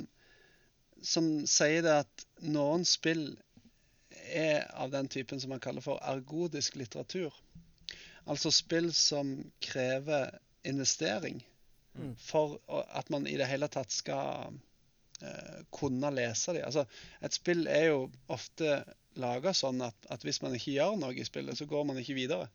som 1.05 1.27
sier 1.51 1.83
det 1.85 1.97
at 2.07 2.25
noen 2.49 2.87
spill 2.89 3.27
er 4.33 4.63
av 4.81 4.89
den 4.95 5.09
typen 5.13 5.41
som 5.43 5.51
man 5.53 5.61
kaller 5.61 5.85
for 5.85 6.01
ergodisk 6.01 6.79
litteratur. 6.81 7.35
Altså 8.25 8.49
spill 8.55 8.89
som 8.97 9.35
krever 9.61 10.31
investering 10.65 11.43
Mm. 11.95 12.17
for 12.19 12.59
at 12.69 13.11
man 13.11 13.27
i 13.31 13.37
det 13.39 13.47
hele 13.47 13.69
tatt 13.71 13.93
skal 13.95 14.51
uh, 15.23 15.59
kunne 15.71 16.11
lese 16.11 16.57
dem. 16.57 16.65
Altså, 16.67 16.87
et 17.23 17.37
spill 17.37 17.69
er 17.71 17.85
jo 17.93 18.01
ofte 18.35 18.81
laga 19.21 19.53
sånn 19.55 19.83
at, 19.87 20.09
at 20.11 20.27
hvis 20.27 20.41
man 20.43 20.57
ikke 20.57 20.75
gjør 20.75 20.97
noe 20.99 21.15
i 21.15 21.27
spillet, 21.27 21.59
så 21.59 21.69
går 21.71 21.87
man 21.87 22.01
ikke 22.01 22.17
videre. 22.19 22.49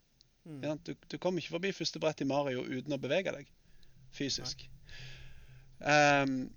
Mm. 0.43 0.59
Ja, 0.65 0.75
du, 0.83 0.91
du 1.07 1.17
kommer 1.17 1.39
ikke 1.39 1.55
forbi 1.55 1.71
første 1.75 2.01
brett 2.03 2.23
i 2.23 2.27
Mario 2.27 2.65
uten 2.67 2.95
å 2.95 3.01
bevege 3.01 3.31
deg 3.35 3.47
fysisk. 4.15 4.65
Um, 5.79 6.49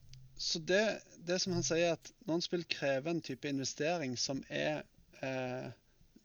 så 0.43 0.59
det, 0.67 0.83
det 1.23 1.39
som 1.43 1.55
han 1.55 1.67
sier, 1.67 1.95
at 1.95 2.11
noen 2.27 2.43
spill 2.43 2.65
krever 2.67 3.13
en 3.13 3.23
type 3.23 3.47
investering 3.47 4.17
som 4.19 4.43
er 4.51 4.83
uh, 5.23 5.71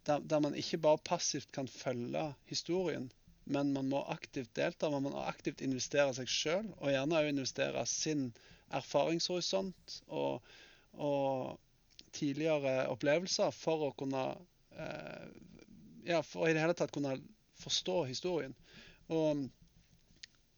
der, 0.07 0.23
der 0.23 0.39
man 0.41 0.55
ikke 0.57 0.79
bare 0.81 1.03
passivt 1.05 1.51
kan 1.53 1.67
følge 1.67 2.31
historien, 2.49 3.11
men 3.47 3.71
man 3.73 3.89
må 3.89 4.03
aktivt 4.11 4.53
delta. 4.55 4.89
Man 4.91 5.05
må 5.07 5.13
aktivt 5.23 5.63
investere 5.65 6.13
seg 6.17 6.31
sjøl, 6.31 6.69
og 6.77 6.91
gjerne 6.91 7.19
også 7.19 7.33
investere 7.33 7.85
sin 7.89 8.25
erfaringshorisont 8.75 9.99
og, 10.07 10.43
og 10.93 12.09
tidligere 12.17 12.87
opplevelser 12.91 13.53
for 13.55 13.87
å 13.87 13.93
kunne 13.97 14.29
eh, 14.75 15.27
Ja, 16.07 16.21
for 16.23 16.47
i 16.47 16.53
det 16.55 16.61
hele 16.63 16.75
tatt 16.77 16.93
kunne 16.95 17.17
forstå 17.59 17.97
historien. 18.07 18.53
Og 19.11 19.47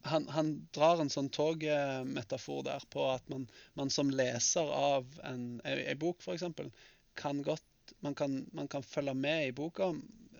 han, 0.05 0.27
han 0.29 0.51
drar 0.75 1.01
en 1.01 1.09
sånn 1.09 1.31
togmetafor 1.33 2.61
der 2.67 2.85
på 2.93 3.07
at 3.09 3.25
man, 3.33 3.47
man 3.73 3.89
som 3.93 4.11
leser 4.13 4.69
av 4.69 5.09
en, 5.25 5.57
en, 5.65 5.81
en 5.81 5.99
bok, 6.01 6.21
f.eks., 6.21 6.45
kan 7.17 7.41
godt 7.43 7.65
man 8.05 8.13
kan, 8.15 8.45
man 8.53 8.67
kan 8.69 8.83
følge 8.85 9.13
med 9.17 9.47
i 9.47 9.55
boka 9.55 9.89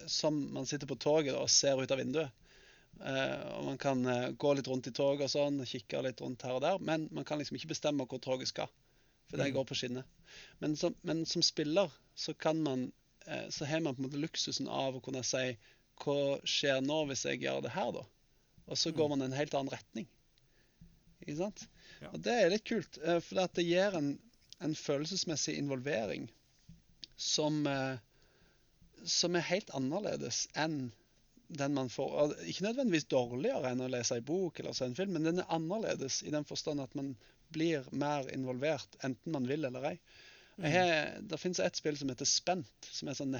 som 0.08 0.54
man 0.54 0.66
sitter 0.66 0.88
på 0.88 0.98
toget 1.00 1.34
da, 1.34 1.42
og 1.44 1.52
ser 1.52 1.82
ut 1.82 1.92
av 1.92 2.00
vinduet. 2.02 2.46
Eh, 3.00 3.42
og 3.56 3.66
Man 3.66 3.80
kan 3.82 4.06
eh, 4.06 4.30
gå 4.32 4.54
litt 4.54 4.68
rundt 4.68 4.90
i 4.90 4.94
toget 4.96 5.28
og 5.28 5.34
sånn, 5.34 5.64
kikke 5.68 6.04
litt 6.06 6.22
rundt 6.22 6.44
her 6.46 6.58
og 6.58 6.64
der, 6.66 6.80
men 6.84 7.08
man 7.16 7.28
kan 7.28 7.40
liksom 7.40 7.60
ikke 7.60 7.74
bestemme 7.74 8.08
hvor 8.10 8.22
toget 8.24 8.52
skal. 8.52 8.72
For 9.30 9.38
det 9.38 9.52
går 9.54 9.68
på 9.70 9.78
skinner. 9.78 10.08
Men 10.58 10.76
som, 10.80 10.96
men 11.06 11.22
som 11.30 11.44
spiller 11.46 11.92
så 12.18 12.34
kan 12.34 12.64
man 12.66 12.88
eh, 13.28 13.46
så 13.54 13.68
har 13.70 13.84
man 13.86 13.96
på 13.96 14.02
en 14.02 14.10
måte 14.10 14.22
luksusen 14.22 14.70
av 14.72 14.98
å 14.98 15.04
kunne 15.06 15.22
si 15.28 15.52
hva 16.00 16.40
skjer 16.48 16.80
nå 16.82 17.04
hvis 17.10 17.28
jeg 17.28 17.44
gjør 17.44 17.62
det 17.66 17.76
her, 17.76 17.92
da? 17.94 18.06
Og 18.70 18.80
så 18.80 18.94
går 18.96 19.12
man 19.12 19.22
i 19.22 19.28
en 19.30 19.38
helt 19.38 19.54
annen 19.58 19.74
retning. 19.74 20.08
Ikke 21.20 21.38
sant? 21.42 21.66
Ja. 22.00 22.10
Og 22.14 22.22
det 22.26 22.36
er 22.36 22.52
litt 22.54 22.66
kult, 22.70 22.98
for 23.26 23.56
det 23.58 23.66
gir 23.66 23.98
en, 23.98 24.14
en 24.64 24.76
følelsesmessig 24.78 25.58
involvering 25.60 26.30
som, 27.20 27.68
eh, 27.68 27.98
som 29.06 29.36
er 29.36 29.48
helt 29.50 29.70
annerledes 29.78 30.48
enn 30.58 30.90
den 31.50 31.74
man 31.74 31.90
får. 31.90 32.36
Ikke 32.46 32.68
nødvendigvis 32.68 33.10
dårligere 33.10 33.72
enn 33.72 33.82
å 33.82 33.90
lese 33.90 34.20
en 34.20 34.26
bok 34.26 34.60
eller 34.60 34.76
se 34.78 34.86
en 34.86 34.98
film, 34.98 35.16
men 35.18 35.26
den 35.26 35.42
er 35.42 35.54
annerledes 35.54 36.22
i 36.24 36.34
den 36.34 36.46
forstand 36.46 36.84
at 36.84 36.94
man 36.98 37.16
blir 37.54 37.88
mer 37.92 38.30
involvert, 38.34 39.00
enten 39.06 39.34
man 39.34 39.48
vil 39.50 39.66
eller 39.66 39.94
ei. 39.94 39.96
Har, 40.60 40.92
det 41.24 41.40
finnes 41.40 41.62
et 41.64 41.80
spill 41.80 41.98
som 41.98 42.12
heter 42.12 42.28
Spent, 42.28 42.90
som 42.92 43.08
er 43.08 43.16
et 43.16 43.22
sånn 43.22 43.38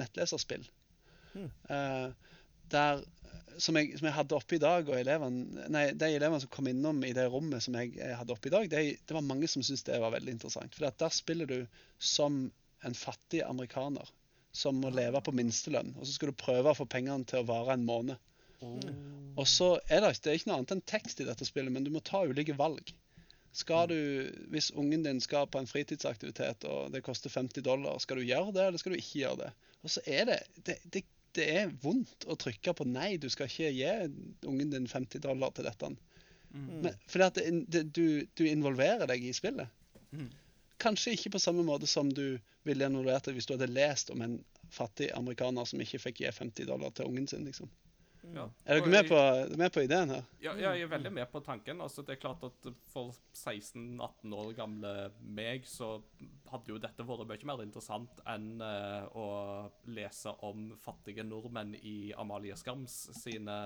nettleserspill. 0.00 0.64
Mm. 1.34 1.50
Uh, 1.68 2.40
der, 2.72 3.02
som, 3.60 3.76
jeg, 3.76 3.92
som 4.00 4.08
jeg 4.08 4.16
hadde 4.16 4.38
oppe 4.38 4.56
i 4.56 4.62
dag, 4.62 4.88
og 4.88 4.96
elevene, 4.96 5.68
nei, 5.70 5.84
de 5.92 6.08
elevene 6.16 6.40
som 6.42 6.50
kom 6.50 6.70
innom 6.70 7.04
i 7.06 7.12
det 7.14 7.28
rommet 7.30 7.62
som 7.62 7.76
jeg, 7.78 7.92
jeg 8.00 8.18
hadde 8.18 8.34
oppe 8.34 8.50
i 8.50 8.54
dag, 8.54 8.68
de, 8.72 8.96
det 8.96 9.16
var 9.16 9.26
mange 9.28 9.50
som 9.50 9.62
syntes 9.62 9.84
det 9.86 10.00
var 10.02 10.14
veldig 10.16 10.38
interessant. 10.38 10.74
For 10.74 10.88
der 11.04 11.14
spiller 11.14 11.50
du 11.50 11.58
som 12.00 12.46
en 12.84 12.96
fattig 12.98 13.44
amerikaner 13.44 14.08
som 14.54 14.78
må 14.80 14.92
leve 14.94 15.20
på 15.24 15.34
minstelønn. 15.34 15.94
Og 15.98 16.06
så 16.06 16.14
skal 16.14 16.30
du 16.30 16.38
prøve 16.38 16.70
å 16.70 16.78
få 16.78 16.86
pengene 16.90 17.26
til 17.28 17.42
å 17.42 17.48
vare 17.48 17.74
en 17.74 17.86
måned. 17.86 18.20
Og 19.34 19.48
så 19.50 19.74
er 19.92 20.04
det, 20.04 20.12
det 20.22 20.30
er 20.30 20.38
ikke 20.38 20.50
noe 20.50 20.60
annet 20.60 20.76
enn 20.76 20.84
tekst 20.88 21.20
i 21.20 21.26
dette 21.26 21.46
spillet, 21.46 21.72
men 21.74 21.84
du 21.84 21.90
må 21.92 22.02
ta 22.04 22.22
ulike 22.24 22.56
valg. 22.56 22.94
Skal 23.54 23.90
du, 23.90 23.98
Hvis 24.50 24.72
ungen 24.74 25.04
din 25.04 25.20
skal 25.22 25.46
på 25.46 25.60
en 25.60 25.68
fritidsaktivitet 25.70 26.64
og 26.70 26.94
det 26.94 27.04
koster 27.06 27.30
50 27.30 27.62
dollar, 27.66 27.98
skal 28.02 28.18
du 28.18 28.26
gjøre 28.26 28.54
det, 28.54 28.64
eller 28.68 28.82
skal 28.82 28.94
du 28.94 28.98
ikke 29.02 29.20
gjøre 29.20 29.40
det? 29.44 29.50
Og 29.82 29.92
så 29.94 30.02
er 30.10 30.30
det, 30.30 30.38
det, 30.66 30.78
det, 30.94 31.04
det 31.38 31.46
er 31.60 31.76
vondt 31.82 32.26
å 32.30 32.38
trykke 32.40 32.74
på 32.78 32.86
nei, 32.88 33.14
du 33.22 33.28
skal 33.30 33.50
ikke 33.50 33.70
gi 33.74 33.92
ungen 34.50 34.72
din 34.72 34.88
50 34.90 35.22
dollar 35.22 35.54
til 35.54 35.68
dette. 35.68 35.92
Men, 36.54 36.94
fordi 37.10 37.26
at 37.26 37.90
du, 37.94 38.06
du 38.38 38.44
involverer 38.46 39.06
deg 39.10 39.22
i 39.26 39.34
spillet. 39.34 39.70
Mm. 40.14 40.30
Kanskje 40.82 41.14
ikke 41.14 41.36
på 41.36 41.42
samme 41.42 41.64
måte 41.66 41.86
som 41.90 42.10
du 42.12 42.38
ville 42.64 42.86
involvert 42.88 43.28
deg 43.28 43.38
hvis 43.38 43.46
du 43.46 43.54
hadde 43.54 43.70
lest 43.70 44.10
om 44.10 44.22
en 44.24 44.38
fattig 44.74 45.10
amerikaner 45.14 45.68
som 45.68 45.80
ikke 45.80 46.02
fikk 46.08 46.24
gi 46.24 46.32
50 46.32 46.70
dollar 46.70 46.94
til 46.94 47.10
ungen 47.10 47.28
sin. 47.30 47.44
liksom. 47.46 47.70
Ja. 48.32 48.44
Er 48.64 48.80
dere 48.80 48.88
med 48.88 49.56
med 49.58 49.72
på 49.72 49.82
ideen 49.84 50.10
her? 50.10 50.22
Ja, 50.40 50.54
ja, 50.56 50.72
jeg 50.72 50.86
er 50.86 50.90
veldig 50.94 51.12
med 51.12 51.26
på 51.32 51.40
tanken. 51.44 51.80
Altså, 51.84 52.02
det 52.02 52.14
er 52.14 52.20
klart 52.22 52.44
at 52.46 52.68
For 52.88 53.12
16-18 53.36 54.34
år 54.34 54.52
gamle 54.56 54.92
meg 55.20 55.66
så 55.68 55.98
hadde 56.50 56.72
jo 56.72 56.78
dette 56.80 57.04
vært 57.04 57.28
mye 57.28 57.50
mer 57.50 57.64
interessant 57.66 58.22
enn 58.30 58.62
uh, 58.62 59.04
å 59.12 59.26
lese 59.92 60.32
om 60.46 60.70
fattige 60.82 61.26
nordmenn 61.26 61.74
i 61.82 62.14
Amalie 62.16 62.56
Skams 62.56 62.96
sine 63.18 63.58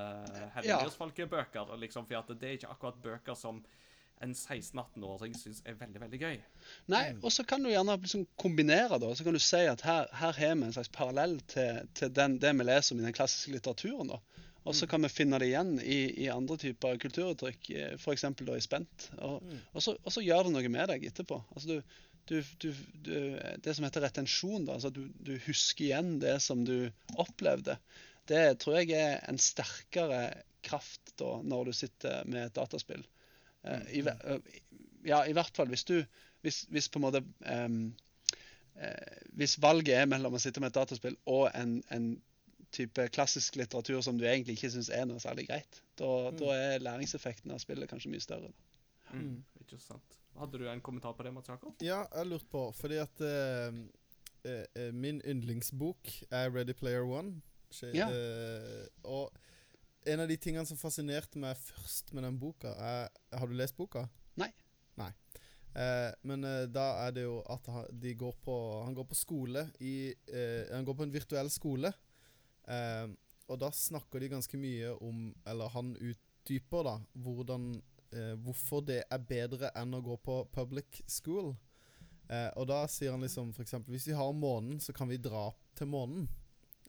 ja. 0.65 0.81
Liksom, 0.83 2.09
for 2.09 2.35
det 2.35 2.49
er 2.49 2.59
ikke 2.59 2.73
akkurat 2.73 3.03
bøker 3.03 3.39
som 3.39 3.63
en 4.25 4.35
16-18-åring 4.35 5.35
syns 5.39 5.61
er 5.67 5.77
veldig, 5.79 6.01
veldig 6.03 6.21
gøy. 6.21 6.41
Nei, 6.93 7.03
og 7.23 7.33
så 7.35 7.45
kan 7.49 7.63
du 7.65 7.71
gjerne 7.71 7.97
liksom 8.03 8.27
kombinere 8.41 8.99
da. 9.01 9.13
Så 9.15 9.27
kan 9.27 9.37
du 9.37 9.43
si 9.43 9.63
at 9.71 9.85
her, 9.87 10.11
her 10.21 10.37
har 10.39 10.59
vi 10.59 10.69
en 10.69 10.75
slags 10.75 10.93
parallell 10.95 11.39
til, 11.51 11.85
til 11.99 12.13
den, 12.15 12.39
det 12.43 12.53
vi 12.59 12.67
leser 12.67 12.95
om 12.95 13.03
i 13.03 13.07
den 13.07 13.17
klassiske 13.17 13.55
litteraturen. 13.55 14.13
da. 14.15 14.45
Og 14.69 14.77
så 14.77 14.89
kan 14.91 15.01
vi 15.05 15.09
finne 15.09 15.39
det 15.41 15.49
igjen 15.49 15.79
i, 15.81 16.01
i 16.25 16.29
andre 16.33 16.59
typer 16.61 16.99
kulturuttrykk, 17.01 17.71
f.eks. 17.97 18.27
da 18.43 18.57
i 18.59 18.65
Spent. 18.65 19.09
Og, 19.17 19.55
og, 19.73 19.81
så, 19.85 19.95
og 20.03 20.13
så 20.13 20.25
gjør 20.25 20.49
det 20.49 20.55
noe 20.57 20.73
med 20.75 20.93
deg 20.93 21.07
etterpå. 21.09 21.39
Altså 21.55 21.79
du, 21.79 21.95
du, 22.29 22.37
du, 22.61 22.69
du, 23.07 23.15
det 23.65 23.77
som 23.77 23.87
heter 23.87 24.05
retensjon, 24.05 24.67
da, 24.69 24.77
altså 24.77 24.93
du 24.93 25.33
husker 25.47 25.87
igjen 25.87 26.19
det 26.21 26.37
som 26.45 26.67
du 26.69 26.91
opplevde, 27.17 27.79
det 28.29 28.43
tror 28.61 28.83
jeg 28.83 28.93
er 28.99 29.23
en 29.31 29.41
sterkere 29.41 30.21
kraft 30.65 31.15
da, 31.17 31.39
når 31.41 31.71
du 31.71 31.77
sitter 31.77 32.29
med 32.29 32.49
et 32.49 32.59
dataspill. 32.59 33.07
Eh, 33.69 33.89
i, 33.99 34.03
eh, 34.09 34.61
ja, 35.09 35.23
i 35.29 35.35
hvert 35.37 35.55
fall 35.57 35.69
hvis 35.73 35.85
du 35.89 35.99
Hvis, 36.47 36.63
hvis 36.71 36.87
på 36.89 37.01
en 37.01 37.03
måte 37.05 37.21
um, 37.51 37.79
eh, 38.79 39.17
Hvis 39.35 39.57
valget 39.61 39.97
er 39.99 40.07
mellom 40.07 40.37
å 40.37 40.41
sitte 40.43 40.61
med 40.63 40.71
et 40.71 40.77
dataspill 40.79 41.17
og 41.27 41.49
en, 41.59 41.83
en 41.91 42.07
type 42.71 43.09
klassisk 43.15 43.57
litteratur 43.57 44.01
som 44.05 44.19
du 44.21 44.27
egentlig 44.29 44.59
ikke 44.59 44.71
syns 44.75 44.91
er 44.93 45.07
noe 45.09 45.19
særlig 45.23 45.47
greit, 45.49 45.79
da, 45.97 46.09
da 46.37 46.51
er 46.53 46.83
læringseffekten 46.85 47.51
av 47.55 47.63
spillet 47.63 47.89
kanskje 47.89 48.11
mye 48.13 48.21
større. 48.21 48.51
Mm. 49.09 49.39
Ikke 49.65 49.79
sant. 49.81 50.19
Hadde 50.37 50.61
du 50.61 50.67
en 50.69 50.83
kommentar 50.85 51.15
på 51.17 51.25
det, 51.25 51.33
Mats 51.33 51.49
Jakob? 51.49 51.81
Ja, 51.81 52.03
jeg 52.13 52.29
lurte 52.29 52.47
på, 52.53 52.67
fordi 52.77 52.99
at 53.01 53.23
eh, 53.25 53.79
eh, 54.45 54.67
eh, 54.77 54.91
min 54.93 55.23
yndlingsbok 55.25 56.13
er 56.29 56.53
Ready 56.53 56.77
Player 56.77 57.09
One. 57.09 57.41
Skje- 57.73 57.95
Ja. 57.97 58.11
eh, 58.13 58.85
og 59.09 59.33
en 60.09 60.23
av 60.25 60.31
de 60.31 60.37
tingene 60.41 60.67
som 60.69 60.79
fascinerte 60.81 61.41
meg 61.41 61.59
først 61.61 62.13
med 62.17 62.25
den 62.27 62.39
boka, 62.41 62.73
er 62.75 63.09
Har 63.39 63.49
du 63.49 63.55
lest 63.57 63.77
boka? 63.77 64.07
Nei. 64.41 64.51
Nei. 64.99 65.11
Eh, 65.79 66.11
men 66.27 66.45
eh, 66.45 66.67
da 66.73 66.87
er 67.07 67.15
det 67.15 67.27
jo 67.27 67.39
at 67.53 67.69
han, 67.71 67.87
de 67.93 68.15
går 68.19 68.37
på, 68.43 68.55
han 68.87 68.97
går 68.97 69.07
på 69.11 69.19
skole 69.19 69.69
i 69.85 70.11
eh, 70.33 70.65
Han 70.73 70.87
går 70.89 70.97
på 70.99 71.07
en 71.07 71.15
virtuell 71.15 71.51
skole. 71.53 71.93
Eh, 72.67 73.07
og 73.49 73.61
da 73.61 73.71
snakker 73.73 74.21
de 74.21 74.33
ganske 74.35 74.59
mye 74.61 74.91
om 75.05 75.31
Eller 75.49 75.71
han 75.73 75.95
utdyper, 75.97 76.85
da, 76.85 76.97
hvordan 77.25 77.71
eh, 78.13 78.35
hvorfor 78.45 78.85
det 78.89 79.03
er 79.07 79.25
bedre 79.29 79.73
enn 79.79 79.97
å 79.97 80.05
gå 80.05 80.19
på 80.25 80.43
public 80.55 81.03
school. 81.09 81.55
Eh, 82.29 82.51
og 82.61 82.69
da 82.69 82.83
sier 82.91 83.15
han 83.15 83.25
liksom 83.25 83.55
eksempel 83.57 83.95
Hvis 83.97 84.09
vi 84.11 84.17
har 84.17 84.35
månen, 84.37 84.81
så 84.81 84.93
kan 84.93 85.09
vi 85.09 85.21
dra 85.21 85.49
til 85.79 85.89
månen. 85.89 86.29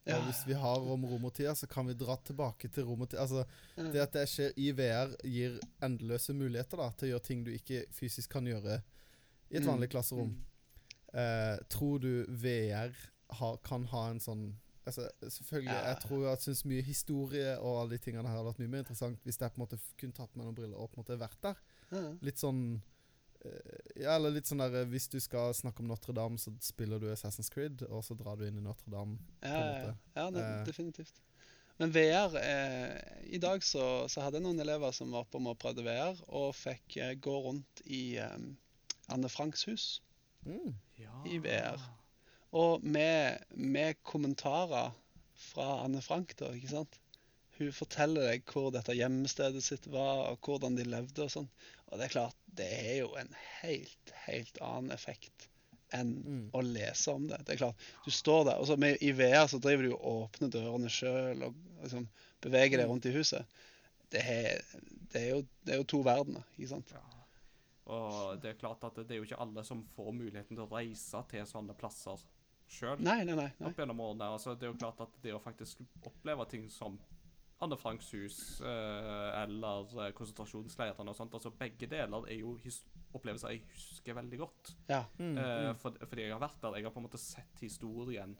Ja. 0.07 0.17
Og 0.17 0.23
hvis 0.29 0.45
vi 0.47 0.53
har 0.53 0.79
om 0.79 1.03
romertida, 1.05 1.53
så 1.55 1.67
kan 1.67 1.85
vi 1.87 1.93
dra 1.93 2.15
tilbake 2.25 2.67
til 2.71 2.83
romertida. 2.87 3.21
Altså, 3.21 3.45
Ja. 3.77 3.83
det 3.91 4.01
at 4.01 4.11
det 4.13 4.27
skjer 4.29 4.53
i 4.57 4.71
VR, 4.71 5.15
gir 5.23 5.59
endeløse 5.83 6.33
muligheter 6.33 6.77
da 6.77 6.89
til 6.91 7.09
å 7.09 7.11
gjøre 7.19 7.23
ting 7.23 7.43
du 7.43 7.51
ikke 7.51 7.85
fysisk 7.91 8.29
kan 8.29 8.45
gjøre 8.45 8.81
i 9.51 9.57
et 9.57 9.63
Mm. 9.63 9.67
vanlig 9.73 9.89
klasserom. 9.89 10.35
Eh, 11.13 11.57
tror 11.69 11.99
du 11.99 12.25
VR 12.29 12.91
har, 13.31 13.57
kan 13.57 13.85
ha 13.85 14.09
en 14.11 14.19
sånn 14.19 14.55
Altså, 14.87 15.07
selvfølgelig, 15.21 15.65
Ja. 15.69 15.93
Jeg 15.93 15.99
tror 16.01 16.23
jeg 16.29 16.37
syns 16.39 16.65
mye 16.65 16.81
historie 16.81 17.59
og 17.59 17.81
alle 17.81 17.89
de 17.91 17.97
tingene 17.99 18.27
her 18.27 18.37
hadde 18.37 18.45
vært 18.53 18.59
mye 18.59 18.67
mer 18.69 18.79
interessant 18.79 19.19
hvis 19.23 19.37
jeg 19.37 19.51
på 19.53 19.61
en 19.61 19.67
måte 19.67 19.79
kunne 19.99 20.13
tatt 20.13 20.35
meg 20.35 20.45
noen 20.47 20.55
briller 20.55 20.77
og 20.77 20.89
på 20.91 20.97
en 20.97 21.03
måte 21.03 21.19
vært 21.19 21.41
der. 21.43 22.17
Litt 22.23 22.37
sånn 22.39 22.81
Ja, 23.99 24.15
eller 24.17 24.33
litt 24.35 24.49
sånn 24.49 24.59
der 24.59 24.81
eh, 24.81 24.87
Hvis 24.91 25.07
du 25.11 25.17
skal 25.23 25.53
snakke 25.55 25.79
om 25.83 25.87
Notre-Dame, 25.91 26.37
så 26.41 26.51
spiller 26.63 26.99
du 26.99 27.07
Assassin's 27.13 27.51
Creed, 27.53 27.85
og 27.87 28.03
så 28.03 28.17
drar 28.19 28.35
du 28.39 28.45
inn 28.47 28.57
i 28.59 28.63
Notre-Dame. 28.65 29.17
Ja, 29.41 29.59
ja, 29.85 29.93
ja 30.17 30.25
det, 30.35 30.43
Eh. 30.43 30.63
definitivt. 30.67 31.21
Men 31.79 31.93
VR 31.95 32.35
eh, 32.35 32.97
I 33.31 33.39
dag 33.39 33.63
så, 33.63 33.85
så 34.11 34.21
hadde 34.25 34.41
jeg 34.41 34.43
noen 34.43 34.59
elever 34.59 34.91
som 34.91 35.13
var 35.15 35.23
på 35.31 35.39
med 35.39 35.53
å 35.55 35.59
prøve 35.61 35.85
VR, 35.87 36.19
og 36.27 36.51
fikk 36.59 36.97
eh, 36.99 37.13
gå 37.15 37.35
rundt 37.45 37.83
i 37.87 38.17
eh, 38.19 38.35
Anne 39.07 39.29
Franks 39.31 39.63
hus. 39.69 39.87
Ja. 40.99 41.11
i 41.27 41.37
VR. 41.43 41.81
Og 42.55 42.83
med, 42.83 43.43
med 43.55 43.97
kommentarer 44.07 44.93
fra 45.35 45.65
Anne 45.83 45.99
Frank, 46.01 46.31
da, 46.39 46.51
ikke 46.55 46.71
sant? 46.71 46.99
Hun 47.59 47.73
forteller 47.75 48.29
deg 48.29 48.45
hvor 48.47 48.69
dette 48.71 48.95
gjemmestedet 48.95 49.61
sitt 49.65 49.87
var, 49.91 50.29
og 50.31 50.39
hvordan 50.47 50.77
de 50.79 50.85
levde 50.87 51.25
og 51.25 51.31
sånn. 51.33 51.49
Og 51.89 51.97
det 51.97 52.05
er 52.05 52.13
klart, 52.13 52.37
det 52.45 52.67
er 52.69 52.97
jo 53.01 53.13
en 53.17 53.31
helt, 53.61 54.13
helt 54.27 54.59
annen 54.61 54.93
effekt 54.93 55.49
enn 55.95 56.49
å 56.53 56.61
lese 56.61 57.13
om 57.17 57.25
det. 57.29 57.39
Det 57.45 57.55
er 57.55 57.61
klart, 57.63 57.85
du 58.05 58.11
står 58.13 58.43
der, 58.51 58.59
og 58.61 58.69
så 58.69 58.77
med, 58.77 58.99
i 59.01 59.09
VR 59.17 59.47
så 59.49 59.57
driver 59.61 59.87
du 59.87 59.93
og 59.95 60.09
åpner 60.11 60.51
dørene 60.53 60.91
sjøl 60.93 61.47
og 61.47 61.55
liksom 61.81 62.05
beveger 62.45 62.77
deg 62.81 62.91
rundt 62.91 63.09
i 63.09 63.13
huset. 63.15 63.61
Det 64.13 64.21
er, 64.21 64.61
det 65.09 65.23
er, 65.23 65.29
jo, 65.33 65.45
det 65.65 65.73
er 65.73 65.81
jo 65.81 65.87
to 65.89 66.01
verdener, 66.05 66.45
ikke 66.57 66.73
sant? 66.75 66.93
Og 67.89 68.37
det 68.41 68.51
er 68.51 68.59
klart 68.59 68.85
at 68.85 68.99
det 69.01 69.15
er 69.15 69.21
jo 69.21 69.25
ikke 69.25 69.41
alle 69.41 69.63
som 69.65 69.81
får 69.95 70.11
muligheten 70.13 70.53
til 70.53 70.65
å 70.65 70.69
reise 70.69 71.23
til 71.31 71.45
sånne 71.49 71.73
plasser 71.77 72.21
sjøl. 72.69 73.01
Nei, 73.01 73.23
nei, 73.25 73.33
nei. 73.33 73.49
nei. 73.57 74.29
Altså, 74.29 74.53
det 74.53 74.67
er 74.67 74.73
jo 74.75 74.77
klart 74.77 75.01
at 75.05 75.15
det 75.23 75.33
å 75.33 75.41
faktisk 75.41 75.81
oppleve 76.05 76.45
ting 76.51 76.69
som 76.73 76.99
Anne 77.59 77.77
Franks 77.79 78.13
hus 78.15 78.37
eh, 78.61 79.41
eller 79.41 79.89
eh, 80.05 80.13
konsentrasjonsleirene 80.15 81.11
og 81.11 81.17
sånt, 81.17 81.33
altså 81.35 81.51
begge 81.59 81.89
deler 81.91 82.27
er 82.31 82.39
jo 82.39 82.53
opplevelser 83.17 83.51
jeg 83.51 83.65
husker 83.73 84.15
veldig 84.15 84.39
godt. 84.39 84.71
Ja. 84.87 85.01
Eh, 85.19 85.73
for, 85.81 85.97
fordi 86.05 86.27
jeg 86.27 86.35
har 86.35 86.43
vært 86.43 86.61
der. 86.63 86.79
Jeg 86.79 86.87
har 86.87 86.95
på 86.95 87.03
en 87.03 87.07
måte 87.09 87.21
sett 87.21 87.65
historien 87.65 88.37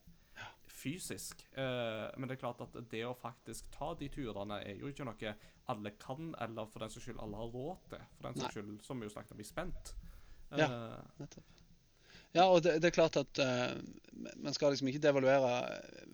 fysisk. 0.80 1.44
Eh, 1.52 2.08
men 2.16 2.30
det 2.30 2.38
er 2.38 2.44
klart 2.46 2.62
at 2.64 2.78
det 2.92 3.04
å 3.08 3.16
faktisk 3.18 3.68
ta 3.76 3.92
de 4.00 4.08
turene 4.14 4.62
er 4.64 4.80
jo 4.80 4.92
ikke 4.92 5.08
noe 5.08 5.36
alle 5.70 5.94
kan, 6.02 6.32
eller 6.42 6.70
for 6.72 6.86
den 6.86 6.94
saks 6.94 7.10
skyld 7.10 7.20
alle 7.22 7.42
har 7.42 7.52
råd 7.54 7.90
til. 7.92 8.06
For 8.16 8.30
den 8.30 8.40
saks 8.42 8.58
skyld, 8.58 8.76
som 8.86 9.02
vi 9.02 9.10
jo 9.10 9.14
snakket 9.14 9.36
om, 9.36 9.42
bli 9.42 9.48
spent. 9.48 9.96
Ja. 10.56 10.70
Nettopp. 11.20 11.59
Ja, 12.38 12.46
og 12.46 12.62
det, 12.66 12.78
det 12.84 12.92
er 12.92 12.96
klart 13.00 13.18
at 13.18 13.42
uh, 13.42 13.74
man 14.38 14.54
skal 14.54 14.74
liksom 14.74 14.90
ikke 14.92 15.02
devaluere 15.02 15.52
eh, 15.74 16.06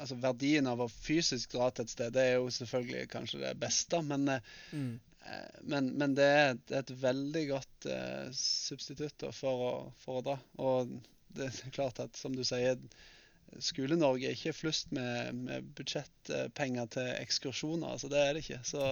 altså 0.00 0.16
verdien 0.22 0.68
av 0.70 0.80
å 0.80 0.88
fysisk 0.88 1.52
dra 1.52 1.68
til 1.74 1.84
et 1.84 1.92
sted. 1.92 2.14
Det 2.16 2.22
er 2.24 2.34
jo 2.38 2.48
selvfølgelig 2.54 3.10
kanskje 3.12 3.42
det 3.44 3.54
beste, 3.60 4.00
men, 4.06 4.28
eh, 4.36 4.52
Mm. 4.72 4.98
uh, 5.26 5.56
men, 5.62 5.92
men 6.00 6.16
det, 6.16 6.28
er, 6.40 6.58
det 6.68 6.76
er 6.78 6.84
et 6.86 6.94
veldig 7.02 7.44
godt 7.50 7.88
uh, 7.92 8.28
substitutt 8.36 9.18
da, 9.20 9.32
for, 9.36 9.64
å, 9.68 9.72
for 10.00 10.20
å 10.20 10.26
dra. 10.30 10.38
Og 10.64 10.94
det 11.36 11.50
er 11.50 11.74
klart 11.76 12.00
at, 12.02 12.16
som 12.16 12.34
du 12.36 12.44
sier, 12.46 12.78
Skole-Norge 13.60 14.28
er 14.30 14.36
ikke 14.36 14.54
flust 14.54 14.92
med, 14.94 15.34
med 15.34 15.72
budsjettpenger 15.74 16.86
til 16.94 17.08
ekskursjoner. 17.18 17.96
altså 17.96 18.08
Det 18.12 18.20
er 18.22 18.32
det 18.36 18.44
ikke. 18.44 18.60
Så, 18.64 18.86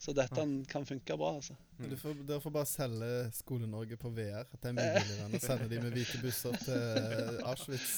så 0.00 0.14
dette 0.16 0.44
kan 0.68 0.86
funke 0.86 1.16
bra. 1.16 1.34
altså. 1.34 1.54
Du 1.76 1.96
får, 1.96 2.14
dere 2.24 2.40
får 2.40 2.52
bare 2.54 2.68
selge 2.68 3.08
Skole-Norge 3.36 3.98
på 4.00 4.08
VR. 4.16 4.46
At 4.48 4.62
det 4.62 4.70
er 4.70 4.76
mye 4.78 4.94
billigere 4.96 5.26
enn 5.26 5.36
å 5.36 5.40
sende 5.44 5.66
de 5.68 5.80
med 5.82 5.92
hvite 5.92 6.20
busser 6.22 6.56
til 6.62 7.40
Auschwitz. 7.44 7.90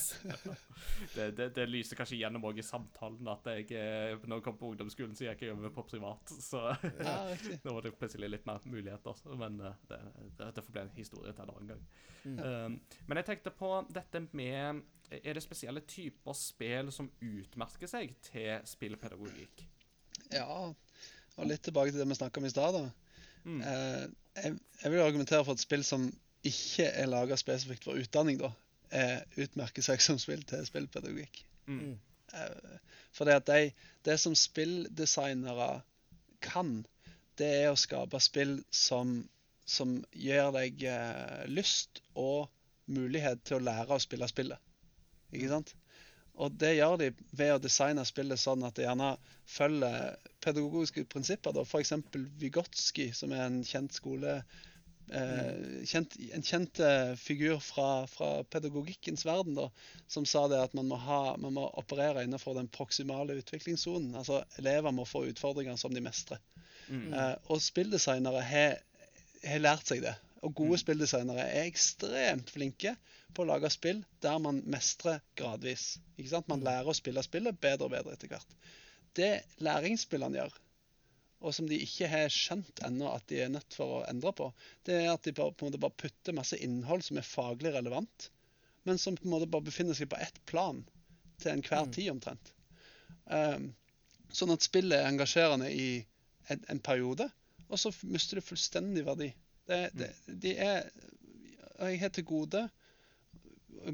det, 1.16 1.28
det, 1.38 1.46
det 1.54 1.68
lyser 1.70 2.00
kanskje 2.00 2.18
gjennom 2.18 2.48
òg 2.50 2.58
i 2.58 2.64
samtalen 2.66 3.30
at 3.30 3.46
jeg 3.52 3.68
eh, 3.78 4.16
når 4.26 4.40
jeg 4.40 4.46
kom 4.48 4.58
på 4.58 4.72
ungdomsskolen, 4.72 5.14
så 5.14 5.28
gikk 5.28 5.44
jeg 5.46 5.54
over 5.54 5.70
på 5.76 5.86
privat. 5.92 6.34
Så 6.42 6.64
Ja, 6.82 7.14
nå 7.62 7.76
var 7.76 7.86
det 7.86 7.94
plutselig 8.00 8.32
litt 8.32 8.50
mer 8.50 8.66
muligheter. 8.66 9.22
Men 9.38 9.62
eh, 9.62 9.78
det, 9.92 10.00
det, 10.40 10.50
det 10.58 10.64
får 10.66 10.74
bli 10.74 10.82
en 10.82 10.94
historie 10.98 11.36
til 11.36 11.46
en 11.46 11.54
annen 11.54 11.70
gang. 11.76 11.84
Mm. 12.24 12.38
Um, 12.42 12.80
men 13.06 13.22
jeg 13.22 13.30
tenkte 13.30 13.50
på 13.54 13.70
dette 13.90 14.20
med 14.30 14.82
Er 15.10 15.34
det 15.34 15.42
spesielle 15.42 15.82
typer 15.90 16.36
spill 16.38 16.90
som 16.94 17.08
utmerker 17.22 17.90
seg 17.90 18.14
til 18.26 18.58
spillpedagogikk? 18.66 19.68
Ja, 20.32 20.72
og 21.38 21.48
litt 21.48 21.62
tilbake 21.64 21.92
til 21.92 22.02
det 22.02 22.08
vi 22.10 22.18
snakka 22.18 22.40
om 22.40 22.48
i 22.48 22.52
stad. 22.52 22.78
Mm. 23.44 23.60
Eh, 23.60 24.04
jeg, 24.42 24.58
jeg 24.82 24.92
vil 24.92 25.04
argumentere 25.04 25.44
for 25.44 25.56
at 25.56 25.62
spill 25.62 25.84
som 25.86 26.08
ikke 26.46 26.88
er 26.88 27.10
laga 27.10 27.38
spesifikt 27.38 27.86
for 27.86 27.98
utdanning, 27.98 28.40
da, 28.40 28.50
er 28.92 29.22
utmerker 29.40 29.84
seg 29.84 30.02
som 30.04 30.18
spill 30.20 30.42
til 30.48 30.64
spillpedagogikk. 30.68 31.44
Mm. 31.70 31.94
Eh, 32.34 32.78
for 33.14 33.28
det 33.28 33.38
at 33.40 33.50
de, 33.50 33.70
det 34.06 34.18
som 34.20 34.34
spilldesignere 34.38 35.82
kan, 36.42 36.80
det 37.40 37.50
er 37.62 37.70
å 37.72 37.78
skape 37.78 38.20
spill 38.22 38.58
som, 38.74 39.20
som 39.64 40.00
gir 40.12 40.50
deg 40.56 40.84
eh, 40.88 41.44
lyst 41.48 42.02
og 42.18 42.50
mulighet 42.92 43.44
til 43.46 43.60
å 43.60 43.64
lære 43.64 43.96
å 43.96 44.02
spille 44.02 44.28
spillet. 44.28 44.58
Ikke 45.32 45.52
sant? 45.52 45.72
Og 46.40 46.52
det 46.60 46.74
gjør 46.78 46.98
de 47.00 47.10
ved 47.36 47.54
å 47.54 47.62
designe 47.62 48.04
spillet 48.08 48.40
sånn 48.40 48.64
at 48.66 48.76
det 48.76 48.86
gjerne 48.86 49.14
følger 49.48 50.16
pedagogiske 50.42 51.04
prinsipper. 51.12 51.62
F.eks. 51.62 51.94
Vygotsky, 52.40 53.10
som 53.16 53.32
er 53.34 53.46
en 53.46 53.62
kjent 53.66 53.94
skole 53.96 54.38
eh, 55.12 55.84
kjent, 55.88 56.16
En 56.34 56.46
kjent 56.46 56.80
eh, 56.82 57.12
figur 57.20 57.60
fra, 57.62 58.06
fra 58.10 58.30
pedagogikkens 58.44 59.26
verden, 59.28 59.56
da, 59.58 59.68
som 60.10 60.26
sa 60.28 60.46
det 60.50 60.60
at 60.62 60.74
man 60.78 60.90
må, 60.90 60.98
ha, 61.06 61.36
man 61.40 61.56
må 61.58 61.68
operere 61.80 62.24
innenfor 62.26 62.56
den 62.58 62.70
proksimale 62.72 63.38
utviklingssonen. 63.42 64.14
Altså 64.18 64.42
elever 64.60 64.94
må 64.94 65.06
få 65.08 65.26
utfordringer 65.30 65.78
som 65.80 65.94
de 65.94 66.04
mestrer. 66.04 66.42
Mm. 66.88 67.12
Eh, 67.12 67.34
og 67.52 67.62
spilldesignere 67.62 68.44
har, 68.46 68.76
har 69.46 69.64
lært 69.64 69.88
seg 69.90 70.04
det. 70.04 70.16
Og 70.42 70.54
gode 70.58 70.78
spilldesignere 70.80 71.44
er 71.46 71.68
ekstremt 71.68 72.50
flinke 72.50 72.96
på 73.32 73.44
å 73.44 73.48
lage 73.52 73.70
spill 73.70 74.02
der 74.24 74.40
man 74.42 74.58
mestrer 74.66 75.22
gradvis. 75.38 76.00
Man 76.50 76.64
lærer 76.66 76.90
å 76.90 76.96
spille 76.96 77.22
spillet 77.22 77.60
bedre 77.62 77.86
og 77.86 77.94
bedre 77.94 78.16
etter 78.16 78.32
hvert. 78.32 78.56
Det 79.18 79.32
læringsspillene 79.64 80.40
gjør, 80.40 80.54
og 81.42 81.54
som 81.56 81.66
de 81.68 81.78
ikke 81.84 82.08
har 82.08 82.30
skjønt 82.32 82.80
ennå 82.86 83.10
at 83.12 83.26
de 83.30 83.42
er 83.44 83.50
nødt 83.52 83.74
for 83.76 83.98
å 83.98 84.04
endre 84.08 84.32
på, 84.38 84.48
det 84.86 85.00
er 85.00 85.10
at 85.12 85.26
de 85.26 85.34
bare, 85.36 85.52
på 85.52 85.66
en 85.66 85.72
måte 85.72 85.82
bare 85.82 85.98
putter 86.04 86.36
masse 86.36 86.58
innhold 86.64 87.04
som 87.06 87.18
er 87.20 87.28
faglig 87.28 87.74
relevant, 87.74 88.30
men 88.88 88.98
som 88.98 89.18
på 89.18 89.26
en 89.26 89.34
måte 89.34 89.50
bare 89.50 89.68
befinner 89.68 89.98
seg 89.98 90.10
på 90.12 90.20
ett 90.22 90.40
plan 90.48 90.80
til 91.42 91.52
enhver 91.54 91.90
tid 91.94 92.12
omtrent. 92.14 92.52
Um, 93.26 93.72
sånn 94.32 94.54
at 94.54 94.64
spillet 94.64 94.98
er 94.98 95.10
engasjerende 95.10 95.68
i 95.70 95.88
en, 96.50 96.62
en 96.72 96.82
periode, 96.82 97.28
og 97.68 97.80
så 97.80 97.92
mister 98.06 98.38
det 98.38 98.46
fullstendig 98.46 99.04
verdi. 99.06 99.32
Det, 99.68 99.84
det, 99.96 100.10
de 100.42 100.56
er 100.58 100.88
jeg 101.82 102.00
har 102.02 102.12
til 102.14 102.26
gode 102.26 102.62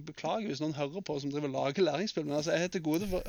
Beklager 0.06 0.50
hvis 0.50 0.60
noen 0.62 0.76
hører 0.76 1.04
på 1.04 1.18
som 1.22 1.32
driver 1.32 1.52
lager 1.52 1.84
læringsspill, 1.84 2.26
men 2.26 2.38
altså, 2.38 2.54
jeg 2.54 2.66
har 2.66 2.72
til 2.74 2.84
gode 2.84 3.08
for, 3.10 3.24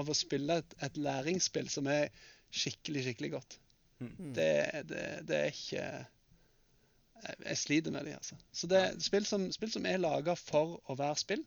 av, 0.00 0.08
å 0.10 0.16
spille 0.16 0.60
et, 0.62 0.76
et 0.86 0.96
læringsspill 1.00 1.68
som 1.72 1.90
er 1.90 2.08
skikkelig, 2.50 3.04
skikkelig 3.06 3.30
godt. 3.36 3.58
Mm. 4.00 4.12
Det, 4.36 4.50
det, 4.88 5.04
det 5.28 5.36
er 5.36 5.50
ikke 5.52 5.84
Jeg, 7.20 7.34
jeg 7.44 7.58
sliter 7.60 7.92
med 7.92 8.06
det, 8.08 8.14
altså. 8.16 8.36
Så 8.56 8.68
det 8.70 8.78
er 8.80 8.94
spill 9.04 9.26
som, 9.28 9.42
spill 9.52 9.72
som 9.72 9.86
er 9.86 10.00
laga 10.00 10.32
for 10.40 10.78
å 10.88 10.96
være 10.96 11.18
spill, 11.20 11.42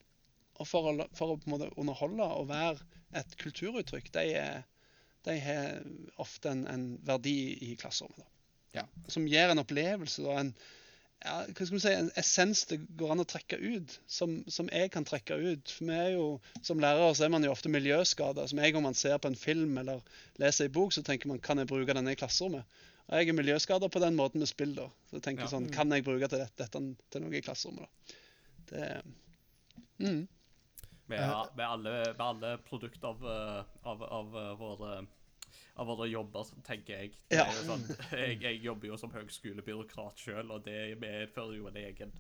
og 0.62 0.70
for 0.70 0.92
å, 0.92 1.08
for 1.18 1.34
å 1.34 1.40
på 1.42 1.50
en 1.50 1.56
måte 1.56 1.72
underholde 1.82 2.28
og 2.38 2.52
være 2.52 2.78
et 3.18 3.34
kulturuttrykk, 3.42 4.12
de, 4.14 4.28
er, 4.38 4.62
de 5.26 5.40
har 5.42 5.82
ofte 6.22 6.52
en, 6.54 6.68
en 6.70 6.86
verdi 7.08 7.56
i 7.66 7.74
klasserommet. 7.80 8.22
Da. 8.22 8.30
Ja. 8.74 8.86
Som 9.10 9.26
gir 9.30 9.50
en 9.50 9.62
opplevelse 9.62 10.26
og 10.26 10.38
en, 10.38 10.54
ja, 11.24 11.36
hva 11.48 11.66
skal 11.66 11.78
vi 11.78 11.82
si, 11.84 11.92
en 11.96 12.10
essens 12.20 12.66
det 12.68 12.80
går 13.00 13.14
an 13.14 13.24
å 13.24 13.28
trekke 13.28 13.58
ut, 13.62 13.94
som, 14.12 14.36
som 14.52 14.70
jeg 14.74 14.92
kan 14.92 15.06
trekke 15.08 15.38
ut. 15.40 15.72
For 15.72 15.88
vi 15.88 15.96
er 15.96 16.10
jo, 16.18 16.26
Som 16.62 16.82
lærere 16.84 17.14
så 17.16 17.28
er 17.28 17.32
man 17.34 17.46
jo 17.46 17.54
ofte 17.54 17.72
miljøskada. 17.72 18.48
Som 18.50 18.60
jeg, 18.60 18.76
om 18.76 18.84
man 18.84 18.98
ser 18.98 19.18
på 19.24 19.32
en 19.32 19.40
film 19.40 19.78
eller 19.80 20.04
leser 20.42 20.68
en 20.68 20.76
bok, 20.76 20.92
så 20.96 21.04
tenker 21.06 21.32
man 21.32 21.40
kan 21.44 21.62
jeg 21.62 21.72
bruke 21.72 21.96
denne 21.96 22.12
i 22.12 22.20
klasserommet. 22.20 22.68
Og 23.08 23.20
jeg 23.20 23.30
er 23.30 23.38
miljøskada 23.38 23.90
på 23.92 24.02
den 24.04 24.16
måten 24.20 24.44
med 24.44 24.52
spill. 24.52 24.76
da. 24.76 24.90
Så 25.10 25.20
jeg 25.20 25.26
tenker 25.30 25.48
Ja. 25.48 25.52
sånn, 25.56 25.72
Kan 25.72 25.92
jeg 25.92 26.04
bruke 26.04 26.28
til 26.28 26.40
dette, 26.40 26.58
dette 26.58 26.96
til 27.12 27.22
noe 27.22 27.36
i 27.36 27.42
klasserommet? 27.42 27.88
da? 27.88 28.16
Det, 28.70 29.04
mm. 30.00 30.28
Med, 31.08 31.20
med, 31.56 31.66
alle, 31.68 31.92
med 32.16 32.22
alle 32.24 32.58
produkter 32.68 33.08
av, 33.08 33.24
eh, 33.28 33.64
av, 33.84 34.04
av, 34.04 34.38
eh, 34.40 34.54
våre 34.58 35.06
av 35.76 35.90
våre 35.90 36.10
jobber, 36.10 36.52
tenker 36.66 37.02
jeg. 37.02 37.18
Ja. 37.34 37.48
sånn, 37.64 37.86
jeg. 38.12 38.38
Jeg 38.44 38.62
jobber 38.66 38.92
jo 38.92 39.00
som 39.02 39.14
høgskolebyråkrat 39.14 40.22
sjøl, 40.22 40.54
og 40.54 40.66
det 40.68 40.94
medfører 41.02 41.58
jo 41.58 41.72
en 41.72 41.82
egen 41.84 42.14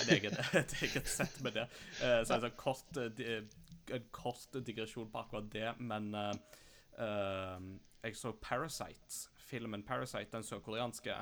en 0.00 0.14
egen, 0.14 0.36
et 0.62 0.74
eget 0.82 1.08
sett 1.08 1.40
med 1.44 1.56
det. 1.58 1.66
Uh, 2.00 2.22
så 2.24 2.36
en 2.36 2.46
sånn 2.46 2.58
kort, 2.58 2.96
en 2.96 4.06
kort 4.14 4.60
digresjon 4.64 5.10
på 5.12 5.20
akkurat 5.20 5.50
det, 5.52 5.68
men 5.84 6.12
uh, 6.16 7.58
jeg 8.02 8.18
så 8.18 8.32
Parasite, 8.40 9.28
filmen 9.42 9.84
Parasite, 9.86 10.30
den 10.32 10.46
sørkoreanske 10.46 11.14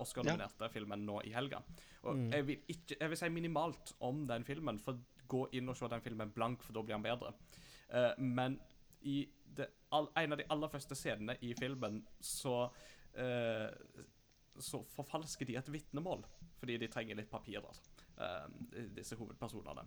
Oscar-nominerte 0.00 0.68
filmen 0.72 1.02
nå 1.06 1.18
i 1.26 1.32
helga. 1.34 1.60
Og 2.06 2.28
jeg, 2.32 2.46
vil 2.46 2.70
ikke, 2.72 2.96
jeg 3.00 3.10
vil 3.10 3.18
si 3.18 3.30
minimalt 3.34 3.92
om 4.06 4.22
den 4.28 4.46
filmen, 4.46 4.78
for 4.82 5.00
gå 5.30 5.44
inn 5.58 5.70
og 5.70 5.76
se 5.78 5.90
den 5.90 6.04
filmen 6.04 6.32
blank, 6.34 6.62
for 6.62 6.76
da 6.76 6.84
blir 6.86 6.96
han 6.96 7.04
bedre. 7.04 7.32
Men 8.22 8.56
i 9.08 9.24
det, 9.56 9.68
all, 9.92 10.08
en 10.16 10.34
av 10.34 10.40
de 10.40 10.48
aller 10.54 10.72
første 10.72 10.96
scenene 10.98 11.36
i 11.44 11.52
filmen 11.58 12.00
så 12.20 12.56
uh, 12.66 13.68
så 14.60 14.82
forfalsker 14.96 15.48
de 15.48 15.56
et 15.56 15.68
vitnemål 15.72 16.24
fordi 16.60 16.76
de 16.78 16.86
trenger 16.90 17.16
litt 17.18 17.30
papirer. 17.30 17.78
uh, 18.20 18.46
disse 18.94 19.16
hovedpersonene. 19.18 19.82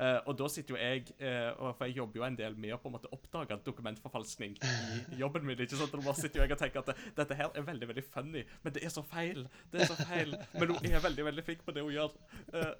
Uh, 0.00 0.18
og 0.26 0.38
da 0.40 0.48
sitter 0.50 0.74
jo 0.74 0.78
jeg 0.80 1.04
uh, 1.20 1.72
For 1.76 1.84
jeg 1.86 1.96
jobber 1.96 2.18
jo 2.18 2.24
en 2.26 2.38
del 2.38 2.56
med 2.58 2.74
å 2.74 2.78
på 2.82 2.88
en 2.90 2.96
måte 2.96 3.10
oppdage 3.14 3.58
dokumentforfalskning 3.66 4.56
i 4.58 5.18
jobben 5.22 5.46
min. 5.46 5.60
ikke 5.60 5.78
sant? 5.78 5.94
Og 5.94 6.02
da 6.08 6.14
sitter 6.18 6.40
jo 6.40 6.46
jeg 6.46 6.56
og 6.56 6.62
tenker 6.64 6.82
at 6.82 6.90
det, 6.90 6.96
dette 7.20 7.38
her 7.38 7.52
er 7.52 7.68
veldig 7.68 7.88
veldig 7.92 8.06
funny, 8.08 8.42
men 8.64 8.74
det 8.74 8.82
er 8.84 8.92
så 8.96 9.04
feil. 9.06 9.46
Det 9.70 9.84
er 9.84 9.92
så 9.92 9.98
feil. 10.00 10.34
Men 10.56 10.74
hun 10.74 10.90
er 10.90 11.04
veldig 11.04 11.28
veldig 11.30 11.46
flink 11.46 11.62
på 11.68 11.76
det 11.76 11.84
hun 11.86 11.94
gjør. 11.94 12.10
Eh, 12.56 12.72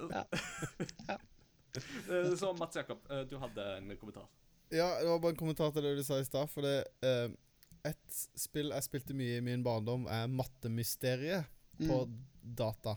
så 2.40 2.52
Mats 2.58 2.76
Jakob, 2.80 3.06
du 3.30 3.38
hadde 3.38 3.70
en 3.76 3.96
kommentar. 4.00 4.26
Ja, 4.74 4.88
det 5.00 5.08
var 5.08 5.20
bare 5.22 5.34
en 5.36 5.40
kommentar 5.40 5.72
til 5.74 5.84
det 5.86 5.96
du 5.98 6.04
sa 6.06 6.18
i 6.20 6.26
stad. 6.26 6.48
For 6.50 6.66
det 6.66 6.78
uh, 7.06 7.34
Et 7.86 8.20
spill 8.34 8.72
jeg 8.74 8.82
spilte 8.82 9.14
mye 9.14 9.38
i 9.38 9.44
min 9.44 9.62
barndom, 9.62 10.08
er 10.10 10.26
Mattemysteriet 10.26 11.46
på 11.78 12.00
data. 12.42 12.96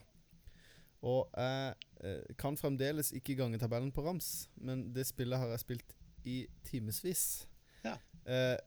Og 1.06 1.30
jeg 1.38 1.76
uh, 2.02 2.32
kan 2.42 2.58
fremdeles 2.58 3.14
ikke 3.14 3.38
gange 3.38 3.60
tabellen 3.62 3.92
på 3.94 4.04
rams, 4.08 4.50
men 4.58 4.88
det 4.96 5.06
spillet 5.08 5.38
har 5.38 5.54
jeg 5.54 5.62
spilt 5.62 5.94
i 6.26 6.42
timevis. 6.66 7.46
Ja. 7.86 7.96
Uh, 8.26 8.58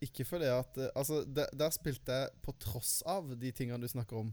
ikke 0.00 0.26
fordi 0.28 0.48
at 0.52 0.78
Altså, 0.94 1.24
der, 1.24 1.52
der 1.52 1.70
spilte 1.70 2.12
jeg 2.12 2.32
på 2.42 2.52
tross 2.60 3.02
av 3.06 3.30
de 3.36 3.52
tingene 3.52 3.84
du 3.84 3.88
snakker 3.88 4.24
om. 4.24 4.32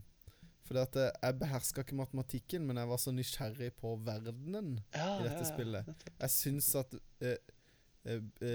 Fordi 0.64 0.80
at 0.80 0.96
jeg 0.96 1.38
beherska 1.40 1.82
ikke 1.84 1.96
matematikken, 1.98 2.64
men 2.64 2.80
jeg 2.80 2.88
var 2.88 3.00
så 3.00 3.12
nysgjerrig 3.12 3.72
på 3.76 3.94
verdenen 4.04 4.78
Ja, 4.94 5.18
i 5.20 5.26
dette 5.26 5.42
ja, 5.42 5.48
spillet. 5.50 6.06
Jeg 6.20 6.32
syns 6.32 6.70
at 6.80 6.94
eh, 7.20 7.36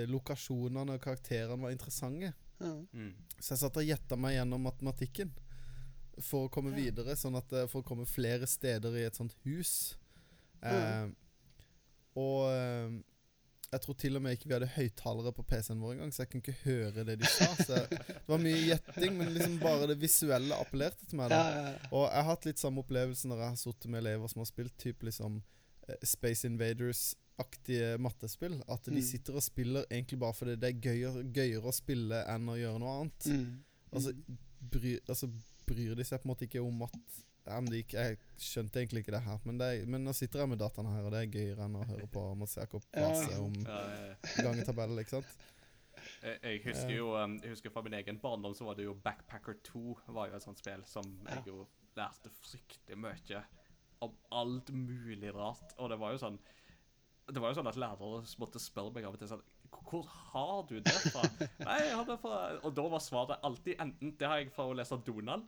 lokasjonene 0.09 0.97
og 0.97 1.01
karakterene 1.01 1.61
var 1.63 1.73
interessante. 1.73 2.33
Ja. 2.59 2.73
Mm. 2.93 3.13
Så 3.39 3.53
jeg 3.55 3.61
satt 3.63 3.77
og 3.79 3.87
gjetta 3.87 4.17
meg 4.19 4.35
gjennom 4.35 4.65
matematikken 4.67 5.31
for 6.19 6.47
å 6.47 6.51
komme 6.51 6.73
Ja. 6.73 6.83
videre, 6.83 7.15
sånn 7.15 7.37
at 7.39 7.51
eh, 7.53 7.67
for 7.71 7.81
å 7.81 7.87
komme 7.87 8.05
flere 8.05 8.47
steder 8.47 8.97
i 8.99 9.05
et 9.07 9.15
sånt 9.15 9.35
hus. 9.45 9.95
Eh, 10.61 11.07
og 12.19 12.49
eh, 12.51 12.97
jeg 13.69 13.81
tror 13.85 13.95
til 14.01 14.17
og 14.17 14.23
med 14.25 14.35
ikke 14.35 14.49
vi 14.49 14.55
hadde 14.57 14.71
høyttalere 14.73 15.31
på 15.37 15.45
PC-en 15.45 15.79
vår 15.79 15.93
engang, 15.93 16.11
så 16.11 16.23
jeg 16.23 16.31
kunne 16.33 16.43
ikke 16.43 16.65
høre 16.65 17.05
det 17.05 17.19
de 17.21 17.29
sa. 17.29 17.47
Så 17.67 17.77
det 17.87 18.25
var 18.27 18.41
mye 18.41 18.63
gjetting, 18.65 19.15
men 19.15 19.31
liksom 19.35 19.59
bare 19.61 19.87
det 19.91 19.99
visuelle 20.01 20.57
appellerte 20.57 21.05
til 21.05 21.21
meg. 21.21 21.29
Da 21.31 21.39
ja, 21.39 21.63
ja. 21.69 21.89
Og 21.93 22.07
jeg 22.07 22.17
har 22.17 22.29
hatt 22.31 22.47
litt 22.49 22.59
samme 22.61 22.81
opplevelse 22.83 23.29
når 23.29 23.43
jeg 23.43 23.53
har 23.53 23.59
sittet 23.61 23.91
med 23.93 24.01
elever 24.01 24.27
som 24.33 24.41
har 24.41 24.49
spilt 24.49 24.75
typ 24.81 25.05
liksom 25.05 25.39
Space 26.03 26.49
Space 26.49 26.99
Invaders-aktige 27.39 27.97
mattespill. 27.99 28.61
At 28.69 28.83
de 28.85 28.91
Mm. 28.91 29.01
sitter 29.01 29.33
og 29.35 29.41
spiller 29.43 29.83
egentlig 29.91 30.19
bare 30.19 30.33
fordi 30.33 30.55
det 30.55 30.63
er 30.63 30.79
gøyere, 30.81 31.23
gøyere 31.33 31.63
å 31.63 31.73
spille 31.73 32.25
enn 32.27 32.45
å 32.49 32.55
gjøre 32.57 32.79
noe 32.79 33.01
annet. 33.01 33.25
Mm. 33.25 33.63
Altså, 33.93 34.13
bryr, 34.71 34.99
altså 35.07 35.31
bryr 35.65 35.95
de 35.95 36.03
seg 36.03 36.19
på 36.21 36.25
en 36.25 36.35
måte 36.35 36.45
ikke 36.47 36.61
om 36.61 36.81
at 36.83 36.93
gikk, 37.71 37.93
Jeg 37.93 38.17
skjønte 38.37 38.73
egentlig 38.79 38.99
ikke 39.03 39.11
det 39.11 39.21
her, 39.23 39.39
men, 39.45 39.57
det 39.57 39.81
er, 39.81 39.85
men 39.87 40.03
nå 40.03 40.13
sitter 40.13 40.39
jeg 40.39 40.49
med 40.49 40.59
dataene 40.59 40.91
her, 40.93 41.03
og 41.03 41.11
det 41.11 41.19
er 41.23 41.31
gøyere 41.31 41.65
enn 41.65 41.75
å 41.75 41.85
høre 41.87 42.07
på 42.07 42.35
Mats 42.37 42.55
Jakob 42.57 42.83
Ja. 42.93 42.99
prase 43.09 43.39
om 43.39 43.53
Ja, 43.53 43.79
ja, 43.89 44.43
gangetabell, 44.43 44.99
ikke 44.99 45.09
sant? 45.09 45.25
Jeg, 46.23 46.39
jeg 46.43 46.61
husker 46.63 46.95
jo 46.95 47.15
um, 47.15 47.39
jeg 47.41 47.49
husker 47.49 47.69
fra 47.71 47.81
min 47.81 47.93
egen 47.93 48.19
barndom 48.19 48.53
så 48.55 48.65
var 48.65 48.75
det 48.75 48.85
jo 48.85 48.93
Backpacker 48.93 49.55
2 49.63 49.97
var 50.13 50.29
jo 50.29 50.35
et 50.35 50.43
sånt 50.43 50.59
spill 50.59 50.83
som 50.85 51.03
jeg 51.27 51.43
jo 51.47 51.67
lærte 51.97 52.29
fryktelig 52.29 52.97
mye 52.97 53.43
om 54.01 54.13
alt 54.31 54.69
mulig 54.71 55.33
rart. 55.35 55.73
Og 55.77 55.89
det 55.89 55.97
var 55.99 56.11
jo 56.11 56.17
sånn 56.21 56.39
Det 57.29 57.41
var 57.41 57.51
jo 57.51 57.57
sånn 57.59 57.69
at 57.69 57.77
lærere 57.79 58.21
måtte 58.41 58.59
spørre 58.61 58.93
meg 58.95 59.05
av 59.05 59.13
og 59.15 59.19
til 59.21 59.29
sånn 59.31 59.43
Hvor 59.89 60.05
har 60.31 60.63
du 60.69 60.75
det 60.81 60.93
fra? 61.11 61.21
Nei, 61.67 61.77
jeg 61.85 61.95
har 61.99 62.05
det 62.09 62.17
fra 62.21 62.39
Og 62.63 62.73
da 62.77 62.85
var 62.89 63.03
svaret 63.05 63.43
alltid 63.45 63.81
enten 63.83 64.15
Det 64.17 64.27
har 64.29 64.41
jeg 64.41 64.51
fra 64.55 64.65
å 64.69 64.73
lese 64.77 64.97
Donald, 65.05 65.45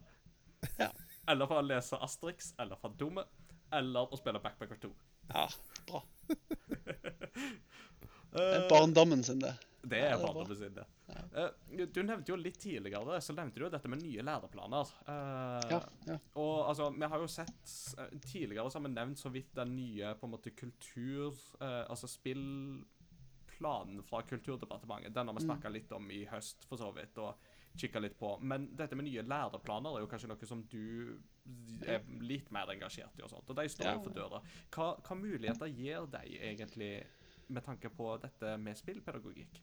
Ja. 0.77 0.91
eller 1.31 1.49
fra 1.49 1.61
å 1.61 1.65
lese 1.65 1.97
Asterix, 2.05 2.51
eller 2.61 2.77
fra 2.77 2.91
Dumme, 2.99 3.23
eller 3.73 4.11
å 4.13 4.17
spille 4.19 4.41
Backpacker 4.43 4.77
2. 4.83 4.91
ja, 5.33 5.47
bra. 5.89 6.01
det 8.31 8.45
er 8.45 8.69
Barndommen 8.69 9.23
sin, 9.25 9.39
det. 9.41 9.55
Det 9.83 9.99
er 9.99 10.55
sin, 10.55 10.73
det. 10.75 10.85
Eh, 11.09 11.85
du 11.89 12.03
nevnte 12.03 12.29
jo 12.31 12.35
litt 12.37 12.59
tidligere 12.61 13.17
så 13.21 13.33
nevnte 13.33 13.59
du 13.59 13.69
dette 13.69 13.89
med 13.89 14.01
nye 14.03 14.21
læreplaner. 14.21 14.91
Eh, 15.07 15.69
Ja, 15.71 15.79
ja. 16.07 16.17
Og 16.35 16.67
altså, 16.69 16.89
vi 16.93 17.05
har 17.09 17.19
jo 17.19 17.27
sett 17.27 17.73
eh, 17.97 18.11
Tidligere 18.19 18.69
så 18.69 18.77
har 18.79 18.85
vi 18.87 18.93
nevnt 18.93 19.17
så 19.19 19.29
vidt 19.33 19.53
den 19.57 19.75
nye 19.75 20.13
på 20.15 20.25
en 20.27 20.31
måte 20.35 20.51
kultur... 20.55 21.33
altså 21.59 22.07
spillplanen 22.07 24.03
fra 24.03 24.21
Kulturdepartementet. 24.21 25.13
Den 25.13 25.27
har 25.27 25.33
vi 25.35 25.45
snakka 25.45 25.69
litt 25.69 25.91
om 25.91 26.11
i 26.11 26.25
høst, 26.25 26.65
for 26.69 26.77
så 26.77 26.91
vidt. 26.95 27.17
og 27.17 27.35
kikka 27.77 27.99
litt 28.03 28.17
på. 28.19 28.33
Men 28.43 28.65
dette 28.75 28.95
med 28.99 29.05
nye 29.07 29.21
læreplaner 29.23 29.95
er 29.95 30.01
jo 30.03 30.07
kanskje 30.11 30.27
noe 30.27 30.47
som 30.49 30.63
du 30.67 31.17
er 31.87 32.01
litt 32.19 32.49
mer 32.51 32.67
engasjert 32.73 33.15
i. 33.17 33.23
og 33.23 33.29
sånt, 33.31 33.49
og 33.49 33.55
De 33.55 33.67
står 33.69 33.85
Ja. 33.85 33.99
for 34.03 34.11
døra. 34.11 34.41
Hva, 34.75 34.89
hva 35.01 35.15
muligheter 35.15 35.67
gir 35.71 36.05
de 36.11 36.37
egentlig 36.37 37.05
med 37.51 37.65
tanke 37.65 37.91
på 37.93 38.15
dette 38.23 38.57
med 38.61 38.79
spillpedagogikk? 38.79 39.61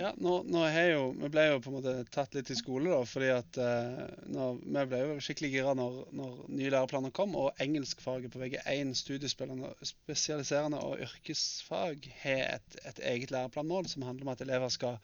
Ja, 0.00 0.14
nå, 0.16 0.38
nå 0.48 0.62
jo, 0.72 1.00
Vi 1.20 1.28
ble 1.28 1.42
jo 1.50 1.58
på 1.60 1.68
en 1.68 1.74
måte 1.76 1.92
tatt 2.14 2.32
litt 2.32 2.48
i 2.50 2.56
skole, 2.56 2.88
da, 2.88 3.02
fordi 3.04 3.28
at 3.34 3.58
eh, 3.60 3.98
når, 4.32 4.62
vi 4.64 4.84
ble 4.88 5.00
jo 5.02 5.16
skikkelig 5.20 5.50
gira 5.52 5.74
når, 5.76 5.98
når 6.16 6.38
nye 6.48 6.70
læreplaner 6.72 7.12
kom, 7.12 7.36
og 7.36 7.60
engelskfaget 7.60 8.32
på 8.32 8.40
VG1, 8.40 8.94
studiespillende, 9.02 9.74
spesialiserende 9.84 10.80
og 10.80 11.02
yrkesfag, 11.04 12.08
har 12.22 12.40
et, 12.54 12.78
et 12.88 13.02
eget 13.12 13.34
læreplanmål 13.36 13.90
som 13.92 14.06
handler 14.08 14.30
om 14.30 14.32
at 14.32 14.46
elever 14.46 14.72
skal 14.72 14.96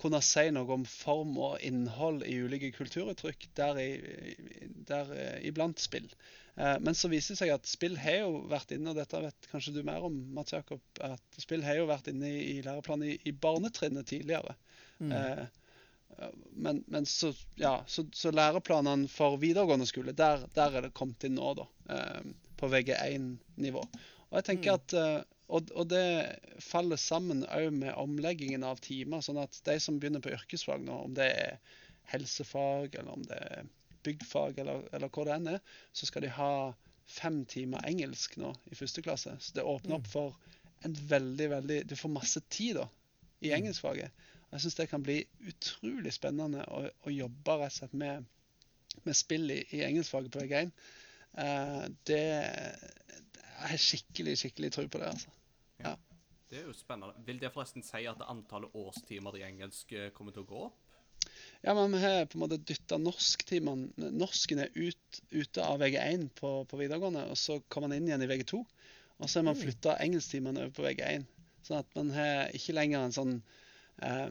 kunne 0.00 0.22
si 0.24 0.46
noe 0.56 0.78
om 0.78 0.86
form 0.88 1.36
og 1.36 1.60
innhold 1.60 2.24
i 2.24 2.38
ulike 2.40 2.72
kulturuttrykk, 2.78 3.50
der, 3.58 3.82
i, 3.84 4.32
der 4.88 5.12
eh, 5.12 5.42
iblant 5.50 5.82
spill. 5.82 6.08
Eh, 6.56 6.76
Men 6.80 6.94
så 6.98 7.08
viser 7.12 7.34
det 7.34 7.40
seg 7.42 7.54
at 7.54 7.70
spill 7.70 7.96
har 8.00 8.22
jo 8.22 8.42
vært 8.50 8.74
inne, 8.76 8.92
og 8.92 9.00
dette 9.00 9.22
vet 9.24 9.50
kanskje 9.52 9.74
du 9.78 9.82
mer 9.86 10.04
om, 10.04 10.18
Mats 10.36 10.54
Jakob, 10.54 10.82
at 11.00 11.40
spill 11.40 11.64
har 11.66 11.80
jo 11.80 11.88
vært 11.90 12.12
inne 12.12 12.28
i, 12.28 12.44
i 12.54 12.62
læreplanen 12.64 13.14
i, 13.14 13.18
i 13.28 13.32
barnetrinnet 13.32 14.08
tidligere. 14.10 14.56
Eh, 15.00 15.44
men, 16.52 16.82
men 16.92 17.06
så, 17.08 17.32
ja, 17.56 17.78
så, 17.88 18.04
så 18.12 18.30
læreplanene 18.30 19.08
for 19.08 19.38
videregående 19.40 19.88
skole, 19.88 20.12
der, 20.12 20.44
der 20.54 20.76
er 20.76 20.86
det 20.86 20.96
kommet 20.96 21.24
inn 21.24 21.38
nå, 21.40 21.54
da. 21.58 21.68
Eh, 21.96 22.32
på 22.60 22.68
VG1-nivå. 22.70 23.80
Og 24.30 24.36
jeg 24.38 24.46
tenker 24.46 24.76
at 24.76 24.94
eh, 24.96 25.20
og, 25.52 25.68
og 25.76 25.88
det 25.90 26.04
faller 26.64 27.00
sammen 27.00 27.42
òg 27.52 27.72
med 27.76 27.96
omleggingen 28.00 28.62
av 28.64 28.78
timer. 28.80 29.20
Sånn 29.24 29.40
at 29.42 29.58
de 29.66 29.74
som 29.82 29.98
begynner 30.00 30.22
på 30.24 30.32
yrkesfag 30.32 30.84
nå, 30.84 30.94
om 31.08 31.16
det 31.16 31.28
er 31.28 31.58
helsefag, 32.12 32.94
eller 32.94 33.12
om 33.12 33.26
det 33.28 33.40
er 33.50 33.66
byggfag, 34.06 34.58
eller, 34.62 34.86
eller 34.92 35.12
hvor 35.12 35.28
det 35.28 35.36
enn 35.36 35.52
er, 35.54 35.60
så 35.92 36.08
skal 36.08 36.24
de 36.24 36.32
ha 36.36 36.52
fem 37.12 37.42
timer 37.50 37.84
engelsk 37.88 38.38
nå 38.40 38.52
i 38.70 38.78
første 38.78 39.02
klasse. 39.04 39.34
Så 39.40 39.56
det 39.56 39.66
åpner 39.66 39.98
opp 39.98 40.08
for 40.10 40.38
en 40.86 40.94
veldig, 41.08 41.48
veldig 41.50 41.78
Du 41.90 41.96
får 41.98 42.14
masse 42.14 42.42
tid 42.50 42.78
da, 42.80 42.88
i 43.42 43.52
engelskfaget. 43.54 44.14
Og 44.48 44.56
Jeg 44.56 44.64
syns 44.64 44.78
det 44.80 44.88
kan 44.90 45.04
bli 45.04 45.18
utrolig 45.48 46.14
spennende 46.14 46.64
å, 46.68 46.84
å 46.88 47.12
jobbe 47.12 47.58
rett 47.60 47.74
og 47.74 47.78
slett 47.78 47.98
med, 47.98 48.26
med 49.04 49.18
spill 49.18 49.50
i, 49.54 49.60
i 49.76 49.84
engelskfaget 49.86 50.32
på 50.34 50.42
VG1. 50.42 50.74
Eh, 51.42 51.84
det 52.10 52.24
Jeg 52.24 53.70
har 53.70 53.86
skikkelig, 53.86 54.36
skikkelig 54.40 54.72
tro 54.74 54.88
på 54.88 55.00
det, 55.00 55.12
altså. 55.14 55.30
Det 56.52 56.60
er 56.60 56.66
jo 56.68 56.72
spennende. 56.76 57.14
Vil 57.24 57.38
det 57.40 57.48
forresten 57.54 57.84
si 57.86 58.02
at 58.04 58.20
antallet 58.28 58.74
årstimer 58.76 59.38
i 59.38 59.44
engelsk 59.46 59.94
eh, 59.96 60.10
kommer 60.12 60.34
til 60.36 60.44
å 60.44 60.50
gå 60.50 60.58
opp? 60.66 60.81
Ja, 61.62 61.74
men 61.74 61.92
vi 61.94 62.00
har 62.02 62.24
på 62.26 62.38
en 62.38 62.42
måte 62.42 62.58
dytta 62.58 62.96
norsktimene 62.98 64.08
Norsken 64.18 64.64
er 64.64 64.72
ut, 64.74 65.18
ute 65.30 65.62
av 65.62 65.78
VG1 65.78 66.24
på, 66.40 66.50
på 66.66 66.78
videregående, 66.80 67.22
og 67.30 67.38
så 67.38 67.60
kommer 67.70 67.86
man 67.86 68.00
inn 68.00 68.08
igjen 68.08 68.24
i 68.24 68.28
VG2. 68.30 68.58
Og 69.22 69.30
så 69.30 69.38
har 69.38 69.46
man 69.46 69.58
flytta 69.58 69.94
engelsktimene 70.02 70.64
over 70.64 70.72
på 70.74 70.86
VG1. 70.88 71.28
Sånn 71.62 71.78
at 71.78 71.94
man 71.94 72.10
har 72.16 72.50
ikke 72.58 72.74
lenger 72.74 73.04
en 73.04 73.14
sånn 73.14 73.36
eh, 74.02 74.26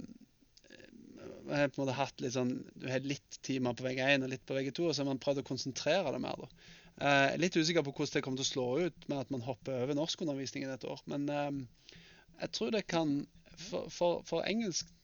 Vi 1.48 1.56
har 1.56 1.72
på 1.72 1.80
en 1.80 1.86
måte 1.86 1.96
hatt 1.96 2.20
litt 2.20 2.36
sånn 2.36 2.52
Du 2.76 2.90
har 2.92 3.06
litt 3.08 3.38
timer 3.48 3.78
på 3.80 3.86
VG1 3.88 4.26
og 4.28 4.34
litt 4.34 4.44
på 4.44 4.58
VG2, 4.58 4.90
og 4.90 4.92
så 4.92 5.06
har 5.06 5.12
man 5.14 5.22
prøvd 5.24 5.46
å 5.46 5.48
konsentrere 5.48 6.12
det 6.12 6.20
mer. 6.26 6.44
da. 6.44 6.68
Eh, 7.08 7.38
litt 7.40 7.56
usikker 7.56 7.88
på 7.88 7.96
hvordan 7.96 8.18
det 8.18 8.26
kommer 8.26 8.44
til 8.44 8.50
å 8.50 8.52
slå 8.52 8.68
ut 8.90 9.08
med 9.08 9.24
at 9.24 9.32
man 9.32 9.48
hopper 9.48 9.86
over 9.86 9.96
norskundervisningen 9.96 10.76
et 10.76 10.84
år. 10.84 11.00
Men 11.08 11.32
eh, 11.32 11.96
jeg 12.44 12.58
tror 12.58 12.76
det 12.76 12.90
kan 12.92 13.22
For, 13.62 13.88
for, 13.94 14.22
for 14.26 14.42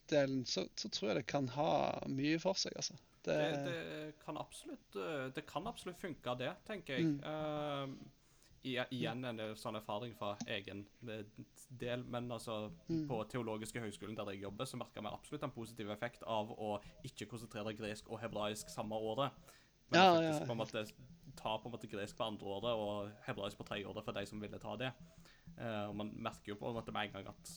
engelskdelen 0.08 0.46
så, 0.46 0.68
så 0.76 0.90
tror 0.90 1.10
jeg 1.12 1.16
det 1.22 1.28
kan 1.28 1.48
ha 1.56 2.00
mye 2.08 2.40
for 2.40 2.54
seg, 2.58 2.74
altså. 2.76 2.94
Det, 3.28 3.36
Det, 3.36 3.64
det, 3.66 4.14
kan 4.24 4.38
absolutt, 4.38 4.96
eh, 4.96 5.26
det 5.36 5.46
kan 5.46 5.68
absolutt 5.68 6.00
funke, 6.00 6.36
det, 6.40 6.54
tenker 6.66 6.98
jeg. 6.98 7.20
Eh, 7.24 7.88
i- 8.68 8.88
igjen 8.92 9.24
en 9.26 9.40
sånn 9.56 9.76
erfaring 9.78 10.14
fra 10.18 10.36
egen 10.48 10.86
eh, 11.08 11.24
del, 11.70 12.04
men 12.04 12.30
altså 12.32 12.72
på 13.08 13.20
Teologiske 13.30 13.80
høgskolen 13.80 14.16
der 14.16 14.32
jeg 14.34 14.42
jobber, 14.44 14.66
så 14.66 14.78
merker 14.80 15.02
vi 15.02 15.08
absolutt 15.12 15.44
en 15.44 15.52
positiv 15.52 15.90
effekt 15.92 16.24
av 16.24 16.52
å 16.52 16.78
ikke 17.04 17.28
konsentrere 17.28 17.74
gresk 17.76 18.10
og 18.10 18.20
hebraisk 18.22 18.70
samme 18.70 18.96
året. 18.96 19.32
Men 19.90 20.00
Ja, 20.02 20.14
faktisk 20.16 20.42
ja. 20.42 20.46
på 20.48 20.52
en 20.52 20.58
måte 20.58 20.86
ta 21.38 21.58
på 21.60 21.68
en 21.70 21.72
måte 21.76 21.88
gresk 21.88 22.18
på 22.18 22.24
andre 22.26 22.46
året 22.48 22.74
og 22.76 23.12
hebraisk 23.28 23.58
på 23.58 23.64
tredje 23.68 23.88
året 23.88 24.04
for 24.04 24.12
de 24.14 24.26
som 24.26 24.40
ville 24.42 24.60
ta 24.60 24.76
det. 24.76 24.92
Uh, 25.58 25.88
og 25.90 25.96
man 25.96 26.12
merker 26.16 26.50
jo 26.54 26.56
på 26.60 26.68
en 26.70 26.76
måte 26.76 26.92
med 26.92 27.08
en 27.08 27.14
gang 27.24 27.28
at 27.32 27.52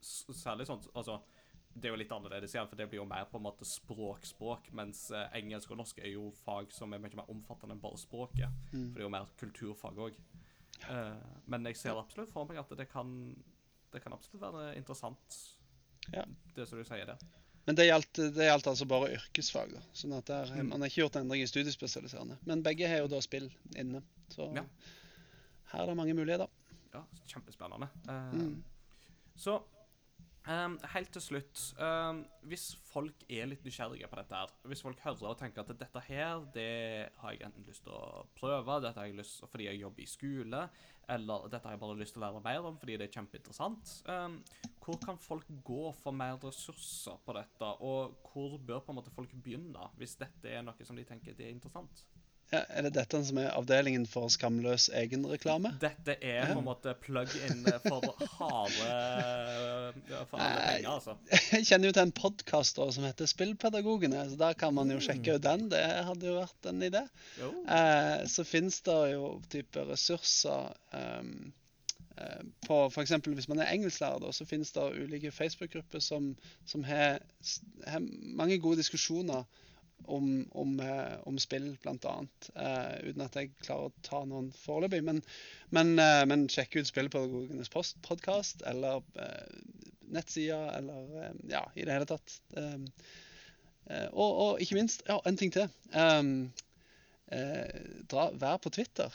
særlig 0.00 0.66
sånn 0.66 0.80
altså 0.96 1.18
det 1.74 1.84
er 1.88 1.92
jo 1.94 1.98
litt 2.00 2.10
annerledes 2.12 2.54
igjen, 2.54 2.68
for 2.68 2.76
det 2.76 2.88
blir 2.90 2.98
jo 3.00 3.04
mer 3.08 3.24
på 3.30 3.38
en 3.38 3.44
måte 3.44 3.64
språkspråk, 3.64 4.72
mens 4.72 5.10
eh, 5.14 5.28
engelsk 5.38 5.70
og 5.70 5.78
norsk 5.78 5.98
er 6.02 6.10
jo 6.14 6.30
fag 6.44 6.72
som 6.74 6.92
er 6.92 6.98
mye 6.98 7.14
mer 7.16 7.30
omfattende 7.30 7.76
enn 7.76 7.80
bare 7.82 7.98
språket. 8.00 8.48
For 8.72 8.96
det 8.96 9.02
er 9.02 9.06
jo 9.06 9.12
mer 9.14 9.28
kulturfag 9.40 10.00
òg. 10.08 10.18
Uh, 10.88 11.16
men 11.46 11.64
jeg 11.68 11.76
ser 11.76 11.98
absolutt 12.00 12.30
for 12.32 12.48
meg 12.48 12.56
at 12.58 12.70
det 12.78 12.88
kan, 12.90 13.10
det 13.92 14.00
kan 14.02 14.12
absolutt 14.16 14.40
være 14.42 14.76
interessant, 14.78 15.36
Ja. 16.12 16.24
det 16.56 16.66
som 16.68 16.78
du 16.80 16.84
sier 16.88 17.04
der. 17.06 17.18
Men 17.66 17.76
det 17.76 17.84
gjaldt, 17.86 18.14
det 18.34 18.46
gjaldt 18.48 18.66
altså 18.66 18.86
bare 18.88 19.10
yrkesfag. 19.14 19.74
da. 19.76 19.80
Sånn 19.92 20.14
at 20.16 20.24
der, 20.26 20.46
Mm. 20.56 20.68
Man 20.70 20.80
har 20.80 20.88
ikke 20.88 21.02
gjort 21.04 21.16
endring 21.20 21.42
i 21.42 21.46
studiespesialiserende. 21.46 22.38
Men 22.46 22.62
begge 22.62 22.88
har 22.88 22.98
jo 23.04 23.06
da 23.12 23.20
spill 23.20 23.50
inne. 23.76 24.02
Så 24.32 24.48
Ja. 24.56 24.64
her 25.72 25.82
er 25.82 25.86
det 25.86 25.96
mange 25.96 26.14
muligheter. 26.14 26.48
Ja, 26.94 27.04
kjempespennende. 27.28 27.88
Uh, 28.08 28.32
Mm. 28.34 28.64
Så 29.36 29.62
ehm, 30.50 30.76
helt 30.94 31.10
til 31.14 31.22
slutt 31.22 31.62
um, 31.80 32.22
Hvis 32.50 32.70
folk 32.90 33.24
er 33.30 33.48
litt 33.50 33.64
nysgjerrige 33.66 34.08
på 34.10 34.18
dette 34.18 34.36
her, 34.36 34.52
hvis 34.70 34.82
folk 34.84 35.00
hører 35.04 35.32
og 35.32 35.38
tenker 35.40 35.62
at 35.62 35.72
dette 35.80 36.02
her, 36.06 36.44
det 36.54 37.10
har 37.22 37.34
jeg 37.34 37.46
enten 37.48 37.66
lyst 37.68 37.84
til 37.86 37.94
å 37.96 38.24
prøve, 38.38 38.80
dette 38.84 39.00
har 39.00 39.10
jeg 39.10 39.18
lyst 39.20 39.44
fordi 39.50 39.68
jeg 39.68 39.82
jobber 39.82 40.04
i 40.04 40.08
skole, 40.10 40.62
eller 41.10 41.48
dette 41.50 41.68
har 41.68 41.76
jeg 41.76 41.82
bare 41.82 41.98
lyst 42.00 42.16
til 42.16 42.22
å 42.22 42.26
lære 42.26 42.44
mer 42.44 42.70
om 42.70 42.78
fordi 42.80 42.98
det 43.00 43.08
er 43.08 43.16
kjempeinteressant, 43.18 43.94
um, 44.10 44.38
hvor 44.84 45.00
kan 45.02 45.20
folk 45.20 45.50
gå 45.66 45.82
for 46.00 46.16
mer 46.16 46.38
ressurser 46.42 47.20
på 47.26 47.36
dette, 47.38 47.74
og 47.86 48.18
hvor 48.30 48.58
bør 48.58 48.84
på 48.84 48.94
en 48.94 49.00
måte 49.00 49.14
folk 49.14 49.34
begynne, 49.44 49.90
hvis 50.00 50.18
dette 50.20 50.50
er 50.50 50.66
noe 50.66 50.86
som 50.86 50.98
de 50.98 51.06
tenker 51.08 51.38
det 51.38 51.48
er 51.48 51.54
interessant? 51.56 52.06
Ja, 52.50 52.64
er 52.74 52.82
det 52.82 52.90
dette 52.96 53.18
som 53.22 53.38
er 53.38 53.52
avdelingen 53.54 54.08
for 54.10 54.26
skamløs 54.32 54.88
egenreklame? 54.98 55.70
Dette 55.78 56.16
er 56.18 56.48
på 56.50 56.56
en 56.58 56.64
måte 56.66 56.94
plug-in 56.98 57.60
for 57.84 58.08
harde 58.40 59.92
For 60.26 60.40
alle 60.42 60.64
penger, 60.64 60.88
altså. 60.96 61.14
Jeg 61.52 61.68
kjenner 61.68 61.90
jo 61.90 61.94
til 61.94 62.02
en 62.08 62.14
podkast 62.16 62.80
som 62.96 63.06
heter 63.06 63.30
Spillpedagogene. 63.30 64.24
så 64.32 64.36
Der 64.40 64.52
kan 64.58 64.74
man 64.74 64.90
jo 64.90 64.98
Mm. 64.98 65.04
sjekke 65.06 65.34
ut 65.38 65.42
den. 65.46 65.68
Det 65.70 65.84
hadde 66.08 66.26
jo 66.26 66.40
vært 66.40 66.66
en 66.72 66.82
idé. 66.82 67.04
Jo. 67.38 67.52
Eh, 67.70 68.26
så 68.26 68.44
finnes 68.44 68.80
det 68.82 68.98
jo 69.14 69.40
type 69.48 69.86
ressurser 69.86 70.74
um, 70.92 71.52
på 72.66 72.82
F.eks. 72.90 73.10
hvis 73.30 73.48
man 73.48 73.60
er 73.62 73.70
engelsklærer, 73.72 74.18
da, 74.20 74.32
så 74.32 74.44
finnes 74.44 74.72
det 74.72 74.82
ulike 75.06 75.30
Facebook-grupper 75.30 76.00
som, 76.02 76.34
som 76.66 76.82
har, 76.84 77.20
har 77.86 78.02
mange 78.36 78.58
gode 78.58 78.76
diskusjoner 78.82 79.46
om, 80.04 80.48
om, 80.50 80.80
eh, 80.80 81.16
om 81.28 81.38
spill, 81.38 81.76
blant 81.82 82.04
annet. 82.04 82.50
Eh, 82.54 83.08
uten 83.10 83.24
at 83.24 83.36
jeg 83.38 83.52
klarer 83.62 83.90
å 83.90 84.04
ta 84.06 84.22
noen 84.28 84.50
foreløpig. 84.56 85.02
Men, 85.06 85.22
men, 85.74 85.94
eh, 86.02 86.24
men 86.30 86.48
sjekk 86.52 86.78
ut 86.80 86.90
Spillpedagogenes 86.90 87.72
podkast 88.06 88.64
eller 88.68 89.02
eh, 89.20 89.64
nettsider 90.10 90.70
eller 90.78 91.34
Ja, 91.50 91.64
i 91.74 91.86
det 91.86 91.94
hele 91.94 92.08
tatt. 92.10 92.36
Um, 92.56 92.86
eh, 93.86 94.08
og, 94.10 94.30
og 94.30 94.62
ikke 94.62 94.78
minst, 94.80 95.04
ja, 95.08 95.20
en 95.26 95.38
ting 95.40 95.52
til. 95.54 95.68
Um, 95.94 96.52
eh, 97.30 97.82
dra, 98.10 98.30
vær 98.34 98.62
på 98.62 98.72
Twitter. 98.74 99.14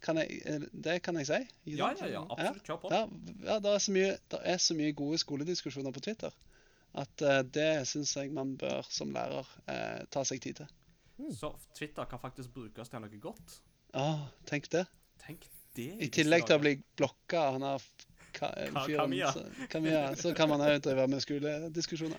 Kan 0.00 0.16
jeg, 0.16 0.62
det 0.72 1.02
kan 1.04 1.18
jeg 1.20 1.28
si? 1.28 1.40
Ja, 1.76 1.90
ja, 1.92 2.06
ja, 2.08 2.22
absolutt. 2.24 2.62
Kjør 2.64 2.78
på. 2.80 2.92
Ja, 2.94 3.02
ja 3.44 3.58
det, 3.60 3.74
er 3.76 3.90
mye, 3.92 4.14
det 4.32 4.40
er 4.48 4.62
så 4.62 4.76
mye 4.78 4.96
gode 4.96 5.20
skolediskusjoner 5.20 5.92
på 5.92 6.00
Twitter 6.08 6.32
at 6.94 7.22
eh, 7.22 7.42
det 7.42 7.86
syns 7.86 8.16
jeg 8.16 8.32
man 8.34 8.56
bør 8.58 8.82
som 8.90 9.12
lærer 9.14 9.46
eh, 9.70 10.04
ta 10.10 10.24
seg 10.26 10.40
tid 10.42 10.54
til. 10.62 10.68
Så 11.36 11.52
Twitter 11.76 12.04
kan 12.08 12.18
faktisk 12.18 12.50
brukes 12.54 12.88
til 12.88 13.00
noe 13.04 13.18
godt. 13.20 13.58
Å, 13.94 14.06
tenk 14.48 14.70
det. 14.72 14.86
Tenk 15.20 15.44
det. 15.76 15.88
I 16.02 16.08
tillegg 16.10 16.46
til 16.48 16.56
å 16.56 16.62
bli 16.62 16.72
blokka 16.98 17.42
av 17.50 17.58
han 17.58 17.78
ka, 18.32 18.48
Ka- 18.72 18.84
fyren 18.86 19.12
så- 19.32 19.66
Kamiya, 19.70 20.16
så 20.16 20.32
kan 20.34 20.48
man 20.48 20.60
òg 20.64 20.80
drive 20.82 21.06
med 21.08 21.20
skolediskusjoner. 21.22 22.18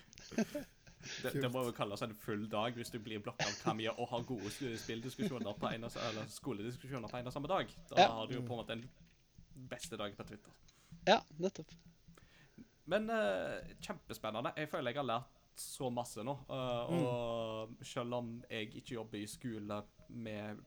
Det, 1.23 1.31
det 1.41 1.49
må 1.49 1.63
jo 1.65 1.71
kalles 1.73 2.01
en 2.05 2.13
full 2.13 2.43
dag 2.49 2.75
hvis 2.77 2.91
du 2.93 2.99
blir 3.01 3.19
blokka 3.25 3.47
av 3.49 3.55
Kamia 3.63 3.91
og 3.97 4.07
har 4.11 4.21
gode 4.29 4.51
sk- 4.53 4.75
spilldiskusjoner 4.77 5.55
på 5.57 5.71
en 5.73 5.87
og, 5.87 5.95
eller 6.09 6.27
skolediskusjoner 6.29 7.09
på 7.09 7.17
en 7.17 7.27
og 7.27 7.33
samme 7.33 7.49
dag. 7.49 7.71
Da 7.89 7.97
Ja. 8.03 8.07
har 8.19 8.27
du 8.29 8.35
jo 8.37 8.41
på 8.45 8.53
en 8.53 8.61
måte 8.61 8.75
en 8.77 8.85
beste 9.71 9.97
dag 9.97 10.13
på 10.15 10.23
Twitter. 10.29 10.53
Ja, 11.07 11.19
nettopp. 11.41 11.73
Men 12.91 13.07
uh, 13.11 13.59
kjempespennende. 13.83 14.53
Jeg 14.59 14.69
føler 14.71 14.91
jeg 14.91 15.01
har 15.01 15.07
lært 15.07 15.37
så 15.61 15.89
masse 15.93 16.23
nå. 16.23 16.33
eh, 16.49 16.91
Og 16.95 17.81
selv 17.85 18.15
om 18.17 18.29
jeg 18.49 18.69
ikke 18.79 18.95
jobber 18.95 19.19
i 19.19 19.27
skole 19.29 19.81
med 20.09 20.61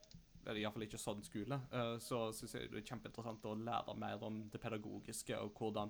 eller 0.45 0.59
Iallfall 0.61 0.85
ikke 0.85 0.99
sånn 1.01 1.23
skole, 1.25 1.57
uh, 1.73 1.95
så 1.97 2.27
syns 2.37 2.53
jeg 2.53 2.69
det 2.69 2.83
er 2.83 2.85
kjempeinteressant 2.85 3.47
å 3.49 3.55
lære 3.57 3.95
mer 3.97 4.21
om 4.27 4.43
det 4.53 4.61
pedagogiske 4.61 5.39
og 5.41 5.57
hvordan 5.57 5.89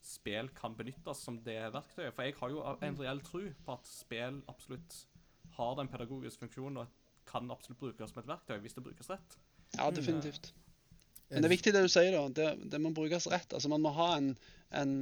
spill 0.00 0.48
kan 0.56 0.72
benyttes 0.78 1.20
som 1.26 1.36
det 1.44 1.58
verktøyet. 1.74 2.14
For 2.16 2.24
jeg 2.24 2.38
har 2.38 2.54
jo 2.54 2.64
en 2.64 2.96
reell 3.02 3.20
tro 3.26 3.42
på 3.66 3.76
at 3.76 3.90
spill 3.90 4.40
absolutt 4.48 5.02
har 5.58 5.76
den 5.76 5.90
pedagogiske 5.92 6.46
funksjonen 6.46 6.80
og 6.82 6.96
kan 7.28 7.52
absolutt 7.52 7.82
brukes 7.82 8.14
som 8.14 8.22
et 8.22 8.30
verktøy 8.32 8.56
hvis 8.64 8.78
det 8.78 8.86
brukes 8.86 9.12
rett. 9.12 9.36
Ja, 9.76 9.90
definitivt. 9.92 10.54
Men 11.30 11.44
det 11.44 11.50
er 11.50 11.54
viktig 11.54 11.72
det 11.76 11.84
du 11.84 11.92
sier, 11.92 12.16
da. 12.16 12.22
Det, 12.34 12.70
det 12.72 12.80
må 12.82 12.90
brukes 12.96 13.28
rett. 13.30 13.52
Altså, 13.54 13.68
man 13.70 13.84
må 13.84 13.92
ha 13.94 14.08
en, 14.16 14.32
en 14.74 14.94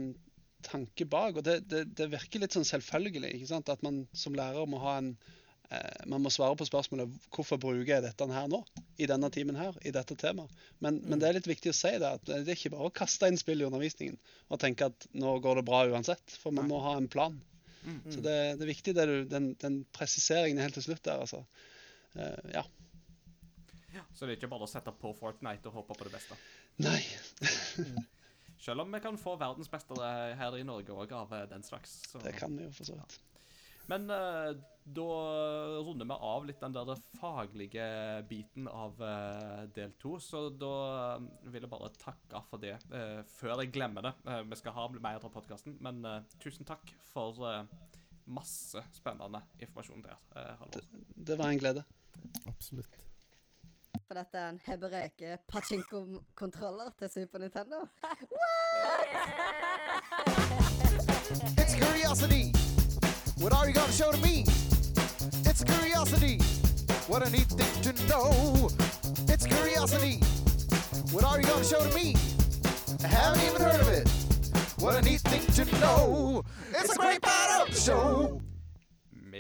tanke 0.67 1.07
bak. 1.09 1.39
Og 1.39 1.45
det, 1.47 1.61
det, 1.71 1.85
det 1.99 2.11
virker 2.13 2.43
litt 2.43 2.57
sånn 2.57 2.67
selvfølgelig. 2.69 3.35
ikke 3.37 3.51
sant? 3.51 3.73
At 3.73 3.85
man 3.87 4.05
som 4.17 4.37
lærer 4.39 4.69
må 4.71 4.81
ha 4.83 4.99
en 5.01 5.13
eh, 5.71 6.07
Man 6.11 6.25
må 6.25 6.33
svare 6.35 6.57
på 6.59 6.67
spørsmålet 6.69 7.13
hvorfor 7.35 7.61
bruker 7.63 7.95
jeg 7.97 8.07
dette 8.07 8.29
her 8.33 8.49
nå? 8.51 8.63
I 8.99 9.09
denne 9.11 9.31
timen 9.35 9.59
her, 9.61 9.77
i 9.87 9.95
dette 9.95 10.17
temaet. 10.19 10.53
Men, 10.85 11.03
men 11.05 11.21
det 11.23 11.29
er 11.29 11.39
litt 11.39 11.51
viktig 11.51 11.75
å 11.75 11.79
si 11.79 11.95
det, 11.97 12.15
at 12.19 12.27
det 12.29 12.41
er 12.43 12.57
ikke 12.57 12.75
bare 12.77 12.91
å 12.91 12.97
kaste 13.03 13.31
inn 13.31 13.39
spill 13.41 13.63
i 13.63 13.69
undervisningen 13.69 14.19
og 14.49 14.63
tenke 14.63 14.91
at 14.91 15.09
nå 15.17 15.39
går 15.45 15.61
det 15.61 15.69
bra 15.69 15.85
uansett. 15.91 16.39
For 16.43 16.55
man 16.55 16.71
må 16.71 16.83
ha 16.87 16.97
en 16.99 17.11
plan. 17.13 17.39
Så 18.11 18.21
det, 18.21 18.35
det 18.59 18.65
er 18.65 18.69
viktig 18.69 18.95
det 18.97 19.07
du, 19.09 19.17
den, 19.31 19.53
den 19.63 19.81
presiseringen 19.97 20.61
helt 20.61 20.77
til 20.77 20.85
slutt 20.91 21.05
der, 21.07 21.23
altså. 21.25 21.45
Eh, 22.19 22.51
ja. 22.59 22.67
Så 24.15 24.27
det 24.27 24.35
er 24.35 24.39
ikke 24.41 24.51
bare 24.51 24.67
å 24.67 24.71
sette 24.71 24.93
på 24.95 25.15
Fortnite 25.17 25.71
og 25.71 25.81
håpe 25.81 25.97
på 25.97 26.07
det 26.09 26.15
beste. 26.19 26.37
Nei. 26.85 27.01
Selv 28.59 28.83
om 28.83 28.93
vi 28.93 29.01
kan 29.03 29.19
få 29.21 29.37
verdensmestere 29.39 30.35
her 30.39 30.57
i 30.59 30.67
Norge 30.67 30.95
òg 30.95 31.15
av 31.15 31.33
eh, 31.37 31.47
den 31.51 31.65
slags. 31.67 32.01
Så. 32.11 32.23
Det 32.25 32.35
kan 32.39 32.57
vi 32.59 32.67
jo 32.67 32.75
for 32.75 32.89
så 32.89 32.99
vidt. 32.99 33.19
Men 33.89 34.05
uh, 34.13 34.53
da 34.85 35.13
runder 35.81 36.09
vi 36.11 36.17
av 36.29 36.45
litt 36.45 36.61
den 36.61 36.75
der 36.77 36.91
faglige 37.17 37.87
biten 38.29 38.69
av 38.69 39.01
uh, 39.01 39.63
del 39.73 39.95
to. 40.03 40.19
Så 40.21 40.49
da 40.53 40.73
vil 41.49 41.65
jeg 41.65 41.73
bare 41.73 41.89
takke 41.97 42.43
for 42.51 42.61
det, 42.61 42.75
uh, 42.93 43.23
før 43.39 43.63
jeg 43.63 43.73
glemmer 43.79 44.11
det. 44.11 44.15
Vi 44.51 44.61
skal 44.61 44.77
ha 44.77 44.89
mer 44.99 45.23
av 45.23 45.33
podkasten, 45.33 45.79
men 45.85 46.05
tusen 46.37 46.69
takk 46.69 46.93
for 47.15 47.41
masse 48.29 48.83
spennende 48.93 49.41
informasjon 49.57 50.05
der. 50.05 50.21
Halvor. 50.61 50.89
Det 51.17 51.41
var 51.41 51.49
en 51.49 51.63
glede. 51.63 51.89
Absolutt. 52.51 53.08
For 54.09 54.17
dette 54.17 54.39
er 54.41 54.49
en 54.49 54.59
Hebereke 54.65 55.35
pachinko-kontroller 55.53 56.91
til 56.99 57.11
Super 57.11 57.39
Nintendo. 57.39 57.77
It's 61.61 61.75
curiosity. 61.77 62.45
What 63.43 63.53
are 63.53 63.67
you 63.69 63.75
gonna 63.75 63.93
show 63.93 64.11
to 64.11 64.21
me? 64.29 64.47
It's 65.51 65.63
curiosity. 65.63 66.41
What 67.11 67.21
neat 67.31 67.51
thing 67.59 67.75
to 67.87 67.93
know. 68.09 68.71
It's 69.33 69.47
curiosity. 69.47 70.17
What 71.13 71.25
are 71.29 71.37
you 71.41 71.47
gonna 71.53 71.69
show 71.73 71.81
to 71.89 71.93
me? 72.01 72.17
I 73.05 73.09
haven't 73.09 73.43
even 73.49 73.61
heard 73.61 73.81
of 73.85 73.89
it. 73.89 74.09
What 74.83 74.95
a 74.95 75.03
neat 75.03 75.21
thing 75.21 75.45
to 75.59 75.65
know. 75.81 76.45
It's 76.71 76.97
a 76.97 76.99
great 76.99 77.21
the 77.21 77.75
show. 77.75 78.41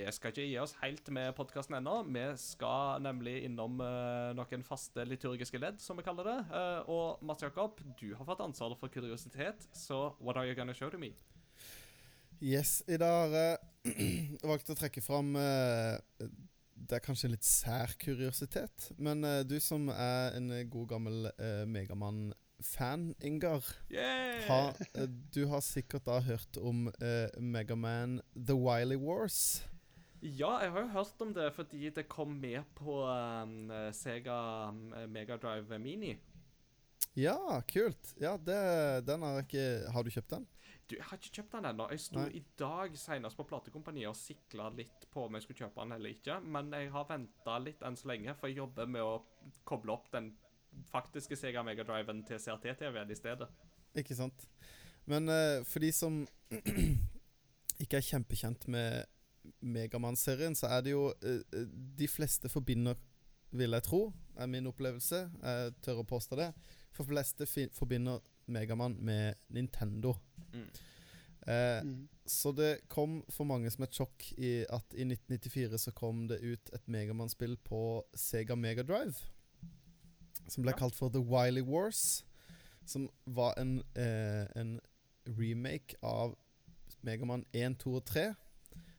Vi 0.09 0.13
skal 0.17 0.33
ikke 0.33 0.45
gi 0.49 0.55
oss 0.57 0.73
helt 0.81 1.09
med 1.13 1.35
podkasten 1.37 1.75
ennå. 1.77 1.99
Vi 2.09 2.23
skal 2.41 3.03
nemlig 3.05 3.43
innom 3.45 3.75
uh, 3.83 4.31
noen 4.33 4.63
faste 4.65 5.05
liturgiske 5.05 5.61
ledd, 5.61 5.83
som 5.85 6.01
vi 6.01 6.05
kaller 6.07 6.25
det. 6.25 6.37
Uh, 6.49 6.89
og 6.89 7.27
Mats 7.29 7.45
Jakob, 7.45 7.83
du 8.01 8.15
har 8.17 8.25
fått 8.25 8.41
ansvaret 8.41 8.81
for 8.81 8.89
kuriositet, 8.89 9.69
så 9.77 10.07
what 10.25 10.41
are 10.41 10.49
you 10.49 10.57
gonna 10.57 10.73
show 10.73 10.89
to 10.89 10.97
me? 10.97 11.13
Yes, 12.41 12.83
i 12.89 12.97
dag 12.97 13.29
har 13.35 13.37
jeg 13.99 14.41
valgt 14.49 14.73
å 14.73 14.77
trekke 14.79 15.03
fram 15.05 15.33
eh, 15.37 15.97
Det 16.73 16.99
er 16.99 17.05
kanskje 17.05 17.29
en 17.29 17.35
litt 17.35 17.47
sær 17.47 17.93
kuriositet, 18.01 18.93
men 18.97 19.27
eh, 19.27 19.41
du 19.45 19.59
som 19.61 19.91
er 19.93 20.39
en 20.39 20.53
god 20.73 20.93
gammel 20.93 21.33
uh, 21.35 21.65
Megamann-fan, 21.69 23.11
Ingar 23.21 23.67
Yeah! 23.93 24.79
eh, 24.95 25.09
Du 25.35 25.45
har 25.53 25.61
sikkert 25.67 26.09
da 26.09 26.23
hørt 26.25 26.57
om 26.63 26.87
uh, 26.97 27.27
Megaman 27.43 28.23
The 28.33 28.57
Wily 28.57 28.97
Wars. 28.97 29.67
Ja, 30.23 30.57
jeg 30.65 30.73
har 30.75 30.83
jo 30.83 30.91
hørt 30.97 31.21
om 31.23 31.35
det 31.35 31.53
fordi 31.55 31.91
det 31.95 32.09
kom 32.11 32.33
med 32.41 32.65
på 32.79 33.03
um, 33.07 33.71
Sega 33.95 34.39
um, 34.73 34.89
Megadrive 35.13 35.79
Mini. 35.79 36.17
Ja, 37.19 37.63
kult. 37.67 38.15
Ja, 38.19 38.37
det, 38.37 38.59
den 39.07 39.23
har 39.23 39.39
jeg 39.39 39.47
ikke 39.49 39.93
Har 39.95 40.03
du 40.03 40.11
kjøpt 40.11 40.31
den? 40.31 40.47
Du, 40.89 40.97
Jeg 40.97 41.05
har 41.05 41.19
ikke 41.19 41.35
kjøpt 41.41 41.55
den 41.57 41.69
ennå. 41.71 41.87
Jeg 41.93 42.03
sto 42.03 42.21
Nei. 42.21 42.29
i 42.39 42.43
dag 42.59 42.95
senest 42.99 43.39
på 43.39 43.47
platekompaniet 43.49 44.11
og 44.11 44.17
sikla 44.19 44.69
litt 44.75 45.07
på 45.13 45.27
om 45.27 45.37
jeg 45.37 45.45
skulle 45.45 45.67
kjøpe 45.67 45.83
den 45.83 45.97
eller 45.99 46.15
ikke. 46.15 46.39
Men 46.41 46.71
jeg 46.75 46.93
har 46.95 47.09
venta 47.09 47.59
litt 47.63 47.83
enn 47.87 47.99
så 47.99 48.11
lenge, 48.13 48.35
for 48.39 48.51
jeg 48.51 48.61
jobber 48.63 48.89
med 48.91 49.05
å 49.05 49.19
koble 49.69 49.95
opp 49.95 50.09
den 50.15 50.33
faktiske 50.89 51.37
Sega 51.39 51.65
Megadriven 51.67 52.23
til 52.29 52.41
CRT-TV-en 52.43 53.13
i 53.13 53.19
stedet. 53.19 53.51
Ikke 53.99 54.17
sant? 54.17 54.49
Men 55.09 55.29
uh, 55.31 55.67
for 55.69 55.85
de 55.85 55.93
som 55.95 56.23
ikke 57.83 58.01
er 58.01 58.09
kjempekjent 58.09 58.69
med 58.73 59.18
Megamann-serien, 59.61 60.55
så 60.55 60.67
er 60.67 60.81
det 60.83 60.91
jo 60.93 61.13
eh, 61.23 61.41
eh, 61.53 61.67
De 61.99 62.09
fleste 62.09 62.49
forbinder, 62.49 62.95
vil 63.53 63.71
jeg 63.71 63.83
tro, 63.83 64.13
er 64.37 64.47
min 64.47 64.67
opplevelse, 64.67 65.31
jeg 65.43 65.73
tør 65.83 66.03
å 66.03 66.07
påstå 66.07 66.37
det, 66.37 66.51
For 66.93 67.05
fleste 67.05 67.47
fi 67.47 67.69
forbinder 67.73 68.21
Megamann 68.47 68.97
med 69.05 69.35
Nintendo. 69.51 70.15
Mm. 70.55 70.69
Eh, 71.49 71.83
Mm. 71.85 72.09
så 72.27 72.53
det 72.53 72.81
kom 72.89 73.23
for 73.31 73.45
mange 73.45 73.71
som 73.71 73.83
et 73.85 73.91
sjokk 73.97 74.33
i 74.39 74.65
at 74.69 74.85
i 74.95 75.05
1994 75.05 75.79
så 75.79 75.93
kom 75.97 76.27
det 76.29 76.41
ut 76.43 76.71
et 76.75 76.87
Megamann-spill 76.89 77.57
på 77.65 78.03
Sega 78.15 78.55
Megadrive. 78.57 79.15
Som 80.49 80.63
ble 80.65 80.73
Ja. 80.73 80.77
kalt 80.79 80.95
for 80.95 81.09
The 81.09 81.21
Wily 81.21 81.61
Wars. 81.63 82.25
Som 82.85 83.09
var 83.27 83.55
en, 83.59 83.83
eh, 83.97 84.47
en 84.57 84.81
remake 85.27 85.95
av 86.03 86.37
Megamann 87.03 87.45
1, 87.53 87.79
2 87.79 87.97
og 87.97 88.05
3. 88.05 88.35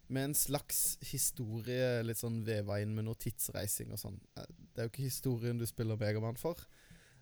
Med 0.10 0.24
en 0.32 0.34
slags 0.38 0.98
historie 1.12 2.00
litt 2.04 2.18
sånn 2.18 2.40
veva 2.48 2.80
inn 2.82 2.96
med 2.98 3.06
noe 3.06 3.18
tidsreising 3.22 3.92
og 3.94 4.00
sånn. 4.02 4.20
Eh, 4.38 4.48
Det 4.74 4.82
er 4.82 4.88
jo 4.88 4.94
ikke 4.94 5.06
historien 5.10 5.58
du 5.60 5.66
spiller 5.70 6.00
Megamann 6.02 6.38
for, 6.40 6.58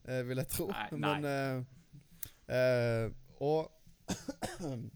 eh, 0.07 0.21
vil 0.23 0.37
jeg 0.37 0.47
tro. 0.53 0.67
Nei, 0.71 0.87
nei. 0.91 0.99
Men 1.21 1.25
eh, 1.31 2.55
eh, 2.55 3.09
Og 3.43 3.71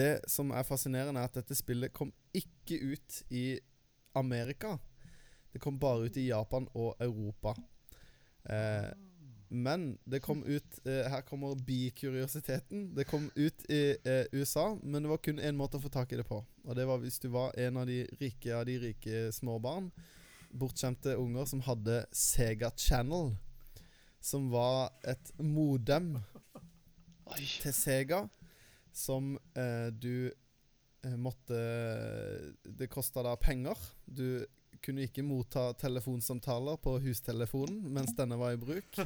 det 0.00 0.20
som 0.28 0.50
er 0.50 0.66
fascinerende, 0.66 1.20
er 1.20 1.30
at 1.30 1.38
dette 1.40 1.54
spillet 1.58 1.92
kom 1.94 2.12
ikke 2.36 2.78
ut 2.92 3.22
i 3.30 3.44
Amerika. 4.18 4.76
Det 5.52 5.60
kom 5.62 5.78
bare 5.80 6.06
ut 6.10 6.16
i 6.18 6.28
Japan 6.28 6.66
og 6.74 6.96
Europa. 7.02 7.54
Eh, 8.50 8.90
men 9.50 9.98
det 10.06 10.20
kom 10.22 10.44
ut 10.46 10.78
eh, 10.86 11.08
Her 11.10 11.24
kommer 11.26 11.54
bikuriositeten. 11.54 12.94
Det 12.94 13.04
kom 13.10 13.30
ut 13.34 13.64
i 13.70 13.96
eh, 14.04 14.26
USA, 14.32 14.78
men 14.82 15.02
det 15.02 15.10
var 15.10 15.18
kun 15.18 15.42
én 15.42 15.58
måte 15.58 15.80
å 15.80 15.82
få 15.82 15.90
tak 15.90 16.12
i 16.14 16.20
det 16.20 16.26
på. 16.28 16.38
Og 16.64 16.76
det 16.78 16.86
var 16.86 17.02
hvis 17.02 17.18
du 17.18 17.28
var 17.34 17.56
en 17.58 17.80
av 17.82 17.90
de 17.90 18.04
rike 18.20 18.54
av 18.54 18.62
de 18.68 18.78
rike 18.78 19.26
småbarn. 19.34 19.90
Bortskjemte 20.54 21.16
unger 21.18 21.50
som 21.50 21.62
hadde 21.66 22.04
Sega 22.14 22.70
Channel. 22.78 23.34
Som 24.22 24.50
var 24.54 24.92
et 25.02 25.32
modem 25.42 26.14
Oi. 27.26 27.42
til 27.62 27.74
Sega 27.74 28.24
som 28.94 29.34
eh, 29.54 29.88
du 29.90 30.30
eh, 30.30 31.16
måtte 31.16 31.58
Det 32.62 32.90
kosta 32.90 33.24
da 33.26 33.34
penger. 33.40 33.78
Du 34.06 34.46
kunne 34.84 35.04
ikke 35.06 35.24
motta 35.26 35.70
telefonsamtaler 35.80 36.80
på 36.82 36.96
hustelefonen 37.04 37.82
mens 37.94 38.14
denne 38.16 38.38
var 38.40 38.56
i 38.56 38.60
bruk. 38.60 39.00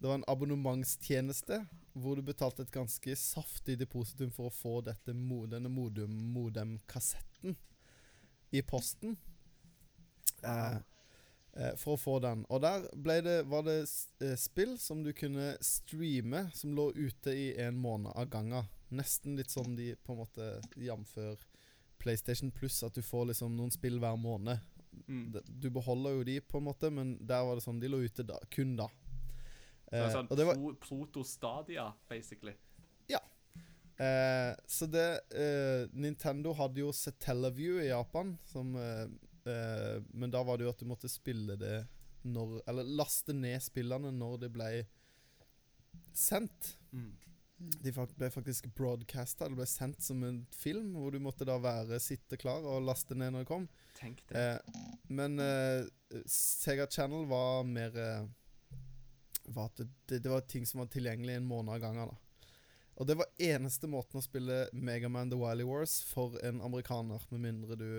Det 0.00 0.08
var 0.08 0.14
en 0.14 0.28
abonnementstjeneste 0.32 1.58
hvor 1.92 2.16
du 2.16 2.22
betalte 2.24 2.64
et 2.64 2.72
ganske 2.72 3.16
saftig 3.20 3.74
depositum 3.82 4.30
for 4.32 4.48
å 4.48 4.54
få 4.54 4.78
dette, 4.86 5.12
denne 5.12 5.68
modem, 5.68 6.14
modem-kassetten 6.32 7.58
i 8.56 8.62
posten. 8.62 9.18
Eh, 10.42 10.76
eh, 11.52 11.74
for 11.76 11.98
å 11.98 12.00
få 12.00 12.16
den. 12.24 12.46
Og 12.48 12.62
der 12.64 12.88
det, 13.22 13.36
var 13.52 13.68
det 13.68 13.78
eh, 14.24 14.36
spill 14.40 14.78
som 14.80 15.04
du 15.04 15.12
kunne 15.12 15.52
streame, 15.60 16.46
som 16.54 16.72
lå 16.76 16.90
ute 16.96 17.36
i 17.36 17.50
en 17.60 17.76
måned 17.76 18.14
av 18.14 18.30
gangen. 18.32 18.72
Nesten 18.88 19.36
litt 19.36 19.52
sånn 19.52 19.76
de 19.76 19.92
på 20.00 20.14
en 20.14 20.22
måte 20.24 20.50
jamfør 20.80 21.44
PlayStation 22.00 22.50
Plus, 22.50 22.80
at 22.82 22.96
du 22.96 23.04
får 23.04 23.34
liksom 23.34 23.52
noen 23.58 23.72
spill 23.74 24.00
hver 24.00 24.16
måned. 24.16 24.64
Mm. 25.06 25.36
Du 25.46 25.68
beholder 25.70 26.18
jo 26.18 26.24
de, 26.26 26.40
på 26.40 26.58
en 26.58 26.66
måte, 26.66 26.90
men 26.94 27.14
der 27.26 27.44
var 27.46 27.58
det 27.58 27.64
sånn 27.66 27.80
de 27.82 27.90
lå 27.90 28.02
ute 28.02 28.26
da, 28.26 28.38
kun 28.50 28.76
da. 28.78 28.88
Er 29.90 30.04
Eh, 30.06 30.12
sånn 30.14 30.28
det 30.38 30.44
var, 30.46 30.58
pro 30.58 30.74
protostadia, 30.78 31.88
basically. 32.08 32.54
Eh, 34.00 34.56
så 34.66 34.86
det 34.86 35.20
eh, 35.36 35.88
Nintendo 35.92 36.54
hadde 36.56 36.80
jo 36.80 36.92
Satellaview 36.92 37.82
i 37.82 37.90
Japan, 37.90 38.38
som 38.48 38.72
eh, 38.76 39.02
eh, 39.52 39.98
Men 40.16 40.32
da 40.32 40.40
var 40.42 40.56
det 40.56 40.64
jo 40.64 40.70
at 40.72 40.80
du 40.80 40.86
måtte 40.88 41.10
spille 41.12 41.58
det 41.60 41.82
når 42.24 42.62
Eller 42.68 42.88
laste 42.96 43.34
ned 43.36 43.60
spillene 43.60 44.08
når 44.12 44.38
det 44.46 44.50
ble 44.54 44.70
sendt. 46.16 46.74
Mm. 46.92 47.12
De 47.60 47.92
ble 47.92 48.30
faktisk 48.32 48.70
broadcasta. 48.76 49.48
Det 49.48 49.58
ble 49.58 49.66
sendt 49.68 50.02
som 50.04 50.22
en 50.24 50.40
film, 50.56 50.94
hvor 50.96 51.12
du 51.12 51.20
måtte 51.22 51.44
da 51.48 51.58
være 51.60 52.00
sitte 52.00 52.38
klar 52.40 52.64
og 52.64 52.86
laste 52.86 53.16
ned 53.18 53.34
når 53.34 53.44
det 53.44 53.50
kom. 53.50 53.66
Tenk 53.98 54.22
det. 54.30 54.40
Eh, 54.40 54.84
men 55.12 55.36
eh, 55.44 55.84
Sega 56.30 56.88
Channel 56.88 57.28
var 57.28 57.68
mer 57.68 57.98
eh, 58.00 58.24
var 59.50 59.70
det, 59.76 59.88
det 60.08 60.30
var 60.30 60.40
ting 60.48 60.66
som 60.66 60.82
var 60.82 60.90
tilgjengelig 60.92 61.36
en 61.36 61.48
måned 61.50 61.74
av 61.74 61.84
gangen. 61.84 62.08
da 62.08 62.50
Og 62.96 63.06
det 63.08 63.18
var 63.20 63.32
eneste 63.50 63.90
måten 63.90 64.20
å 64.20 64.24
spille 64.24 64.62
Megaman 64.72 65.30
The 65.32 65.38
Wily 65.40 65.66
Wars 65.66 66.00
for 66.08 66.38
en 66.44 66.62
amerikaner, 66.64 67.22
med 67.30 67.44
mindre 67.44 67.76
du 67.76 67.90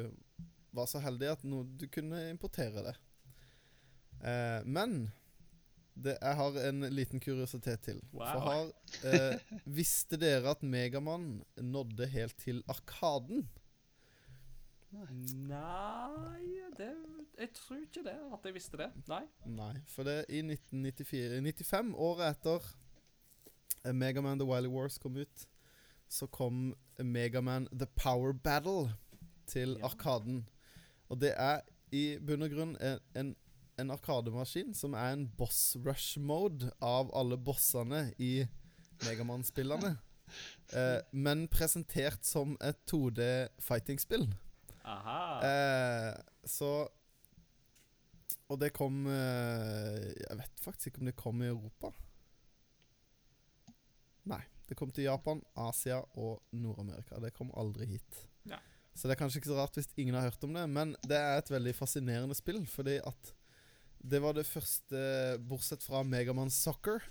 var 0.72 0.88
så 0.88 1.02
heldig 1.04 1.34
at 1.34 1.42
no, 1.44 1.64
du 1.64 1.88
kunne 1.92 2.30
importere 2.32 2.86
det. 2.86 2.96
Eh, 4.24 4.62
men 4.66 5.12
det, 5.95 6.18
jeg 6.22 6.35
har 6.39 6.57
en 6.69 6.85
liten 6.93 7.19
kuriositet 7.19 7.81
til. 7.84 7.97
Wow. 8.13 8.26
For 8.31 8.39
har, 8.39 8.69
eh, 9.11 9.57
Visste 9.65 10.18
dere 10.18 10.49
at 10.55 10.63
Megamann 10.63 11.41
nådde 11.57 12.07
helt 12.07 12.38
til 12.39 12.63
Arkaden? 12.72 13.47
Nei 14.91 16.59
det, 16.77 16.89
Jeg 17.39 17.49
tror 17.55 17.77
ikke 17.80 18.03
det, 18.05 18.15
at 18.34 18.45
jeg 18.45 18.53
visste 18.55 18.77
det. 18.80 18.89
Nei. 19.07 19.22
Nei, 19.47 19.73
for 19.88 20.03
det 20.07 20.26
i 20.30 20.41
1994 20.43 21.39
95, 21.41 21.93
året 21.95 22.35
etter 22.35 22.68
eh, 23.85 23.93
Megaman 23.95 24.39
The 24.41 24.47
Wily 24.47 24.68
Wars 24.72 24.97
kom 25.01 25.15
ut, 25.18 25.45
så 26.11 26.27
kom 26.27 26.73
Megaman 26.99 27.68
The 27.72 27.88
Power 27.95 28.34
Battle 28.34 28.91
til 29.47 29.77
Ja. 29.80 29.85
Arkaden. 29.88 30.43
Og 31.09 31.19
det 31.22 31.34
er 31.38 31.61
i 31.91 32.18
bunn 32.19 32.43
og 32.45 32.51
grunn 32.53 32.76
en, 32.80 32.99
en, 33.15 33.31
en 33.82 33.94
arkademaskin 33.94 34.76
som 34.78 34.95
er 34.98 35.16
en 35.16 35.26
boss 35.38 35.76
rush-mode 35.84 36.72
av 36.84 37.12
alle 37.18 37.38
bossene 37.38 38.10
i 38.22 38.38
Megamann-spillene. 39.08 39.98
Eh, 40.72 41.02
men 41.12 41.41
presentert 41.52 42.24
som 42.24 42.53
et 42.64 42.78
2D 42.88 43.26
fighting-spill. 43.60 44.30
Aha. 44.88 45.41
Eh, 45.44 46.14
så 46.48 46.70
Og 48.48 48.56
det 48.62 48.72
kom 48.72 49.03
eh, 49.12 50.08
Jeg 50.16 50.38
vet 50.40 50.64
faktisk 50.64 50.88
ikke 50.88 51.03
om 51.03 51.10
det 51.10 51.18
kom 51.20 51.44
i 51.44 51.49
Europa. 51.52 51.91
Nei. 54.32 54.40
Det 54.72 54.78
kom 54.80 54.95
til 54.95 55.10
Japan, 55.10 55.44
Asia 55.60 55.99
og 56.16 56.40
Nord-Amerika. 56.56 57.20
Det 57.20 57.34
kom 57.36 57.52
aldri 57.60 57.90
hit. 57.91 58.24
Ja. 58.48 58.62
Så 58.95 59.08
det 59.08 59.18
er 59.18 59.20
kanskje 59.20 59.41
ikke 59.41 59.52
så 59.52 59.60
rart 59.60 59.76
hvis 59.76 59.91
ingen 59.99 60.16
har 60.16 60.30
hørt 60.30 60.44
om 60.48 60.56
det, 60.56 60.64
men 60.72 60.95
det 61.08 61.18
er 61.20 61.40
et 61.40 61.52
veldig 61.52 61.74
fascinerende 61.76 62.36
spill, 62.38 62.62
fordi 62.72 63.02
at 63.03 63.32
det 64.03 64.19
var 64.23 64.34
det 64.34 64.48
første, 64.49 64.99
bortsett 65.45 65.84
fra 65.86 66.02
Megaman 66.03 66.49
Soccer 66.49 67.03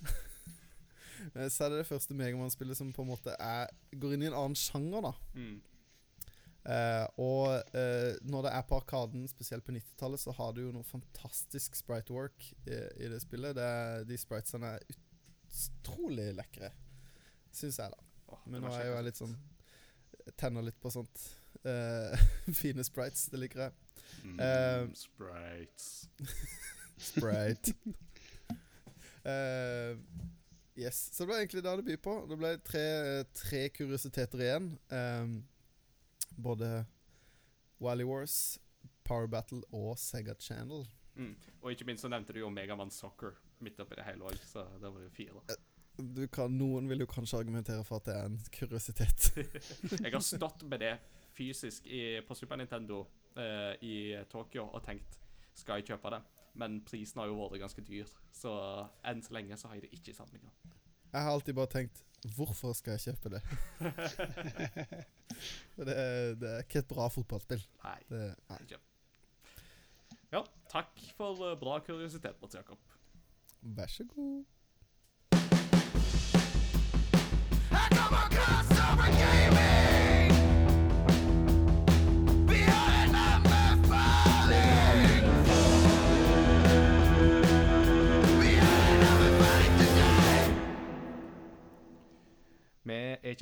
eh, 1.37 1.49
Så 1.49 1.65
er 1.65 1.71
det 1.71 1.83
det 1.85 1.89
første 1.91 2.17
Megaman-spillet 2.19 2.79
som 2.79 2.91
på 2.93 3.05
en 3.05 3.12
måte 3.12 3.35
er, 3.39 3.71
går 3.95 4.15
inn 4.17 4.25
i 4.25 4.31
en 4.31 4.37
annen 4.39 4.59
sjanger, 4.59 5.05
da. 5.07 5.12
Mm. 5.37 5.59
Eh, 6.71 7.07
og 7.23 7.77
eh, 7.79 8.19
når 8.29 8.45
det 8.49 8.53
er 8.59 8.65
på 8.69 8.77
Arkaden, 8.81 9.23
spesielt 9.31 9.65
på 9.65 9.73
90-tallet, 9.73 10.21
så 10.21 10.35
har 10.37 10.53
du 10.57 10.65
jo 10.67 10.73
noe 10.75 10.85
fantastisk 10.85 11.79
sprite 11.79 12.12
work 12.12 12.51
i, 12.67 12.77
i 13.01 13.09
det 13.12 13.21
spillet. 13.23 13.57
Det 13.57 13.71
de 14.11 14.19
spritesene 14.21 14.75
er 14.77 14.85
utrolig 14.91 16.29
lekre, 16.37 16.73
syns 17.55 17.81
jeg, 17.81 17.95
da. 17.95 18.09
Åh, 18.35 18.43
Men 18.51 18.62
nå 18.67 18.75
er 18.75 18.83
jeg 18.85 18.91
jo 18.91 18.99
kjekt. 18.99 19.07
litt 19.09 19.23
sånn 19.23 19.39
Tenner 20.39 20.62
litt 20.62 20.77
på 20.79 20.91
sånt. 20.95 21.23
eh, 21.67 22.21
fine 22.61 22.85
sprites. 22.87 23.25
Det 23.33 23.41
liker 23.41 23.65
jeg. 23.65 23.73
Mm, 24.23 24.37
eh, 24.45 24.85
Sprites. 25.01 25.89
Sprite. 27.01 27.75
uh, 29.25 29.97
yes. 30.85 31.11
Så 31.13 31.25
det 31.25 31.31
ble 31.31 31.41
egentlig 31.43 31.65
det 31.65 31.77
det 31.81 31.87
byr 31.89 32.01
på. 32.05 32.17
Det 32.31 32.39
ble 32.41 32.55
tre, 32.65 32.87
tre 33.37 33.67
kuriositeter 33.75 34.45
igjen. 34.47 34.73
Um, 34.93 35.37
både 36.37 36.85
Wally 37.81 38.05
Wars, 38.05 38.59
Power 39.05 39.27
Battle 39.27 39.63
og 39.73 39.99
Sega 39.99 40.35
Channel. 40.41 40.87
Mm. 41.17 41.35
Og 41.63 41.73
ikke 41.73 41.85
minst 41.89 42.05
så 42.05 42.09
nevnte 42.09 42.33
du 42.33 42.41
jo 42.41 42.51
Megaman 42.53 42.91
Soccer 42.91 43.35
midt 43.61 43.81
oppi 43.83 43.99
det 43.99 44.07
hele 44.07 44.25
òg, 44.25 44.41
så 44.47 44.65
det 44.81 44.89
var 44.89 45.03
jo 45.03 45.11
fire. 45.13 45.43
Du 46.01 46.23
kan, 46.33 46.53
noen 46.57 46.89
vil 46.89 47.03
jo 47.05 47.09
kanskje 47.11 47.43
argumentere 47.43 47.85
for 47.85 48.01
at 48.01 48.07
det 48.09 48.15
er 48.17 48.29
en 48.31 48.39
kuriositet. 48.55 49.27
Jeg 50.05 50.13
har 50.15 50.25
stått 50.25 50.65
med 50.69 50.81
det 50.81 50.95
fysisk 51.37 51.87
i, 51.87 52.21
på 52.27 52.35
Super 52.35 52.57
Nintendo 52.61 53.03
eh, 53.37 53.75
i 53.85 53.97
Tokyo 54.31 54.67
og 54.71 54.83
tenkt 54.85 55.19
skal 55.57 55.81
jeg 55.81 55.91
kjøpe 55.93 56.13
det? 56.15 56.21
Men 56.59 56.81
prisen 56.87 57.21
har 57.23 57.31
jo 57.31 57.39
vært 57.39 57.63
ganske 57.63 57.85
dyr, 57.87 58.11
så 58.35 58.53
enn 59.07 59.23
så 59.23 59.35
lenge 59.37 59.59
så 59.59 59.71
har 59.71 59.79
jeg 59.79 59.87
det 59.87 59.99
ikke 59.99 60.13
i 60.13 60.17
samlinga. 60.17 60.51
Jeg 61.11 61.27
har 61.27 61.33
alltid 61.33 61.57
bare 61.59 61.71
tenkt 61.73 62.05
Hvorfor 62.37 62.75
skal 62.77 62.99
jeg 62.99 63.15
kjøpe 63.15 63.31
det? 63.33 63.41
For 65.75 65.89
det, 65.89 65.95
det 66.41 66.51
er 66.51 66.65
ikke 66.67 66.83
et 66.83 66.89
bra 66.91 67.07
fotballspill. 67.09 67.63
Nei. 67.81 67.97
Det, 68.11 68.25
nei. 68.51 68.59
Ja, 70.31 70.43
takk 70.71 71.01
for 71.17 71.41
eh, 71.49 71.57
bra 71.59 71.79
kuriositet, 71.83 72.37
Mats 72.43 72.59
Jakob. 72.59 72.79
Vær 73.63 73.89
så 73.91 74.05
god. 74.13 74.45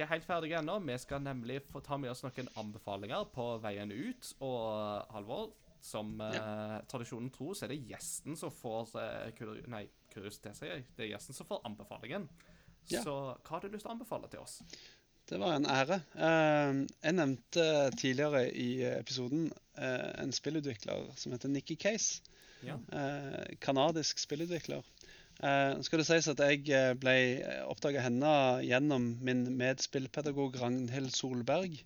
Ikke 0.08 0.16
helt 0.16 0.28
ferdige 0.28 0.58
ennå. 0.58 0.78
Vi 0.80 0.98
skal 0.98 1.22
nemlig 1.22 1.62
få 1.68 1.80
ta 1.84 1.98
med 2.00 2.10
oss 2.10 2.22
noen 2.24 2.48
anbefalinger 2.56 3.26
på 3.34 3.48
veien 3.60 3.90
ut. 3.92 4.30
Og 4.44 5.12
Halvor, 5.12 5.50
som 5.84 6.14
eh, 6.24 6.78
tradisjonen 6.88 7.30
tro, 7.34 7.52
så 7.54 7.66
er 7.66 7.74
det 7.74 7.82
gjesten 7.90 8.38
som 8.38 8.52
får 8.54 8.94
eh, 9.02 9.42
Nei, 9.68 9.84
kuriositet, 10.12 10.56
sier 10.56 10.76
jeg. 10.76 10.86
Det 10.96 11.04
er 11.06 11.12
gjesten 11.12 11.36
som 11.36 11.48
får 11.48 11.60
anbefalingen. 11.68 12.24
Ja. 12.88 13.02
Så 13.04 13.18
hva 13.36 13.58
har 13.58 13.66
du 13.66 13.68
lyst 13.74 13.84
til 13.84 13.92
å 13.92 13.98
anbefale 13.98 14.30
til 14.32 14.40
oss? 14.40 14.62
Det 15.28 15.36
var 15.36 15.58
en 15.58 15.68
ære. 15.68 16.00
Eh, 16.16 16.82
jeg 17.04 17.18
nevnte 17.18 17.68
tidligere 18.00 18.46
i 18.48 18.70
episoden 18.94 19.50
en 19.78 20.32
spillutvikler 20.34 21.12
som 21.20 21.36
heter 21.36 21.52
Nikki 21.52 21.76
Case. 21.78 22.24
Ja. 22.64 22.80
Eh, 22.92 23.56
Kanadisk 23.60 24.18
spillutvikler. 24.18 24.82
Eh, 25.38 25.70
nå 25.78 25.84
skal 25.86 26.00
det 26.00 26.08
sies 26.08 26.26
at 26.32 26.40
jeg 26.42 26.64
eh, 26.74 26.92
ble 26.98 27.14
oppdaga 27.70 28.02
henne 28.02 28.30
gjennom 28.66 29.12
min 29.24 29.44
medspillpedagog 29.60 30.58
Ragnhild 30.58 31.12
Solberg, 31.14 31.76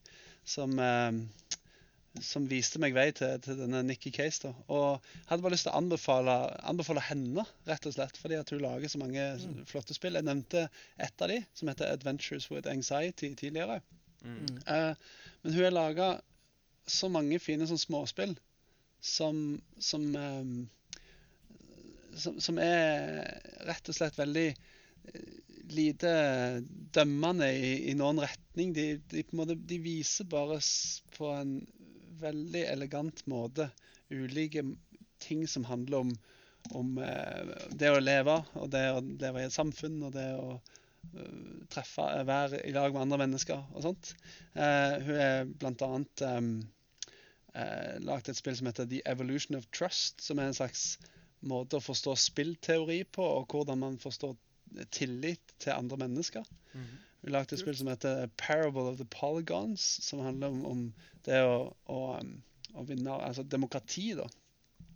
som, 0.48 0.72
uh, 0.80 1.12
som 2.24 2.48
viste 2.50 2.80
meg 2.82 2.96
vei 2.96 3.10
til, 3.14 3.36
til 3.44 3.60
denne 3.60 3.82
Nikki 3.86 4.10
Case. 4.14 4.40
da. 4.46 4.54
Og 4.72 5.04
hadde 5.28 5.44
bare 5.44 5.54
lyst 5.54 5.68
til 5.68 5.74
å 5.74 5.82
anbefale, 5.82 6.36
anbefale 6.72 7.04
henne, 7.06 7.44
rett 7.68 7.86
og 7.86 7.94
slett, 7.94 8.18
fordi 8.18 8.40
at 8.40 8.50
hun 8.54 8.64
lager 8.64 8.90
så 8.90 9.02
mange 9.02 9.26
flotte 9.68 9.94
spill. 9.98 10.16
Jeg 10.16 10.26
nevnte 10.26 10.64
ett 10.96 11.22
av 11.22 11.30
de, 11.30 11.42
som 11.58 11.70
heter 11.70 11.92
Adventures 11.92 12.48
with 12.50 12.70
Anxiety 12.72 13.34
tidligere. 13.36 13.82
Mm. 14.24 14.48
Uh, 14.64 14.94
men 15.44 15.58
hun 15.58 15.66
har 15.68 15.76
laga 15.76 16.12
så 16.88 17.12
mange 17.12 17.38
fine 17.42 17.68
sånn 17.68 17.80
småspill 17.80 18.34
som 19.02 19.60
som, 19.78 20.14
eh, 20.16 20.44
som 22.16 22.40
som 22.40 22.59
er 22.62 23.22
rett 23.68 23.89
og 23.89 23.97
slett 23.97 24.18
veldig 24.18 24.48
eh, 24.52 25.32
lite 25.72 26.12
dømmende 26.94 27.48
i, 27.55 27.72
i 27.90 27.94
noen 27.98 28.20
retning. 28.22 28.74
De, 28.76 28.86
de, 29.10 29.24
måte, 29.36 29.56
de 29.56 29.78
viser 29.82 30.28
bare 30.30 30.59
på 31.16 31.30
en 31.32 31.56
veldig 32.22 32.66
elegant 32.70 33.24
måte 33.30 33.70
ulike 34.12 34.64
ting 35.22 35.47
som 35.48 35.64
handler 35.64 36.05
om, 36.05 36.12
om 36.70 36.98
eh, 36.98 37.55
det 37.70 37.90
å 37.93 38.02
leve, 38.02 38.39
og 38.59 38.70
det 38.74 38.84
å 38.93 39.01
leve 39.01 39.43
i 39.43 39.48
et 39.48 39.55
samfunn, 39.55 40.01
og 40.06 40.14
det 40.16 40.28
å 40.36 40.52
eh, 40.56 41.64
treffe, 41.72 42.06
være 42.28 42.62
i 42.66 42.74
lag 42.74 42.93
med 42.93 43.06
andre 43.06 43.22
mennesker 43.24 43.64
og 43.72 43.86
sånt. 43.86 44.14
Eh, 44.52 44.98
hun 45.06 45.16
er 45.16 45.51
blant 45.62 45.86
annet 45.86 46.26
um, 46.28 46.52
eh, 47.55 47.98
lagd 48.05 48.30
et 48.30 48.39
spill 48.39 48.59
som 48.59 48.70
heter 48.70 48.90
The 48.90 49.02
Evolution 49.09 49.59
of 49.59 49.68
Trust, 49.74 50.22
som 50.24 50.43
er 50.43 50.51
en 50.51 50.59
slags 50.59 50.97
måte 51.48 51.78
å 51.78 51.85
forstå 51.85 52.14
spillteori 52.19 53.02
på, 53.12 53.24
og 53.40 53.52
hvordan 53.52 53.81
man 53.82 53.98
forstår 54.02 54.36
tillit 54.94 55.55
til 55.60 55.74
andre 55.74 55.98
mennesker. 56.05 56.47
vi 56.73 56.85
Hun 57.23 57.32
lagde 57.32 57.55
et 57.55 57.60
spill 57.62 57.77
som 57.78 57.90
heter 57.90 58.31
Parable 58.36 58.89
of 58.90 58.97
the 58.98 59.06
Polygons, 59.10 59.82
som 60.05 60.23
handler 60.24 60.48
om, 60.48 60.64
om 60.66 60.81
det 61.27 61.43
å, 61.44 61.73
å, 61.86 61.98
um, 62.19 62.32
å 62.74 62.86
vinne 62.89 63.19
Altså 63.19 63.43
demokrati, 63.43 64.14
da. 64.19 64.27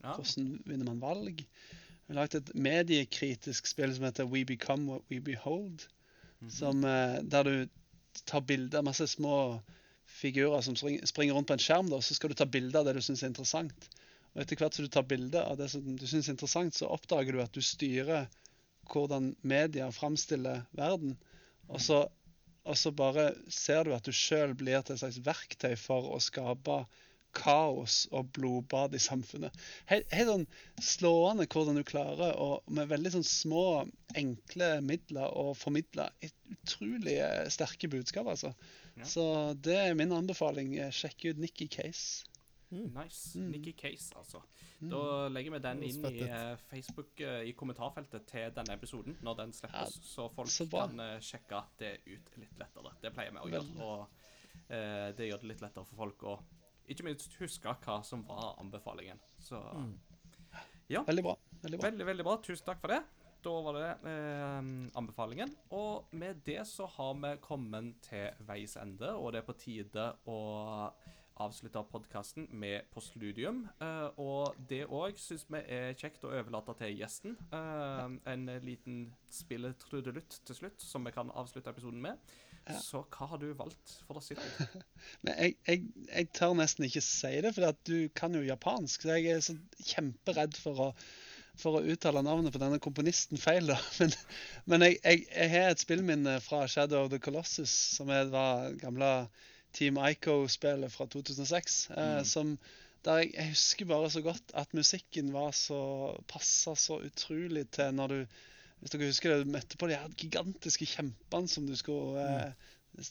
Ja. 0.03 0.17
Hvordan 0.17 0.57
vinner 0.67 0.89
man 0.89 1.03
valg? 1.03 1.45
Vi 2.07 2.15
lagde 2.15 2.39
et 2.39 2.55
mediekritisk 2.55 3.67
spill 3.67 3.95
som 3.95 4.07
heter 4.07 4.27
We 4.31 4.45
Become 4.47 4.87
What 4.91 5.07
We 5.11 5.21
Behold. 5.21 5.87
Mhm. 6.41 6.51
som, 6.51 6.85
eh, 6.85 7.23
der 7.23 7.43
du 7.43 7.69
tar 8.25 8.41
bilder 8.41 8.79
av 8.79 8.85
masse 8.85 9.07
små 9.07 9.63
figurer 10.07 10.61
som 10.61 10.77
springer 10.77 11.35
rundt 11.35 11.49
på 11.49 11.53
en 11.53 11.59
skjerm. 11.59 11.91
Da, 11.91 12.01
så 12.01 12.15
skal 12.15 12.31
du 12.31 12.35
ta 12.35 12.45
bilder 12.45 12.81
av 12.81 12.87
det 12.87 12.97
du 12.99 13.03
syns 13.03 13.23
er 13.23 13.33
interessant. 13.33 13.89
Og 14.37 14.43
etter 14.43 14.61
hvert 14.61 14.77
som 14.77 14.85
du 14.85 14.93
tar 14.93 15.07
bilder 15.09 15.49
av 15.49 15.57
det 15.57 15.71
som 15.73 15.81
du 15.97 16.05
syns 16.05 16.29
er 16.29 16.35
interessant, 16.35 16.77
så 16.77 16.91
oppdager 16.93 17.33
du 17.33 17.41
at 17.41 17.57
du 17.57 17.65
styrer 17.65 18.29
hvordan 18.93 19.33
media 19.41 19.89
framstiller 19.95 20.67
verden. 20.77 21.17
Og 21.73 21.81
så, 21.81 22.03
og 22.69 22.77
så 22.77 22.93
bare 22.93 23.31
ser 23.49 23.89
du 23.89 23.95
at 23.97 24.05
du 24.05 24.13
sjøl 24.13 24.53
blir 24.59 24.85
til 24.85 24.99
et 24.99 25.03
slags 25.03 25.23
verktøy 25.25 25.73
for 25.81 26.13
å 26.13 26.21
skape 26.21 26.83
kaos 27.37 28.05
og 28.17 28.29
blodbad 28.37 28.95
i 28.97 29.01
samfunnet. 29.03 29.57
Helt, 29.91 30.07
helt 30.13 30.31
sånn 30.31 30.47
slående 30.85 31.49
hvordan 31.53 31.81
du 31.81 31.85
klarer 31.89 32.37
å 32.37 32.61
med 32.69 32.93
veldig 32.93 33.17
sånn 33.17 33.27
små, 33.29 33.67
enkle 34.17 34.71
midler 34.85 35.33
å 35.33 35.51
formidle 35.57 36.11
et 36.25 36.37
utrolig 36.53 37.19
eh, 37.25 37.49
sterke 37.53 37.91
budskap, 37.93 38.29
altså. 38.33 38.53
Ja. 38.97 39.09
Så 39.09 39.27
det 39.65 39.77
er 39.81 39.99
min 39.99 40.15
anbefaling. 40.17 40.77
Sjekk 40.93 41.31
ut 41.31 41.41
Nikki 41.43 41.69
Case. 41.73 42.25
Nice. 42.75 43.39
Mm. 43.39 43.51
Nikki 43.55 43.73
Case, 43.79 44.11
altså. 44.19 44.41
Da 44.81 45.29
legger 45.31 45.55
vi 45.55 45.61
den 45.63 45.83
inn 45.87 46.07
i 46.11 46.23
eh, 46.27 46.57
Facebook 46.67 47.21
eh, 47.23 47.45
i 47.51 47.53
kommentarfeltet 47.59 48.27
til 48.27 48.51
denne 48.57 48.75
episoden 48.75 49.19
når 49.25 49.39
den 49.43 49.55
slippes, 49.57 50.01
så 50.05 50.27
folk 50.35 50.51
så 50.51 50.67
kan 50.73 50.99
eh, 51.03 51.17
sjekke 51.23 51.63
det 51.79 51.93
ut 52.09 52.33
litt 52.43 52.59
lettere. 52.59 52.95
Det 53.03 53.13
pleier 53.15 53.37
vi 53.37 53.45
å 53.45 53.53
gjøre. 53.55 53.87
Og 53.87 54.67
eh, 54.67 55.13
det 55.17 55.31
gjør 55.31 55.45
det 55.45 55.53
litt 55.53 55.63
lettere 55.65 55.87
for 55.87 56.03
folk 56.07 56.27
å 56.27 56.39
ikke 56.91 57.07
minst 57.07 57.33
huske 57.41 57.73
hva 57.83 58.01
som 58.07 58.23
var 58.27 58.59
anbefalingen. 58.63 59.23
Så 59.43 59.63
Veldig 60.87 61.23
bra. 61.23 61.37
Veldig 61.63 61.79
bra. 61.79 61.89
veldig, 61.91 62.07
veldig 62.07 62.27
bra. 62.27 62.37
Tusen 62.47 62.67
takk 62.67 62.83
for 62.83 62.95
det. 62.95 63.01
Da 63.47 63.55
var 63.63 63.77
det 63.79 63.91
eh, 64.11 64.69
anbefalingen. 64.99 65.53
Og 65.75 66.15
med 66.19 66.43
det 66.47 66.63
så 66.67 66.87
har 66.97 67.15
vi 67.23 67.33
kommet 67.43 68.01
til 68.07 68.47
veis 68.47 68.77
ende, 68.81 69.13
og 69.15 69.33
det 69.35 69.43
er 69.43 69.47
på 69.47 69.59
tide 69.61 70.07
å 70.31 70.39
avslutte 71.43 71.83
podkasten 71.91 72.47
med 72.57 72.87
postludium. 72.95 73.65
Uh, 73.81 74.09
og 74.21 74.57
det 74.71 74.85
òg 74.87 75.19
syns 75.21 75.45
vi 75.53 75.61
er 75.73 75.97
kjekt 75.99 76.25
å 76.25 76.33
overlate 76.33 76.75
til 76.81 76.97
gjesten. 76.97 77.37
Uh, 77.53 78.17
en 78.31 78.49
liten 78.65 79.07
spilletrudelutt 79.33 80.41
til 80.49 80.61
slutt, 80.61 80.81
som 80.83 81.05
vi 81.07 81.15
kan 81.15 81.33
avslutte 81.37 81.73
episoden 81.73 82.01
med. 82.05 82.37
Ja. 82.67 82.81
Så 82.83 83.05
hva 83.15 83.29
har 83.31 83.39
du 83.39 83.51
valgt 83.55 83.99
for 84.09 84.19
oss 84.19 84.33
i 84.35 84.39
dag? 84.39 84.81
Men 85.23 85.37
jeg, 85.39 85.57
jeg, 85.69 85.83
jeg 86.09 86.31
tør 86.35 86.57
nesten 86.59 86.89
ikke 86.89 87.05
si 87.05 87.33
det, 87.45 87.53
for 87.55 87.69
at 87.69 87.79
du 87.87 88.09
kan 88.17 88.35
jo 88.35 88.43
japansk. 88.47 89.05
Så 89.05 89.15
jeg 89.15 89.37
er 89.37 89.45
så 89.45 89.55
kjemperedd 89.93 90.57
for 90.59 90.89
å, 90.89 90.93
for 91.61 91.79
å 91.79 91.85
uttale 91.87 92.25
navnet 92.27 92.55
på 92.55 92.63
denne 92.63 92.81
komponisten 92.83 93.39
feil. 93.39 93.71
da. 93.71 93.79
Men, 94.01 94.17
men 94.67 94.87
jeg, 94.89 94.99
jeg, 95.05 95.27
jeg 95.31 95.53
har 95.53 95.69
et 95.71 95.85
spillminne 95.85 96.41
fra 96.43 96.65
Shadow 96.67 97.05
of 97.05 97.13
the 97.13 97.23
Colossus, 97.23 97.71
som 97.71 98.11
er 98.11 98.27
det 98.33 98.81
gamle 98.83 99.13
Team 99.77 100.01
Ico-spillet 100.01 100.93
fra 100.93 101.07
2006. 101.13 101.79
Eh, 101.93 102.21
som, 102.29 102.57
der 103.07 103.23
jeg, 103.23 103.33
jeg 103.35 103.53
husker 103.55 103.91
bare 103.91 104.11
så 104.13 104.23
godt 104.25 104.55
at 104.59 104.73
musikken 104.77 105.33
var 105.35 105.53
så 105.57 105.81
passa 106.31 106.75
så 106.81 107.01
utrolig 107.05 107.67
til 107.77 107.95
når 107.97 108.15
du 108.15 108.21
Hvis 108.77 108.93
dere 108.93 109.07
husker 109.09 109.33
det, 109.33 109.47
du 109.47 109.53
møtte 109.55 109.79
på 109.81 109.89
de 109.89 109.97
her 109.97 110.17
gigantiske 110.21 110.85
kjempene 110.87 111.49
som 111.49 111.65
du 111.65 111.73
skulle 111.81 112.21
eh, 112.21 112.67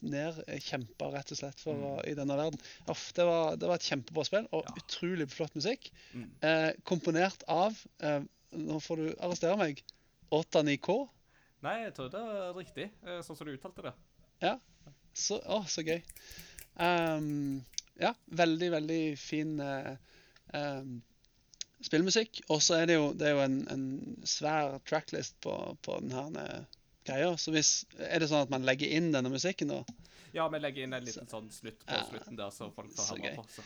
nedkjempe, 0.06 1.08
rett 1.14 1.32
og 1.34 1.40
slett, 1.40 1.62
for 1.62 1.80
mm. 1.80 2.04
i 2.12 2.14
denne 2.18 2.38
verden. 2.38 2.62
Uff, 2.92 3.08
det, 3.18 3.26
var, 3.26 3.58
det 3.58 3.70
var 3.70 3.80
et 3.80 3.88
kjempebra 3.90 4.26
spill, 4.28 4.48
og 4.54 4.66
Ja. 4.66 4.76
utrolig 4.82 5.28
flott 5.34 5.58
musikk. 5.58 5.90
Mm. 6.14 6.30
Eh, 6.42 6.72
komponert 6.84 7.46
av 7.48 7.78
eh, 8.00 8.22
Nå 8.56 8.78
får 8.80 9.02
du 9.02 9.08
arrestere 9.20 9.58
meg. 9.60 9.82
89K. 10.32 10.94
Nei, 11.66 11.74
jeg 11.82 11.96
tror 11.98 12.12
det 12.14 12.22
er 12.22 12.54
riktig, 12.56 12.86
eh, 13.04 13.20
sånn 13.26 13.36
som 13.36 13.50
du 13.50 13.52
uttalte 13.52 13.90
det. 13.90 13.94
Så, 15.16 15.42
å, 15.44 15.62
så 15.68 15.84
gøy. 15.84 16.00
Ehm, 16.80 17.64
ja, 18.00 18.14
veldig, 18.26 18.72
veldig 18.76 19.02
fin 19.20 19.54
uh, 19.62 19.94
um, 20.54 20.98
spillmusikk. 21.86 22.42
Og 22.52 22.62
så 22.64 22.82
er 22.82 22.90
det 22.92 22.98
jo, 23.00 23.12
det 23.16 23.30
er 23.30 23.38
jo 23.38 23.44
en, 23.46 23.60
en 23.72 23.86
svær 24.28 24.80
tracklist 24.88 25.38
på, 25.46 25.56
på 25.86 26.00
denne 26.04 26.66
greia. 27.08 27.36
Så 27.38 27.54
hvis, 27.56 27.86
er 28.00 28.20
det 28.20 28.32
sånn 28.32 28.48
at 28.48 28.52
man 28.54 28.66
legger 28.68 28.92
inn 28.98 29.12
denne 29.16 29.32
musikken 29.32 29.72
da? 29.72 29.84
Ja, 30.36 30.50
vi 30.52 30.60
legger 30.60 30.84
inn 30.84 30.92
en 30.98 31.06
liten 31.06 31.30
sånn 31.32 31.46
slutt 31.54 31.86
på 31.88 31.96
Ja. 31.96 32.02
slutten 32.10 32.36
der, 32.36 32.50
så 32.52 32.68
folk 32.76 32.92
får 32.92 33.14
høre 33.22 33.36
på. 33.38 33.46
Så. 33.56 33.64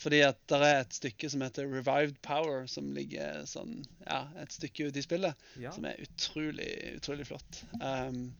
Fordi 0.00 0.22
at 0.24 0.38
det 0.48 0.60
er 0.64 0.78
et 0.80 0.94
stykke 0.96 1.28
som 1.28 1.42
heter 1.44 1.68
Revived 1.68 2.16
Power, 2.24 2.62
som 2.70 2.88
ligger 2.96 3.42
sånn, 3.50 3.82
ja, 4.06 4.22
et 4.40 4.54
stykke 4.56 4.86
ute 4.88 5.02
i 5.02 5.04
spillet, 5.04 5.44
Ja. 5.60 5.74
som 5.76 5.84
er 5.84 6.00
utrolig, 6.00 6.70
utrolig 6.96 7.26
flott. 7.28 7.60
Ehm, 7.82 8.30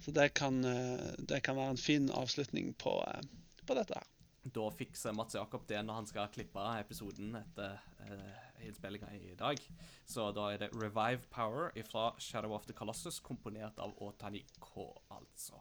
så 0.00 0.14
det 0.14 0.28
kan, 0.38 0.64
eh, 0.64 1.10
det 1.18 1.42
kan 1.44 1.56
være 1.58 1.74
en 1.74 1.80
fin 1.80 2.10
avslutning 2.10 2.74
på, 2.78 2.94
eh, 3.08 3.20
på 3.66 3.76
dette 3.78 3.98
her. 3.98 4.06
Da 4.48 4.70
fikser 4.70 5.12
Mats 5.12 5.34
Jakob 5.34 5.66
det 5.68 5.80
når 5.84 6.00
han 6.00 6.06
skal 6.08 6.30
klippe 6.32 6.62
episoden 6.78 7.34
etter 7.36 7.74
uh, 8.00 8.62
innspillinga 8.64 9.10
i 9.18 9.34
dag. 9.36 9.60
Så 10.08 10.30
da 10.32 10.46
er 10.54 10.62
det 10.62 10.70
Revive 10.72 11.26
Power 11.28 11.74
fra 11.84 12.12
Shadow 12.22 12.54
of 12.56 12.64
the 12.66 12.72
Colossus, 12.72 13.18
komponert 13.20 13.78
av 13.82 13.92
Otani 14.00 14.44
K, 14.62 14.86
altså. 15.10 15.60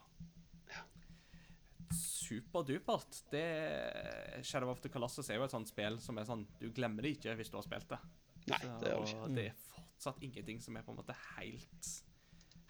Superdupert. 1.98 3.24
Det 3.32 4.44
Shadow 4.44 4.72
of 4.72 4.80
the 4.84 4.92
Colossus 4.94 5.30
er 5.30 5.42
jo 5.42 5.48
et 5.48 5.56
sånt 5.56 5.70
spill 5.72 6.00
som 6.04 6.18
er 6.20 6.28
sånn 6.28 6.44
Du 6.60 6.68
glemmer 6.76 7.06
det 7.06 7.18
ikke 7.18 7.36
hvis 7.40 7.52
du 7.52 7.58
har 7.60 7.68
spilt 7.68 7.90
det. 7.92 8.00
Nei, 8.48 8.60
det 8.82 8.92
gjør 8.92 9.04
vi 9.04 9.12
ikke. 9.12 9.22
og 9.24 9.36
det 9.36 9.46
er 9.50 9.62
fortsatt 9.74 10.24
ingenting 10.24 10.60
som 10.64 10.78
er 10.78 10.84
på 10.88 10.94
en 10.94 11.00
måte 11.02 11.16
helt 11.36 11.94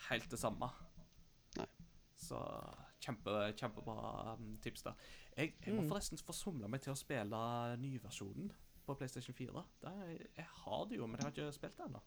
Helt 0.07 0.29
det 0.31 0.37
samme. 0.39 0.69
Så 2.17 2.37
kjempe, 3.03 3.33
kjempebra 3.59 4.33
um, 4.33 4.55
tips 4.63 4.81
der. 4.87 4.95
Jeg, 5.37 5.51
jeg 5.65 5.75
må 5.77 5.83
forresten 5.89 6.17
få 6.25 6.33
somla 6.33 6.67
meg 6.71 6.81
til 6.81 6.95
å 6.95 6.97
spille 6.97 7.41
nyversjonen 7.77 8.49
på 8.87 8.95
PlayStation 8.97 9.35
4. 9.37 9.63
Der, 9.83 10.15
jeg 10.39 10.47
har 10.63 10.85
det 10.89 10.97
jo, 10.97 11.05
men 11.07 11.19
jeg 11.21 11.27
har 11.27 11.35
ikke 11.35 11.51
spilt 11.59 11.77
det 11.77 11.85
ennå. 11.89 12.01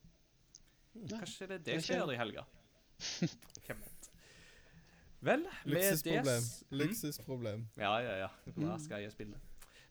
Kanskje 1.13 1.47
det 1.47 1.61
er 1.61 1.65
det 1.69 1.77
jeg 1.79 1.85
skal 1.87 2.01
gjøre 2.03 2.17
i 2.17 2.21
helga. 2.21 2.47
Hvem 3.67 3.85
vet. 3.85 4.09
Vel, 5.21 5.45
med 5.45 5.77
det 5.77 5.93
Luksusproblem. 5.93 6.43
Mm? 6.49 6.79
Luksusproblem. 6.81 7.65
Ja, 7.79 7.93
ja, 8.03 8.15
ja. 8.25 8.29
Hva 8.57 8.79
skal 8.81 9.05
jeg 9.05 9.13
spille? 9.15 9.39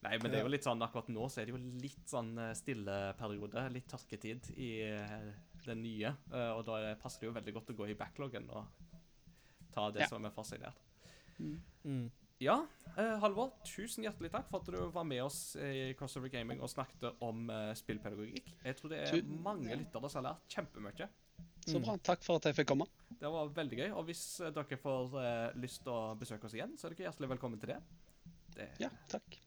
Nei, 0.01 0.13
men 0.17 0.31
det 0.31 0.39
er 0.39 0.45
jo 0.45 0.51
litt 0.51 0.63
sånn 0.65 0.81
akkurat 0.81 1.09
nå 1.11 1.25
så 1.29 1.41
er 1.41 1.49
det 1.49 1.53
jo 1.53 1.59
litt 1.83 2.05
sånn 2.07 2.31
eh, 2.39 2.53
stilleperiode. 2.55 3.65
Litt 3.75 3.87
tørketid 3.91 4.47
i 4.55 4.69
eh, 4.87 5.15
den 5.65 5.81
nye. 5.83 6.13
eh, 6.33 6.51
Og 6.55 6.63
da 6.67 6.77
er- 6.81 6.99
passer 7.01 7.25
det 7.25 7.27
jo 7.29 7.35
veldig 7.35 7.53
godt 7.57 7.73
å 7.73 7.75
gå 7.81 7.89
i 7.91 7.97
backloggen 7.99 8.47
og 8.49 8.88
ta 9.73 9.89
det 9.91 10.01
Ja. 10.05 10.07
som 10.07 10.25
er 10.25 10.31
fascinert. 10.35 10.75
Mm. 11.39 12.09
Ja, 12.39 12.65
eh, 12.97 13.17
Halvor, 13.19 13.51
tusen 13.67 14.03
hjertelig 14.05 14.31
takk 14.31 14.47
for 14.49 14.59
at 14.61 14.65
du 14.71 14.77
var 14.95 15.03
med 15.03 15.21
oss 15.23 15.55
i 15.59 15.93
Crossover 15.99 16.29
Gaming 16.31 16.61
og 16.63 16.69
snakket 16.71 17.17
om 17.21 17.49
eh, 17.49 17.73
spillpedagogikk. 17.75 18.53
Jeg 18.63 18.77
tror 18.79 18.89
det 18.93 18.99
er 19.01 19.11
Tu- 19.11 19.33
mange 19.43 19.75
lyttere 19.75 20.09
som 20.09 20.23
har 20.23 20.33
lært 20.33 20.47
kjempemye. 20.55 21.09
Så 21.67 21.79
bra. 21.83 21.97
Takk 21.97 22.23
for 22.23 22.39
at 22.39 22.47
jeg 22.47 22.55
fikk 22.55 22.67
komme. 22.71 22.85
Det 23.19 23.27
var 23.31 23.49
veldig 23.55 23.77
gøy. 23.77 23.91
Og 23.91 24.05
hvis 24.07 24.39
eh, 24.41 24.51
dere 24.55 24.77
får 24.79 25.17
eh, 25.19 25.51
lyst 25.59 25.83
til 25.83 25.91
å 25.91 26.15
besøke 26.19 26.45
oss 26.47 26.53
igjen, 26.55 26.77
så 26.79 26.87
er 26.87 26.95
dere 26.95 27.09
hjertelig 27.11 27.29
velkommen 27.35 27.59
til 27.59 27.73
det. 27.75 27.79
det 28.55 28.69
Ja, 28.79 28.89
takk. 29.11 29.39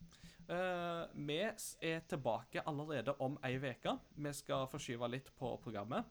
Uh, 0.53 1.07
vi 1.15 1.39
er 1.41 2.01
tilbake 2.11 2.61
allerede 2.67 3.15
om 3.21 3.39
ei 3.47 3.55
uke. 3.57 3.95
Vi 4.19 4.33
skal 4.37 4.67
forskyve 4.69 5.09
litt 5.09 5.31
på 5.39 5.55
programmet. 5.63 6.05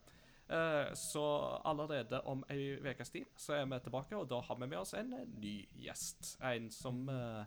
Eh, 0.52 0.94
så 1.00 1.24
allerede 1.64 2.20
om 2.28 2.44
ei 2.52 2.74
ukes 2.82 3.14
tid 3.14 3.30
så 3.40 3.56
er 3.56 3.68
vi 3.72 3.80
tilbake, 3.86 4.18
og 4.18 4.28
da 4.28 4.42
har 4.44 4.58
vi 4.60 4.68
med 4.68 4.82
oss 4.82 4.94
en 5.00 5.14
eh, 5.16 5.28
ny 5.40 5.54
gjest. 5.86 6.34
En 6.44 6.68
som 6.74 7.06
uh, 7.08 7.46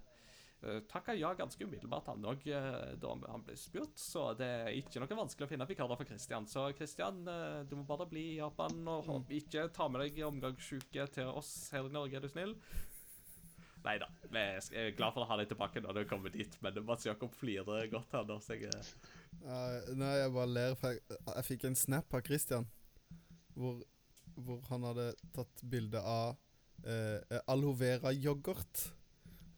takka 0.89 1.13
ja 1.19 1.35
ganske 1.37 1.61
umiddelbart, 1.67 2.07
han 2.09 2.25
òg, 2.25 2.47
da 2.97 3.11
han 3.29 3.43
ble 3.45 3.57
spurt. 3.61 3.99
Så 4.01 4.31
det 4.39 4.49
er 4.49 4.71
ikke 4.79 5.03
noe 5.03 5.19
vanskelig 5.19 5.45
å 5.45 5.51
finne 5.51 5.67
vikarer 5.69 6.01
for 6.01 6.09
Christian. 6.09 6.47
Så 6.49 6.71
Christian, 6.79 7.21
eh, 7.29 7.61
du 7.69 7.77
må 7.77 7.85
bare 7.89 8.07
bli 8.09 8.23
i 8.31 8.39
Japan, 8.39 8.81
og 8.89 9.05
håp- 9.11 9.35
ikke 9.37 9.67
ta 9.75 9.89
med 9.93 10.07
deg 10.07 10.23
omgangssjuke 10.25 11.05
til 11.13 11.29
oss 11.29 11.53
her 11.75 11.85
i 11.85 11.93
Norge, 11.93 12.17
er 12.17 12.25
du 12.25 12.33
snill. 12.33 12.57
Nei 13.85 13.99
da. 14.01 14.09
Jeg 14.33 14.81
er 14.81 14.95
glad 14.97 15.13
for 15.13 15.27
å 15.27 15.29
ha 15.29 15.37
deg 15.37 15.51
tilbake 15.51 15.83
når 15.85 15.99
du 15.99 16.09
kommer 16.09 16.33
dit, 16.33 16.57
men 16.65 16.81
Mats 16.89 17.05
Jakob 17.05 17.35
flirer 17.37 17.91
godt 17.93 18.17
her 18.17 18.25
nå, 18.25 18.39
så 18.41 18.57
jeg 18.57 18.73
uh, 18.73 19.93
nei, 19.93 20.15
jeg 20.23 20.33
bare 20.33 20.49
ler, 20.49 20.79
for 20.81 20.97
jeg, 20.97 21.21
jeg 21.29 21.47
fikk 21.51 21.69
en 21.69 21.77
snap 21.77 22.17
av 22.17 22.25
Christian 22.25 22.65
hvor, 23.55 23.79
hvor 24.35 24.61
han 24.71 24.83
hadde 24.91 25.13
tatt 25.35 25.65
bilde 25.71 26.01
av 26.01 26.35
eh, 26.87 27.41
aloe 27.51 27.77
vera-yoghurt. 27.79 28.89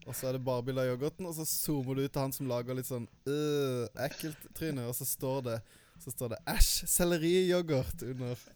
Og 0.07 0.15
så 0.15 0.29
er 0.29 0.37
det 0.37 0.45
bare 0.47 0.63
bilde 0.67 0.85
av 0.85 0.93
yoghurten, 0.93 1.27
og 1.27 1.35
så 1.35 1.45
zoomer 1.49 1.95
du 1.99 2.05
ut 2.05 2.13
til 2.15 2.23
han 2.23 2.35
som 2.35 2.49
lager 2.51 2.77
litt 2.79 2.89
sånn 2.89 3.09
øh, 3.27 3.87
ekkelt 4.07 4.45
tryne, 4.55 4.85
og 4.87 4.95
så 4.95 5.07
står 5.09 5.41
det 5.49 5.59
Så 5.99 6.11
står 6.13 6.29
det 6.35 6.39
'æsj, 6.45 6.85
selleriyoghurt' 6.93 8.03
under. 8.05 8.37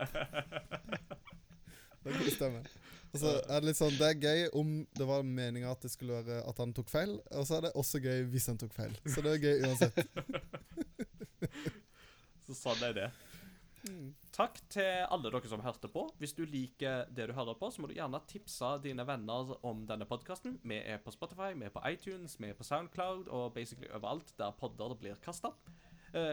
Det 2.05 2.13
kan 2.13 2.31
stemme. 2.33 2.61
Og 3.13 3.19
så 3.21 3.27
er 3.49 3.61
det 3.61 3.67
litt 3.67 3.77
sånn 3.79 3.97
Det 3.99 4.07
er 4.07 4.15
gøy 4.23 4.49
om 4.57 4.87
det 4.97 5.07
var 5.09 5.23
meninga 5.27 5.71
at 5.73 5.83
det 5.83 5.91
skulle 5.93 6.13
være 6.21 6.43
at 6.49 6.59
han 6.63 6.73
tok 6.77 6.89
feil, 6.93 7.13
og 7.33 7.47
så 7.49 7.55
er 7.59 7.63
det 7.67 7.73
også 7.75 7.99
gøy 8.05 8.23
hvis 8.33 8.47
han 8.53 8.59
tok 8.61 8.73
feil. 8.77 8.95
Så 9.07 9.21
det 9.25 9.31
er 9.35 9.45
gøy 9.45 9.57
uansett. 9.67 9.97
Så 12.47 12.53
sånn 12.57 12.83
er 12.87 12.93
det. 12.97 13.09
Takk 14.37 14.59
til 14.73 15.05
alle 15.09 15.31
dere 15.33 15.49
som 15.49 15.63
hørte 15.65 15.89
på. 15.93 16.07
Hvis 16.21 16.35
du 16.37 16.43
liker 16.49 17.07
det 17.17 17.29
du 17.31 17.35
hører 17.37 17.57
på, 17.59 17.71
så 17.73 17.83
må 17.83 17.89
du 17.91 17.97
gjerne 17.97 18.21
tipse 18.29 18.71
dine 18.85 19.07
venner 19.09 19.55
om 19.67 19.85
denne 19.89 20.07
podkasten. 20.09 20.59
Vi 20.63 20.81
er 20.81 21.01
på 21.03 21.13
Spotify, 21.15 21.53
vi 21.57 21.69
er 21.69 21.75
på 21.75 21.83
iTunes, 21.89 22.37
vi 22.41 22.51
er 22.51 22.59
på 22.59 22.67
Soundcloud 22.67 23.29
og 23.29 23.55
basically 23.57 23.91
overalt 23.93 24.35
der 24.39 24.57
podder 24.61 24.97
blir 25.01 25.21
kasta. 25.25 25.55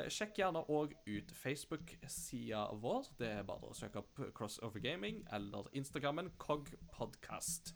sjekk 0.10 0.40
gjerne 0.40 0.64
òg 0.74 0.95
ut 1.06 1.32
Facebook-sida 1.38 2.64
vår. 2.82 3.11
Det 3.19 3.30
er 3.40 3.45
bare 3.48 3.69
å 3.69 3.78
søke 3.78 4.02
opp 4.02 4.24
Crossover 4.34 4.82
Gaming 4.82 5.24
eller 5.32 5.69
Instagrammen 5.74 6.32
Cog 6.38 6.72
Podcast. 6.91 7.76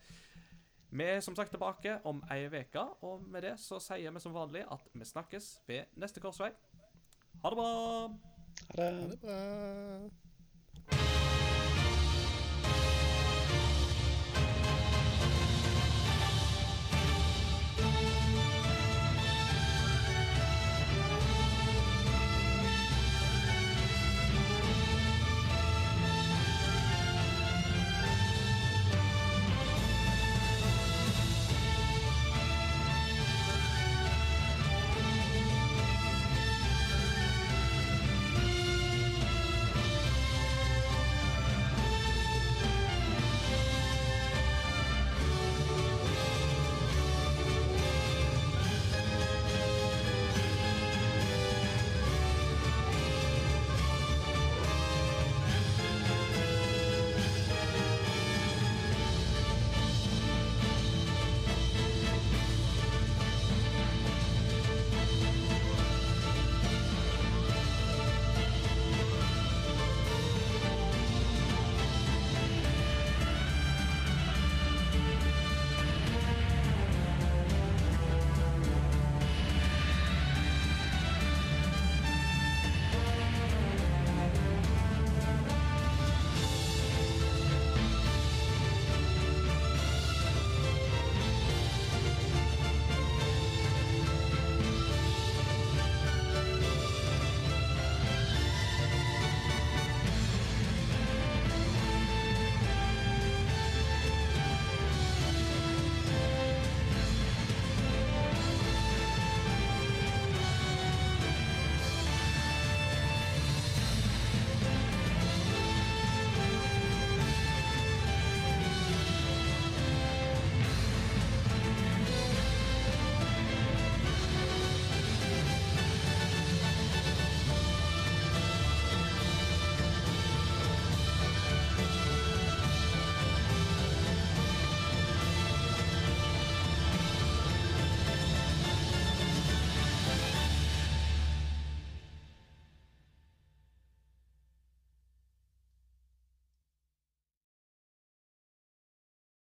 Vi 0.91 1.05
er 1.07 1.21
som 1.23 1.35
sagt 1.37 1.53
tilbake 1.53 1.99
om 2.03 2.19
ei 2.33 2.49
uke, 2.49 2.83
og 3.05 3.23
med 3.23 3.45
det 3.47 3.55
så 3.63 3.79
sier 3.79 4.11
vi 4.11 4.19
som 4.19 4.35
vanlig 4.35 4.65
at 4.67 4.91
vi 4.91 5.07
snakkes 5.07 5.53
ved 5.69 5.95
neste 5.95 6.19
korsvei. 6.19 6.51
Ha 7.41 7.49
det 7.49 7.57
bra! 7.57 8.30
Hej 8.67 9.17
då. 9.21 10.11